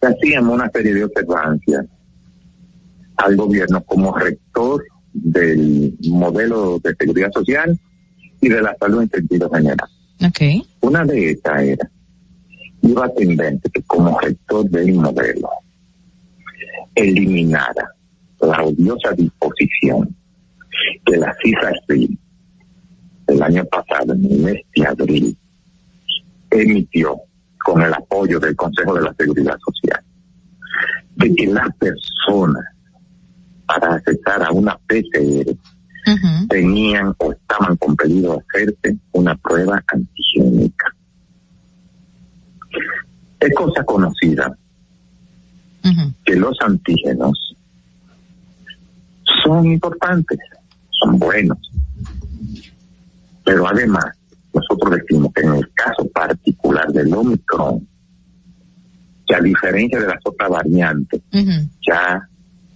hacíamos 0.00 0.54
una 0.54 0.70
serie 0.70 0.94
de 0.94 1.04
observancias 1.04 1.86
al 3.16 3.36
gobierno 3.36 3.82
como 3.84 4.16
rector 4.16 4.82
del 5.12 5.96
modelo 6.08 6.78
de 6.78 6.94
seguridad 6.98 7.30
social 7.32 7.78
y 8.40 8.48
de 8.48 8.62
la 8.62 8.74
salud 8.80 9.02
en 9.02 9.10
sentido 9.10 9.50
general. 9.50 9.88
Okay. 10.26 10.66
Una 10.80 11.04
de 11.04 11.32
estas 11.32 11.62
era, 11.62 11.90
iba 12.82 13.06
a 13.06 13.14
tendente 13.14 13.70
que 13.70 13.82
como 13.82 14.18
rector 14.18 14.68
del 14.70 14.94
modelo 14.94 15.48
eliminara 16.94 17.94
la 18.40 18.64
odiosa 18.64 19.12
disposición 19.12 20.14
que 21.04 21.16
la 21.16 21.34
CISARCIL 21.42 22.18
el 23.28 23.42
año 23.42 23.64
pasado, 23.66 24.14
en 24.14 24.24
el 24.24 24.38
mes 24.38 24.60
de 24.74 24.86
abril, 24.86 25.38
emitió 26.52 27.16
con 27.64 27.82
el 27.82 27.92
apoyo 27.92 28.38
del 28.38 28.56
Consejo 28.56 28.94
de 28.94 29.02
la 29.02 29.14
Seguridad 29.14 29.58
Social, 29.64 30.02
de 31.16 31.34
que 31.34 31.46
las 31.46 31.68
personas 31.76 32.64
para 33.66 33.94
accesar 33.94 34.42
a 34.42 34.50
una 34.50 34.76
PCR 34.86 35.56
tenían 36.48 37.14
o 37.18 37.32
estaban 37.32 37.76
compelidos 37.76 38.38
a 38.38 38.42
hacerse 38.42 38.98
una 39.12 39.36
prueba 39.36 39.82
antigénica. 39.86 40.86
Es 43.38 43.54
cosa 43.54 43.84
conocida 43.84 44.56
que 46.24 46.36
los 46.36 46.56
antígenos 46.60 47.56
son 49.44 49.66
importantes, 49.66 50.38
son 50.90 51.18
buenos, 51.18 51.58
pero 53.44 53.66
además 53.66 54.16
nosotros 54.54 54.96
decimos 54.96 55.32
que 55.34 55.42
en 55.42 55.54
el 55.54 55.72
caso 55.72 56.06
particular 56.12 56.86
del 56.92 57.14
Omicron, 57.14 57.86
que 59.26 59.34
a 59.34 59.40
diferencia 59.40 60.00
de 60.00 60.06
las 60.06 60.20
otras 60.24 60.50
variantes, 60.50 61.22
ya 61.86 62.28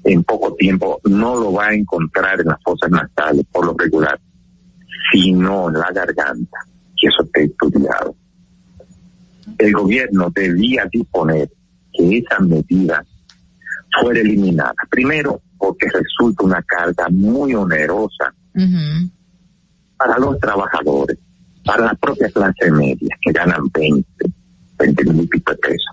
en 0.05 0.23
poco 0.25 0.55
tiempo 0.55 1.01
no 1.05 1.37
lo 1.37 1.53
va 1.53 1.67
a 1.67 1.75
encontrar 1.75 2.41
en 2.41 2.47
las 2.47 2.63
fosas 2.63 2.91
nasales 2.91 3.45
por 3.51 3.67
lo 3.67 3.75
regular, 3.77 4.19
sino 5.13 5.69
en 5.69 5.75
la 5.75 5.91
garganta, 5.93 6.59
y 6.95 7.09
eso 7.09 7.25
está 7.25 7.41
estudiado. 7.41 8.15
El 9.59 9.73
gobierno 9.73 10.31
debía 10.35 10.87
disponer 10.91 11.51
que 11.93 12.19
esa 12.19 12.39
medida 12.41 13.05
fuera 14.01 14.21
eliminada. 14.21 14.75
Primero, 14.91 15.41
porque 15.59 15.89
resulta 15.89 16.45
una 16.45 16.63
carga 16.63 17.09
muy 17.11 17.55
onerosa 17.55 18.35
para 19.97 20.19
los 20.19 20.39
trabajadores, 20.39 21.19
para 21.67 21.85
la 21.87 21.95
propia 21.95 22.31
clase 22.31 22.71
media, 22.71 23.17
que 23.21 23.33
ganan 23.33 23.61
20, 23.75 24.07
20 24.79 25.05
mil 25.05 25.25
y 25.25 25.27
pico 25.27 25.53
de 25.53 25.59
pesos. 25.59 25.87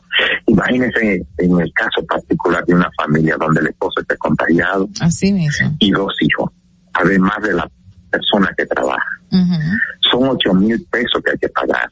Imagínense 0.45 1.25
en 1.37 1.59
el 1.59 1.73
caso 1.73 2.05
particular 2.07 2.63
de 2.65 2.75
una 2.75 2.89
familia 2.95 3.35
donde 3.39 3.59
el 3.61 3.67
esposo 3.67 3.99
esté 4.01 4.15
contagiado 4.17 4.87
Así 5.01 5.33
mismo. 5.33 5.75
y 5.79 5.91
dos 5.91 6.13
hijos, 6.21 6.51
además 6.93 7.37
de 7.41 7.53
la 7.53 7.69
persona 8.11 8.53
que 8.55 8.65
trabaja. 8.67 9.01
Son 10.11 10.23
8 10.29 10.53
mil 10.53 10.85
pesos 10.91 11.21
que 11.25 11.31
hay 11.31 11.37
que 11.39 11.49
pagar. 11.49 11.89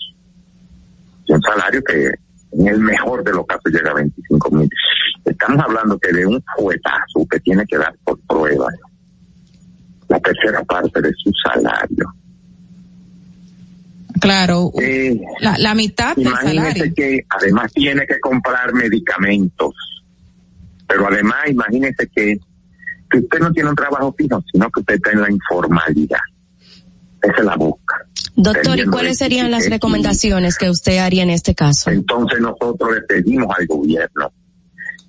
Y 1.25 1.33
un 1.33 1.41
salario 1.41 1.81
que 1.83 2.11
en 2.51 2.67
el 2.67 2.79
mejor 2.79 3.23
de 3.23 3.31
los 3.31 3.45
casos 3.47 3.71
llega 3.73 3.89
a 3.89 3.95
25 3.95 4.51
mil. 4.51 4.69
Estamos 5.25 5.63
hablando 5.63 5.97
que 5.97 6.11
de 6.13 6.27
un 6.27 6.43
fuetazo 6.55 7.25
que 7.31 7.39
tiene 7.39 7.65
que 7.65 7.77
dar 7.77 7.95
por 8.03 8.19
prueba 8.27 8.67
la 10.07 10.19
tercera 10.19 10.61
parte 10.65 11.01
de 11.01 11.11
su 11.23 11.31
salario. 11.43 12.13
Claro. 14.21 14.71
Eh, 14.81 15.19
La, 15.41 15.57
la 15.57 15.73
mitad 15.75 16.15
del 16.15 16.27
Imagínese 16.27 16.55
salario. 16.55 16.93
que 16.95 17.19
además 17.29 17.73
tiene 17.73 18.05
que 18.07 18.19
comprar 18.19 18.73
medicamentos. 18.73 19.73
Pero 20.87 21.07
además, 21.07 21.37
imagínese 21.49 22.07
que, 22.15 22.37
que 23.09 23.17
usted 23.17 23.39
no 23.39 23.51
tiene 23.51 23.69
un 23.69 23.75
trabajo 23.75 24.13
fijo, 24.17 24.41
sino 24.51 24.69
que 24.69 24.79
usted 24.81 24.95
está 24.95 25.11
en 25.11 25.21
la 25.21 25.31
informalidad. 25.31 26.19
Esa 27.21 27.33
es 27.37 27.45
la 27.45 27.55
busca. 27.55 27.95
Doctor, 28.35 28.79
¿y 28.79 28.85
cuáles 28.85 29.17
serían 29.17 29.51
las 29.51 29.69
recomendaciones 29.69 30.57
que 30.57 30.69
usted 30.69 30.97
haría 30.99 31.23
en 31.23 31.29
este 31.31 31.53
caso? 31.53 31.89
Entonces 31.91 32.39
nosotros 32.39 32.93
le 32.95 33.01
pedimos 33.01 33.47
al 33.57 33.67
gobierno 33.67 34.31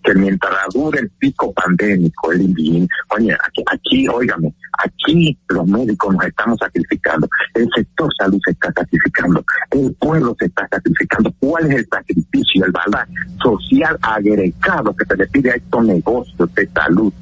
que 0.03 0.15
mientras 0.15 0.53
dure 0.73 1.01
el 1.01 1.11
pico 1.11 1.53
pandémico, 1.53 2.33
el 2.33 2.43
INVIN, 2.43 2.89
oye, 3.11 3.33
aquí, 3.33 3.65
aquí, 3.73 4.09
óigame, 4.09 4.55
aquí 4.79 5.39
los 5.49 5.67
médicos 5.67 6.15
nos 6.15 6.25
estamos 6.25 6.59
sacrificando, 6.59 7.29
el 7.55 7.69
sector 7.75 8.13
salud 8.19 8.39
se 8.45 8.53
está 8.53 8.73
sacrificando, 8.73 9.45
el 9.71 9.95
pueblo 9.95 10.35
se 10.39 10.47
está 10.47 10.67
sacrificando. 10.71 11.33
¿Cuál 11.39 11.71
es 11.71 11.79
el 11.79 11.87
sacrificio, 11.87 12.65
el 12.65 12.73
valor 12.73 13.07
social 13.43 13.99
agregado 14.03 14.95
que 14.97 15.05
se 15.05 15.17
le 15.17 15.27
pide 15.29 15.53
a 15.53 15.55
estos 15.55 15.85
negocios 15.85 16.55
de 16.55 16.69
salud? 16.69 17.13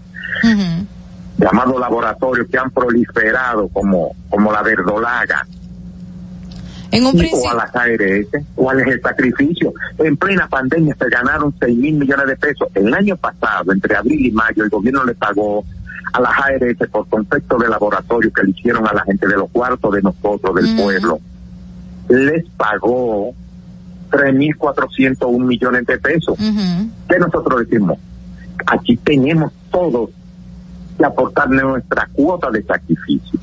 llamados 1.40 1.80
laboratorios 1.80 2.48
que 2.48 2.58
han 2.58 2.70
proliferado 2.70 3.68
como, 3.68 4.14
como 4.28 4.52
la 4.52 4.62
verdolaga, 4.62 5.46
en 6.90 7.06
un 7.06 7.20
o 7.32 7.50
a 7.50 7.54
las 7.54 7.74
ARS, 7.74 8.44
¿cuál 8.54 8.80
es 8.80 8.86
el 8.88 9.00
sacrificio? 9.00 9.72
En 9.98 10.16
plena 10.16 10.48
pandemia 10.48 10.96
se 10.98 11.08
ganaron 11.08 11.54
6 11.60 11.76
mil 11.76 11.94
millones 11.94 12.26
de 12.26 12.36
pesos. 12.36 12.68
El 12.74 12.92
año 12.92 13.16
pasado, 13.16 13.72
entre 13.72 13.96
abril 13.96 14.26
y 14.26 14.30
mayo, 14.30 14.64
el 14.64 14.70
gobierno 14.70 15.04
le 15.04 15.14
pagó 15.14 15.64
a 16.12 16.20
las 16.20 16.32
ARS 16.38 16.90
por 16.90 17.08
concepto 17.08 17.58
de 17.58 17.68
laboratorio 17.68 18.32
que 18.32 18.42
le 18.42 18.50
hicieron 18.50 18.86
a 18.86 18.92
la 18.92 19.04
gente 19.04 19.26
de 19.26 19.36
los 19.36 19.50
cuartos 19.50 19.92
de 19.94 20.02
nosotros, 20.02 20.54
del 20.54 20.76
pueblo. 20.76 21.20
Les 22.08 22.44
pagó 22.56 23.32
3.401 24.10 25.44
millones 25.44 25.86
de 25.86 25.98
pesos. 25.98 26.36
¿Qué 27.08 27.18
nosotros 27.18 27.60
decimos? 27.60 27.98
Aquí 28.66 28.96
tenemos 28.96 29.52
todos 29.70 30.10
que 30.98 31.04
aportar 31.04 31.48
nuestra 31.48 32.08
cuota 32.12 32.50
de 32.50 32.62
sacrificio. 32.64 33.38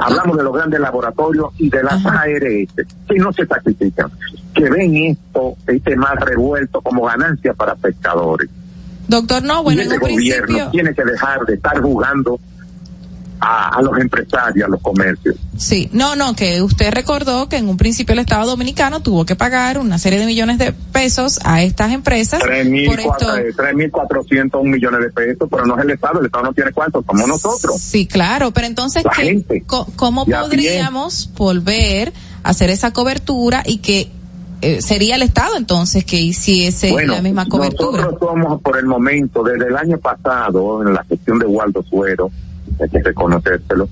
Hablamos 0.00 0.36
de 0.36 0.42
los 0.42 0.52
grandes 0.54 0.80
laboratorios 0.80 1.52
y 1.58 1.68
de 1.68 1.82
las 1.82 2.04
ARS, 2.04 2.86
que 3.08 3.14
no 3.16 3.32
se 3.32 3.46
sacrifican, 3.46 4.10
que 4.54 4.68
ven 4.70 4.96
esto, 4.96 5.56
este 5.66 5.96
más 5.96 6.16
revuelto 6.20 6.80
como 6.80 7.04
ganancia 7.04 7.52
para 7.54 7.74
pescadores. 7.76 8.48
Doctor, 9.08 9.42
no, 9.42 9.62
bueno, 9.62 9.80
y 9.80 9.84
este 9.84 9.94
en 9.96 10.02
un 10.02 10.08
gobierno 10.10 10.46
principio... 10.46 10.70
tiene 10.70 10.94
que 10.94 11.04
dejar 11.04 11.44
de 11.46 11.54
estar 11.54 11.80
jugando 11.80 12.38
a, 13.40 13.76
a, 13.76 13.82
los 13.82 13.98
empresarios, 13.98 14.66
a 14.66 14.70
los 14.70 14.80
comercios. 14.80 15.36
Sí, 15.56 15.88
no, 15.92 16.16
no, 16.16 16.34
que 16.34 16.62
usted 16.62 16.92
recordó 16.92 17.48
que 17.48 17.56
en 17.56 17.68
un 17.68 17.76
principio 17.76 18.12
el 18.12 18.18
Estado 18.20 18.46
Dominicano 18.46 19.00
tuvo 19.00 19.24
que 19.24 19.36
pagar 19.36 19.78
una 19.78 19.98
serie 19.98 20.18
de 20.18 20.26
millones 20.26 20.58
de 20.58 20.72
pesos 20.72 21.38
a 21.44 21.62
estas 21.62 21.92
empresas. 21.92 22.40
3.400 22.42 24.62
millones 24.64 25.00
de 25.00 25.10
pesos, 25.10 25.48
pero 25.50 25.66
no 25.66 25.76
es 25.78 25.84
el 25.84 25.90
Estado, 25.90 26.20
el 26.20 26.26
Estado 26.26 26.44
no 26.44 26.52
tiene 26.52 26.72
cuánto, 26.72 27.02
somos 27.06 27.28
nosotros. 27.28 27.80
Sí, 27.80 28.06
claro, 28.06 28.50
pero 28.52 28.66
entonces, 28.66 29.04
La 29.04 29.10
¿qué, 29.10 29.22
gente. 29.24 29.62
co- 29.66 29.86
¿cómo 29.96 30.24
podríamos 30.26 31.30
volver 31.36 32.12
a 32.42 32.50
hacer 32.50 32.70
esa 32.70 32.92
cobertura 32.92 33.62
y 33.66 33.78
que 33.78 34.10
eh, 34.60 34.82
sería 34.82 35.14
el 35.14 35.22
Estado 35.22 35.56
entonces 35.56 36.04
que 36.04 36.20
hiciese 36.20 36.90
Bueno, 36.90 37.14
la 37.14 37.22
misma 37.22 37.48
cobertura? 37.48 38.02
nosotros 38.02 38.30
somos 38.32 38.60
por 38.62 38.78
el 38.78 38.86
momento, 38.86 39.42
desde 39.42 39.68
el 39.68 39.76
año 39.76 39.98
pasado, 39.98 40.82
en 40.86 40.94
la 40.94 41.04
gestión 41.04 41.38
de 41.38 41.46
Waldo 41.46 41.84
Suero, 41.88 42.30
hay 42.84 42.88
que 42.88 43.02
reconocérselo, 43.02 43.88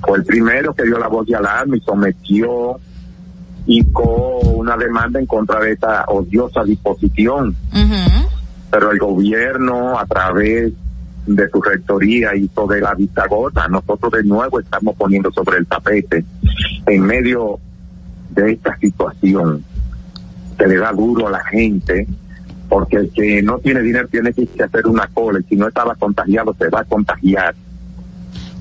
fue 0.00 0.18
el 0.18 0.24
primero 0.24 0.74
que 0.74 0.84
dio 0.84 0.98
la 0.98 1.08
voz 1.08 1.26
de 1.26 1.36
alarma 1.36 1.76
y 1.76 1.80
sometió 1.80 2.78
y 3.66 3.86
una 3.94 4.76
demanda 4.76 5.20
en 5.20 5.26
contra 5.26 5.60
de 5.60 5.72
esta 5.72 6.04
odiosa 6.08 6.64
disposición. 6.64 7.54
Pero 8.70 8.90
el 8.90 8.98
gobierno, 8.98 9.98
a 9.98 10.06
través 10.06 10.72
de 11.26 11.50
su 11.50 11.60
rectoría, 11.60 12.34
hizo 12.34 12.66
de 12.66 12.80
la 12.80 12.94
vista 12.94 13.26
gorda. 13.26 13.68
Nosotros 13.68 14.12
de 14.12 14.24
nuevo 14.24 14.60
estamos 14.60 14.96
poniendo 14.96 15.30
sobre 15.32 15.58
el 15.58 15.66
tapete, 15.66 16.24
en 16.86 17.02
medio 17.02 17.58
de 18.30 18.52
esta 18.52 18.76
situación, 18.78 19.62
que 20.58 20.66
le 20.66 20.76
da 20.76 20.92
duro 20.92 21.28
a 21.28 21.30
la 21.30 21.44
gente, 21.44 22.06
porque 22.68 22.96
el 22.96 23.10
que 23.10 23.42
no 23.42 23.58
tiene 23.58 23.80
dinero 23.80 24.08
tiene 24.08 24.32
que 24.32 24.48
hacer 24.62 24.86
una 24.86 25.06
cola, 25.08 25.40
y 25.40 25.44
si 25.44 25.56
no 25.56 25.68
estaba 25.68 25.94
contagiado 25.94 26.54
se 26.58 26.68
va 26.68 26.80
a 26.80 26.84
contagiar. 26.84 27.54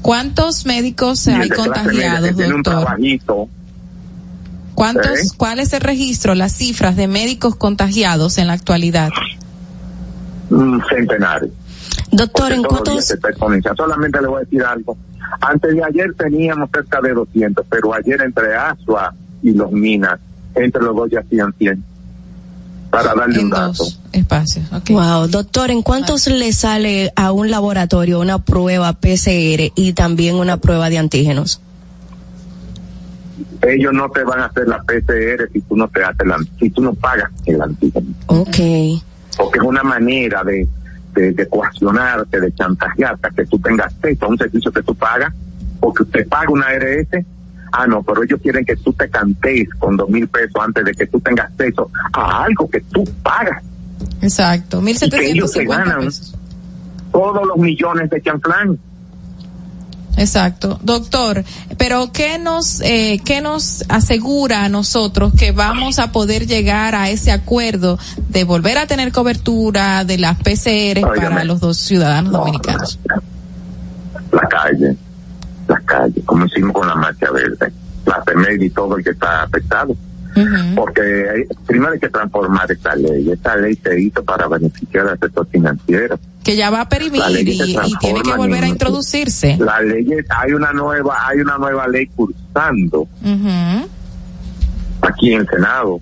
¿Cuántos 0.02 0.66
médicos 0.66 1.28
Y 1.28 1.32
hay 1.32 1.38
media 1.40 1.56
contagiados, 1.56 2.32
un 2.32 2.38
doctor? 2.38 2.64
trabajito, 2.64 3.50
¿Cuántos, 4.76 5.20
¿Eh? 5.20 5.28
¿Cuál 5.38 5.60
es 5.60 5.74
el 5.74 5.82
registro, 5.82 6.36
las 6.36 6.54
cifras 6.54 6.96
de 6.96 7.08
médicos 7.08 7.56
contagiados 7.56 8.38
en 8.38 8.48
la 8.48 8.54
actualidad? 8.54 9.10
un 10.50 10.82
centenario. 10.88 11.50
Doctor, 12.12 12.54
¿en 12.54 12.64
cuántos, 12.64 13.06
se. 13.06 13.18
Solamente 13.76 14.22
le 14.22 14.28
voy 14.28 14.38
a 14.38 14.40
decir 14.42 14.64
algo. 14.64 14.98
Antes 15.42 15.76
de 15.76 15.84
ayer 15.84 16.14
teníamos 16.14 16.70
cerca 16.72 17.02
de 17.02 17.14
200, 17.14 17.66
pero 17.70 17.94
ayer 17.94 18.22
entre 18.22 18.56
Asua 18.56 19.14
y 19.42 19.52
los 19.52 19.72
Minas, 19.72 20.20
entre 20.56 20.82
los 20.82 20.96
dos 20.96 21.10
ya 21.10 21.20
hacían 21.20 21.54
100. 21.58 21.84
Para 22.90 23.14
darle 23.14 23.40
un 23.40 23.50
dato. 23.50 23.84
espacios. 24.14 24.66
Wow, 24.90 25.28
doctor, 25.28 25.72
¿en 25.72 25.82
cuántos 25.82 26.28
le 26.28 26.54
sale 26.54 27.12
a 27.16 27.32
un 27.32 27.52
laboratorio 27.52 28.20
una 28.20 28.40
prueba 28.40 28.94
PCR 28.94 29.72
y 29.76 29.94
también 29.94 30.36
una 30.36 30.58
prueba 30.58 30.90
de 30.90 30.98
antígenos? 30.98 31.62
Ellos 33.62 33.92
no 33.94 34.10
te 34.10 34.24
van 34.24 34.40
a 34.40 34.46
hacer 34.46 34.68
la 34.68 34.82
PCR 34.84 35.50
si 35.52 35.62
tú 35.62 35.76
no 35.76 35.88
te 35.88 36.04
haces 36.04 36.26
la, 36.26 36.38
si 36.60 36.70
tú 36.70 36.82
no 36.82 36.94
pagas 36.94 37.30
el 37.46 37.62
antígeno. 37.62 38.08
Ok. 38.28 38.58
Porque 39.36 39.60
es 39.60 39.66
una 39.66 39.84
manera 39.84 40.44
de, 40.44 40.68
de, 41.14 41.34
de 41.34 41.48
coaccionarte, 41.48 42.40
de 42.40 42.54
chantajearte, 42.54 43.30
que 43.36 43.46
tú 43.46 43.60
tengas 43.60 43.94
acceso 43.94 44.26
a 44.26 44.28
un 44.30 44.38
servicio 44.38 44.72
que 44.72 44.84
tú 44.84 44.96
pagas, 44.96 45.34
porque 45.80 46.04
usted 46.04 46.28
paga 46.28 46.50
una 46.50 46.68
ARS. 46.68 47.26
Ah, 47.72 47.86
no, 47.88 48.02
pero 48.04 48.24
ellos 48.24 48.40
quieren 48.42 48.66
que 48.66 48.76
tú 48.78 48.94
te 48.94 49.10
cantes 49.10 49.68
con 49.80 49.98
dos 49.98 50.10
mil 50.10 50.28
pesos 50.28 50.56
antes 50.60 50.86
de 50.86 50.94
que 50.94 51.08
tú 51.08 51.20
tengas 51.20 51.48
acceso 51.52 51.90
a 52.14 52.44
algo 52.44 52.70
que 52.70 52.82
tú 52.82 53.04
pagas. 53.24 53.64
Exacto, 54.22 54.82
Y 54.82 54.96
que 55.10 55.32
ellos 55.32 55.52
se 55.52 55.60
1750 55.60 55.84
ganan 55.86 56.06
pesos. 56.06 56.36
todos 57.12 57.48
los 57.48 57.58
millones 57.58 58.10
de 58.10 58.22
chanflán. 58.22 58.80
Exacto, 60.18 60.80
doctor. 60.82 61.44
Pero 61.78 62.12
qué 62.12 62.40
nos 62.40 62.82
eh, 62.82 63.22
qué 63.24 63.40
nos 63.40 63.84
asegura 63.88 64.64
a 64.66 64.70
nosotros 64.70 65.32
que 65.38 65.52
vamos 65.52 66.00
a 66.00 66.12
poder 66.12 66.48
llegar 66.48 66.96
a 66.96 67.12
ese 67.12 67.32
acuerdo 67.32 68.00
de 68.30 68.44
volver 68.44 68.80
a 68.80 68.88
tener 68.88 69.12
cobertura 69.12 70.04
de 70.06 70.18
las 70.18 70.38
PCR 70.38 71.02
para 71.02 71.44
los 71.44 71.60
dos 71.60 71.78
ciudadanos 71.78 72.32
dominicanos? 72.34 73.00
La 74.32 74.48
calle, 74.50 74.96
la 75.68 75.80
calle, 75.82 76.22
como 76.26 76.46
hicimos 76.46 76.74
con 76.74 76.88
la 76.88 76.96
marcha 76.96 77.30
verde, 77.32 77.72
la 78.06 78.24
PMED 78.24 78.62
y 78.62 78.70
todo 78.70 78.98
el 78.98 79.04
que 79.04 79.12
está 79.12 79.44
afectado. 79.44 79.96
Porque 80.76 81.02
hay- 81.02 81.46
primero 81.66 81.94
hay 81.94 82.00
que 82.00 82.10
transformar 82.10 82.72
esta 82.72 82.96
ley. 82.96 83.32
Esta 83.32 83.56
ley 83.56 83.76
se 83.84 84.00
hizo 84.00 84.24
para 84.24 84.48
beneficiar 84.48 85.08
al 85.08 85.18
sector 85.18 85.48
financiero. 85.48 86.20
Que 86.44 86.56
ya 86.56 86.70
va 86.70 86.82
a 86.82 86.90
perimir 86.90 87.24
y, 87.32 87.58
tiene 88.00 88.22
que 88.22 88.36
volver 88.36 88.64
a 88.64 88.68
introducirse. 88.68 89.58
La 89.60 89.82
ley, 89.82 90.08
hay 90.30 90.54
una 90.54 90.72
nueva, 90.74 91.28
hay 91.28 91.40
una 91.40 91.58
nueva 91.58 91.88
ley 91.88 92.06
cursando 92.08 93.08
aquí 95.02 95.34
en 95.34 95.42
el 95.42 95.48
Senado. 95.50 96.00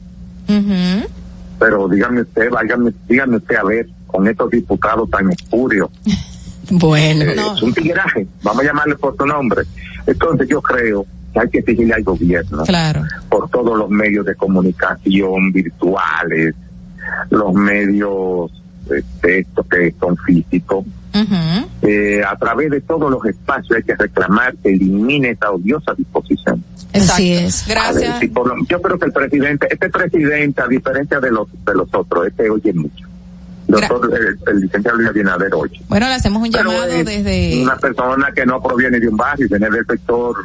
Pero 1.58 1.88
dígame 1.88 2.22
usted, 2.22 2.50
váyame, 2.50 2.92
dígame 3.08 3.38
usted 3.38 3.56
a 3.56 3.64
ver, 3.64 3.88
con 4.08 4.28
estos 4.28 4.50
diputados 4.52 5.10
tan 5.10 5.32
espurios. 5.32 5.90
Bueno. 6.72 7.24
Eh, 7.24 7.36
Es 7.56 7.62
un 7.62 7.74
tigueraje, 7.74 8.28
vamos 8.44 8.64
a 8.64 8.66
llamarle 8.68 8.96
por 8.96 9.16
su 9.18 9.26
nombre. 9.26 9.64
Entonces 10.08 10.48
yo 10.48 10.62
creo 10.62 11.06
que 11.34 11.40
hay 11.40 11.50
que 11.50 11.60
exigirle 11.60 11.94
al 11.94 12.04
gobierno 12.04 12.64
Claro. 12.64 13.04
por 13.30 13.50
todos 13.50 13.78
los 13.78 13.90
medios 13.90 14.26
de 14.26 14.36
comunicación 14.36 15.52
virtuales, 15.52 16.56
los 17.30 17.54
medios 17.54 18.52
de 19.22 19.40
estos 19.40 19.66
que 19.68 19.94
son 20.00 20.16
físicos, 20.18 20.86
eh, 21.82 22.22
a 22.28 22.36
través 22.38 22.70
de 22.72 22.82
todos 22.82 23.10
los 23.10 23.26
espacios 23.26 23.78
hay 23.78 23.84
que 23.84 23.96
reclamar 23.96 24.56
que 24.58 24.70
elimine 24.70 25.32
esa 25.32 25.52
odiosa 25.52 25.94
disposición. 25.96 26.64
Así 26.94 27.34
es. 27.34 27.66
Ver, 27.68 27.78
Gracias. 27.78 28.20
si 28.20 28.28
por 28.28 28.48
lo- 28.48 28.66
yo 28.68 28.82
creo 28.82 28.98
que 29.00 29.06
el 29.06 29.12
presidente, 29.12 29.68
este 29.70 29.90
presidente, 29.90 30.62
a 30.62 30.68
diferencia 30.68 31.20
de 31.20 31.32
los 31.32 31.48
de 31.66 31.74
los 31.74 31.94
otros, 31.94 32.28
este 32.28 32.50
oye 32.50 32.74
mucho. 32.74 33.06
Doctor, 33.68 34.12
el, 34.14 34.40
el 34.48 34.62
licenciado 34.62 34.98
Luis 34.98 35.10
Abinader 35.10 35.54
oye. 35.56 35.82
Bueno, 35.88 36.08
le 36.08 36.14
hacemos 36.14 36.44
un 36.44 36.52
Pero 36.52 36.72
llamado 36.72 36.92
es 36.92 37.06
desde 37.06 37.64
Una 37.64 37.78
persona 37.78 38.32
que 38.34 38.46
no 38.46 38.62
proviene 38.62 39.00
de 39.00 39.08
un 39.08 39.18
barrio, 39.18 39.48
viene 39.50 39.70
del 39.70 39.86
sector 39.86 40.36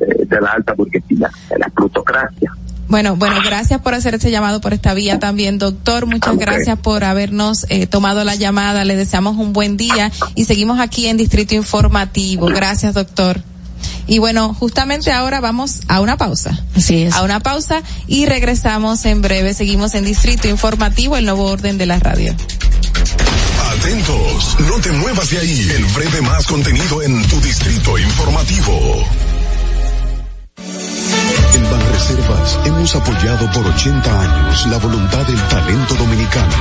eh, 0.00 0.24
de 0.26 0.40
la 0.40 0.52
alta 0.52 0.74
burguesía, 0.74 1.30
de 1.50 1.58
la 1.58 1.68
plutocracia. 1.68 2.52
Bueno, 2.88 3.16
bueno, 3.16 3.36
gracias 3.44 3.82
por 3.82 3.92
hacer 3.92 4.14
este 4.14 4.30
llamado 4.30 4.62
por 4.62 4.72
esta 4.72 4.94
vía 4.94 5.18
también, 5.18 5.58
doctor. 5.58 6.06
Muchas 6.06 6.38
gracias 6.38 6.78
por 6.78 7.04
habernos 7.04 7.66
eh, 7.68 7.86
tomado 7.86 8.24
la 8.24 8.34
llamada. 8.34 8.84
Le 8.84 8.96
deseamos 8.96 9.36
un 9.36 9.52
buen 9.52 9.76
día 9.76 10.10
y 10.34 10.44
seguimos 10.44 10.80
aquí 10.80 11.06
en 11.06 11.18
Distrito 11.18 11.54
Informativo. 11.54 12.46
Gracias, 12.46 12.94
doctor. 12.94 13.42
Y 14.06 14.18
bueno, 14.18 14.54
justamente 14.54 15.12
ahora 15.12 15.40
vamos 15.40 15.80
a 15.88 16.00
una 16.00 16.16
pausa. 16.16 16.58
Así 16.76 17.02
es. 17.02 17.14
A 17.14 17.22
una 17.22 17.40
pausa 17.40 17.82
y 18.06 18.26
regresamos 18.26 19.04
en 19.04 19.22
breve. 19.22 19.54
Seguimos 19.54 19.94
en 19.94 20.04
Distrito 20.04 20.48
Informativo, 20.48 21.16
el 21.16 21.24
nuevo 21.24 21.44
orden 21.44 21.78
de 21.78 21.86
la 21.86 21.98
radio. 21.98 22.34
Atentos, 23.70 24.56
no 24.68 24.78
te 24.80 24.90
muevas 24.92 25.30
de 25.30 25.38
ahí. 25.38 25.70
El 25.76 25.84
breve 25.86 26.22
más 26.22 26.46
contenido 26.46 27.02
en 27.02 27.22
tu 27.28 27.40
distrito 27.40 27.98
informativo. 27.98 29.04
Reservas 31.98 32.58
hemos 32.64 32.94
apoyado 32.94 33.50
por 33.52 33.66
80 33.66 34.20
años 34.20 34.66
la 34.68 34.78
voluntad 34.78 35.26
del 35.26 35.42
talento 35.48 35.94
dominicano, 35.94 36.54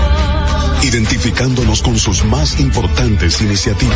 identificándonos 0.82 1.82
con 1.82 1.98
sus 1.98 2.26
más 2.26 2.60
importantes 2.60 3.42
iniciativas, 3.42 3.96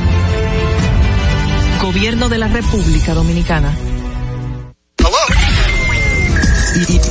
Gobierno 1.91 2.29
de 2.29 2.37
la 2.37 2.47
República 2.47 3.13
Dominicana. 3.13 3.75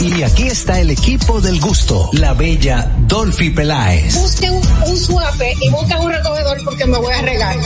Y, 0.00 0.06
y 0.06 0.22
aquí 0.22 0.44
está 0.44 0.80
el 0.80 0.88
equipo 0.88 1.42
del 1.42 1.60
gusto, 1.60 2.08
la 2.14 2.32
bella 2.32 2.90
Dolphy 3.00 3.50
Peláez. 3.50 4.14
Busquen 4.14 4.54
un, 4.54 4.62
un 4.86 4.96
suape 4.96 5.52
y 5.60 5.68
busquen 5.68 5.98
un 5.98 6.10
recogedor 6.10 6.64
porque 6.64 6.86
me 6.86 6.96
voy 6.96 7.12
a 7.12 7.20
regar. 7.20 7.56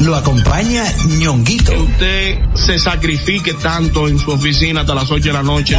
Lo 0.00 0.16
acompaña 0.16 0.82
ñonguito. 1.20 1.70
Que 1.70 1.78
usted 1.78 2.38
se 2.54 2.78
sacrifique 2.80 3.54
tanto 3.54 4.08
en 4.08 4.18
su 4.18 4.32
oficina 4.32 4.80
hasta 4.80 4.96
las 4.96 5.08
8 5.08 5.28
de 5.28 5.32
la 5.32 5.44
noche. 5.44 5.78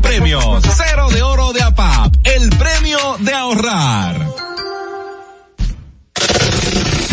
premios. 0.00 0.62
Cero 0.76 1.08
de 1.10 1.22
oro 1.22 1.52
de 1.52 1.62
APAP, 1.62 2.14
el 2.24 2.50
premio 2.50 2.98
de 3.20 3.32
ahorrar. 3.32 4.26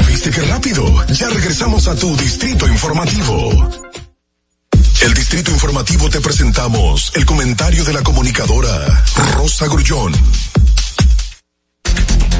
¿Viste 0.08 0.32
qué 0.32 0.42
rápido? 0.42 1.06
Ya 1.08 1.30
regresamos 1.30 1.88
a 1.88 1.95
tu 1.95 2.16
Distrito 2.18 2.68
Informativo. 2.68 3.69
El 5.01 5.14
Distrito 5.14 5.51
Informativo 5.51 6.10
te 6.10 6.22
presentamos 6.22 7.11
el 7.16 7.26
comentario 7.26 7.84
de 7.84 7.93
la 7.93 8.03
comunicadora 8.03 9.03
Rosa 9.35 9.66
Grullón. 9.68 10.14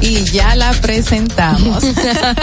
Y 0.02 0.24
ya 0.24 0.56
la 0.56 0.72
presentamos. 0.72 1.84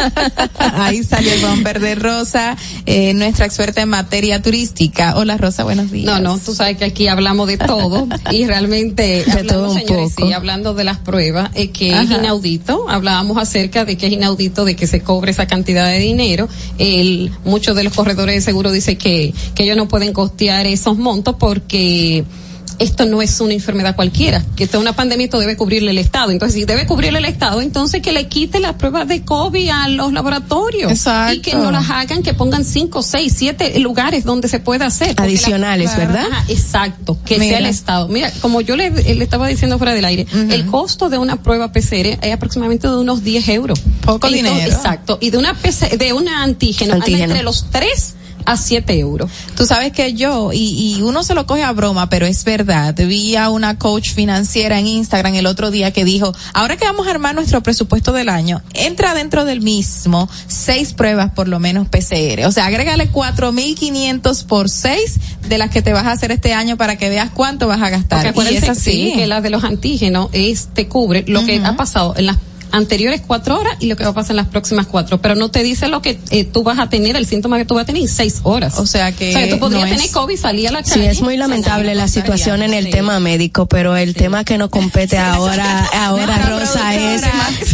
Ahí 0.60 1.04
salió 1.04 1.34
el 1.34 1.42
bumper 1.42 1.82
de 1.82 1.96
Rosa, 1.96 2.56
eh, 2.86 3.14
nuestra 3.14 3.46
experta 3.46 3.82
en 3.82 3.90
materia 3.90 4.42
turística. 4.42 5.18
Hola 5.18 5.38
Rosa, 5.38 5.66
buenos 5.66 5.92
días. 5.92 6.06
No, 6.06 6.22
no, 6.22 6.40
tú 6.40 6.56
sabes 6.56 6.78
que 6.78 6.86
aquí 6.86 7.10
hablamos 7.10 7.48
de 7.50 7.58
todo 7.58 8.08
y 8.32 8.46
realmente 8.46 9.26
De 9.26 9.44
todo 9.44 9.72
un 9.72 9.78
señores, 9.78 10.14
poco. 10.16 10.28
sí, 10.28 10.34
hablando 10.34 10.74
de 10.74 10.86
las 10.86 11.00
pruebas, 11.00 11.50
es 11.54 11.72
que 11.72 11.90
es 11.90 12.10
inaudito. 12.10 12.88
Hablábamos 12.88 13.38
acerca 13.38 13.84
de 13.84 13.98
que 13.98 14.08
es 14.08 14.14
inaudito 14.14 14.64
de 14.64 14.78
que 14.78 14.88
se 14.88 15.02
cobre 15.02 15.32
esa 15.32 15.46
cantidad 15.46 15.86
de 15.86 16.00
dinero. 16.00 16.48
El, 16.78 17.30
muchos 17.44 17.76
de 17.76 17.84
los 17.84 17.94
corredores 17.94 18.36
de 18.36 18.42
seguro 18.42 18.72
dicen 18.72 18.98
que, 18.98 19.34
que 19.54 19.64
ellos 19.64 19.76
no 19.76 19.90
pueden 19.90 20.14
costear 20.14 20.66
esos 20.66 20.98
montos 20.98 21.36
porque 21.38 22.24
esto 22.80 23.06
no 23.06 23.22
es 23.22 23.40
una 23.41 23.53
enfermedad 23.53 23.95
cualquiera, 23.95 24.43
que 24.56 24.64
esto 24.64 24.77
es 24.77 24.82
una 24.82 24.93
pandemia 24.93 25.25
esto 25.25 25.40
debe 25.40 25.56
cubrirle 25.58 25.91
el 25.91 25.98
Estado. 25.98 26.32
Entonces, 26.32 26.56
si 26.59 26.66
debe 26.66 26.85
cubrirle 26.85 27.19
el 27.19 27.25
Estado, 27.25 27.61
entonces 27.61 28.01
que 28.01 28.11
le 28.11 28.27
quite 28.27 28.59
las 28.59 28.74
pruebas 28.75 29.08
de 29.08 29.24
COVID 29.24 29.69
a 29.69 29.88
los 29.90 30.14
laboratorios. 30.14 30.91
Exacto. 30.91 31.33
Y 31.35 31.41
que 31.41 31.56
no 31.56 31.72
las 31.72 31.90
hagan, 31.90 32.24
que 32.24 32.33
pongan 32.33 32.64
cinco, 32.66 33.03
seis, 33.03 33.33
siete 33.35 33.77
lugares 33.80 34.24
donde 34.24 34.48
se 34.48 34.59
pueda 34.59 34.85
hacer. 34.88 35.16
La- 35.17 35.25
Adicionales, 35.25 35.95
¿verdad? 35.95 36.25
Ajá, 36.32 36.45
exacto, 36.48 37.17
que 37.25 37.38
Mira. 37.38 37.49
sea 37.51 37.59
el 37.59 37.66
Estado. 37.66 38.08
Mira, 38.08 38.32
como 38.41 38.61
yo 38.61 38.75
le, 38.75 38.90
le 38.91 39.24
estaba 39.24 39.48
diciendo 39.48 39.77
fuera 39.77 39.93
del 39.93 40.06
aire, 40.06 40.25
el 40.49 40.66
costo 40.66 41.09
de 41.09 41.17
una 41.17 41.41
prueba 41.43 41.72
PCR 41.72 42.17
es 42.22 42.33
aproximadamente 42.33 42.88
de 42.88 42.95
unos 42.98 43.24
10 43.24 43.48
euros. 43.49 43.80
Poco 44.06 44.27
dinero. 44.30 44.56
Exacto. 44.59 45.17
Y 45.22 45.30
de 45.30 45.38
una 45.38 45.53
PC, 45.53 45.98
de 45.98 46.14
una 46.14 46.43
antígeno, 46.43 46.93
Antígeno. 46.95 47.25
entre 47.25 47.43
los 47.43 47.66
3 47.72 48.16
a 48.45 48.58
7 48.58 48.98
euros. 48.98 49.30
Tú 49.56 49.66
sabes 49.66 49.92
que 49.92 50.14
yo, 50.14 50.51
y, 50.53 50.95
y 50.98 51.01
uno 51.01 51.24
se 51.24 51.35
lo 51.35 51.45
coge 51.45 51.64
a 51.64 51.72
broma, 51.72 52.09
pero 52.09 52.26
es 52.26 52.43
verdad, 52.43 52.95
vi 52.95 53.35
a 53.35 53.50
una 53.50 53.77
coach 53.77 54.11
financiera 54.14 54.80
en 54.80 54.88
Instagram 54.88 55.35
el 55.35 55.45
otro 55.45 55.72
día 55.72 55.92
que 55.92 56.06
dijo, 56.06 56.34
ahora 56.53 56.77
que 56.77 56.85
vamos 56.85 57.08
a 57.08 57.11
armar 57.11 57.35
nuestro 57.35 57.61
presupuesto 57.61 58.11
del 58.11 58.30
año, 58.30 58.61
entra 58.74 59.14
dentro 59.14 59.45
del 59.45 59.61
mismo 59.61 60.30
seis 60.48 60.93
pruebas 60.93 61.32
por 61.32 61.48
lo 61.48 61.59
menos 61.59 61.88
PCR. 61.88 62.45
O 62.45 62.51
sea, 62.51 62.66
agrégale 62.66 63.11
4.500 63.11 64.45
por 64.45 64.69
seis 64.69 65.19
de 65.48 65.58
las 65.58 65.69
que 65.69 65.82
te 65.82 65.93
vas 65.93 66.06
a 66.06 66.11
hacer 66.11 66.32
este 66.32 66.53
año 66.53 66.77
para 66.77 66.98
que 66.98 67.09
veas 67.09 67.30
cuánto 67.32 67.68
vas 67.68 67.82
a 67.82 67.90
gastar. 67.90 68.34
Porque 68.34 68.53
y 68.53 68.58
es 68.58 68.69
así. 68.69 69.14
que 69.16 69.27
la 69.27 69.42
de 69.42 69.50
los 69.50 69.64
antígenos 69.64 70.30
es, 70.34 70.69
te 70.74 70.88
cubre 70.88 71.24
lo 71.27 71.45
que 71.45 71.61
ha 71.64 71.76
pasado 71.76 72.14
en 72.18 72.27
las 72.27 72.38
anteriores 72.72 73.22
cuatro 73.25 73.59
horas 73.59 73.75
y 73.80 73.88
lo 73.88 73.95
que 73.95 74.03
va 74.03 74.11
a 74.11 74.14
pasar 74.14 74.31
en 74.31 74.38
las 74.38 74.48
próximas 74.48 74.88
cuatro, 74.88 75.22
pero 75.22 75.35
no 75.35 75.49
te 75.51 75.64
dice 75.64 75.88
lo 75.88 76.01
que 76.01 76.19
eh, 76.31 76.43
tú 76.45 76.64
vas 76.64 76.80
a 76.80 76.89
tener, 76.89 77.15
el 77.15 77.25
síntoma 77.25 77.57
que 77.57 77.65
tú 77.65 77.75
vas 77.75 77.83
a 77.83 77.85
tener 77.85 78.01
en 78.01 78.07
seis 78.07 78.39
horas. 78.43 78.77
O 78.80 78.85
sea 78.85 79.11
que, 79.11 79.30
o 79.30 79.33
sea, 79.33 79.49
tú 79.49 79.59
podrías 79.59 79.81
no 79.81 79.88
es- 79.93 79.98
tener 79.98 80.11
COVID, 80.11 80.38
salir 80.38 80.67
a 80.67 80.72
la 80.72 80.83
Sí, 80.83 80.91
calle. 80.91 81.09
es 81.09 81.22
muy 81.22 81.38
lamentable 81.38 81.95
la 81.95 82.07
situación 82.07 82.61
en 82.64 82.73
el 82.73 82.89
tema 82.89 83.19
médico, 83.19 83.65
pero 83.67 83.95
el 83.98 84.14
tema 84.15 84.43
que 84.43 84.57
nos 84.57 84.69
compete 84.69 85.17
ahora, 85.19 85.85
ahora 85.93 86.38
Rosa, 86.49 86.95
es, 86.95 87.23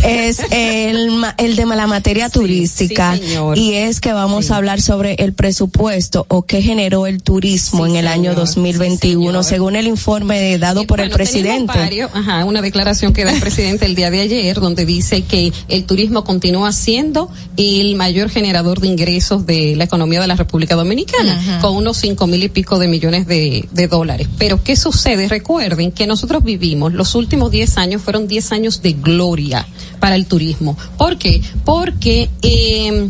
es 0.04 0.40
el, 0.52 1.24
el 1.38 1.56
de 1.56 1.66
la 1.66 1.88
materia 1.88 2.30
turística. 2.30 3.18
señor. 3.18 3.58
y 3.58 3.74
es 3.74 4.00
que 4.00 4.14
vamos 4.14 4.52
a 4.52 4.58
hablar 4.58 4.82
sobre 4.82 5.16
el 5.16 5.34
presupuesto 5.34 6.26
o 6.30 6.44
qué 6.44 6.62
generó 6.62 7.08
el 7.08 7.22
turismo 7.24 7.86
en 7.86 7.96
el 7.96 8.08
año 8.08 8.34
2021, 8.36 9.44
según 9.44 9.76
el 9.76 9.88
informe 9.88 10.58
dado 10.58 10.86
por 10.86 11.00
el 11.00 11.08
Bueno, 11.10 11.16
presidente. 11.16 11.74
varios, 11.78 12.12
ajá, 12.14 12.46
una 12.46 12.62
declaración 12.62 13.14
que 13.14 13.26
da 13.26 13.32
el 13.34 13.40
presidente 13.40 13.86
el 13.86 13.96
día 13.96 14.10
de 14.12 14.22
ayer 14.22 14.60
donde 14.60 14.85
dice 14.86 15.24
que 15.24 15.52
el 15.68 15.86
turismo 15.86 16.24
continúa 16.24 16.72
siendo 16.72 17.30
el 17.58 17.96
mayor 17.96 18.30
generador 18.30 18.80
de 18.80 18.88
ingresos 18.88 19.46
de 19.46 19.76
la 19.76 19.86
economía 19.86 20.22
de 20.22 20.28
la 20.28 20.36
República 20.36 20.76
Dominicana, 20.76 21.60
con 21.62 21.76
unos 21.76 21.98
cinco 21.98 22.28
mil 22.28 22.44
y 22.44 22.50
pico 22.50 22.80
de 22.80 22.88
millones 22.88 23.28
de, 23.28 23.68
de 23.72 23.88
dólares. 23.88 24.28
Pero 24.38 24.64
¿qué 24.64 24.76
sucede? 24.76 25.28
Recuerden 25.28 25.92
que 25.92 26.08
nosotros 26.08 26.44
vivimos, 26.44 26.94
los 26.94 27.16
últimos 27.16 27.52
10 27.52 27.78
años 27.78 28.02
fueron 28.02 28.28
10 28.28 28.52
años 28.52 28.82
de 28.82 28.94
gloria 28.94 29.66
para 30.00 30.16
el 30.16 30.26
turismo. 30.26 30.78
¿Por 30.98 31.18
qué? 31.18 31.42
Porque 31.64 32.30
eh, 32.42 33.10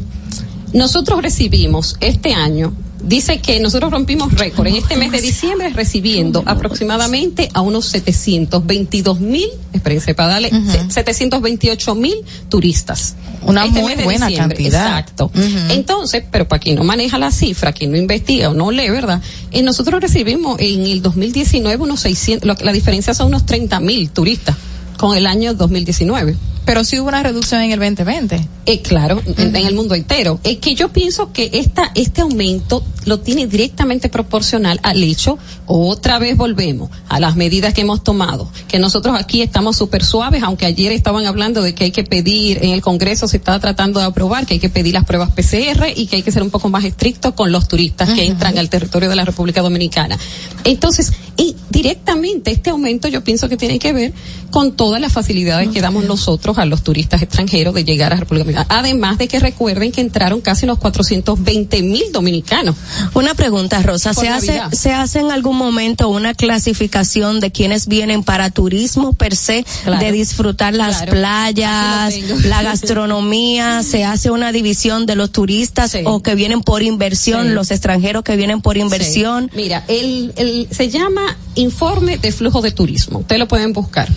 nosotros 0.73 1.21
recibimos 1.21 1.97
este 1.99 2.33
año 2.33 2.73
Dice 3.03 3.39
que 3.39 3.59
nosotros 3.59 3.91
rompimos 3.91 4.33
récord 4.33 4.65
en 4.67 4.75
este 4.77 4.95
mes 4.95 5.11
de 5.11 5.21
diciembre 5.21 5.69
recibiendo 5.69 6.41
aproximadamente 6.45 7.49
a 7.53 7.61
unos 7.61 7.85
722 7.87 9.19
mil, 9.19 9.47
espérense 9.73 10.15
para 10.15 10.29
darle, 10.29 10.49
se- 10.49 10.89
728 10.89 11.93
mil 11.95 12.15
turistas. 12.49 13.15
Una 13.43 13.65
Este 13.65 13.81
muy 13.81 13.93
buena 13.95 14.27
diciembre, 14.27 14.57
cantidad. 14.57 14.87
Exacto. 14.99 15.31
Entonces, 15.69 16.23
pero 16.31 16.47
para 16.47 16.59
quien 16.59 16.75
no 16.77 16.83
maneja 16.83 17.19
la 17.19 17.29
cifra, 17.31 17.73
quien 17.73 17.91
no 17.91 17.97
investiga 17.97 18.49
o 18.49 18.53
no 18.55 18.71
lee, 18.71 18.89
¿verdad? 18.89 19.21
Eh, 19.51 19.61
nosotros 19.61 20.01
recibimos 20.01 20.59
en 20.59 20.81
el 20.87 21.01
2019 21.03 21.83
unos 21.83 21.99
600, 21.99 22.47
lo 22.47 22.55
que- 22.55 22.65
la 22.65 22.71
diferencia 22.71 23.13
son 23.13 23.27
unos 23.27 23.45
30 23.45 23.79
mil 23.79 24.09
turistas 24.09 24.55
con 24.97 25.15
el 25.15 25.27
año 25.27 25.53
2019. 25.53 26.35
Pero 26.65 26.83
sí 26.83 26.99
hubo 26.99 27.09
una 27.09 27.23
reducción 27.23 27.61
en 27.61 27.71
el 27.71 27.79
2020. 27.79 28.47
Eh, 28.65 28.81
claro, 28.81 29.21
en, 29.37 29.55
en 29.55 29.67
el 29.67 29.75
mundo 29.75 29.95
entero. 29.95 30.39
Es 30.43 30.57
que 30.57 30.75
yo 30.75 30.89
pienso 30.89 31.31
que 31.31 31.49
esta, 31.53 31.91
este 31.95 32.21
aumento 32.21 32.83
lo 33.05 33.19
tiene 33.19 33.47
directamente 33.47 34.09
proporcional 34.09 34.79
al 34.83 35.01
hecho, 35.03 35.37
otra 35.67 36.19
vez 36.19 36.35
volvemos 36.35 36.89
a 37.07 37.19
las 37.19 37.35
medidas 37.35 37.73
que 37.73 37.81
hemos 37.81 38.03
tomado, 38.03 38.51
que 38.67 38.79
nosotros 38.79 39.15
aquí 39.17 39.41
estamos 39.41 39.77
súper 39.77 40.03
suaves, 40.03 40.43
aunque 40.43 40.65
ayer 40.65 40.91
estaban 40.91 41.25
hablando 41.25 41.61
de 41.61 41.73
que 41.73 41.85
hay 41.85 41.91
que 41.91 42.03
pedir, 42.03 42.63
en 42.63 42.71
el 42.71 42.81
Congreso 42.81 43.27
se 43.27 43.37
estaba 43.37 43.59
tratando 43.59 43.99
de 43.99 44.07
aprobar 44.07 44.45
que 44.45 44.55
hay 44.55 44.59
que 44.59 44.69
pedir 44.69 44.93
las 44.93 45.05
pruebas 45.05 45.31
PCR 45.31 45.87
y 45.95 46.07
que 46.07 46.17
hay 46.17 46.23
que 46.23 46.31
ser 46.31 46.43
un 46.43 46.49
poco 46.49 46.69
más 46.69 46.83
estricto 46.83 47.35
con 47.35 47.51
los 47.51 47.67
turistas 47.67 48.09
que 48.09 48.25
entran 48.25 48.57
al 48.57 48.69
territorio 48.69 49.09
de 49.09 49.15
la 49.15 49.25
República 49.25 49.61
Dominicana. 49.61 50.17
Entonces, 50.63 51.13
y 51.37 51.55
directamente 51.69 52.51
este 52.51 52.69
aumento 52.69 53.07
yo 53.07 53.23
pienso 53.23 53.49
que 53.49 53.57
tiene 53.57 53.77
que 53.77 53.93
ver 53.93 54.13
con 54.51 54.71
todas 54.71 55.01
las 55.01 55.11
facilidades 55.11 55.69
que 55.69 55.81
damos 55.81 56.05
nosotros 56.05 56.54
a 56.57 56.65
los 56.65 56.83
turistas 56.83 57.21
extranjeros 57.21 57.73
de 57.73 57.83
llegar 57.83 58.13
a 58.13 58.17
República 58.17 58.45
Dominicana. 58.45 58.79
Además 58.79 59.17
de 59.17 59.27
que 59.27 59.39
recuerden 59.39 59.91
que 59.91 60.01
entraron 60.01 60.41
casi 60.41 60.65
unos 60.65 60.79
420 60.79 61.81
mil 61.83 62.11
dominicanos. 62.11 62.75
Una 63.13 63.33
pregunta, 63.33 63.81
Rosa, 63.81 64.13
¿se 64.13 64.27
hace. 64.29 64.61
¿se 64.71 64.91
hace 64.93 65.19
en 65.19 65.31
algún 65.31 65.57
momento 65.57 66.09
una 66.09 66.33
clasificación 66.33 67.39
de 67.39 67.51
quienes 67.51 67.87
vienen 67.87 68.23
para 68.23 68.49
turismo 68.49 69.13
per 69.13 69.35
se, 69.35 69.65
Claro. 69.83 70.03
de 70.03 70.11
disfrutar 70.11 70.73
las 70.73 70.97
Claro. 70.97 71.11
playas, 71.13 72.13
la 72.45 72.63
gastronomía? 72.63 73.83
¿Se 73.83 74.03
hace 74.03 74.31
una 74.31 74.51
división 74.51 75.05
de 75.05 75.15
los 75.15 75.31
turistas 75.31 75.95
o 76.05 76.21
que 76.21 76.35
vienen 76.35 76.61
por 76.61 76.81
inversión, 76.83 77.47
Sí. 77.47 77.53
los 77.53 77.71
extranjeros 77.71 78.23
que 78.23 78.35
vienen 78.35 78.61
por 78.61 78.77
inversión? 78.77 79.49
Sí. 79.51 79.57
Mira, 79.57 79.83
el, 79.87 80.33
el, 80.37 80.67
se 80.71 80.89
llama 80.89 81.37
informe 81.55 82.17
de 82.17 82.31
flujo 82.31 82.61
de 82.61 82.71
turismo. 82.71 83.19
Ustedes 83.19 83.39
lo 83.39 83.47
pueden 83.47 83.73
buscar. 83.73 84.09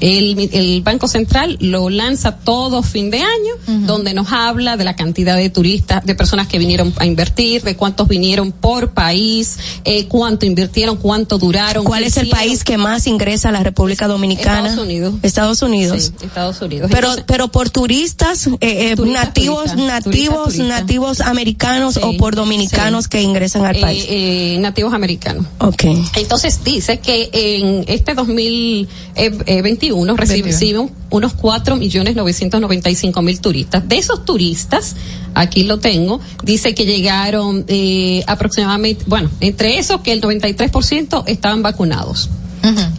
El, 0.00 0.48
el 0.52 0.82
Banco 0.82 1.08
Central 1.08 1.56
lo 1.60 1.90
lanza 1.90 2.36
todo 2.36 2.82
fin 2.82 3.10
de 3.10 3.18
año, 3.18 3.54
donde 3.86 4.14
nos 4.14 4.32
habla 4.32 4.76
de 4.76 4.84
la 4.84 4.94
cantidad 4.96 5.36
de 5.36 5.50
turistas, 5.50 6.04
de 6.04 6.14
personas 6.14 6.46
que 6.46 6.58
vinieron 6.58 6.92
a 6.98 7.06
invertir, 7.06 7.62
de 7.62 7.76
cuántos 7.76 8.06
vinieron 8.08 8.52
por 8.52 8.90
país, 8.92 9.58
eh, 9.84 10.06
cuánto 10.06 10.46
invirtieron, 10.46 10.96
cuánto 10.96 11.38
duraron. 11.38 11.84
¿Cuál 11.84 12.04
es 12.04 12.16
el 12.16 12.28
país 12.28 12.64
que 12.64 12.76
más 12.78 13.06
ingresa 13.06 13.48
a 13.48 13.52
la 13.52 13.62
República 13.62 14.06
Dominicana? 14.08 14.68
Estados 14.68 14.84
Unidos. 14.86 15.14
Estados 15.22 15.62
Unidos. 15.62 16.12
Sí, 16.18 16.26
Estados 16.26 16.60
Unidos. 16.62 16.90
Pero, 16.92 17.08
Entonces, 17.08 17.24
pero 17.26 17.48
por 17.48 17.70
turistas, 17.70 18.46
eh, 18.46 18.56
eh, 18.60 18.94
nativos, 19.06 19.74
nativos, 19.76 20.56
nativos 20.58 21.20
americanos 21.20 21.94
Sí, 21.94 22.00
o 22.02 22.16
por 22.16 22.34
dominicanos 22.36 23.04
sí. 23.04 23.10
que 23.10 23.22
ingresan 23.22 23.64
al 23.64 23.76
eh, 23.76 23.80
país. 23.80 24.06
eh, 24.08 24.56
nativos 24.60 24.92
americanos. 24.94 25.46
Ok. 25.58 25.84
Entonces 26.16 26.62
dice 26.64 26.98
que 27.00 27.30
en 27.32 27.84
este 27.88 28.14
2021 28.14 29.87
reciben 30.16 30.90
unos 31.10 31.34
4 31.34 31.76
millones 31.76 32.16
995 32.16 33.22
mil 33.22 33.40
turistas. 33.40 33.88
De 33.88 33.98
esos 33.98 34.24
turistas, 34.24 34.96
aquí 35.34 35.64
lo 35.64 35.78
tengo, 35.78 36.20
dice 36.42 36.74
que 36.74 36.84
llegaron 36.86 37.64
eh, 37.68 38.22
aproximadamente, 38.26 39.04
bueno, 39.06 39.30
entre 39.40 39.78
esos 39.78 40.00
que 40.00 40.12
el 40.12 40.20
93% 40.20 41.24
estaban 41.26 41.62
vacunados. 41.62 42.30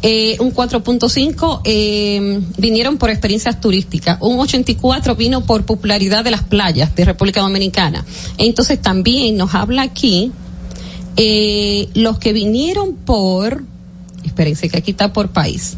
Eh, 0.02 0.38
un 0.40 0.54
4.5 0.54 1.62
eh, 1.64 2.42
vinieron 2.58 2.98
por 2.98 3.10
experiencias 3.10 3.60
turísticas, 3.60 4.18
un 4.22 4.40
84 4.40 5.16
vino 5.16 5.46
por 5.46 5.66
popularidad 5.66 6.24
de 6.24 6.32
las 6.32 6.44
playas 6.44 6.96
de 6.96 7.06
República 7.06 7.42
Dominicana. 7.42 8.06
Entonces 8.38 8.82
también 8.82 9.38
nos 9.38 9.54
habla 9.54 9.82
aquí 9.84 10.32
eh, 11.18 11.90
los 11.94 12.18
que 12.18 12.32
vinieron 12.34 12.96
por, 12.96 13.64
espérense 14.24 14.70
que 14.70 14.78
aquí 14.78 14.92
está 14.92 15.12
por 15.12 15.30
país. 15.30 15.76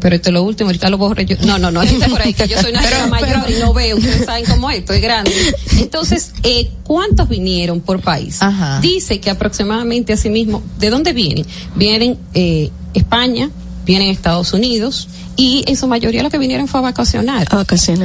Pero 0.00 0.16
esto 0.16 0.28
es 0.28 0.34
lo 0.34 0.42
último, 0.42 0.68
ahorita 0.68 0.90
lo 0.90 0.98
borré 0.98 1.26
yo. 1.26 1.36
No, 1.44 1.58
no, 1.58 1.70
no, 1.70 1.82
está 1.82 2.08
por 2.08 2.22
ahí, 2.22 2.32
que 2.34 2.46
yo 2.46 2.60
soy 2.60 2.70
una 2.70 2.82
señora 2.88 3.06
mayor 3.06 3.50
y 3.50 3.60
no 3.60 3.72
veo, 3.72 3.96
ustedes 3.96 4.24
saben 4.24 4.44
cómo 4.46 4.70
es, 4.70 4.78
esto 4.78 4.92
es 4.92 5.02
grande. 5.02 5.32
Entonces, 5.78 6.32
eh, 6.42 6.70
¿cuántos 6.84 7.28
vinieron 7.28 7.80
por 7.80 8.00
país? 8.00 8.38
Dice 8.80 9.20
que 9.20 9.30
aproximadamente 9.30 10.12
así 10.12 10.30
mismo, 10.30 10.62
¿de 10.78 10.90
dónde 10.90 11.12
vienen? 11.12 11.46
Vienen 11.74 12.18
eh, 12.34 12.70
España, 12.94 13.50
vienen 13.84 14.08
Estados 14.08 14.52
Unidos 14.52 15.08
y 15.38 15.62
en 15.68 15.76
su 15.76 15.86
mayoría 15.86 16.22
lo 16.24 16.30
que 16.30 16.36
vinieron 16.38 16.66
fue 16.66 16.80
a 16.80 16.82
vacacionar. 16.82 17.48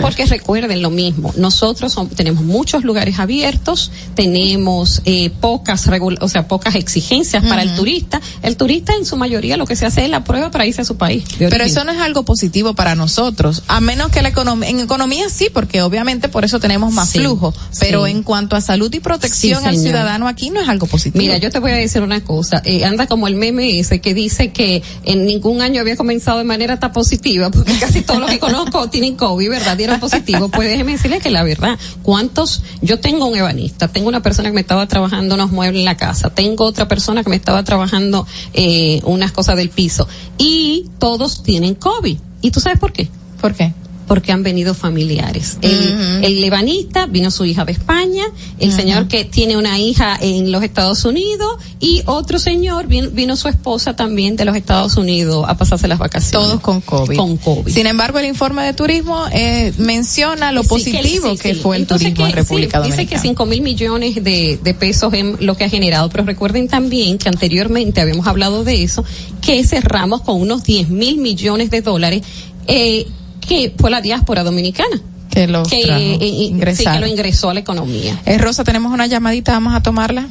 Porque 0.02 0.26
recuerden 0.28 0.82
lo 0.84 0.92
mismo, 0.92 1.34
nosotros 1.36 1.92
son- 1.92 2.08
tenemos 2.08 2.44
muchos 2.44 2.84
lugares 2.84 3.18
abiertos, 3.20 3.92
tenemos 4.14 5.02
eh, 5.06 5.32
pocas 5.42 5.88
o 6.22 6.30
sea, 6.30 6.48
pocas 6.48 6.76
exigencias 6.76 7.44
para 7.45 7.64
el 7.64 7.76
turista. 7.76 8.22
El 8.44 8.56
turista 8.56 8.94
en 8.98 9.06
su 9.06 9.18
mayoría 9.18 9.58
lo 9.58 9.66
que 9.66 9.76
se 9.76 9.86
hace 9.88 10.03
es 10.06 10.10
la 10.12 10.24
prueba 10.24 10.52
para 10.52 10.66
irse 10.68 10.82
a 10.82 10.86
su 10.86 10.95
país. 10.95 11.24
Pero 11.40 11.64
eso 11.64 11.84
no 11.84 11.92
es 11.92 11.98
algo 12.00 12.24
positivo 12.24 12.76
para 12.76 12.94
nosotros, 12.95 13.64
a 13.68 13.82
menos 13.82 14.12
que 14.12 14.22
la 14.22 14.30
economía, 14.30 14.70
en 14.70 14.80
economía 14.80 15.28
sí, 15.30 15.48
porque 15.52 15.82
obviamente 15.82 16.30
por 16.30 16.45
eso 16.45 16.60
tenemos 16.60 16.94
más 16.94 17.10
Sí, 17.10 17.20
flujo, 17.20 17.53
pero 17.80 18.06
sí. 18.06 18.12
en 18.12 18.22
cuanto 18.24 18.56
a 18.56 18.62
salud 18.62 18.94
y 18.94 19.00
protección 19.00 19.62
Sí, 19.62 19.68
al 19.68 19.78
ciudadano 19.78 20.28
aquí 20.28 20.52
no 20.52 20.62
es 20.62 20.70
algo 20.70 20.86
positivo. 20.86 21.22
Mira, 21.24 21.38
yo 21.38 21.50
te 21.50 21.58
voy 21.60 21.72
a 21.72 21.76
decir 21.76 22.02
una 22.03 22.24
cosa. 22.24 22.62
eh, 22.66 22.86
anda 22.86 23.08
como 23.08 23.28
el 23.28 23.36
meme 23.36 23.80
ese 23.80 24.00
que 24.02 24.14
dice 24.14 24.52
que 24.52 24.84
en 25.03 25.26
ningún 25.26 25.62
año 25.62 25.82
había 25.82 25.95
comenzado 25.98 26.38
de 26.38 26.44
manera 26.44 26.80
tan 26.80 26.94
positiva, 26.94 27.23
porque 27.52 27.74
casi 27.80 28.02
todos 28.02 28.19
los 28.19 28.30
que 28.30 28.40
conozco 28.48 28.90
tienen 28.90 29.16
COVID, 29.16 29.50
¿verdad? 29.50 29.77
Dieron 29.77 30.00
positivo. 30.00 30.50
Pues 30.50 30.69
déjeme 30.69 30.93
decirle 30.93 31.19
que 31.19 31.30
la 31.30 31.43
verdad, 31.43 31.80
¿cuántos? 32.02 32.64
Yo 32.82 33.00
tengo 33.00 33.27
un 33.27 33.38
ebanista, 33.38 33.88
tengo 33.88 34.10
una 34.10 34.22
persona 34.22 34.50
que 34.50 34.56
me 34.56 34.61
estaba 34.61 34.88
trabajando 34.88 35.35
unos 35.35 35.52
muebles 35.52 35.80
en 35.80 35.85
la 35.85 35.98
casa, 35.98 36.30
tengo 36.30 36.66
otra 36.66 36.88
persona 36.88 37.24
que 37.24 37.30
me 37.30 37.35
estaba 37.35 37.64
trabajando 37.64 38.27
eh, 38.53 39.02
unas 39.06 39.32
cosas 39.32 39.56
del 39.56 39.69
piso, 39.69 40.08
y 40.38 40.90
todos 41.00 41.43
tienen 41.43 41.76
COVID. 41.76 42.18
¿Y 42.42 42.52
tú 42.52 42.60
sabes 42.60 42.80
por 42.80 42.92
qué? 42.92 43.10
¿Por 43.40 43.56
qué? 43.56 43.74
Porque 44.07 44.32
han 44.32 44.43
venido 44.43 44.73
familiares. 44.73 45.57
El, 45.61 46.23
el 46.23 46.41
lebanista 46.41 47.06
vino 47.07 47.32
su 47.32 47.45
hija 47.45 47.65
de 47.65 47.72
España, 47.72 48.23
el 48.59 48.72
señor 48.72 49.07
que 49.07 49.25
tiene 49.25 49.57
una 49.57 49.80
hija 49.80 50.17
en 50.22 50.51
los 50.51 50.64
Estados 50.64 51.06
Unidos 51.06 51.57
y 51.80 52.01
otro 52.06 52.40
señor 52.40 52.88
vino, 52.88 53.09
vino 53.11 53.35
su 53.35 53.48
esposa 53.48 53.95
también 53.95 54.35
de 54.35 54.45
los 54.45 54.56
Estados 54.56 54.98
Unidos 54.98 55.45
a 55.48 55.57
pasarse 55.57 55.88
las 55.88 55.99
vacaciones. 55.99 56.48
Todos 56.49 56.61
con 56.61 56.82
COVID. 56.82 57.15
Con 57.17 57.38
COVID. 57.38 57.72
Sin 57.72 57.88
embargo, 57.88 58.19
el 58.19 58.25
informe 58.25 58.64
de 58.64 58.73
turismo 58.73 59.25
eh, 59.32 59.73
menciona 59.77 60.51
lo 60.51 60.64
Sí, 60.64 60.69
positivo 60.69 61.32
sí, 61.32 61.38
que 61.41 61.53
sí. 61.56 61.59
fue 61.61 61.75
el 61.77 61.83
Entonces, 61.83 62.07
turismo 62.09 62.25
que- 62.25 62.30
en 62.32 62.35
República 62.35 62.77
sí, 62.80 62.85
Dice 62.85 62.95
Dominicana. 62.98 63.22
que 63.22 63.27
5 63.27 63.45
mil 63.45 63.61
millones 63.61 64.15
de, 64.23 64.59
de 64.64 64.73
pesos 64.73 65.14
en 65.14 65.38
lo 65.40 65.56
que 65.57 65.64
ha 65.65 65.69
generado, 65.69 66.09
pero 66.09 66.23
recuerden 66.25 66.67
también 66.67 67.17
que 67.17 67.30
anteriormente 67.30 68.01
habíamos 68.01 68.27
hablado 68.27 68.64
de 68.64 68.83
eso, 68.83 69.03
que 69.41 69.64
cerramos 69.64 70.22
con 70.22 70.41
unos 70.41 70.64
10 70.64 70.90
mil 70.90 71.17
millones 71.17 71.69
de 71.69 71.82
dólares, 71.82 72.22
eh, 72.67 73.06
que 73.45 73.73
fue 73.77 73.89
la 73.89 74.01
diáspora 74.01 74.43
dominicana. 74.43 75.01
que 75.30 75.47
lo 75.47 75.63
que, 75.63 75.83
trajo, 75.83 75.99
eh, 75.99 76.13
eh, 76.15 76.19
sí, 76.19 76.45
ingresaron. 76.45 76.93
que 76.93 76.99
lo 76.99 77.07
ingresó 77.07 77.49
a 77.49 77.53
la 77.53 77.59
economía. 77.59 78.19
Eh, 78.25 78.38
Rosa, 78.38 78.63
tenemos 78.63 78.91
una 78.93 79.07
llamadita, 79.07 79.53
vamos 79.53 79.73
a 79.73 79.81
tomarla. 79.81 80.27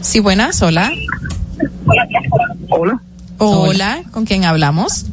Sí, 0.00 0.20
buenas, 0.20 0.62
hola. 0.62 0.90
Hola. 2.68 3.00
Hola, 3.38 4.02
¿con 4.12 4.24
quién 4.24 4.44
hablamos? 4.44 5.06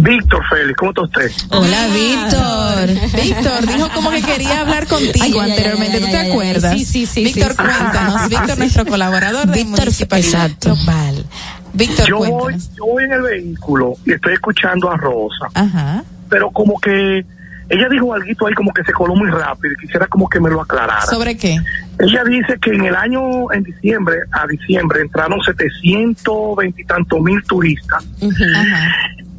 Víctor 0.00 0.42
Félix, 0.48 0.76
¿cómo 0.78 0.90
está 0.90 1.02
usted? 1.02 1.30
Hola, 1.50 1.86
Víctor. 1.88 3.22
Víctor 3.22 3.66
dijo 3.66 3.88
como 3.94 4.10
que 4.10 4.22
quería 4.22 4.60
hablar 4.60 4.86
contigo 4.86 5.12
Ay, 5.20 5.32
ay, 5.34 5.40
ay, 5.40 5.50
anteriormente, 5.50 5.96
ay, 5.96 6.04
¿tú 6.04 6.10
te 6.10 6.30
acuerdas? 6.30 6.72
Sí, 6.72 6.84
sí, 6.84 7.06
sí, 7.06 7.24
Víctor, 7.24 7.50
sí, 7.50 7.56
sí. 7.58 7.62
cuéntanos. 7.62 8.28
Víctor, 8.28 8.58
nuestro 8.58 8.86
colaborador 8.86 9.46
de 9.46 9.64
Víctor, 9.64 9.88
exacto. 9.88 10.74
Global. 10.74 11.26
Víctor, 11.72 12.08
yo 12.08 12.18
voy, 12.18 12.54
yo 12.76 12.86
voy 12.86 13.04
en 13.04 13.12
el 13.12 13.22
vehículo 13.22 13.94
y 14.04 14.12
estoy 14.12 14.34
escuchando 14.34 14.90
a 14.90 14.96
Rosa, 14.96 15.46
Ajá. 15.54 16.02
pero 16.28 16.50
como 16.50 16.80
que 16.80 17.24
ella 17.70 17.88
dijo 17.88 18.12
algo 18.12 18.46
ahí 18.46 18.54
como 18.54 18.72
que 18.72 18.82
se 18.82 18.92
coló 18.92 19.14
muy 19.14 19.30
rápido 19.30 19.72
y 19.74 19.76
quisiera 19.86 20.06
como 20.08 20.28
que 20.28 20.40
me 20.40 20.50
lo 20.50 20.60
aclarara. 20.60 21.06
¿Sobre 21.06 21.36
qué? 21.36 21.56
Ella 22.00 22.24
dice 22.24 22.58
que 22.60 22.70
en 22.70 22.86
el 22.86 22.96
año, 22.96 23.52
en 23.52 23.62
diciembre, 23.62 24.16
a 24.32 24.46
diciembre 24.48 25.02
entraron 25.02 25.40
720 25.40 26.82
y 26.82 26.84
tantos 26.84 27.20
mil 27.20 27.40
turistas, 27.44 28.04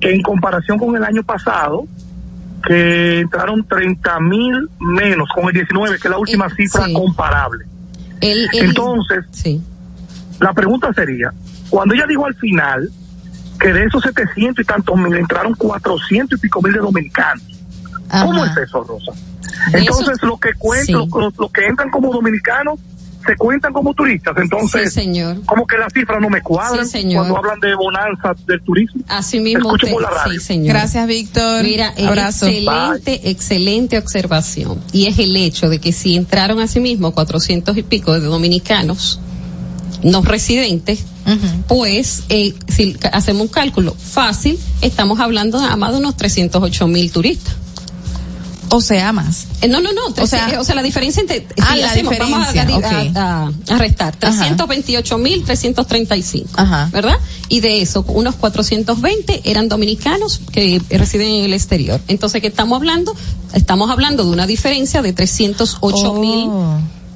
en 0.01 0.21
comparación 0.21 0.77
con 0.80 0.95
el 0.95 1.03
año 1.03 1.23
pasado, 1.23 1.85
que 2.65 3.19
entraron 3.21 3.65
30 3.67 4.19
mil 4.19 4.69
menos 4.80 5.27
con 5.33 5.45
el 5.47 5.53
19, 5.53 5.97
que 5.99 6.07
es 6.07 6.11
la 6.11 6.17
última 6.17 6.49
cifra 6.49 6.85
sí. 6.85 6.93
comparable. 6.93 7.65
El- 8.19 8.47
el- 8.53 8.65
Entonces, 8.65 9.25
sí. 9.31 9.61
la 10.39 10.53
pregunta 10.53 10.93
sería, 10.93 11.31
cuando 11.69 11.95
ella 11.95 12.05
dijo 12.07 12.25
al 12.25 12.35
final 12.35 12.89
que 13.59 13.73
de 13.73 13.85
esos 13.85 14.03
700 14.03 14.63
y 14.63 14.67
tantos 14.67 14.95
mil 14.97 15.13
entraron 15.15 15.53
400 15.55 16.38
y 16.38 16.41
pico 16.41 16.61
mil 16.61 16.73
de 16.73 16.80
dominicanos, 16.80 17.43
¿cómo 18.09 18.45
es 18.45 18.55
eso, 18.57 18.83
Rosa? 18.83 19.11
Entonces, 19.73 20.17
eso- 20.17 20.27
lo 20.27 20.38
que 20.38 20.53
cuentan, 20.57 20.85
sí. 20.85 21.09
los, 21.19 21.38
los 21.38 21.51
que 21.51 21.65
entran 21.65 21.89
como 21.89 22.11
dominicanos, 22.11 22.80
se 23.25 23.35
cuentan 23.35 23.74
como 23.74 23.93
turistas. 23.93 24.35
Entonces, 24.38 24.93
Sí, 24.93 25.01
señor. 25.01 25.38
como 25.45 25.66
que 25.67 25.77
las 25.77 25.91
cifras 25.93 26.19
no 26.22 26.30
me 26.30 26.41
cuadran 26.41 26.85
Sí, 26.85 26.91
señor. 26.91 27.27
cuando 27.27 27.38
hablan 27.38 27.59
de 27.59 27.75
bonanza 27.75 28.33
del 28.45 28.61
turismo. 28.61 29.01
Así 29.08 29.40
mismo 29.40 29.59
Escucho 29.69 29.85
usted- 29.88 29.93
por 29.93 30.01
la 30.03 30.09
radio. 30.09 30.40
sí, 30.40 30.45
señor. 30.45 30.67
Gracias, 30.69 31.08
Víctor. 31.08 31.64
Mira, 31.64 31.93
abrazo. 32.08 32.48
excelente, 32.48 33.30
excelente 33.30 33.98
observación. 33.98 34.80
Y 34.91 35.06
es 35.08 35.19
el 35.19 35.35
hecho 35.35 35.69
de 35.69 35.80
que 35.80 35.91
si 35.91 36.16
entraron 36.16 36.59
a 36.59 36.67
sí 36.67 36.80
mismo 36.80 37.11
400 37.14 37.77
y 37.77 37.83
pico 37.83 38.14
de 38.14 38.19
dominicanos 38.22 39.19
no 40.03 40.22
residentes, 40.24 41.06
pues 41.67 42.24
eh, 42.30 42.53
si 42.67 42.98
hacemos 43.11 43.43
un 43.43 43.48
cálculo 43.48 43.93
fácil, 43.95 44.58
estamos 44.82 45.19
hablando 45.19 45.59
nada 45.61 45.75
más 45.75 45.91
de 45.93 46.00
unos 46.00 46.17
308 46.17 46.88
mil 46.88 47.11
turistas. 47.11 47.56
O 48.74 48.80
sea, 48.82 49.11
más. 49.11 49.48
Eh, 49.61 49.67
no, 49.67 49.82
no, 49.82 49.91
no. 49.91 50.01
O 50.08 50.27
sea- 50.27 50.59
o 50.59 50.64
sea, 50.64 50.75
la 50.75 50.82
diferencia 50.83 51.19
entre. 51.22 51.45
Ah, 51.61 51.74
si 51.74 51.80
la 51.82 51.91
hacemos, 51.91 52.14
vamos 52.19 52.48
a, 52.48 52.51
diferencia, 52.66 53.22
a- 53.22 53.43
a- 53.69 53.75
a 53.75 53.77
restar. 53.77 54.16
328 54.16 55.17
mil 55.17 55.43
335. 55.43 56.50
Ajá. 56.56 56.90
¿Verdad? 56.91 57.17
Y 57.50 57.59
de 57.59 57.82
eso, 57.82 58.03
unos 58.08 58.35
420 58.35 59.41
eran 59.43 59.67
dominicanos 59.69 60.41
que 60.51 60.82
residen 60.90 61.27
en 61.27 61.45
el 61.45 61.53
exterior. 61.53 62.00
Entonces, 62.08 62.41
¿qué 62.41 62.48
estamos 62.48 62.77
hablando? 62.77 63.14
Estamos 63.53 63.90
hablando 63.90 64.24
de 64.24 64.30
una 64.32 64.48
diferencia 64.48 65.01
de 65.01 65.14
308 65.14 66.14
mil. 66.16 66.50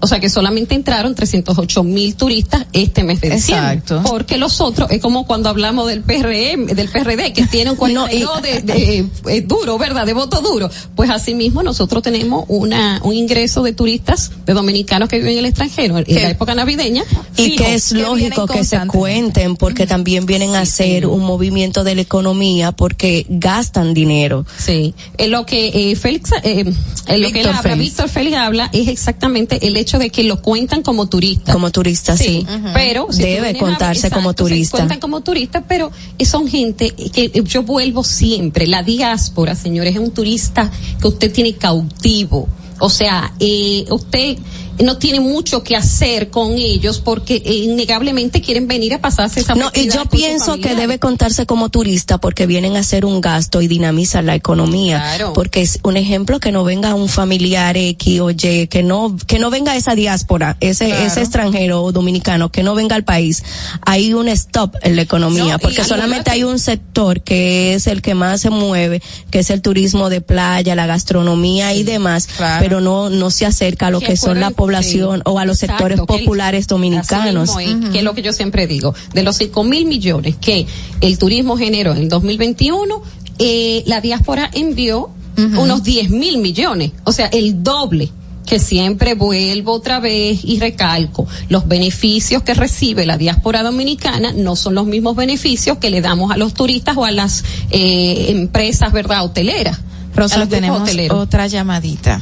O 0.02 0.08
sea 0.08 0.20
que 0.20 0.30
solamente 0.30 0.76
entraron 0.76 1.16
308 1.16 1.84
mil 1.84 2.16
turistas 2.16 2.66
este 2.74 3.04
mes 3.04 3.22
de 3.22 3.30
diciembre. 3.32 3.74
Exacto. 3.80 4.02
Porque 4.08 4.38
los 4.38 4.62
otros, 4.62 4.92
es 4.92 5.02
como 5.02 5.26
cuando 5.26 5.50
hablamos 5.50 5.88
del 5.88 6.02
PRM, 6.02 6.68
del 6.68 6.90
PRD, 6.90 7.34
que 7.34 7.46
tiene 7.48 7.72
un 7.72 7.76
42 7.78 8.42
de, 8.42 8.62
de- 8.62 9.08
eh, 9.28 9.42
duro, 9.42 9.78
¿verdad? 9.78 10.06
De 10.06 10.14
voto 10.14 10.42
duro. 10.42 10.70
Pues 10.96 11.10
asimismo 11.10 11.64
nosotros 11.64 12.04
tenemos 12.04 12.46
una, 12.50 13.00
un 13.04 13.14
ingreso 13.14 13.64
de 13.64 13.74
turistas, 13.74 14.32
de 14.46 14.54
dominicanos 14.54 15.10
que 15.10 15.18
viven 15.18 15.34
en 15.34 15.40
el 15.40 15.46
extranjero, 15.46 15.98
en 15.98 16.06
la 16.22 16.30
época 16.30 16.54
navideña. 16.56 17.04
Y 17.38 17.56
que 17.56 17.74
es 17.76 17.92
lógico 17.92 18.46
que 18.48 18.64
se 18.64 18.78
cuenten 18.88 19.56
porque 19.56 19.88
también 19.88 20.26
vienen 20.26 20.56
a 20.56 20.62
hacer 20.62 21.08
un 21.08 21.22
movimiento 21.24 21.84
de 21.84 21.96
la 21.96 22.02
economía 22.02 22.72
porque 22.74 23.26
gastan 23.30 23.94
dinero. 23.94 24.46
Sí, 24.58 24.94
en 25.18 25.32
lo 25.32 25.46
que 25.46 25.92
eh, 25.92 25.96
Félix, 25.96 26.32
eh, 26.44 26.60
en 26.62 26.66
lo 26.68 26.74
que 27.08 27.16
él 27.16 27.24
Víctor 27.34 27.48
habla, 27.56 27.62
Félix. 27.62 27.80
Víctor 27.92 28.10
Félix 28.10 28.38
habla 28.38 28.70
es 28.74 28.88
exactamente 28.88 29.68
el 29.68 29.78
hecho 29.86 30.00
de 30.00 30.10
que 30.10 30.24
lo 30.24 30.42
cuentan 30.42 30.82
como 30.82 31.08
turistas. 31.08 31.54
Como 31.54 31.72
turistas, 31.72 32.20
sí. 32.20 32.46
Pero 32.74 33.08
si 33.12 33.22
Debe 33.22 33.50
a- 33.50 33.58
contarse 33.58 34.10
como 34.12 34.30
se 34.32 34.36
turista. 34.36 34.78
cuentan 34.78 35.00
como 35.00 35.22
turistas, 35.22 35.64
pero 35.68 35.92
son 36.26 36.48
gente 36.48 36.92
que 36.92 37.32
eh, 37.34 37.44
yo 37.46 37.64
vuelvo 37.64 38.04
siempre. 38.04 38.68
La 38.68 38.84
diáspora, 38.84 39.56
señores, 39.56 39.94
es 39.96 40.02
un 40.02 40.12
turista 40.12 40.70
que 41.00 41.08
usted 41.08 41.32
tiene 41.32 41.54
cautivo. 41.56 42.48
O 42.80 42.90
sea, 42.90 43.34
eh, 43.40 43.86
usted 43.90 44.38
no 44.84 44.98
tiene 44.98 45.20
mucho 45.20 45.64
que 45.64 45.76
hacer 45.76 46.30
con 46.30 46.54
ellos 46.54 47.00
porque 47.00 47.42
innegablemente 47.46 48.42
quieren 48.42 48.68
venir 48.68 48.94
a 48.94 49.00
pasarse 49.00 49.40
esa 49.40 49.56
No, 49.56 49.72
y 49.74 49.90
yo 49.90 50.06
pienso 50.06 50.58
que 50.58 50.76
debe 50.76 51.00
contarse 51.00 51.46
como 51.46 51.70
turista 51.70 52.18
porque 52.18 52.46
vienen 52.48 52.76
a 52.76 52.80
hacer 52.80 53.06
un 53.06 53.22
gasto 53.22 53.62
y 53.62 53.68
dinamizan 53.68 54.26
la 54.26 54.36
economía. 54.36 54.98
Claro. 55.00 55.34
Porque 55.34 55.62
es 55.62 55.80
un 55.84 55.98
ejemplo 55.98 56.40
que 56.40 56.52
no 56.52 56.64
venga 56.64 56.94
un 56.96 57.10
familiar 57.10 57.78
X 57.78 58.20
o 58.22 58.32
Y, 58.32 58.68
que 58.68 58.84
no, 58.84 59.16
que 59.28 59.40
no 59.40 59.50
venga 59.50 59.76
esa 59.76 59.96
diáspora, 59.96 60.58
ese, 60.60 60.88
Claro. 60.88 61.06
ese 61.06 61.22
extranjero 61.22 61.82
o 61.84 61.92
dominicano, 61.92 62.50
que 62.52 62.64
no 62.64 62.76
venga 62.76 62.96
al 62.96 63.04
país. 63.04 63.44
Hay 63.82 64.14
un 64.14 64.28
stop 64.30 64.76
en 64.82 64.96
la 64.96 65.02
economía 65.02 65.54
No, 65.54 65.60
porque 65.60 65.84
solamente 65.84 66.32
hay 66.32 66.44
un 66.44 66.60
sector 66.60 67.22
que 67.22 67.74
es 67.76 67.88
el 67.88 68.02
que 68.02 68.14
más 68.16 68.42
se 68.42 68.50
mueve, 68.50 69.02
que 69.32 69.40
es 69.40 69.50
el 69.50 69.62
turismo 69.62 70.10
de 70.10 70.22
playa, 70.22 70.76
la 70.76 70.86
gastronomía 70.86 71.74
y 71.74 71.84
demás, 71.84 72.28
Claro. 72.28 72.62
pero 72.64 72.82
no, 72.82 73.10
no 73.10 73.32
se 73.32 73.46
acerca 73.46 73.88
a 73.88 73.92
lo 73.92 74.00
Que 74.00 74.18
son 74.18 74.40
la 74.40 74.52
población 74.66 75.18
sí. 75.18 75.22
o 75.26 75.40
a 75.40 75.46
los 75.46 75.62
Exacto, 75.64 75.84
sectores 75.86 76.00
el- 76.00 76.06
populares 76.06 76.68
dominicanos. 76.68 77.50
Es, 77.60 77.90
que 77.92 77.98
es 78.00 78.04
lo 78.04 78.14
que 78.14 78.22
yo 78.22 78.34
siempre 78.34 78.68
digo. 78.68 78.94
De 79.14 79.24
los 79.24 79.38
cinco 79.38 79.64
mil 79.64 79.86
millones 79.86 80.36
que 80.40 80.66
el 81.02 81.18
turismo 81.18 81.58
generó 81.58 81.92
en 81.92 81.98
el 82.00 82.10
2021, 82.10 83.02
eh, 83.40 83.84
la 83.86 84.02
diáspora 84.02 84.50
envió 84.54 85.10
unos 85.38 85.84
10 85.84 86.12
mil 86.12 86.38
millones, 86.38 86.92
o 87.04 87.12
sea, 87.12 87.28
el 87.28 87.62
doble 87.62 88.10
que 88.46 88.58
siempre 88.60 89.16
vuelvo 89.16 89.74
otra 89.74 90.00
vez 90.00 90.40
y 90.46 90.60
recalco, 90.60 91.28
los 91.50 91.68
beneficios 91.68 92.44
que 92.44 92.54
recibe 92.54 93.06
la 93.06 93.18
diáspora 93.18 93.64
dominicana 93.64 94.32
no 94.34 94.56
son 94.56 94.76
los 94.76 94.86
mismos 94.86 95.16
beneficios 95.18 95.78
que 95.80 95.90
le 95.90 96.00
damos 96.00 96.32
a 96.32 96.38
los 96.38 96.54
turistas 96.54 96.96
o 96.96 97.04
a 97.04 97.12
las 97.12 97.44
eh, 97.72 98.28
empresas, 98.30 98.94
¿verdad?, 98.94 99.26
hoteleras. 99.26 99.80
Rosa, 100.16 100.48
tenemos 100.48 100.82
hoteleros. 100.84 101.18
otra 101.18 101.48
llamadita. 101.48 102.22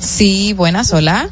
Sí, 0.00 0.52
buenas, 0.54 0.92
hola. 0.92 1.30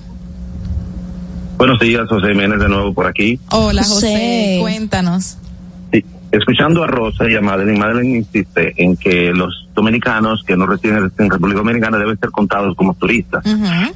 Buenos 1.57 1.81
días, 1.81 2.07
José 2.07 2.33
Jiménez 2.33 2.59
de 2.59 2.69
nuevo 2.69 2.93
por 2.93 3.07
aquí. 3.07 3.41
Hola, 3.51 3.83
José. 3.83 4.07
José, 4.07 4.59
cuéntanos. 4.61 5.39
Sí, 5.91 6.05
escuchando 6.31 6.85
a 6.85 6.87
Rosa 6.87 7.31
y 7.31 7.35
a 7.35 7.41
Madeline, 7.41 7.79
Madeline 7.79 8.17
insiste 8.17 8.75
en 8.77 8.95
que 8.97 9.33
los 9.33 9.67
dominicanos 9.75 10.43
que 10.47 10.55
no 10.55 10.67
residen 10.67 11.11
en 11.17 11.31
República 11.31 11.61
Dominicana 11.61 11.97
deben 11.97 12.19
ser 12.19 12.31
contados 12.31 12.77
como 12.77 12.93
turistas. 12.95 13.43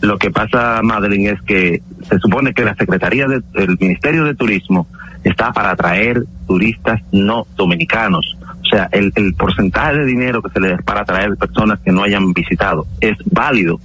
Lo 0.00 0.18
que 0.18 0.30
pasa, 0.30 0.80
Madeline, 0.82 1.34
es 1.34 1.42
que 1.42 1.82
se 2.08 2.18
supone 2.18 2.54
que 2.54 2.64
la 2.64 2.74
Secretaría 2.76 3.26
del 3.26 3.76
Ministerio 3.78 4.24
de 4.24 4.34
Turismo 4.34 4.86
está 5.22 5.52
para 5.52 5.72
atraer 5.72 6.24
turistas 6.46 7.02
no 7.12 7.46
dominicanos. 7.56 8.38
O 8.62 8.66
sea, 8.70 8.88
el, 8.90 9.12
el 9.16 9.34
porcentaje 9.34 9.98
de 9.98 10.06
dinero 10.06 10.40
que 10.40 10.50
se 10.50 10.60
le 10.60 10.70
da 10.70 10.78
para 10.78 11.02
atraer 11.02 11.36
personas 11.36 11.78
que 11.80 11.92
no 11.92 12.04
hayan 12.04 12.32
visitado 12.32 12.86
es 13.00 13.18
válido 13.26 13.78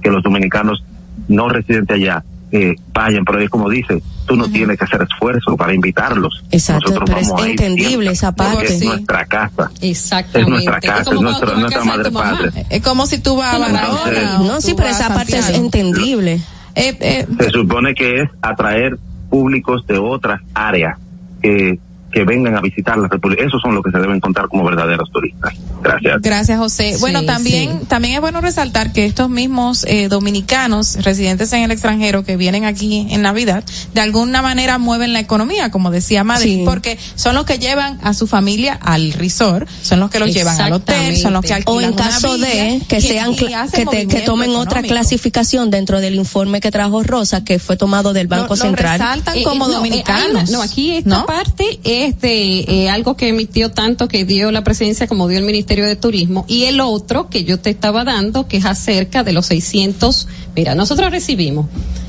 que 0.00 0.10
los 0.10 0.22
dominicanos 0.22 0.84
no 1.26 1.48
residentes 1.48 1.96
allá 1.96 2.22
eh, 2.52 2.74
vayan, 2.92 3.24
pero 3.24 3.40
es 3.40 3.50
como 3.50 3.68
dice, 3.68 4.02
tú 4.26 4.36
no 4.36 4.48
tienes 4.48 4.78
que 4.78 4.84
hacer 4.84 5.02
esfuerzo 5.02 5.56
para 5.56 5.74
invitarlos. 5.74 6.44
Exacto, 6.50 6.90
Nosotros 6.90 7.04
pero 7.10 7.20
es 7.20 7.28
vamos 7.28 7.42
a 7.42 7.44
ir 7.46 7.50
entendible 7.52 8.10
esa 8.10 8.32
parte. 8.32 8.64
Es 8.64 8.78
Sí. 8.78 8.86
nuestra 8.86 9.24
casa. 9.26 9.70
Exactamente. 9.80 10.40
Es 10.40 10.48
nuestra 10.48 10.80
casa, 10.80 11.00
es 11.00 11.04
cuando 11.08 11.22
nuestra- 11.22 11.54
nuestra 11.54 11.84
madre 11.84 12.10
patria. 12.10 12.66
Es 12.70 12.82
como 12.82 13.06
si 13.06 13.18
tú 13.18 13.36
vas 13.36 13.54
a 13.54 13.58
Barahona. 13.58 14.38
No, 14.38 14.60
sí, 14.60 14.74
pero 14.76 14.88
esa 14.88 15.08
parte 15.08 15.38
es 15.38 15.48
entendible. 15.50 16.40
Eh, 16.74 16.96
eh, 17.00 17.26
se 17.38 17.50
supone 17.50 17.94
que 17.94 18.22
es 18.22 18.30
atraer 18.42 18.98
públicos 19.30 19.86
de 19.86 19.98
otras 19.98 20.40
áreas 20.54 20.98
que, 21.42 21.78
que 22.16 22.24
vengan 22.24 22.56
a 22.56 22.62
visitar 22.62 22.96
la 22.96 23.08
República. 23.08 23.44
Esos 23.44 23.60
son 23.60 23.74
los 23.74 23.84
que 23.84 23.90
se 23.90 23.98
deben 23.98 24.20
contar 24.20 24.48
como 24.48 24.64
verdaderos 24.64 25.10
turistas. 25.12 25.52
Gracias. 25.82 26.22
Gracias, 26.22 26.58
José. 26.58 26.96
bueno, 26.98 27.22
también, 27.26 27.80
también 27.88 28.14
es 28.14 28.20
bueno 28.22 28.40
resaltar 28.40 28.90
que 28.94 29.04
estos 29.04 29.28
mismos 29.28 29.84
eh, 29.86 30.08
dominicanos 30.08 31.04
residentes 31.04 31.52
en 31.52 31.62
el 31.64 31.70
extranjero 31.72 32.24
que 32.24 32.38
vienen 32.38 32.64
aquí 32.64 33.06
en 33.10 33.20
Navidad, 33.20 33.64
de 33.92 34.00
alguna 34.00 34.40
manera 34.40 34.78
mueven 34.78 35.12
la 35.12 35.20
economía, 35.20 35.70
como 35.70 35.90
decía 35.90 36.24
Madrid, 36.24 36.62
porque 36.64 36.98
son 37.16 37.34
los 37.34 37.44
que 37.44 37.58
llevan 37.58 37.98
a 38.02 38.14
su 38.14 38.26
familia 38.26 38.72
al 38.80 39.12
resort, 39.12 39.68
son 39.82 40.00
los 40.00 40.08
que 40.10 40.18
los 40.18 40.32
llevan 40.32 40.58
al 40.58 40.72
hotel, 40.72 41.18
son 41.18 41.34
los 41.34 41.42
que 41.44 41.52
alquilan 41.52 41.76
O 41.76 41.80
en 41.82 41.92
caso 41.92 42.38
de 42.38 42.80
que 42.88 43.02
sean, 43.02 43.34
que, 43.36 43.46
te- 43.90 44.06
que 44.08 44.20
tomen 44.22 44.56
otra 44.56 44.82
clasificación 44.82 45.68
dentro 45.70 46.00
del 46.00 46.14
informe 46.14 46.62
que 46.62 46.70
trajo 46.70 47.02
Rosa, 47.02 47.44
que 47.44 47.58
fue 47.58 47.76
tomado 47.76 48.14
del 48.14 48.26
Banco 48.26 48.56
Central. 48.56 48.98
resaltan 48.98 49.36
Eh, 49.36 49.42
como 49.42 49.66
no, 49.66 49.72
eh, 49.72 49.76
dominicanos. 49.76 50.30
una- 50.48 50.58
no, 50.58 50.62
aquí 50.62 50.92
esta 50.96 51.26
parte 51.26 51.78
es 51.84 52.05
de 52.12 52.60
eh, 52.60 52.90
algo 52.90 53.16
que 53.16 53.28
emitió 53.28 53.70
tanto 53.70 54.08
que 54.08 54.24
dio 54.24 54.50
la 54.52 54.64
presidencia 54.64 55.06
como 55.06 55.28
dio 55.28 55.38
el 55.38 55.44
Ministerio 55.44 55.86
de 55.86 55.96
Turismo 55.96 56.46
y 56.48 56.64
el 56.64 56.80
otro 56.80 57.28
que 57.28 57.44
yo 57.44 57.58
te 57.58 57.68
estaba 57.70 58.04
dando 58.04 58.48
que 58.48 58.56
es 58.58 58.64
acerca 58.64 59.24
de 59.24 59.32
los 59.32 59.46
600. 59.46 60.28
Mira, 60.54 60.74
nosotros 60.74 61.10
recibimos. 61.10 61.66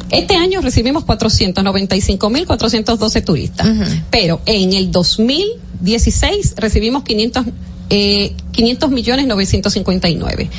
Este 0.10 0.36
año 0.36 0.62
recibimos 0.62 1.06
495.412 1.06 3.26
turistas, 3.26 3.68
pero 4.10 4.42
en 4.46 4.72
el 4.74 4.92
2016 4.92 6.54
recibimos 6.56 7.04
500, 7.04 7.46
eh, 7.90 8.34
500 8.52 8.92
millones 8.92 9.28
959. 9.28 10.50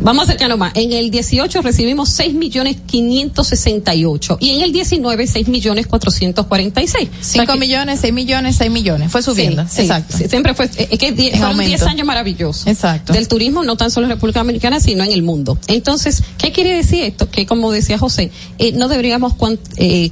Vamos 0.00 0.24
acercarnos 0.24 0.58
más. 0.58 0.72
En 0.74 0.92
el 0.92 1.10
18 1.10 1.62
recibimos 1.62 2.10
6 2.10 2.34
millones 2.34 2.76
568 2.86 4.38
y 4.40 4.50
en 4.50 4.60
el 4.62 4.72
19 4.72 5.26
6 5.26 5.48
millones 5.48 5.86
446. 5.86 7.08
Cinco 7.20 7.56
millones, 7.56 8.00
seis 8.00 8.12
millones, 8.12 8.56
seis 8.56 8.70
millones. 8.70 9.10
Fue 9.10 9.22
subiendo. 9.22 9.62
Sí, 9.64 9.68
sí, 9.76 9.82
Exacto. 9.82 10.16
siempre 10.28 10.54
fue, 10.54 10.68
es 10.76 10.98
que 10.98 11.12
die- 11.12 11.28
En 11.28 11.30
fueron 11.36 11.50
aumento. 11.52 11.68
10 11.70 11.82
años 11.82 12.06
maravillosos. 12.06 12.66
Exacto. 12.66 13.12
Del 13.12 13.28
turismo, 13.28 13.64
no 13.64 13.76
tan 13.76 13.90
solo 13.90 14.06
en 14.06 14.10
República 14.10 14.40
Dominicana, 14.40 14.80
sino 14.80 15.04
en 15.04 15.12
el 15.12 15.22
mundo. 15.22 15.58
Entonces, 15.68 16.22
¿qué 16.38 16.52
quiere 16.52 16.74
decir 16.76 17.02
esto? 17.04 17.30
Que 17.30 17.46
como 17.46 17.70
decía 17.72 17.96
José, 17.98 18.30
eh, 18.58 18.72
no 18.72 18.88
deberíamos 18.88 19.34
eh, 19.76 20.10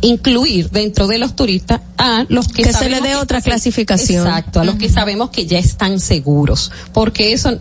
incluir 0.00 0.70
dentro 0.70 1.06
de 1.06 1.18
los 1.18 1.34
turistas 1.36 1.80
a 1.98 2.24
los 2.28 2.48
que, 2.48 2.62
Que 2.64 2.72
se 2.72 2.88
le 2.88 3.00
dé 3.00 3.16
otra 3.16 3.40
clasificación. 3.40 4.26
Exacto, 4.26 4.60
a 4.60 4.64
los 4.64 4.76
que 4.76 4.88
sabemos 4.88 5.30
que 5.30 5.46
ya 5.46 5.58
están 5.58 6.00
seguros, 6.00 6.70
porque 6.92 7.32
eso 7.32 7.58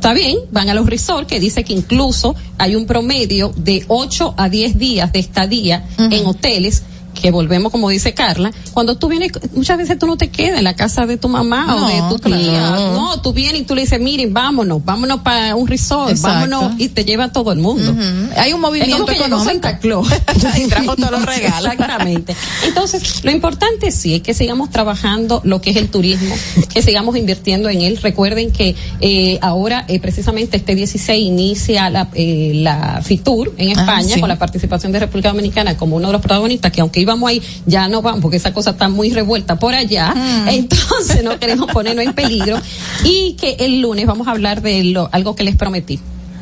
Está 0.00 0.14
bien, 0.14 0.38
van 0.50 0.70
a 0.70 0.72
los 0.72 0.86
resorts 0.86 1.28
que 1.28 1.38
dice 1.38 1.62
que 1.62 1.74
incluso 1.74 2.34
hay 2.56 2.74
un 2.74 2.86
promedio 2.86 3.52
de 3.54 3.84
8 3.86 4.32
a 4.34 4.48
10 4.48 4.78
días 4.78 5.12
de 5.12 5.18
estadía 5.18 5.86
en 5.98 6.26
hoteles 6.26 6.84
que 7.20 7.30
volvemos 7.30 7.70
como 7.72 7.88
dice 7.90 8.14
Carla, 8.14 8.52
cuando 8.72 8.96
tú 8.96 9.08
vienes, 9.08 9.32
muchas 9.54 9.78
veces 9.78 9.98
tú 9.98 10.06
no 10.06 10.16
te 10.16 10.28
quedas 10.30 10.58
en 10.58 10.64
la 10.64 10.74
casa 10.74 11.06
de 11.06 11.16
tu 11.16 11.28
mamá 11.28 11.74
o 11.76 11.80
No, 11.80 11.88
de 11.88 12.14
tu 12.16 12.18
claro. 12.22 12.42
tía, 12.42 12.70
no, 12.92 13.20
tú 13.22 13.32
vienes 13.32 13.62
y 13.62 13.64
tú 13.64 13.74
le 13.74 13.82
dices, 13.82 14.00
miren, 14.00 14.32
vámonos, 14.32 14.84
vámonos 14.84 15.20
para 15.20 15.54
un 15.56 15.66
resort, 15.66 16.10
Exacto. 16.10 16.48
vámonos 16.50 16.80
y 16.80 16.88
te 16.88 17.04
lleva 17.04 17.32
todo 17.32 17.52
el 17.52 17.58
mundo. 17.58 17.94
Hay 18.36 18.52
un 18.52 18.60
movimiento 18.60 19.10
Es 19.10 19.20
como 19.22 19.38
que. 19.38 19.44
Santa 19.44 19.78
Claus. 19.78 20.08
Y 20.60 20.66
trajo 20.66 20.96
todos 20.96 21.10
los 21.12 21.24
regalos. 21.24 21.72
Exactamente. 21.72 22.34
Entonces, 22.66 23.24
lo 23.24 23.30
importante 23.30 23.90
sí 23.92 24.14
es 24.16 24.22
que 24.22 24.34
sigamos 24.34 24.70
trabajando 24.70 25.40
lo 25.44 25.60
que 25.60 25.70
es 25.70 25.76
el 25.76 25.88
turismo, 25.88 26.34
que 26.72 26.82
sigamos 26.82 27.16
invirtiendo 27.16 27.68
en 27.68 27.80
él. 27.82 27.98
Recuerden 28.02 28.50
que 28.52 28.74
eh, 29.00 29.38
ahora, 29.42 29.84
eh, 29.88 30.00
precisamente 30.00 30.56
este 30.56 30.74
16, 30.74 31.24
inicia 31.24 31.90
la, 31.90 32.08
eh, 32.14 32.52
la 32.56 33.00
FITUR 33.02 33.54
en 33.58 33.68
Ah, 33.78 33.80
España 33.82 34.14
sí. 34.14 34.20
con 34.20 34.28
la 34.28 34.38
participación 34.38 34.92
de 34.92 35.00
República 35.00 35.28
Dominicana 35.30 35.76
como 35.76 35.96
uno 35.96 36.08
de 36.08 36.12
los 36.12 36.20
protagonistas, 36.22 36.72
que 36.72 36.80
aunque 36.80 37.00
íbamos 37.10 37.28
ahí, 37.28 37.42
ya 37.66 37.88
no 37.88 38.02
vamos, 38.02 38.20
porque 38.20 38.36
esa 38.36 38.52
cosa 38.52 38.70
está 38.70 38.88
muy 38.88 39.10
revuelta 39.10 39.56
por 39.56 39.74
allá. 39.74 40.14
Mm. 40.14 40.48
Entonces, 40.48 41.22
no 41.22 41.38
queremos 41.38 41.70
ponernos 41.72 42.04
en 42.04 42.14
peligro. 42.14 42.58
Y 43.04 43.34
que 43.34 43.56
el 43.60 43.80
lunes 43.80 44.06
vamos 44.06 44.28
a 44.28 44.32
hablar 44.32 44.62
de 44.62 44.84
lo, 44.84 45.08
algo 45.12 45.34
que 45.34 45.44
les 45.44 45.56
prometí. 45.56 45.98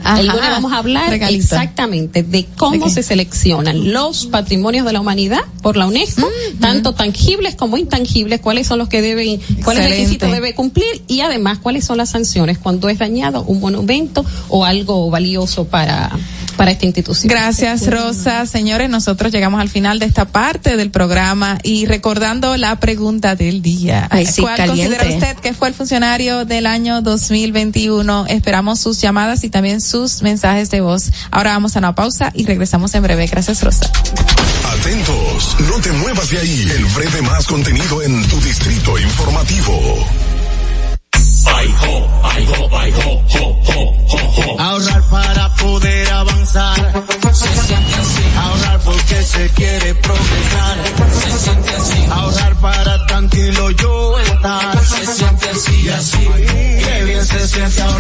Ajá. 0.09 0.51
Vamos 0.51 0.73
a 0.73 0.79
hablar 0.79 1.13
exactamente 1.15 2.23
de 2.23 2.47
cómo 2.57 2.89
se 2.89 3.03
seleccionan 3.03 3.93
los 3.93 4.27
patrimonios 4.27 4.87
de 4.87 4.93
la 4.93 5.01
humanidad 5.01 5.41
por 5.63 5.77
la 5.77 5.87
UNESCO, 5.87 6.29
tanto 6.61 6.93
tangibles 6.95 7.55
como 7.55 7.77
intangibles, 7.77 8.41
cuáles 8.41 8.67
son 8.67 8.79
los 8.79 8.89
que 8.89 9.03
deben, 9.03 9.41
cuáles 9.65 9.89
requisitos 9.89 10.31
debe 10.31 10.55
cumplir 10.55 11.03
y 11.09 11.21
además 11.21 11.59
cuáles 11.59 11.85
son 11.85 11.99
las 11.99 12.11
sanciones 12.11 12.59
cuando 12.59 12.89
es 12.89 12.99
dañado 12.99 13.43
un 13.43 13.61
monumento 13.61 14.25
o 14.49 14.65
algo 14.65 15.11
valioso 15.11 15.65
para, 15.67 16.11
para 16.57 16.71
esta 16.71 16.87
institución. 16.87 17.29
Gracias, 17.29 17.87
Rosa. 17.89 18.47
Señores, 18.47 18.89
nosotros 18.91 19.33
llegamos 19.33 19.61
al 19.61 19.69
final 19.69 19.99
de 19.99 20.07
esta 20.07 20.27
parte 20.27 20.77
del 20.77 20.91
programa 20.91 21.59
y 21.63 21.87
recordando 21.87 22.57
la 22.57 22.81
pregunta 22.81 23.37
del 23.37 23.63
día. 23.63 24.09
Ay, 24.11 24.27
sí, 24.27 24.43
¿Cuál 24.43 24.57
caliente. 24.57 24.97
considera 24.97 25.29
usted 25.29 25.43
que 25.43 25.55
fue 25.55 25.69
el 25.69 25.75
funcionario 25.75 26.45
del 26.45 26.67
año 26.67 27.03
2021? 27.03 28.27
Esperamos 28.29 28.81
sus 28.81 29.01
llamadas 29.01 29.45
y 29.45 29.51
también 29.51 29.81
sus 29.81 29.98
mensajes 30.23 30.71
de 30.71 30.81
voz. 30.81 31.11
Ahora 31.31 31.53
vamos 31.53 31.77
a 31.77 31.81
una 31.81 31.95
pausa 31.95 32.31
y 32.35 32.47
regresamos 32.47 32.95
en 32.95 33.03
breve. 33.03 33.27
Gracias, 33.27 33.63
Rosa. 33.63 33.91
Atentos, 34.65 35.57
no 35.69 35.81
te 35.81 35.91
muevas 35.93 36.31
de 36.31 36.39
ahí. 36.39 36.71
El 36.77 36.85
breve 36.87 37.23
más 37.23 37.47
contenido 37.47 38.03
en 38.03 38.27
tu 38.29 38.41
distrito 38.41 38.99
informativo. 38.99 40.07
Ay, 41.47 41.75
ho, 41.83 42.21
ay, 42.25 42.47
ho, 42.47 42.79
ay, 42.79 42.93
ho, 42.93 43.11
ho, 43.11 43.61
ho, 43.67 43.97
ho, 44.09 44.55
ho. 44.55 44.61
Ahorrar 44.61 45.03
para 45.11 45.55
poder 45.55 46.11
avanzar. 46.13 47.05
Se 47.33 47.49
siente 47.67 47.95
así. 47.95 48.23
Ahorrar 48.37 48.81
porque 48.81 49.23
se 49.23 49.49
quiere 49.51 49.95
progresar. 49.95 50.79
Se 51.23 51.39
siente 51.39 51.71
así. 51.71 52.07
Ahorrar 52.11 52.55
para 52.61 53.07
tranquilo 53.07 53.71
yo 53.73 54.19
estar. 54.19 54.85
Se 54.85 55.07
siente 55.07 55.51
así 55.51 55.81
y 55.83 55.89
así. 55.89 56.29
Qué 56.85 57.05
bien 57.05 57.27
se 57.27 57.49
siente 57.49 57.83
ahorrar. 57.83 57.98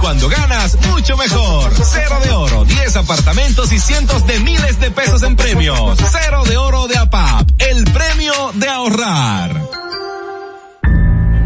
Cuando 0.00 0.28
ganas, 0.28 0.76
mucho 0.88 1.16
mejor. 1.16 1.72
Cero 1.74 2.18
de 2.24 2.30
oro, 2.30 2.64
10 2.64 2.96
apartamentos 2.96 3.72
y 3.72 3.78
cientos 3.78 4.26
de 4.26 4.40
miles 4.40 4.80
de 4.80 4.90
pesos 4.90 5.22
en 5.22 5.36
premios. 5.36 5.98
Cero 6.10 6.42
de 6.44 6.56
oro 6.56 6.88
de 6.88 6.96
APAP, 6.96 7.48
el 7.58 7.84
premio 7.84 8.32
de 8.54 8.68
ahorrar. 8.68 9.60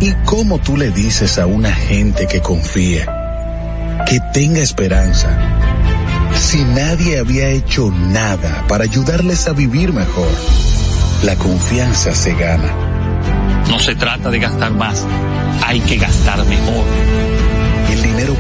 ¿Y 0.01 0.13
cómo 0.25 0.59
tú 0.59 0.77
le 0.77 0.91
dices 0.91 1.39
a 1.39 1.47
una 1.47 1.73
gente 1.73 2.27
que 2.27 2.41
confía, 2.41 4.03
que 4.07 4.21
tenga 4.33 4.61
esperanza, 4.61 5.37
si 6.37 6.63
nadie 6.65 7.19
había 7.19 7.49
hecho 7.49 7.91
nada 7.91 8.65
para 8.69 8.85
ayudarles 8.85 9.49
a 9.49 9.53
vivir 9.53 9.93
mejor? 9.93 10.31
La 11.23 11.37
confianza 11.37 12.15
se 12.15 12.35
gana. 12.35 12.73
No 13.69 13.79
se 13.79 13.95
trata 13.95 14.31
de 14.31 14.39
gastar 14.39 14.73
más, 14.73 15.05
hay 15.65 15.81
que 15.81 15.97
gastar 15.97 16.45
mejor. 16.45 16.85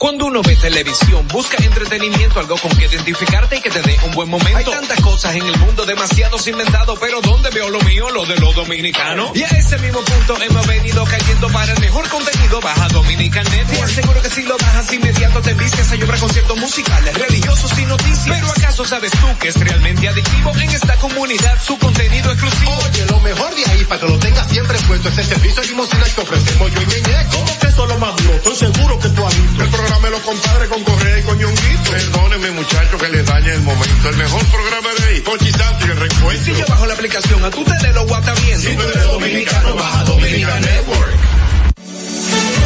Cuando 0.00 0.24
uno 0.24 0.40
ve 0.40 0.56
televisión, 0.56 1.28
busca 1.28 1.62
entretenimiento, 1.62 2.40
algo 2.40 2.56
con 2.56 2.74
que 2.74 2.86
identificarte 2.86 3.58
y 3.58 3.60
que 3.60 3.68
te 3.68 3.82
dé 3.82 3.98
un 4.06 4.12
buen 4.12 4.30
momento. 4.30 4.56
Hay 4.56 4.64
tantas 4.64 4.98
cosas 5.02 5.34
en 5.36 5.46
el 5.46 5.58
mundo, 5.58 5.84
demasiados 5.84 6.48
inventados, 6.48 6.98
pero 6.98 7.20
¿dónde 7.20 7.50
veo 7.50 7.68
lo 7.68 7.78
mío? 7.82 8.08
Lo 8.08 8.24
de 8.24 8.34
los 8.36 8.54
dominicanos. 8.54 9.32
Y 9.34 9.42
a 9.42 9.48
ese 9.48 9.76
mismo 9.76 10.00
punto 10.00 10.40
hemos 10.40 10.66
venido 10.66 11.04
cayendo 11.04 11.48
para 11.48 11.74
el 11.74 11.80
mejor 11.80 12.08
contenido. 12.08 12.62
Baja 12.62 12.88
Dominican 12.88 13.44
Network. 13.44 13.76
Te 13.76 13.82
aseguro 13.82 14.22
que 14.22 14.30
si 14.30 14.42
lo 14.44 14.56
bajas 14.56 14.90
inmediato 14.90 15.42
te 15.42 15.52
vistes 15.52 15.92
a 15.92 15.96
llorar 15.96 16.18
conciertos 16.18 16.56
musicales, 16.56 17.18
religiosos 17.18 17.78
y 17.78 17.84
noticias. 17.84 18.38
Pero 18.40 18.50
¿acaso 18.52 18.84
sabes 18.86 19.12
tú 19.12 19.26
que 19.38 19.48
es 19.48 19.56
realmente 19.60 20.08
adictivo 20.08 20.52
en 20.54 20.70
esta 20.70 20.96
comunidad 20.96 21.62
su 21.62 21.78
contenido 21.78 22.32
exclusivo? 22.32 22.72
Oye, 22.88 23.04
lo 23.04 23.20
mejor 23.20 23.54
de 23.54 23.70
ahí 23.70 23.84
para 23.84 24.00
que 24.00 24.08
lo 24.08 24.18
tengas 24.18 24.48
siempre 24.48 24.78
puesto 24.88 25.10
es 25.10 25.18
el 25.18 25.26
servicio 25.26 25.60
de 25.60 25.68
limosina 25.68 26.04
que 26.04 26.20
ofrecemos 26.22 26.72
yo 26.72 26.80
y 26.80 26.86
Ñeñe. 26.86 27.26
¿Cómo 27.32 27.58
que 27.58 27.66
eso 27.66 27.82
es 27.82 27.88
lo 27.90 27.98
más 27.98 28.16
duro? 28.16 28.34
Estoy 28.36 28.56
seguro 28.56 28.98
que 28.98 29.08
tú 29.10 29.26
has 29.26 29.42
visto. 29.42 29.62
El 29.62 29.70
programa 29.90 30.10
los 30.10 30.20
compadres 30.20 30.68
con 30.68 30.84
Correa 30.84 31.18
y 31.18 31.22
con 31.22 31.38
Ñonguito. 31.38 31.90
Perdóneme, 31.90 32.50
muchacho, 32.52 32.98
que 32.98 33.08
le 33.08 33.22
dañe 33.24 33.52
el 33.54 33.62
momento. 33.62 34.08
El 34.08 34.16
mejor 34.16 34.44
programa 34.46 34.88
de 34.98 35.08
ahí, 35.08 35.20
Pochi 35.20 35.50
Santo 35.50 35.86
y 35.86 35.90
el 35.90 35.96
recuento. 35.96 36.44
Si 36.44 36.54
yo 36.54 36.64
bajo 36.68 36.86
la 36.86 36.94
aplicación, 36.94 37.44
a 37.44 37.50
tu 37.50 37.64
tele 37.64 37.92
lo 37.92 38.06
guata 38.06 38.32
bien. 38.34 38.60
Si 38.60 38.76
tú 38.76 38.82
eres 38.82 39.04
dominicano, 39.04 39.74
baja 39.74 40.04
Dominican 40.04 40.60
Network. 40.60 41.12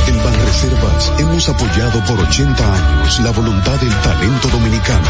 En 0.07 0.25
Banreservas 0.25 1.13
hemos 1.19 1.49
apoyado 1.49 2.05
por 2.05 2.21
80 2.21 2.75
años 2.75 3.21
la 3.21 3.31
voluntad 3.31 3.81
del 3.81 3.95
talento 4.03 4.49
dominicano, 4.49 5.09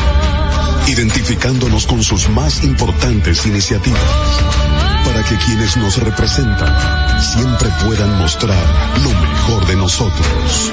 identificándonos 0.86 1.86
con 1.86 2.02
sus 2.04 2.28
más 2.28 2.62
importantes 2.62 3.44
iniciativas, 3.46 4.00
para 5.04 5.24
que 5.24 5.36
quienes 5.36 5.76
nos 5.76 5.96
representan 5.98 7.20
siempre 7.20 7.68
puedan 7.84 8.18
mostrar 8.18 8.64
lo 9.02 9.10
mejor 9.10 9.66
de 9.66 9.76
nosotros. 9.76 10.72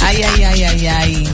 Ay, 0.00 0.22
ay, 0.22 0.42
ay, 0.42 0.62
ay, 0.64 0.86
ay. 0.86 1.28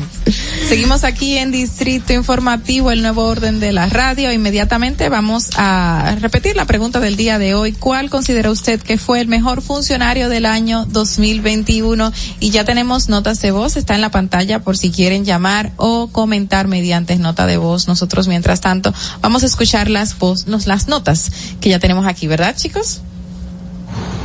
Seguimos 0.69 1.05
aquí 1.05 1.39
en 1.39 1.53
Distrito 1.53 2.13
Informativo, 2.13 2.91
el 2.91 3.03
nuevo 3.03 3.25
orden 3.25 3.61
de 3.61 3.73
la 3.73 3.87
radio. 3.87 4.33
Inmediatamente 4.33 5.09
vamos 5.09 5.51
a 5.57 6.17
repetir 6.21 6.57
la 6.57 6.65
pregunta 6.65 7.01
del 7.01 7.17
día 7.17 7.39
de 7.39 7.55
hoy. 7.55 7.73
¿Cuál 7.73 8.11
considera 8.11 8.51
usted 8.51 8.81
que 8.81 8.99
fue 8.99 9.21
el 9.21 9.29
mejor 9.29 9.63
funcionario 9.63 10.29
del 10.29 10.47
año 10.47 10.85
2021? 10.87 12.13
Y 12.41 12.51
ya 12.51 12.65
tenemos 12.65 13.09
notas 13.09 13.41
de 13.41 13.53
voz, 13.53 13.77
está 13.77 13.95
en 13.95 14.01
la 14.01 14.11
pantalla 14.11 14.61
por 14.61 14.77
si 14.77 14.91
quieren 14.91 15.25
llamar 15.25 15.73
o 15.77 16.09
comentar 16.09 16.69
mediante 16.69 17.17
nota 17.17 17.47
de 17.47 17.57
voz. 17.57 17.89
Nosotros, 17.89 18.29
mientras 18.29 18.61
tanto, 18.61 18.93
vamos 19.21 19.43
a 19.43 19.47
escuchar 19.47 19.89
las 19.89 20.19
voz, 20.19 20.47
las 20.47 20.89
notas 20.89 21.31
que 21.61 21.71
ya 21.71 21.79
tenemos 21.79 22.07
aquí, 22.07 22.27
¿verdad, 22.27 22.57
chicos? 22.57 23.01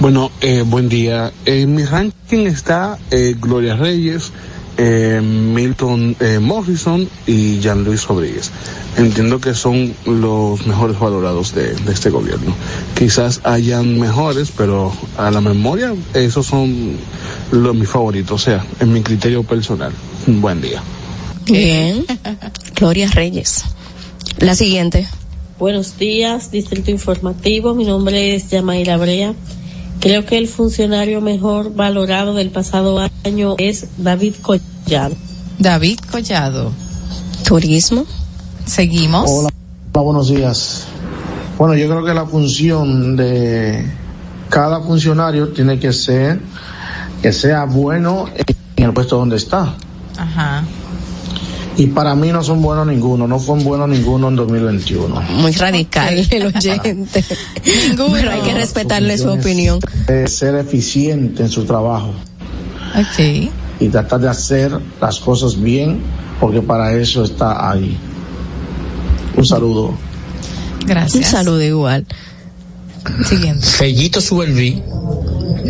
Bueno, 0.01 0.31
eh, 0.41 0.63
buen 0.65 0.89
día. 0.89 1.31
En 1.45 1.75
mi 1.75 1.85
ranking 1.85 2.47
está 2.47 2.97
eh, 3.11 3.35
Gloria 3.39 3.75
Reyes, 3.75 4.31
eh, 4.77 5.21
Milton 5.21 6.15
eh, 6.19 6.39
Morrison 6.39 7.07
y 7.27 7.59
Jean 7.59 7.83
Luis 7.83 8.07
Rodríguez. 8.07 8.49
Entiendo 8.97 9.39
que 9.39 9.53
son 9.53 9.93
los 10.07 10.65
mejores 10.65 10.97
valorados 10.97 11.53
de, 11.53 11.75
de, 11.75 11.93
este 11.93 12.09
gobierno. 12.09 12.51
Quizás 12.97 13.41
hayan 13.43 13.99
mejores, 13.99 14.51
pero 14.57 14.91
a 15.19 15.30
la 15.30 15.39
memoria 15.39 15.93
esos 16.15 16.47
son 16.47 16.97
los 17.51 17.75
mis 17.75 17.88
favoritos, 17.88 18.41
o 18.41 18.43
sea, 18.43 18.65
en 18.80 18.91
mi 18.91 19.03
criterio 19.03 19.43
personal. 19.43 19.91
Buen 20.25 20.61
día. 20.61 20.81
Bien. 21.45 22.05
Gloria 22.75 23.07
Reyes. 23.11 23.65
La 24.39 24.55
siguiente. 24.55 25.07
Buenos 25.59 25.99
días, 25.99 26.49
Distrito 26.49 26.89
Informativo. 26.89 27.75
Mi 27.75 27.85
nombre 27.85 28.33
es 28.33 28.49
Yamaira 28.49 28.97
Brea. 28.97 29.35
Creo 30.01 30.25
que 30.25 30.39
el 30.39 30.47
funcionario 30.47 31.21
mejor 31.21 31.75
valorado 31.75 32.33
del 32.33 32.49
pasado 32.49 33.07
año 33.23 33.53
es 33.59 33.85
David 33.97 34.33
Collado. 34.41 35.15
David 35.59 35.99
Collado. 36.11 36.71
Turismo. 37.47 38.07
Seguimos. 38.65 39.30
Hola, 39.30 39.49
hola, 39.93 40.03
buenos 40.03 40.30
días. 40.30 40.85
Bueno, 41.55 41.75
yo 41.75 41.88
creo 41.88 42.03
que 42.03 42.15
la 42.15 42.25
función 42.25 43.15
de 43.15 43.85
cada 44.49 44.81
funcionario 44.81 45.49
tiene 45.49 45.80
que 45.80 45.93
ser 45.93 46.41
que 47.21 47.31
sea 47.31 47.65
bueno 47.65 48.25
en 48.77 48.83
el 48.83 48.93
puesto 48.93 49.17
donde 49.17 49.35
está. 49.35 49.75
Ajá. 50.17 50.63
Y 51.77 51.88
para 51.88 52.16
mí 52.16 52.32
no 52.32 52.43
son 52.43 52.61
buenos 52.61 52.85
ninguno, 52.85 53.27
no 53.27 53.40
fue 53.40 53.58
bueno 53.64 53.88
ninguno 53.88 54.27
en 54.27 54.35
2021. 54.35 55.22
Muy 55.38 55.51
radical 55.53 56.27
el 56.30 56.45
oyente. 56.48 56.93
ninguno. 57.88 58.14
Pero 58.14 58.32
hay 58.32 58.41
que 58.41 58.53
respetarle 58.53 59.17
su 59.17 59.30
opinión. 59.30 59.80
Es 60.08 60.38
ser 60.38 60.56
eficiente 60.56 61.43
en 61.43 61.50
su 61.50 61.64
trabajo. 61.66 62.14
Ok. 62.95 63.50
Y 63.80 63.88
tratar 63.90 64.19
de 64.19 64.30
hacer 64.30 64.77
las 65.00 65.19
cosas 65.19 65.59
bien, 65.59 66.01
porque 66.40 66.61
para 66.61 66.93
eso 66.93 67.24
está 67.24 67.72
ahí. 67.72 67.98
Un 69.38 69.45
saludo. 69.45 69.88
Un 70.82 70.88
Gracias. 70.88 71.30
saludo 71.30 71.61
igual. 71.64 72.06
Siguiente. 73.27 73.66
Fellito 73.66 74.19
Suberví, 74.22 74.83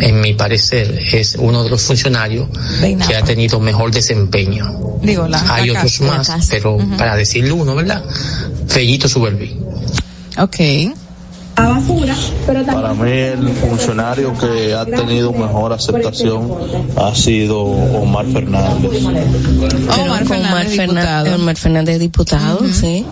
en 0.08 0.20
mi 0.20 0.34
parecer, 0.34 0.98
es 1.12 1.36
uno 1.38 1.62
de 1.64 1.70
los 1.70 1.82
funcionarios 1.82 2.48
que 3.06 3.16
ha 3.16 3.22
tenido 3.22 3.60
mejor 3.60 3.90
desempeño. 3.92 4.98
Digo, 5.02 5.26
la, 5.28 5.40
Hay 5.54 5.68
la 5.68 5.78
otros 5.78 5.98
casa, 5.98 6.04
más, 6.16 6.28
la 6.28 6.38
pero 6.50 6.72
Uh 6.72 6.80
-huh. 6.80 6.96
para 6.96 7.16
decirle 7.16 7.52
uno, 7.52 7.74
¿verdad? 7.74 8.02
Fellito 8.66 9.08
Suberví. 9.08 9.56
Ok. 10.38 10.56
Para 11.54 12.94
mí 12.94 13.10
el 13.10 13.48
funcionario 13.50 14.32
que 14.38 14.74
ha 14.74 14.86
tenido 14.86 15.32
mejor 15.32 15.72
aceptación 15.72 16.50
ha 16.96 17.14
sido 17.14 17.60
Omar 17.62 18.26
Fernández. 18.26 18.90
Omar 19.04 20.24
Fernández, 20.26 20.72
diputado. 20.72 21.34
Omar 21.36 21.56
Fernández, 21.56 21.98
diputado, 21.98 22.58
uh 22.60 22.64
-huh. 22.64 22.72
sí. 22.72 23.06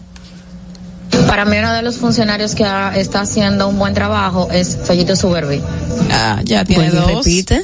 Para 1.31 1.44
mí 1.44 1.57
uno 1.59 1.73
de 1.73 1.83
los 1.83 1.99
funcionarios 1.99 2.57
que 2.57 2.65
ha, 2.65 2.97
está 2.97 3.20
haciendo 3.20 3.68
un 3.68 3.78
buen 3.78 3.94
trabajo 3.94 4.49
es 4.50 4.76
Fellito 4.83 5.15
Subervi. 5.15 5.62
Ah, 6.10 6.41
ya 6.44 6.65
tiene 6.65 6.89
y 6.89 6.91
dos. 6.91 7.07
repite. 7.07 7.62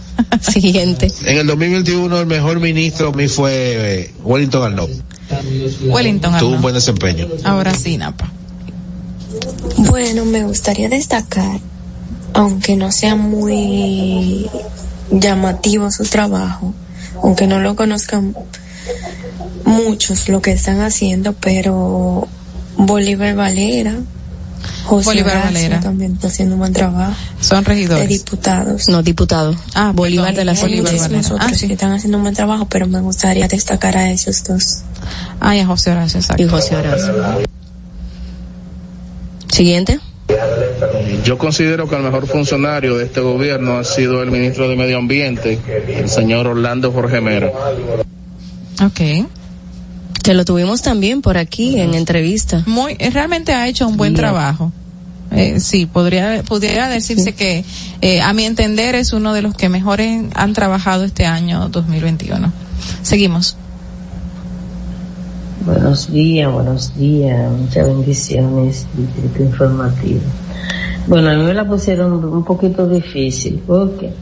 Siguiente. 0.40 1.12
En 1.26 1.36
el 1.36 1.46
2021 1.46 2.20
el 2.20 2.24
mejor 2.24 2.58
ministro 2.58 3.08
a 3.08 3.12
mí 3.12 3.28
fue 3.28 3.52
eh, 3.52 4.14
Wellington 4.24 4.62
Arnaud. 4.64 4.88
Wellington 5.84 6.30
Tuvo 6.38 6.38
un 6.38 6.44
Arnaud. 6.54 6.62
buen 6.62 6.74
desempeño. 6.74 7.28
Ahora 7.44 7.74
sí, 7.74 7.98
Napa. 7.98 8.32
Bueno, 9.76 10.24
me 10.24 10.44
gustaría 10.44 10.88
destacar, 10.88 11.60
aunque 12.32 12.76
no 12.76 12.90
sea 12.92 13.14
muy 13.14 14.48
llamativo 15.10 15.90
su 15.90 16.04
trabajo, 16.04 16.72
aunque 17.22 17.46
no 17.46 17.60
lo 17.60 17.76
conozcan 17.76 18.34
muchos 19.66 20.30
lo 20.30 20.40
que 20.40 20.52
están 20.52 20.80
haciendo, 20.80 21.34
pero 21.34 22.26
Bolívar 22.86 23.34
Valera, 23.34 23.94
José 24.84 25.04
Bolívar 25.06 25.32
Horacio 25.36 25.52
Valera. 25.52 25.80
también 25.80 26.12
está 26.12 26.28
haciendo 26.28 26.54
un 26.54 26.60
buen 26.60 26.72
trabajo. 26.72 27.14
Son 27.40 27.64
regidores. 27.64 28.08
De 28.08 28.14
diputados. 28.18 28.88
No, 28.88 29.02
diputado. 29.02 29.56
Ah, 29.74 29.92
Bolívar 29.94 30.34
perdón. 30.34 30.38
de 30.46 30.52
la 30.54 30.60
Bolívar 30.60 30.92
Valera. 30.98 31.18
otros 31.20 31.38
Ah, 31.40 31.54
sí. 31.54 31.66
que 31.66 31.74
están 31.74 31.92
haciendo 31.92 32.18
un 32.18 32.24
buen 32.24 32.34
trabajo, 32.34 32.66
pero 32.68 32.86
me 32.86 33.00
gustaría 33.00 33.48
destacar 33.48 33.96
a 33.96 34.10
esos 34.10 34.42
dos. 34.44 34.78
Ah, 35.40 35.56
y 35.56 35.60
a 35.60 35.66
José 35.66 35.90
Horacio, 35.92 36.20
exacto. 36.20 36.42
Y 36.42 36.48
José 36.48 36.76
Horacio. 36.76 37.14
Siguiente. 39.50 40.00
Yo 41.24 41.36
considero 41.36 41.88
que 41.88 41.94
el 41.96 42.02
mejor 42.02 42.26
funcionario 42.26 42.96
de 42.96 43.04
este 43.04 43.20
gobierno 43.20 43.78
ha 43.78 43.84
sido 43.84 44.22
el 44.22 44.30
ministro 44.30 44.68
de 44.68 44.76
Medio 44.76 44.98
Ambiente, 44.98 45.58
el 45.88 46.08
señor 46.08 46.46
Orlando 46.46 46.90
Jorge 46.90 47.20
Mera. 47.20 47.52
Ok. 48.82 49.26
Que 50.22 50.34
lo 50.34 50.44
tuvimos 50.44 50.82
también 50.82 51.20
por 51.20 51.36
aquí 51.36 51.80
en 51.80 51.94
entrevista. 51.94 52.62
Muy, 52.66 52.96
eh, 52.98 53.10
realmente 53.10 53.52
ha 53.52 53.66
hecho 53.66 53.88
un 53.88 53.96
buen 53.96 54.14
trabajo. 54.14 54.72
Eh, 55.32 55.60
sí, 55.60 55.86
podría, 55.86 56.42
podría 56.42 56.88
decirse 56.88 57.34
que 57.34 57.64
eh, 58.02 58.20
a 58.20 58.32
mi 58.32 58.44
entender 58.44 58.94
es 58.94 59.12
uno 59.12 59.32
de 59.32 59.42
los 59.42 59.54
que 59.54 59.68
mejores 59.68 60.24
han 60.34 60.52
trabajado 60.52 61.04
este 61.04 61.26
año 61.26 61.68
2021. 61.70 62.52
Seguimos. 63.02 63.56
Buenos 65.64 66.12
días, 66.12 66.52
buenos 66.52 66.96
días, 66.96 67.50
muchas 67.50 67.86
bendiciones, 67.86 68.86
Distrito 68.94 69.42
Informativo. 69.42 70.20
Bueno, 71.06 71.30
a 71.30 71.34
mí 71.34 71.42
me 71.44 71.54
la 71.54 71.66
pusieron 71.66 72.12
un 72.24 72.44
poquito 72.44 72.88
difícil 72.88 73.62
porque 73.66 74.12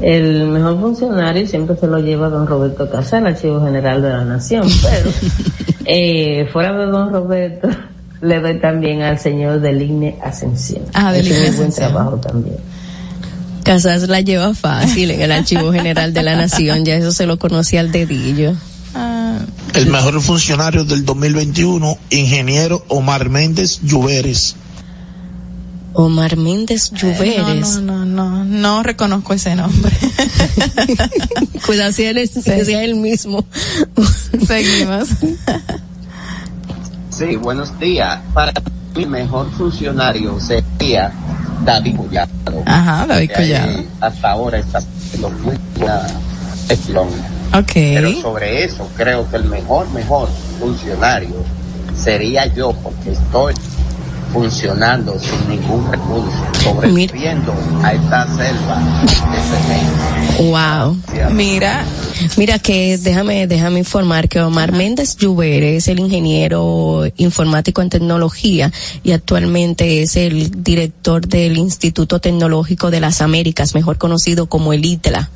el 0.00 0.48
mejor 0.48 0.80
funcionario 0.80 1.46
siempre 1.46 1.76
se 1.76 1.86
lo 1.86 1.98
lleva 1.98 2.28
don 2.28 2.46
Roberto 2.46 2.88
Casal, 2.90 3.26
Archivo 3.26 3.62
General 3.62 4.00
de 4.02 4.08
la 4.08 4.24
Nación, 4.24 4.66
pero 4.82 5.10
eh, 5.84 6.48
fuera 6.52 6.72
de 6.72 6.86
don 6.86 7.12
Roberto 7.12 7.68
le 8.20 8.40
doy 8.40 8.60
también 8.60 9.02
al 9.02 9.18
señor 9.18 9.60
del 9.60 9.82
INE 9.82 10.18
Ascensión. 10.22 10.84
Ah, 10.94 11.12
del 11.12 11.26
Hizo 11.26 11.34
INE 11.34 11.50
un 11.50 11.56
buen 11.56 11.68
Ascensión. 11.68 11.92
trabajo 11.92 12.16
también. 12.16 12.56
Casas 13.64 14.08
la 14.08 14.20
lleva 14.20 14.54
fácil 14.54 15.12
en 15.12 15.20
el 15.20 15.30
Archivo 15.30 15.72
General 15.72 16.12
de 16.12 16.22
la 16.22 16.34
Nación, 16.34 16.84
ya 16.84 16.94
eso 16.94 17.12
se 17.12 17.26
lo 17.26 17.38
conocía 17.38 17.80
al 17.80 17.92
dedillo. 17.92 18.54
El 19.74 19.86
mejor 19.86 20.20
funcionario 20.20 20.84
del 20.84 21.04
2021, 21.04 21.96
ingeniero 22.10 22.84
Omar 22.88 23.30
Méndez 23.30 23.80
Lluveres. 23.82 24.54
Omar 25.94 26.36
Méndez 26.36 26.90
Lluveres. 26.90 27.76
No, 27.76 27.80
no, 27.80 27.98
no, 27.98 28.01
no, 28.12 28.44
no 28.44 28.82
reconozco 28.82 29.34
ese 29.34 29.54
nombre. 29.54 29.92
Cuidado 31.66 31.92
si 31.92 32.04
él 32.04 32.18
es, 32.18 32.30
si 32.30 32.50
es 32.50 32.68
él 32.68 32.94
mismo. 32.96 33.44
Seguimos. 34.46 35.08
Sí, 37.10 37.36
buenos 37.36 37.78
días. 37.78 38.20
Para 38.32 38.52
mi 38.94 39.06
mejor 39.06 39.50
funcionario 39.52 40.38
sería 40.40 41.12
David 41.64 41.96
Collado. 41.96 42.30
Ajá, 42.66 43.06
David 43.06 43.30
Collado. 43.34 43.84
Hasta 44.00 44.30
ahora 44.30 44.58
está 44.58 44.78
haciendo 44.78 45.30
muy 45.30 45.56
buena 45.76 46.06
gestión. 46.68 47.08
Ok. 47.54 47.72
Pero 47.74 48.12
sobre 48.20 48.64
eso 48.64 48.88
creo 48.96 49.28
que 49.30 49.36
el 49.36 49.44
mejor, 49.44 49.90
mejor 49.90 50.28
funcionario 50.58 51.44
sería 51.96 52.46
yo 52.46 52.72
porque 52.72 53.12
estoy 53.12 53.54
funcionando 54.32 55.18
sin 55.18 55.48
ningún 55.48 55.90
recurso, 55.90 56.30
sobreviviendo 56.62 57.54
a 57.82 57.92
esta 57.92 58.26
selva 58.36 58.80
de 59.02 59.38
cemento. 59.40 60.12
Wow. 60.42 61.32
Mira. 61.32 61.84
Mira 62.36 62.58
que 62.58 62.98
déjame, 62.98 63.46
déjame 63.46 63.80
informar 63.80 64.28
que 64.28 64.40
Omar 64.40 64.72
Méndez 64.72 65.16
Lluvere 65.16 65.76
es 65.76 65.88
el 65.88 65.98
ingeniero 65.98 67.04
informático 67.16 67.82
en 67.82 67.90
tecnología 67.90 68.72
y 69.02 69.12
actualmente 69.12 70.02
es 70.02 70.16
el 70.16 70.62
director 70.62 71.26
del 71.26 71.58
Instituto 71.58 72.20
Tecnológico 72.20 72.90
de 72.90 73.00
las 73.00 73.20
Américas, 73.20 73.74
mejor 73.74 73.98
conocido 73.98 74.46
como 74.46 74.72
el 74.72 74.84
ITLA. 74.84 75.30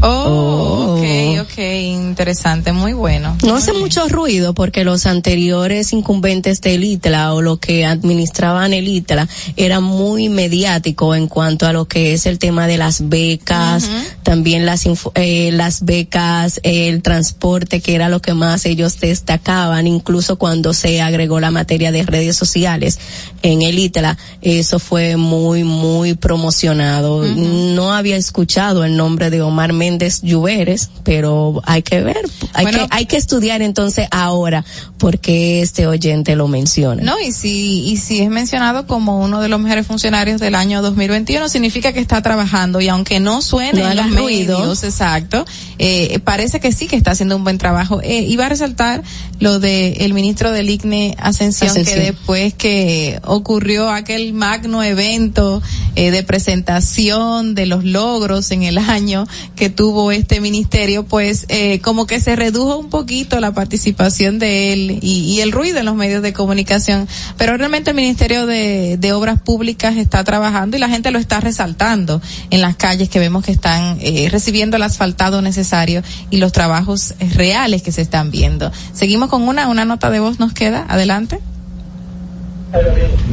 Oh, 0.00 0.96
ok, 0.98 1.40
ok, 1.42 1.58
interesante, 1.58 2.72
muy 2.72 2.92
bueno. 2.92 3.36
No 3.44 3.56
hace 3.56 3.72
mucho 3.72 4.08
ruido 4.08 4.52
porque 4.52 4.84
los 4.84 5.06
anteriores 5.06 5.92
incumbentes 5.92 6.60
del 6.60 6.84
ITLA 6.84 7.32
o 7.32 7.42
lo 7.42 7.58
que 7.58 7.86
administraban 7.86 8.72
el 8.72 8.88
ITLA 8.88 9.28
era 9.56 9.80
muy 9.80 10.28
mediático 10.28 11.14
en 11.14 11.28
cuanto 11.28 11.66
a 11.66 11.72
lo 11.72 11.86
que 11.86 12.12
es 12.12 12.26
el 12.26 12.38
tema 12.38 12.66
de 12.66 12.76
las 12.76 13.08
becas, 13.08 13.88
también 14.22 14.66
las 14.66 14.84
eh, 15.14 15.50
las 15.52 15.84
becas, 15.84 16.60
el 16.62 17.02
transporte 17.02 17.80
que 17.80 17.94
era 17.94 18.08
lo 18.08 18.20
que 18.20 18.34
más 18.34 18.66
ellos 18.66 19.00
destacaban, 19.00 19.86
incluso 19.86 20.36
cuando 20.36 20.74
se 20.74 21.00
agregó 21.00 21.40
la 21.40 21.50
materia 21.50 21.92
de 21.92 22.02
redes 22.02 22.36
sociales 22.36 22.98
en 23.42 23.62
el 23.62 23.78
ITLA, 23.78 24.18
eso 24.42 24.78
fue 24.78 25.16
muy 25.16 25.64
muy 25.64 26.14
promocionado. 26.14 27.24
No 27.24 27.92
había 27.92 28.16
escuchado 28.16 28.84
el 28.84 28.96
nombre 28.96 29.30
de 29.30 29.40
Omar 29.40 29.72
Méndez 29.72 29.83
Lluveres, 30.22 30.90
pero 31.02 31.60
hay 31.64 31.82
que 31.82 32.00
ver, 32.02 32.18
hay 32.52 32.64
Bueno. 32.64 32.78
que 32.80 32.86
hay 32.90 33.06
que 33.06 33.16
estudiar 33.16 33.62
entonces 33.62 34.08
ahora 34.10 34.64
porque 34.98 35.60
este 35.62 35.86
oyente 35.86 36.34
lo 36.36 36.48
menciona. 36.48 37.02
No, 37.02 37.20
y 37.20 37.32
si, 37.32 37.84
y 37.88 37.96
si 37.98 38.20
es 38.20 38.30
mencionado 38.30 38.86
como 38.86 39.20
uno 39.20 39.40
de 39.40 39.48
los 39.48 39.60
mejores 39.60 39.86
funcionarios 39.86 40.40
del 40.40 40.54
año 40.54 40.80
2021, 40.82 41.48
significa 41.48 41.92
que 41.92 42.00
está 42.00 42.22
trabajando 42.22 42.80
y 42.80 42.88
aunque 42.88 43.20
no 43.20 43.42
suene 43.42 43.82
No 43.82 43.90
en 43.90 43.96
los 43.96 44.06
ruido. 44.16 44.58
medios, 44.60 44.82
exacto, 44.84 45.44
eh, 45.78 46.18
parece 46.24 46.60
que 46.60 46.72
sí 46.72 46.86
que 46.86 46.96
está 46.96 47.10
haciendo 47.12 47.36
un 47.36 47.44
buen 47.44 47.58
trabajo. 47.58 48.00
Eh, 48.02 48.20
iba 48.28 48.46
a 48.46 48.48
resaltar 48.48 49.02
lo 49.44 49.60
de 49.60 49.92
el 50.00 50.14
ministro 50.14 50.52
del 50.52 50.70
ICNE 50.70 51.16
Ascensión, 51.18 51.68
Ascensión. 51.68 51.98
que 51.98 52.06
después 52.12 52.54
que 52.54 53.20
ocurrió 53.24 53.90
aquel 53.90 54.32
magno 54.32 54.82
evento 54.82 55.62
eh, 55.96 56.10
de 56.10 56.22
presentación 56.22 57.54
de 57.54 57.66
los 57.66 57.84
logros 57.84 58.50
en 58.52 58.62
el 58.62 58.78
año 58.78 59.26
que 59.54 59.68
tuvo 59.68 60.12
este 60.12 60.40
ministerio, 60.40 61.04
pues 61.04 61.44
eh, 61.50 61.80
como 61.80 62.06
que 62.06 62.20
se 62.20 62.36
redujo 62.36 62.78
un 62.78 62.88
poquito 62.88 63.38
la 63.38 63.52
participación 63.52 64.38
de 64.38 64.72
él 64.72 64.98
y, 65.02 65.34
y 65.34 65.40
el 65.42 65.52
ruido 65.52 65.78
en 65.78 65.84
los 65.84 65.94
medios 65.94 66.22
de 66.22 66.32
comunicación. 66.32 67.06
Pero 67.36 67.58
realmente 67.58 67.90
el 67.90 67.96
Ministerio 67.96 68.46
de, 68.46 68.96
de 68.98 69.12
Obras 69.12 69.42
Públicas 69.42 69.98
está 69.98 70.24
trabajando 70.24 70.78
y 70.78 70.80
la 70.80 70.88
gente 70.88 71.10
lo 71.10 71.18
está 71.18 71.40
resaltando 71.40 72.22
en 72.48 72.62
las 72.62 72.76
calles 72.76 73.10
que 73.10 73.18
vemos 73.18 73.44
que 73.44 73.52
están 73.52 73.98
eh, 74.00 74.26
recibiendo 74.30 74.78
el 74.78 74.82
asfaltado 74.82 75.42
necesario 75.42 76.02
y 76.30 76.38
los 76.38 76.52
trabajos 76.52 77.12
reales 77.34 77.82
que 77.82 77.92
se 77.92 78.00
están 78.00 78.30
viendo. 78.30 78.72
Seguimos 78.94 79.28
con 79.33 79.33
una, 79.36 79.68
una 79.68 79.84
nota 79.84 80.10
de 80.10 80.20
voz 80.20 80.38
nos 80.38 80.52
queda. 80.52 80.86
Adelante. 80.88 81.40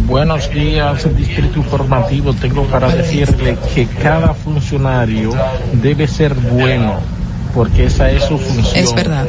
Buenos 0.05 0.51
días, 0.51 1.15
Distrito 1.15 1.57
Informativo. 1.57 2.33
Tengo 2.33 2.63
para 2.65 2.89
decirle 2.89 3.57
que 3.73 3.88
cada 3.88 4.33
funcionario 4.33 5.31
debe 5.81 6.07
ser 6.07 6.33
bueno, 6.33 6.95
porque 7.53 7.85
esa 7.85 8.11
es 8.11 8.23
su 8.23 8.38
función. 8.38 8.75
Es 8.75 8.93
verdad. 8.93 9.25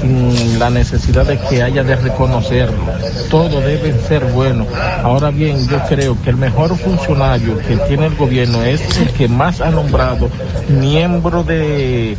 Sin 0.00 0.58
la 0.58 0.70
necesidad 0.70 1.26
de 1.26 1.38
que 1.38 1.62
haya 1.62 1.82
de 1.82 1.96
reconocerlo. 1.96 2.84
Todo 3.30 3.60
debe 3.60 3.98
ser 4.06 4.24
bueno. 4.26 4.66
Ahora 5.02 5.30
bien, 5.30 5.66
yo 5.68 5.80
creo 5.88 6.16
que 6.22 6.30
el 6.30 6.36
mejor 6.36 6.76
funcionario 6.76 7.58
que 7.58 7.76
tiene 7.88 8.06
el 8.06 8.14
gobierno 8.14 8.62
es 8.62 8.98
el 8.98 9.08
que 9.10 9.28
más 9.28 9.60
ha 9.60 9.70
nombrado 9.70 10.28
miembro 10.68 11.42
de 11.42 12.16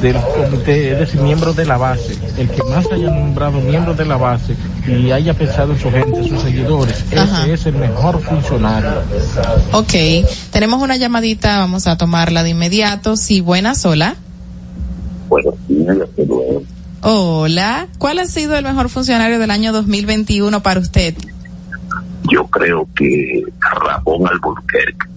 del 0.00 0.16
comité, 0.16 0.92
es 0.92 0.98
decir, 1.00 1.20
miembro 1.20 1.52
de 1.52 1.64
la 1.64 1.76
base, 1.76 2.16
el 2.38 2.48
que 2.48 2.62
más 2.64 2.86
haya 2.92 3.10
nombrado 3.10 3.60
miembro 3.60 3.94
de 3.94 4.04
la 4.04 4.16
base 4.16 4.56
y 4.86 5.10
haya 5.10 5.34
pensado 5.34 5.72
en 5.72 5.78
su 5.78 5.90
gente, 5.90 6.28
sus 6.28 6.40
seguidores, 6.40 7.04
Ajá. 7.16 7.44
ese 7.44 7.54
es 7.54 7.66
el 7.66 7.74
mejor 7.76 8.20
funcionario. 8.20 9.02
Ok, 9.72 9.92
tenemos 10.50 10.82
una 10.82 10.96
llamadita, 10.96 11.58
vamos 11.58 11.86
a 11.86 11.96
tomarla 11.96 12.42
de 12.42 12.50
inmediato. 12.50 13.16
Sí, 13.16 13.40
buenas, 13.40 13.84
hola. 13.84 14.16
Buenos 15.28 15.54
días, 15.68 15.96
hasta 16.02 16.22
luego. 16.22 16.62
Hola, 17.02 17.88
¿cuál 17.98 18.18
ha 18.20 18.26
sido 18.26 18.56
el 18.56 18.64
mejor 18.64 18.88
funcionario 18.88 19.38
del 19.38 19.50
año 19.50 19.72
2021 19.72 20.62
para 20.62 20.80
usted? 20.80 21.14
Yo 22.30 22.46
creo 22.46 22.88
que 22.94 23.42
Ramón 23.58 24.28
Alburquerque. 24.28 25.11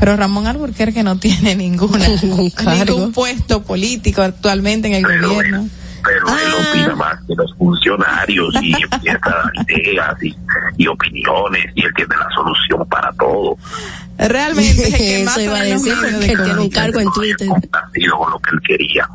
Pero 0.00 0.16
Ramón 0.16 0.46
Alburquerque 0.46 1.02
no 1.02 1.18
tiene 1.18 1.54
ninguna, 1.54 2.08
ningún 2.22 3.12
puesto 3.12 3.62
político 3.62 4.22
actualmente 4.22 4.88
en 4.88 4.94
el 4.94 5.02
gobierno. 5.04 5.68
pero 6.02 6.26
él 6.26 6.52
opina 6.70 6.96
más 6.96 7.20
que 7.26 7.34
los 7.36 7.54
funcionarios 7.56 8.54
y 8.62 8.72
empieza 8.82 9.20
a 9.22 9.30
dar 9.30 9.52
ideas 9.68 10.22
y, 10.22 10.34
y 10.78 10.86
opiniones 10.86 11.66
y 11.74 11.84
él 11.84 11.92
tiene 11.94 12.14
la 12.16 12.28
solución 12.34 12.88
para 12.88 13.12
todo. 13.12 13.58
Realmente 14.16 14.88
es 14.88 14.94
el 14.94 14.98
que 14.98 15.24
más 15.24 15.36
Eso 15.36 15.44
iba 15.44 15.58
a 15.58 15.62
decir 15.62 15.94
de 15.94 16.32
él 16.32 16.42
tiene 16.44 16.60
un 16.60 16.70
cargo 16.70 17.00
en 17.00 17.12
Twitter. 17.12 17.48
Con 17.48 18.30
lo 18.30 18.38
que 18.38 18.50
él 18.52 18.60
quería. 18.66 19.08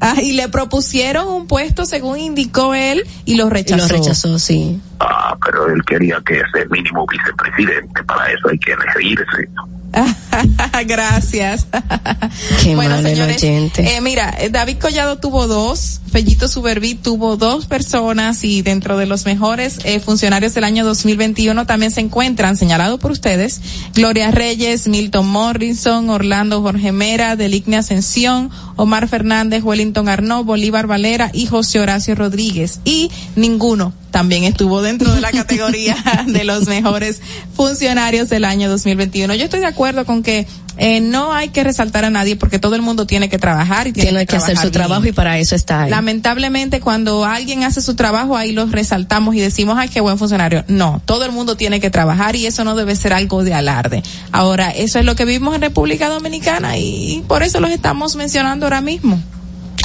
Ah, 0.00 0.14
y 0.20 0.32
le 0.32 0.48
propusieron 0.48 1.28
un 1.28 1.46
puesto 1.46 1.86
según 1.86 2.18
indicó 2.18 2.74
él 2.74 3.02
y 3.24 3.36
lo 3.36 3.50
rechazó. 3.50 3.88
Lo 3.88 4.00
rechazó, 4.00 4.38
sí. 4.38 4.80
Ah, 5.00 5.36
pero 5.44 5.68
él 5.68 5.82
quería 5.84 6.20
que 6.26 6.34
sea 6.52 6.62
el 6.62 6.70
mínimo 6.70 7.06
vicepresidente. 7.06 8.02
Para 8.04 8.32
eso 8.32 8.48
hay 8.48 8.58
que 8.58 8.72
elegirse. 8.72 9.48
Gracias. 10.86 11.66
Qué 12.62 12.74
bueno, 12.74 13.00
señores, 13.02 13.42
eh, 13.42 14.00
mira, 14.02 14.34
eh, 14.38 14.50
David 14.50 14.78
Collado 14.78 15.18
tuvo 15.18 15.46
dos, 15.46 16.00
Fellito 16.10 16.48
Suberví 16.48 16.94
tuvo 16.94 17.36
dos 17.36 17.66
personas 17.66 18.44
y 18.44 18.62
dentro 18.62 18.98
de 18.98 19.06
los 19.06 19.24
mejores 19.24 19.78
eh, 19.84 20.00
funcionarios 20.00 20.54
del 20.54 20.64
año 20.64 20.84
2021 20.84 21.66
también 21.66 21.90
se 21.90 22.00
encuentran, 22.00 22.56
señalado 22.56 22.98
por 22.98 23.10
ustedes, 23.10 23.60
Gloria 23.94 24.30
Reyes, 24.30 24.86
Milton 24.88 25.28
Morrison, 25.28 26.10
Orlando 26.10 26.62
Jorge 26.62 26.92
Mera, 26.92 27.36
Deligne 27.36 27.76
Ascensión, 27.76 28.50
Omar 28.76 29.08
Fernández, 29.08 29.57
Wellington 29.64 30.08
Arnaud, 30.08 30.44
Bolívar 30.44 30.86
Valera 30.86 31.30
y 31.32 31.46
José 31.46 31.80
Horacio 31.80 32.14
Rodríguez. 32.14 32.80
Y 32.84 33.10
ninguno 33.36 33.92
también 34.10 34.44
estuvo 34.44 34.82
dentro 34.82 35.12
de 35.12 35.20
la 35.20 35.30
categoría 35.30 35.96
de 36.26 36.44
los 36.44 36.66
mejores 36.66 37.20
funcionarios 37.54 38.28
del 38.28 38.44
año 38.44 38.68
2021. 38.68 39.34
Yo 39.34 39.44
estoy 39.44 39.60
de 39.60 39.66
acuerdo 39.66 40.04
con 40.04 40.22
que 40.22 40.46
eh, 40.78 41.00
no 41.00 41.32
hay 41.32 41.48
que 41.48 41.64
resaltar 41.64 42.04
a 42.04 42.10
nadie 42.10 42.36
porque 42.36 42.58
todo 42.58 42.76
el 42.76 42.82
mundo 42.82 43.04
tiene 43.04 43.28
que 43.28 43.38
trabajar 43.38 43.88
y 43.88 43.92
tiene, 43.92 44.26
que, 44.26 44.36
hacer 44.36 44.56
su 44.56 44.70
trabajo 44.70 45.04
y 45.06 45.12
para 45.12 45.38
eso 45.38 45.56
está 45.56 45.82
ahí. 45.82 45.90
Lamentablemente 45.90 46.80
cuando 46.80 47.24
alguien 47.24 47.64
hace 47.64 47.82
su 47.82 47.96
trabajo 47.96 48.36
ahí 48.36 48.52
lo 48.52 48.66
resaltamos 48.66 49.34
y 49.34 49.40
decimos, 49.40 49.76
ay, 49.78 49.88
qué 49.88 50.00
buen 50.00 50.18
funcionario. 50.18 50.64
No, 50.68 51.02
todo 51.04 51.24
el 51.24 51.32
mundo 51.32 51.56
tiene 51.56 51.80
que 51.80 51.90
trabajar 51.90 52.36
y 52.36 52.46
eso 52.46 52.62
no 52.64 52.76
debe 52.76 52.94
ser 52.94 53.12
algo 53.12 53.42
de 53.42 53.54
alarde. 53.54 54.02
Ahora, 54.30 54.70
eso 54.70 55.00
es 55.00 55.04
lo 55.04 55.16
que 55.16 55.24
vivimos 55.24 55.54
en 55.54 55.62
República 55.62 56.08
Dominicana 56.08 56.78
y 56.78 57.24
por 57.26 57.42
eso 57.42 57.60
los 57.60 57.70
estamos 57.70 58.14
mencionando 58.14 58.66
ahora 58.66 58.80
mismo. 58.80 59.20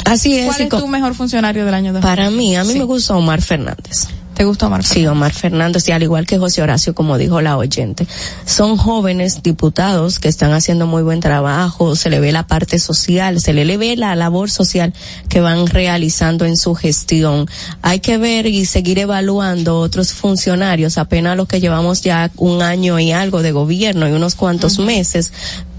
Así 0.04 0.38
es. 0.38 0.46
¿Cuál 0.46 0.60
es 0.62 0.68
tu 0.68 0.88
mejor 0.88 1.14
funcionario 1.14 1.64
del 1.64 1.74
año 1.74 2.00
Para 2.00 2.30
mí, 2.30 2.56
a 2.56 2.64
mí 2.64 2.74
me 2.74 2.84
gusta 2.84 3.16
Omar 3.16 3.40
Fernández. 3.40 4.08
¿Te 4.34 4.44
gusta 4.44 4.66
Omar 4.66 4.82
Fernández? 4.82 5.02
Sí, 5.02 5.06
Omar 5.06 5.32
Fernández, 5.32 5.88
y 5.88 5.92
al 5.92 6.02
igual 6.02 6.26
que 6.26 6.38
José 6.38 6.60
Horacio, 6.60 6.94
como 6.94 7.18
dijo 7.18 7.40
la 7.40 7.56
oyente. 7.56 8.06
Son 8.44 8.76
jóvenes 8.76 9.42
diputados 9.42 10.18
que 10.18 10.28
están 10.28 10.52
haciendo 10.52 10.86
muy 10.86 11.02
buen 11.02 11.20
trabajo, 11.20 11.94
se 11.94 12.10
le 12.10 12.18
ve 12.18 12.32
la 12.32 12.46
parte 12.46 12.80
social, 12.80 13.40
se 13.40 13.52
le, 13.52 13.76
ve 13.76 13.96
la 13.96 14.16
labor 14.16 14.50
social 14.50 14.92
que 15.28 15.40
van 15.40 15.68
realizando 15.68 16.44
en 16.44 16.56
su 16.56 16.74
gestión. 16.74 17.48
Hay 17.80 18.00
que 18.00 18.18
ver 18.18 18.46
y 18.46 18.66
seguir 18.66 18.98
evaluando 18.98 19.78
otros 19.78 20.12
funcionarios, 20.12 20.98
apenas 20.98 21.36
los 21.36 21.46
que 21.46 21.60
llevamos 21.60 22.02
ya 22.02 22.30
un 22.36 22.60
año 22.60 22.98
y 22.98 23.12
algo 23.12 23.40
de 23.40 23.52
gobierno 23.52 24.08
y 24.08 24.12
unos 24.12 24.34
cuantos 24.34 24.80
meses. 24.80 25.32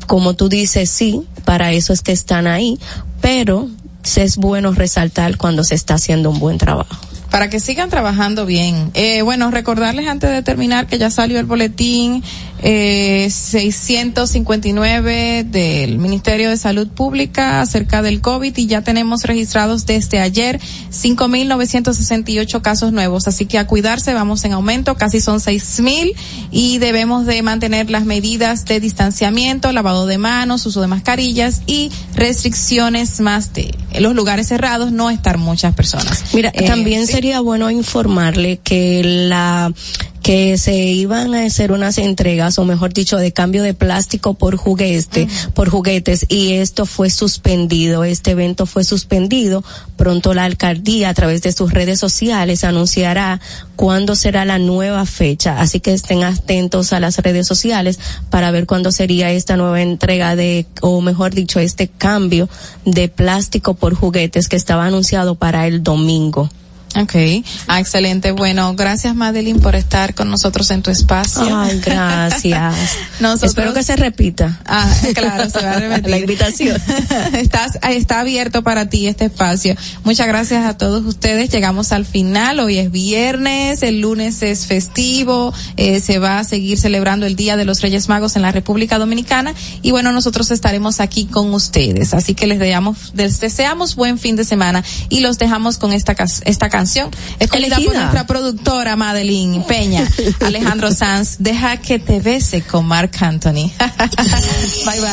Como 0.08 0.36
tú 0.36 0.48
dices, 0.48 0.90
sí, 0.90 1.24
para 1.44 1.74
eso 1.74 1.92
es 1.92 2.02
que 2.02 2.14
están 2.14 2.48
ahí, 2.48 2.80
pero 3.20 3.68
es 4.18 4.38
bueno 4.38 4.72
resaltar 4.74 5.38
cuando 5.38 5.64
se 5.64 5.76
está 5.76 5.96
haciendo 5.96 6.30
un 6.30 6.40
buen 6.40 6.58
trabajo 6.58 6.96
para 7.36 7.50
que 7.50 7.60
sigan 7.60 7.90
trabajando 7.90 8.46
bien. 8.46 8.92
Eh, 8.94 9.22
bueno, 9.22 9.52
recordarles 9.52 10.08
antes 10.08 10.30
de 10.30 10.42
terminar 10.42 10.88
que 10.88 10.98
ya 10.98 11.10
salió 11.10 11.38
el 11.38 11.46
boletín 11.46 12.24
eh, 12.62 13.28
659 13.30 15.44
del 15.44 15.98
Ministerio 15.98 16.50
de 16.50 16.58
Salud 16.58 16.88
Pública 16.88 17.62
acerca 17.62 18.02
del 18.02 18.22
COVID 18.22 18.58
y 18.58 18.68
ya 18.68 18.82
tenemos 18.82 19.24
registrados 19.24 19.86
desde 19.86 20.20
ayer 20.20 20.60
5.968 20.92 22.62
casos 22.62 22.92
nuevos. 22.92 23.28
Así 23.28 23.46
que 23.46 23.58
a 23.58 23.68
cuidarse, 23.68 24.14
vamos 24.14 24.44
en 24.46 24.54
aumento, 24.54 24.96
casi 24.96 25.22
son 25.22 25.40
6.000 25.40 26.14
y 26.52 26.78
debemos 26.78 27.26
de 27.26 27.42
mantener 27.42 27.90
las 27.90 28.06
medidas 28.06 28.66
de 28.66 28.80
distanciamiento, 28.80 29.72
lavado 29.72 30.08
de 30.08 30.18
manos, 30.18 30.66
uso 30.66 30.82
de 30.82 30.88
mascarillas 30.88 31.62
y 31.68 31.92
restricciones 32.16 33.20
más 33.20 33.54
de 33.54 33.74
los 34.00 34.16
lugares 34.16 34.48
cerrados, 34.48 34.92
no 34.92 35.10
estar 35.10 35.38
muchas 35.38 35.74
personas. 35.76 36.24
Mira, 36.34 36.52
eh, 36.54 36.66
también 36.66 37.08
sería 37.08 37.40
bueno 37.40 37.70
informarle 37.70 38.60
que 38.64 39.02
la 39.04 39.74
que 40.26 40.58
se 40.58 40.74
iban 40.76 41.36
a 41.36 41.46
hacer 41.46 41.72
unas 41.72 42.00
entregas, 42.00 42.58
o 42.58 42.66
mejor 42.66 42.92
dicho, 42.92 43.18
de 43.18 43.32
cambio 43.32 43.62
de 43.62 43.76
plástico 43.76 44.34
por 44.34 44.56
juguete, 44.56 45.28
por 45.54 45.70
juguetes, 45.70 46.26
y 46.30 46.54
esto 46.54 46.88
fue 46.88 47.12
suspendido, 47.12 48.04
este 48.04 48.32
evento 48.32 48.66
fue 48.66 48.84
suspendido. 48.84 49.64
Pronto 49.98 50.34
la 50.34 50.46
alcaldía, 50.46 51.10
a 51.10 51.14
través 51.14 51.44
de 51.44 51.52
sus 51.52 51.72
redes 51.72 52.00
sociales, 52.00 52.64
anunciará 52.64 53.40
cuándo 53.76 54.16
será 54.16 54.46
la 54.46 54.58
nueva 54.58 55.06
fecha, 55.06 55.62
así 55.62 55.80
que 55.80 55.94
estén 55.94 56.24
atentos 56.24 56.92
a 56.92 57.00
las 57.00 57.20
redes 57.20 57.46
sociales 57.46 58.00
para 58.32 58.50
ver 58.50 58.66
cuándo 58.66 58.92
sería 58.92 59.30
esta 59.30 59.58
nueva 59.58 59.84
entrega 59.84 60.36
de, 60.36 60.66
o 60.82 61.02
mejor 61.02 61.36
dicho, 61.36 61.60
este 61.60 61.88
cambio 61.88 62.50
de 62.84 63.10
plástico 63.10 63.76
por 63.76 63.94
juguetes 63.94 64.48
que 64.48 64.56
estaba 64.56 64.88
anunciado 64.88 65.36
para 65.36 65.68
el 65.68 65.84
domingo. 65.84 66.50
Okay, 66.98 67.44
ah, 67.68 67.82
excelente. 67.82 68.32
Bueno, 68.32 68.74
gracias 68.74 69.14
Madeline 69.16 69.60
por 69.60 69.76
estar 69.76 70.16
con 70.16 70.30
nosotros 70.32 70.72
en 70.72 70.82
tu 70.82 70.92
espacio. 70.92 71.44
Ay, 71.54 71.82
gracias. 71.86 72.74
Espero 73.42 73.74
que 73.74 73.84
se 73.84 73.98
repita. 73.98 74.62
Ah, 74.66 74.90
claro, 75.14 75.50
se 75.50 75.62
va 75.62 75.72
a 75.72 75.80
repetir. 75.80 76.10
La 76.10 76.18
invitación. 76.20 76.82
Estás, 77.34 77.80
está 77.90 78.22
abierto 78.22 78.64
para 78.64 78.88
ti 78.88 79.08
este 79.08 79.26
espacio. 79.26 79.76
Muchas 80.06 80.28
gracias 80.28 80.66
a 80.66 80.78
todos 80.78 81.04
ustedes. 81.06 81.50
Llegamos 81.50 81.92
al 81.92 82.06
final. 82.06 82.62
Hoy 82.62 82.78
es 82.78 82.92
viernes, 82.92 83.84
el 83.84 84.00
lunes 84.00 84.42
es 84.42 84.66
festivo, 84.66 85.54
eh, 85.76 86.00
se 86.00 86.20
va 86.20 86.40
a 86.40 86.44
seguir 86.46 86.78
celebrando 86.78 87.26
el 87.26 87.36
Día 87.36 87.58
de 87.58 87.66
los 87.66 87.82
Reyes 87.82 88.08
Magos 88.08 88.38
en 88.38 88.42
la 88.42 88.54
República 88.54 89.00
Dominicana 89.00 89.54
y 89.82 89.92
bueno, 89.92 90.14
nosotros 90.14 90.50
estaremos 90.50 91.02
aquí 91.02 91.26
con 91.26 91.54
ustedes. 91.54 92.14
Así 92.14 92.36
que 92.36 92.48
les 92.48 92.60
deseamos, 92.60 93.12
les 93.16 93.42
deseamos 93.42 93.96
buen 93.96 94.18
fin 94.18 94.38
de 94.38 94.46
semana 94.46 94.82
y 95.10 95.20
los 95.20 95.38
dejamos 95.38 95.78
con 95.78 95.92
esta, 95.92 96.16
esta 96.46 96.70
canción 96.70 96.85
canción 96.86 97.10
escogida 97.40 97.78
por 97.78 97.96
nuestra 97.96 98.28
productora 98.28 98.96
Madeline 98.96 99.64
Peña, 99.68 100.08
Alejandro 100.46 100.92
Sanz, 100.92 101.38
Deja 101.40 101.78
que 101.78 101.98
te 101.98 102.20
bese 102.20 102.62
con 102.62 102.86
Mark 102.86 103.12
Anthony. 103.20 103.72
bye 104.86 105.02
bye. 105.02 105.10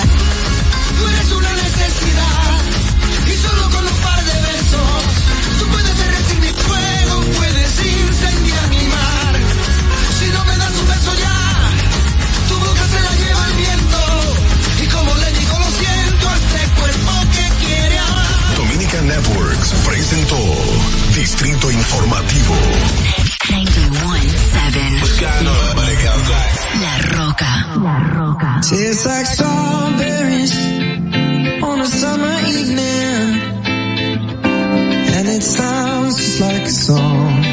Distrito 21.43 21.71
Informativo. 21.73 22.55
La 26.81 26.99
Roca. 27.17 27.79
La 27.83 27.99
Roca. 28.15 28.61
Tastes 28.62 29.05
like 29.05 29.27
strawberries 29.27 30.55
on 31.61 31.81
a 31.81 31.87
summer 31.87 32.39
evening. 32.47 33.41
And 35.17 35.29
it 35.29 35.43
sounds 35.43 36.17
just 36.17 36.41
like 36.41 36.62
a 36.62 36.71
song. 36.71 37.52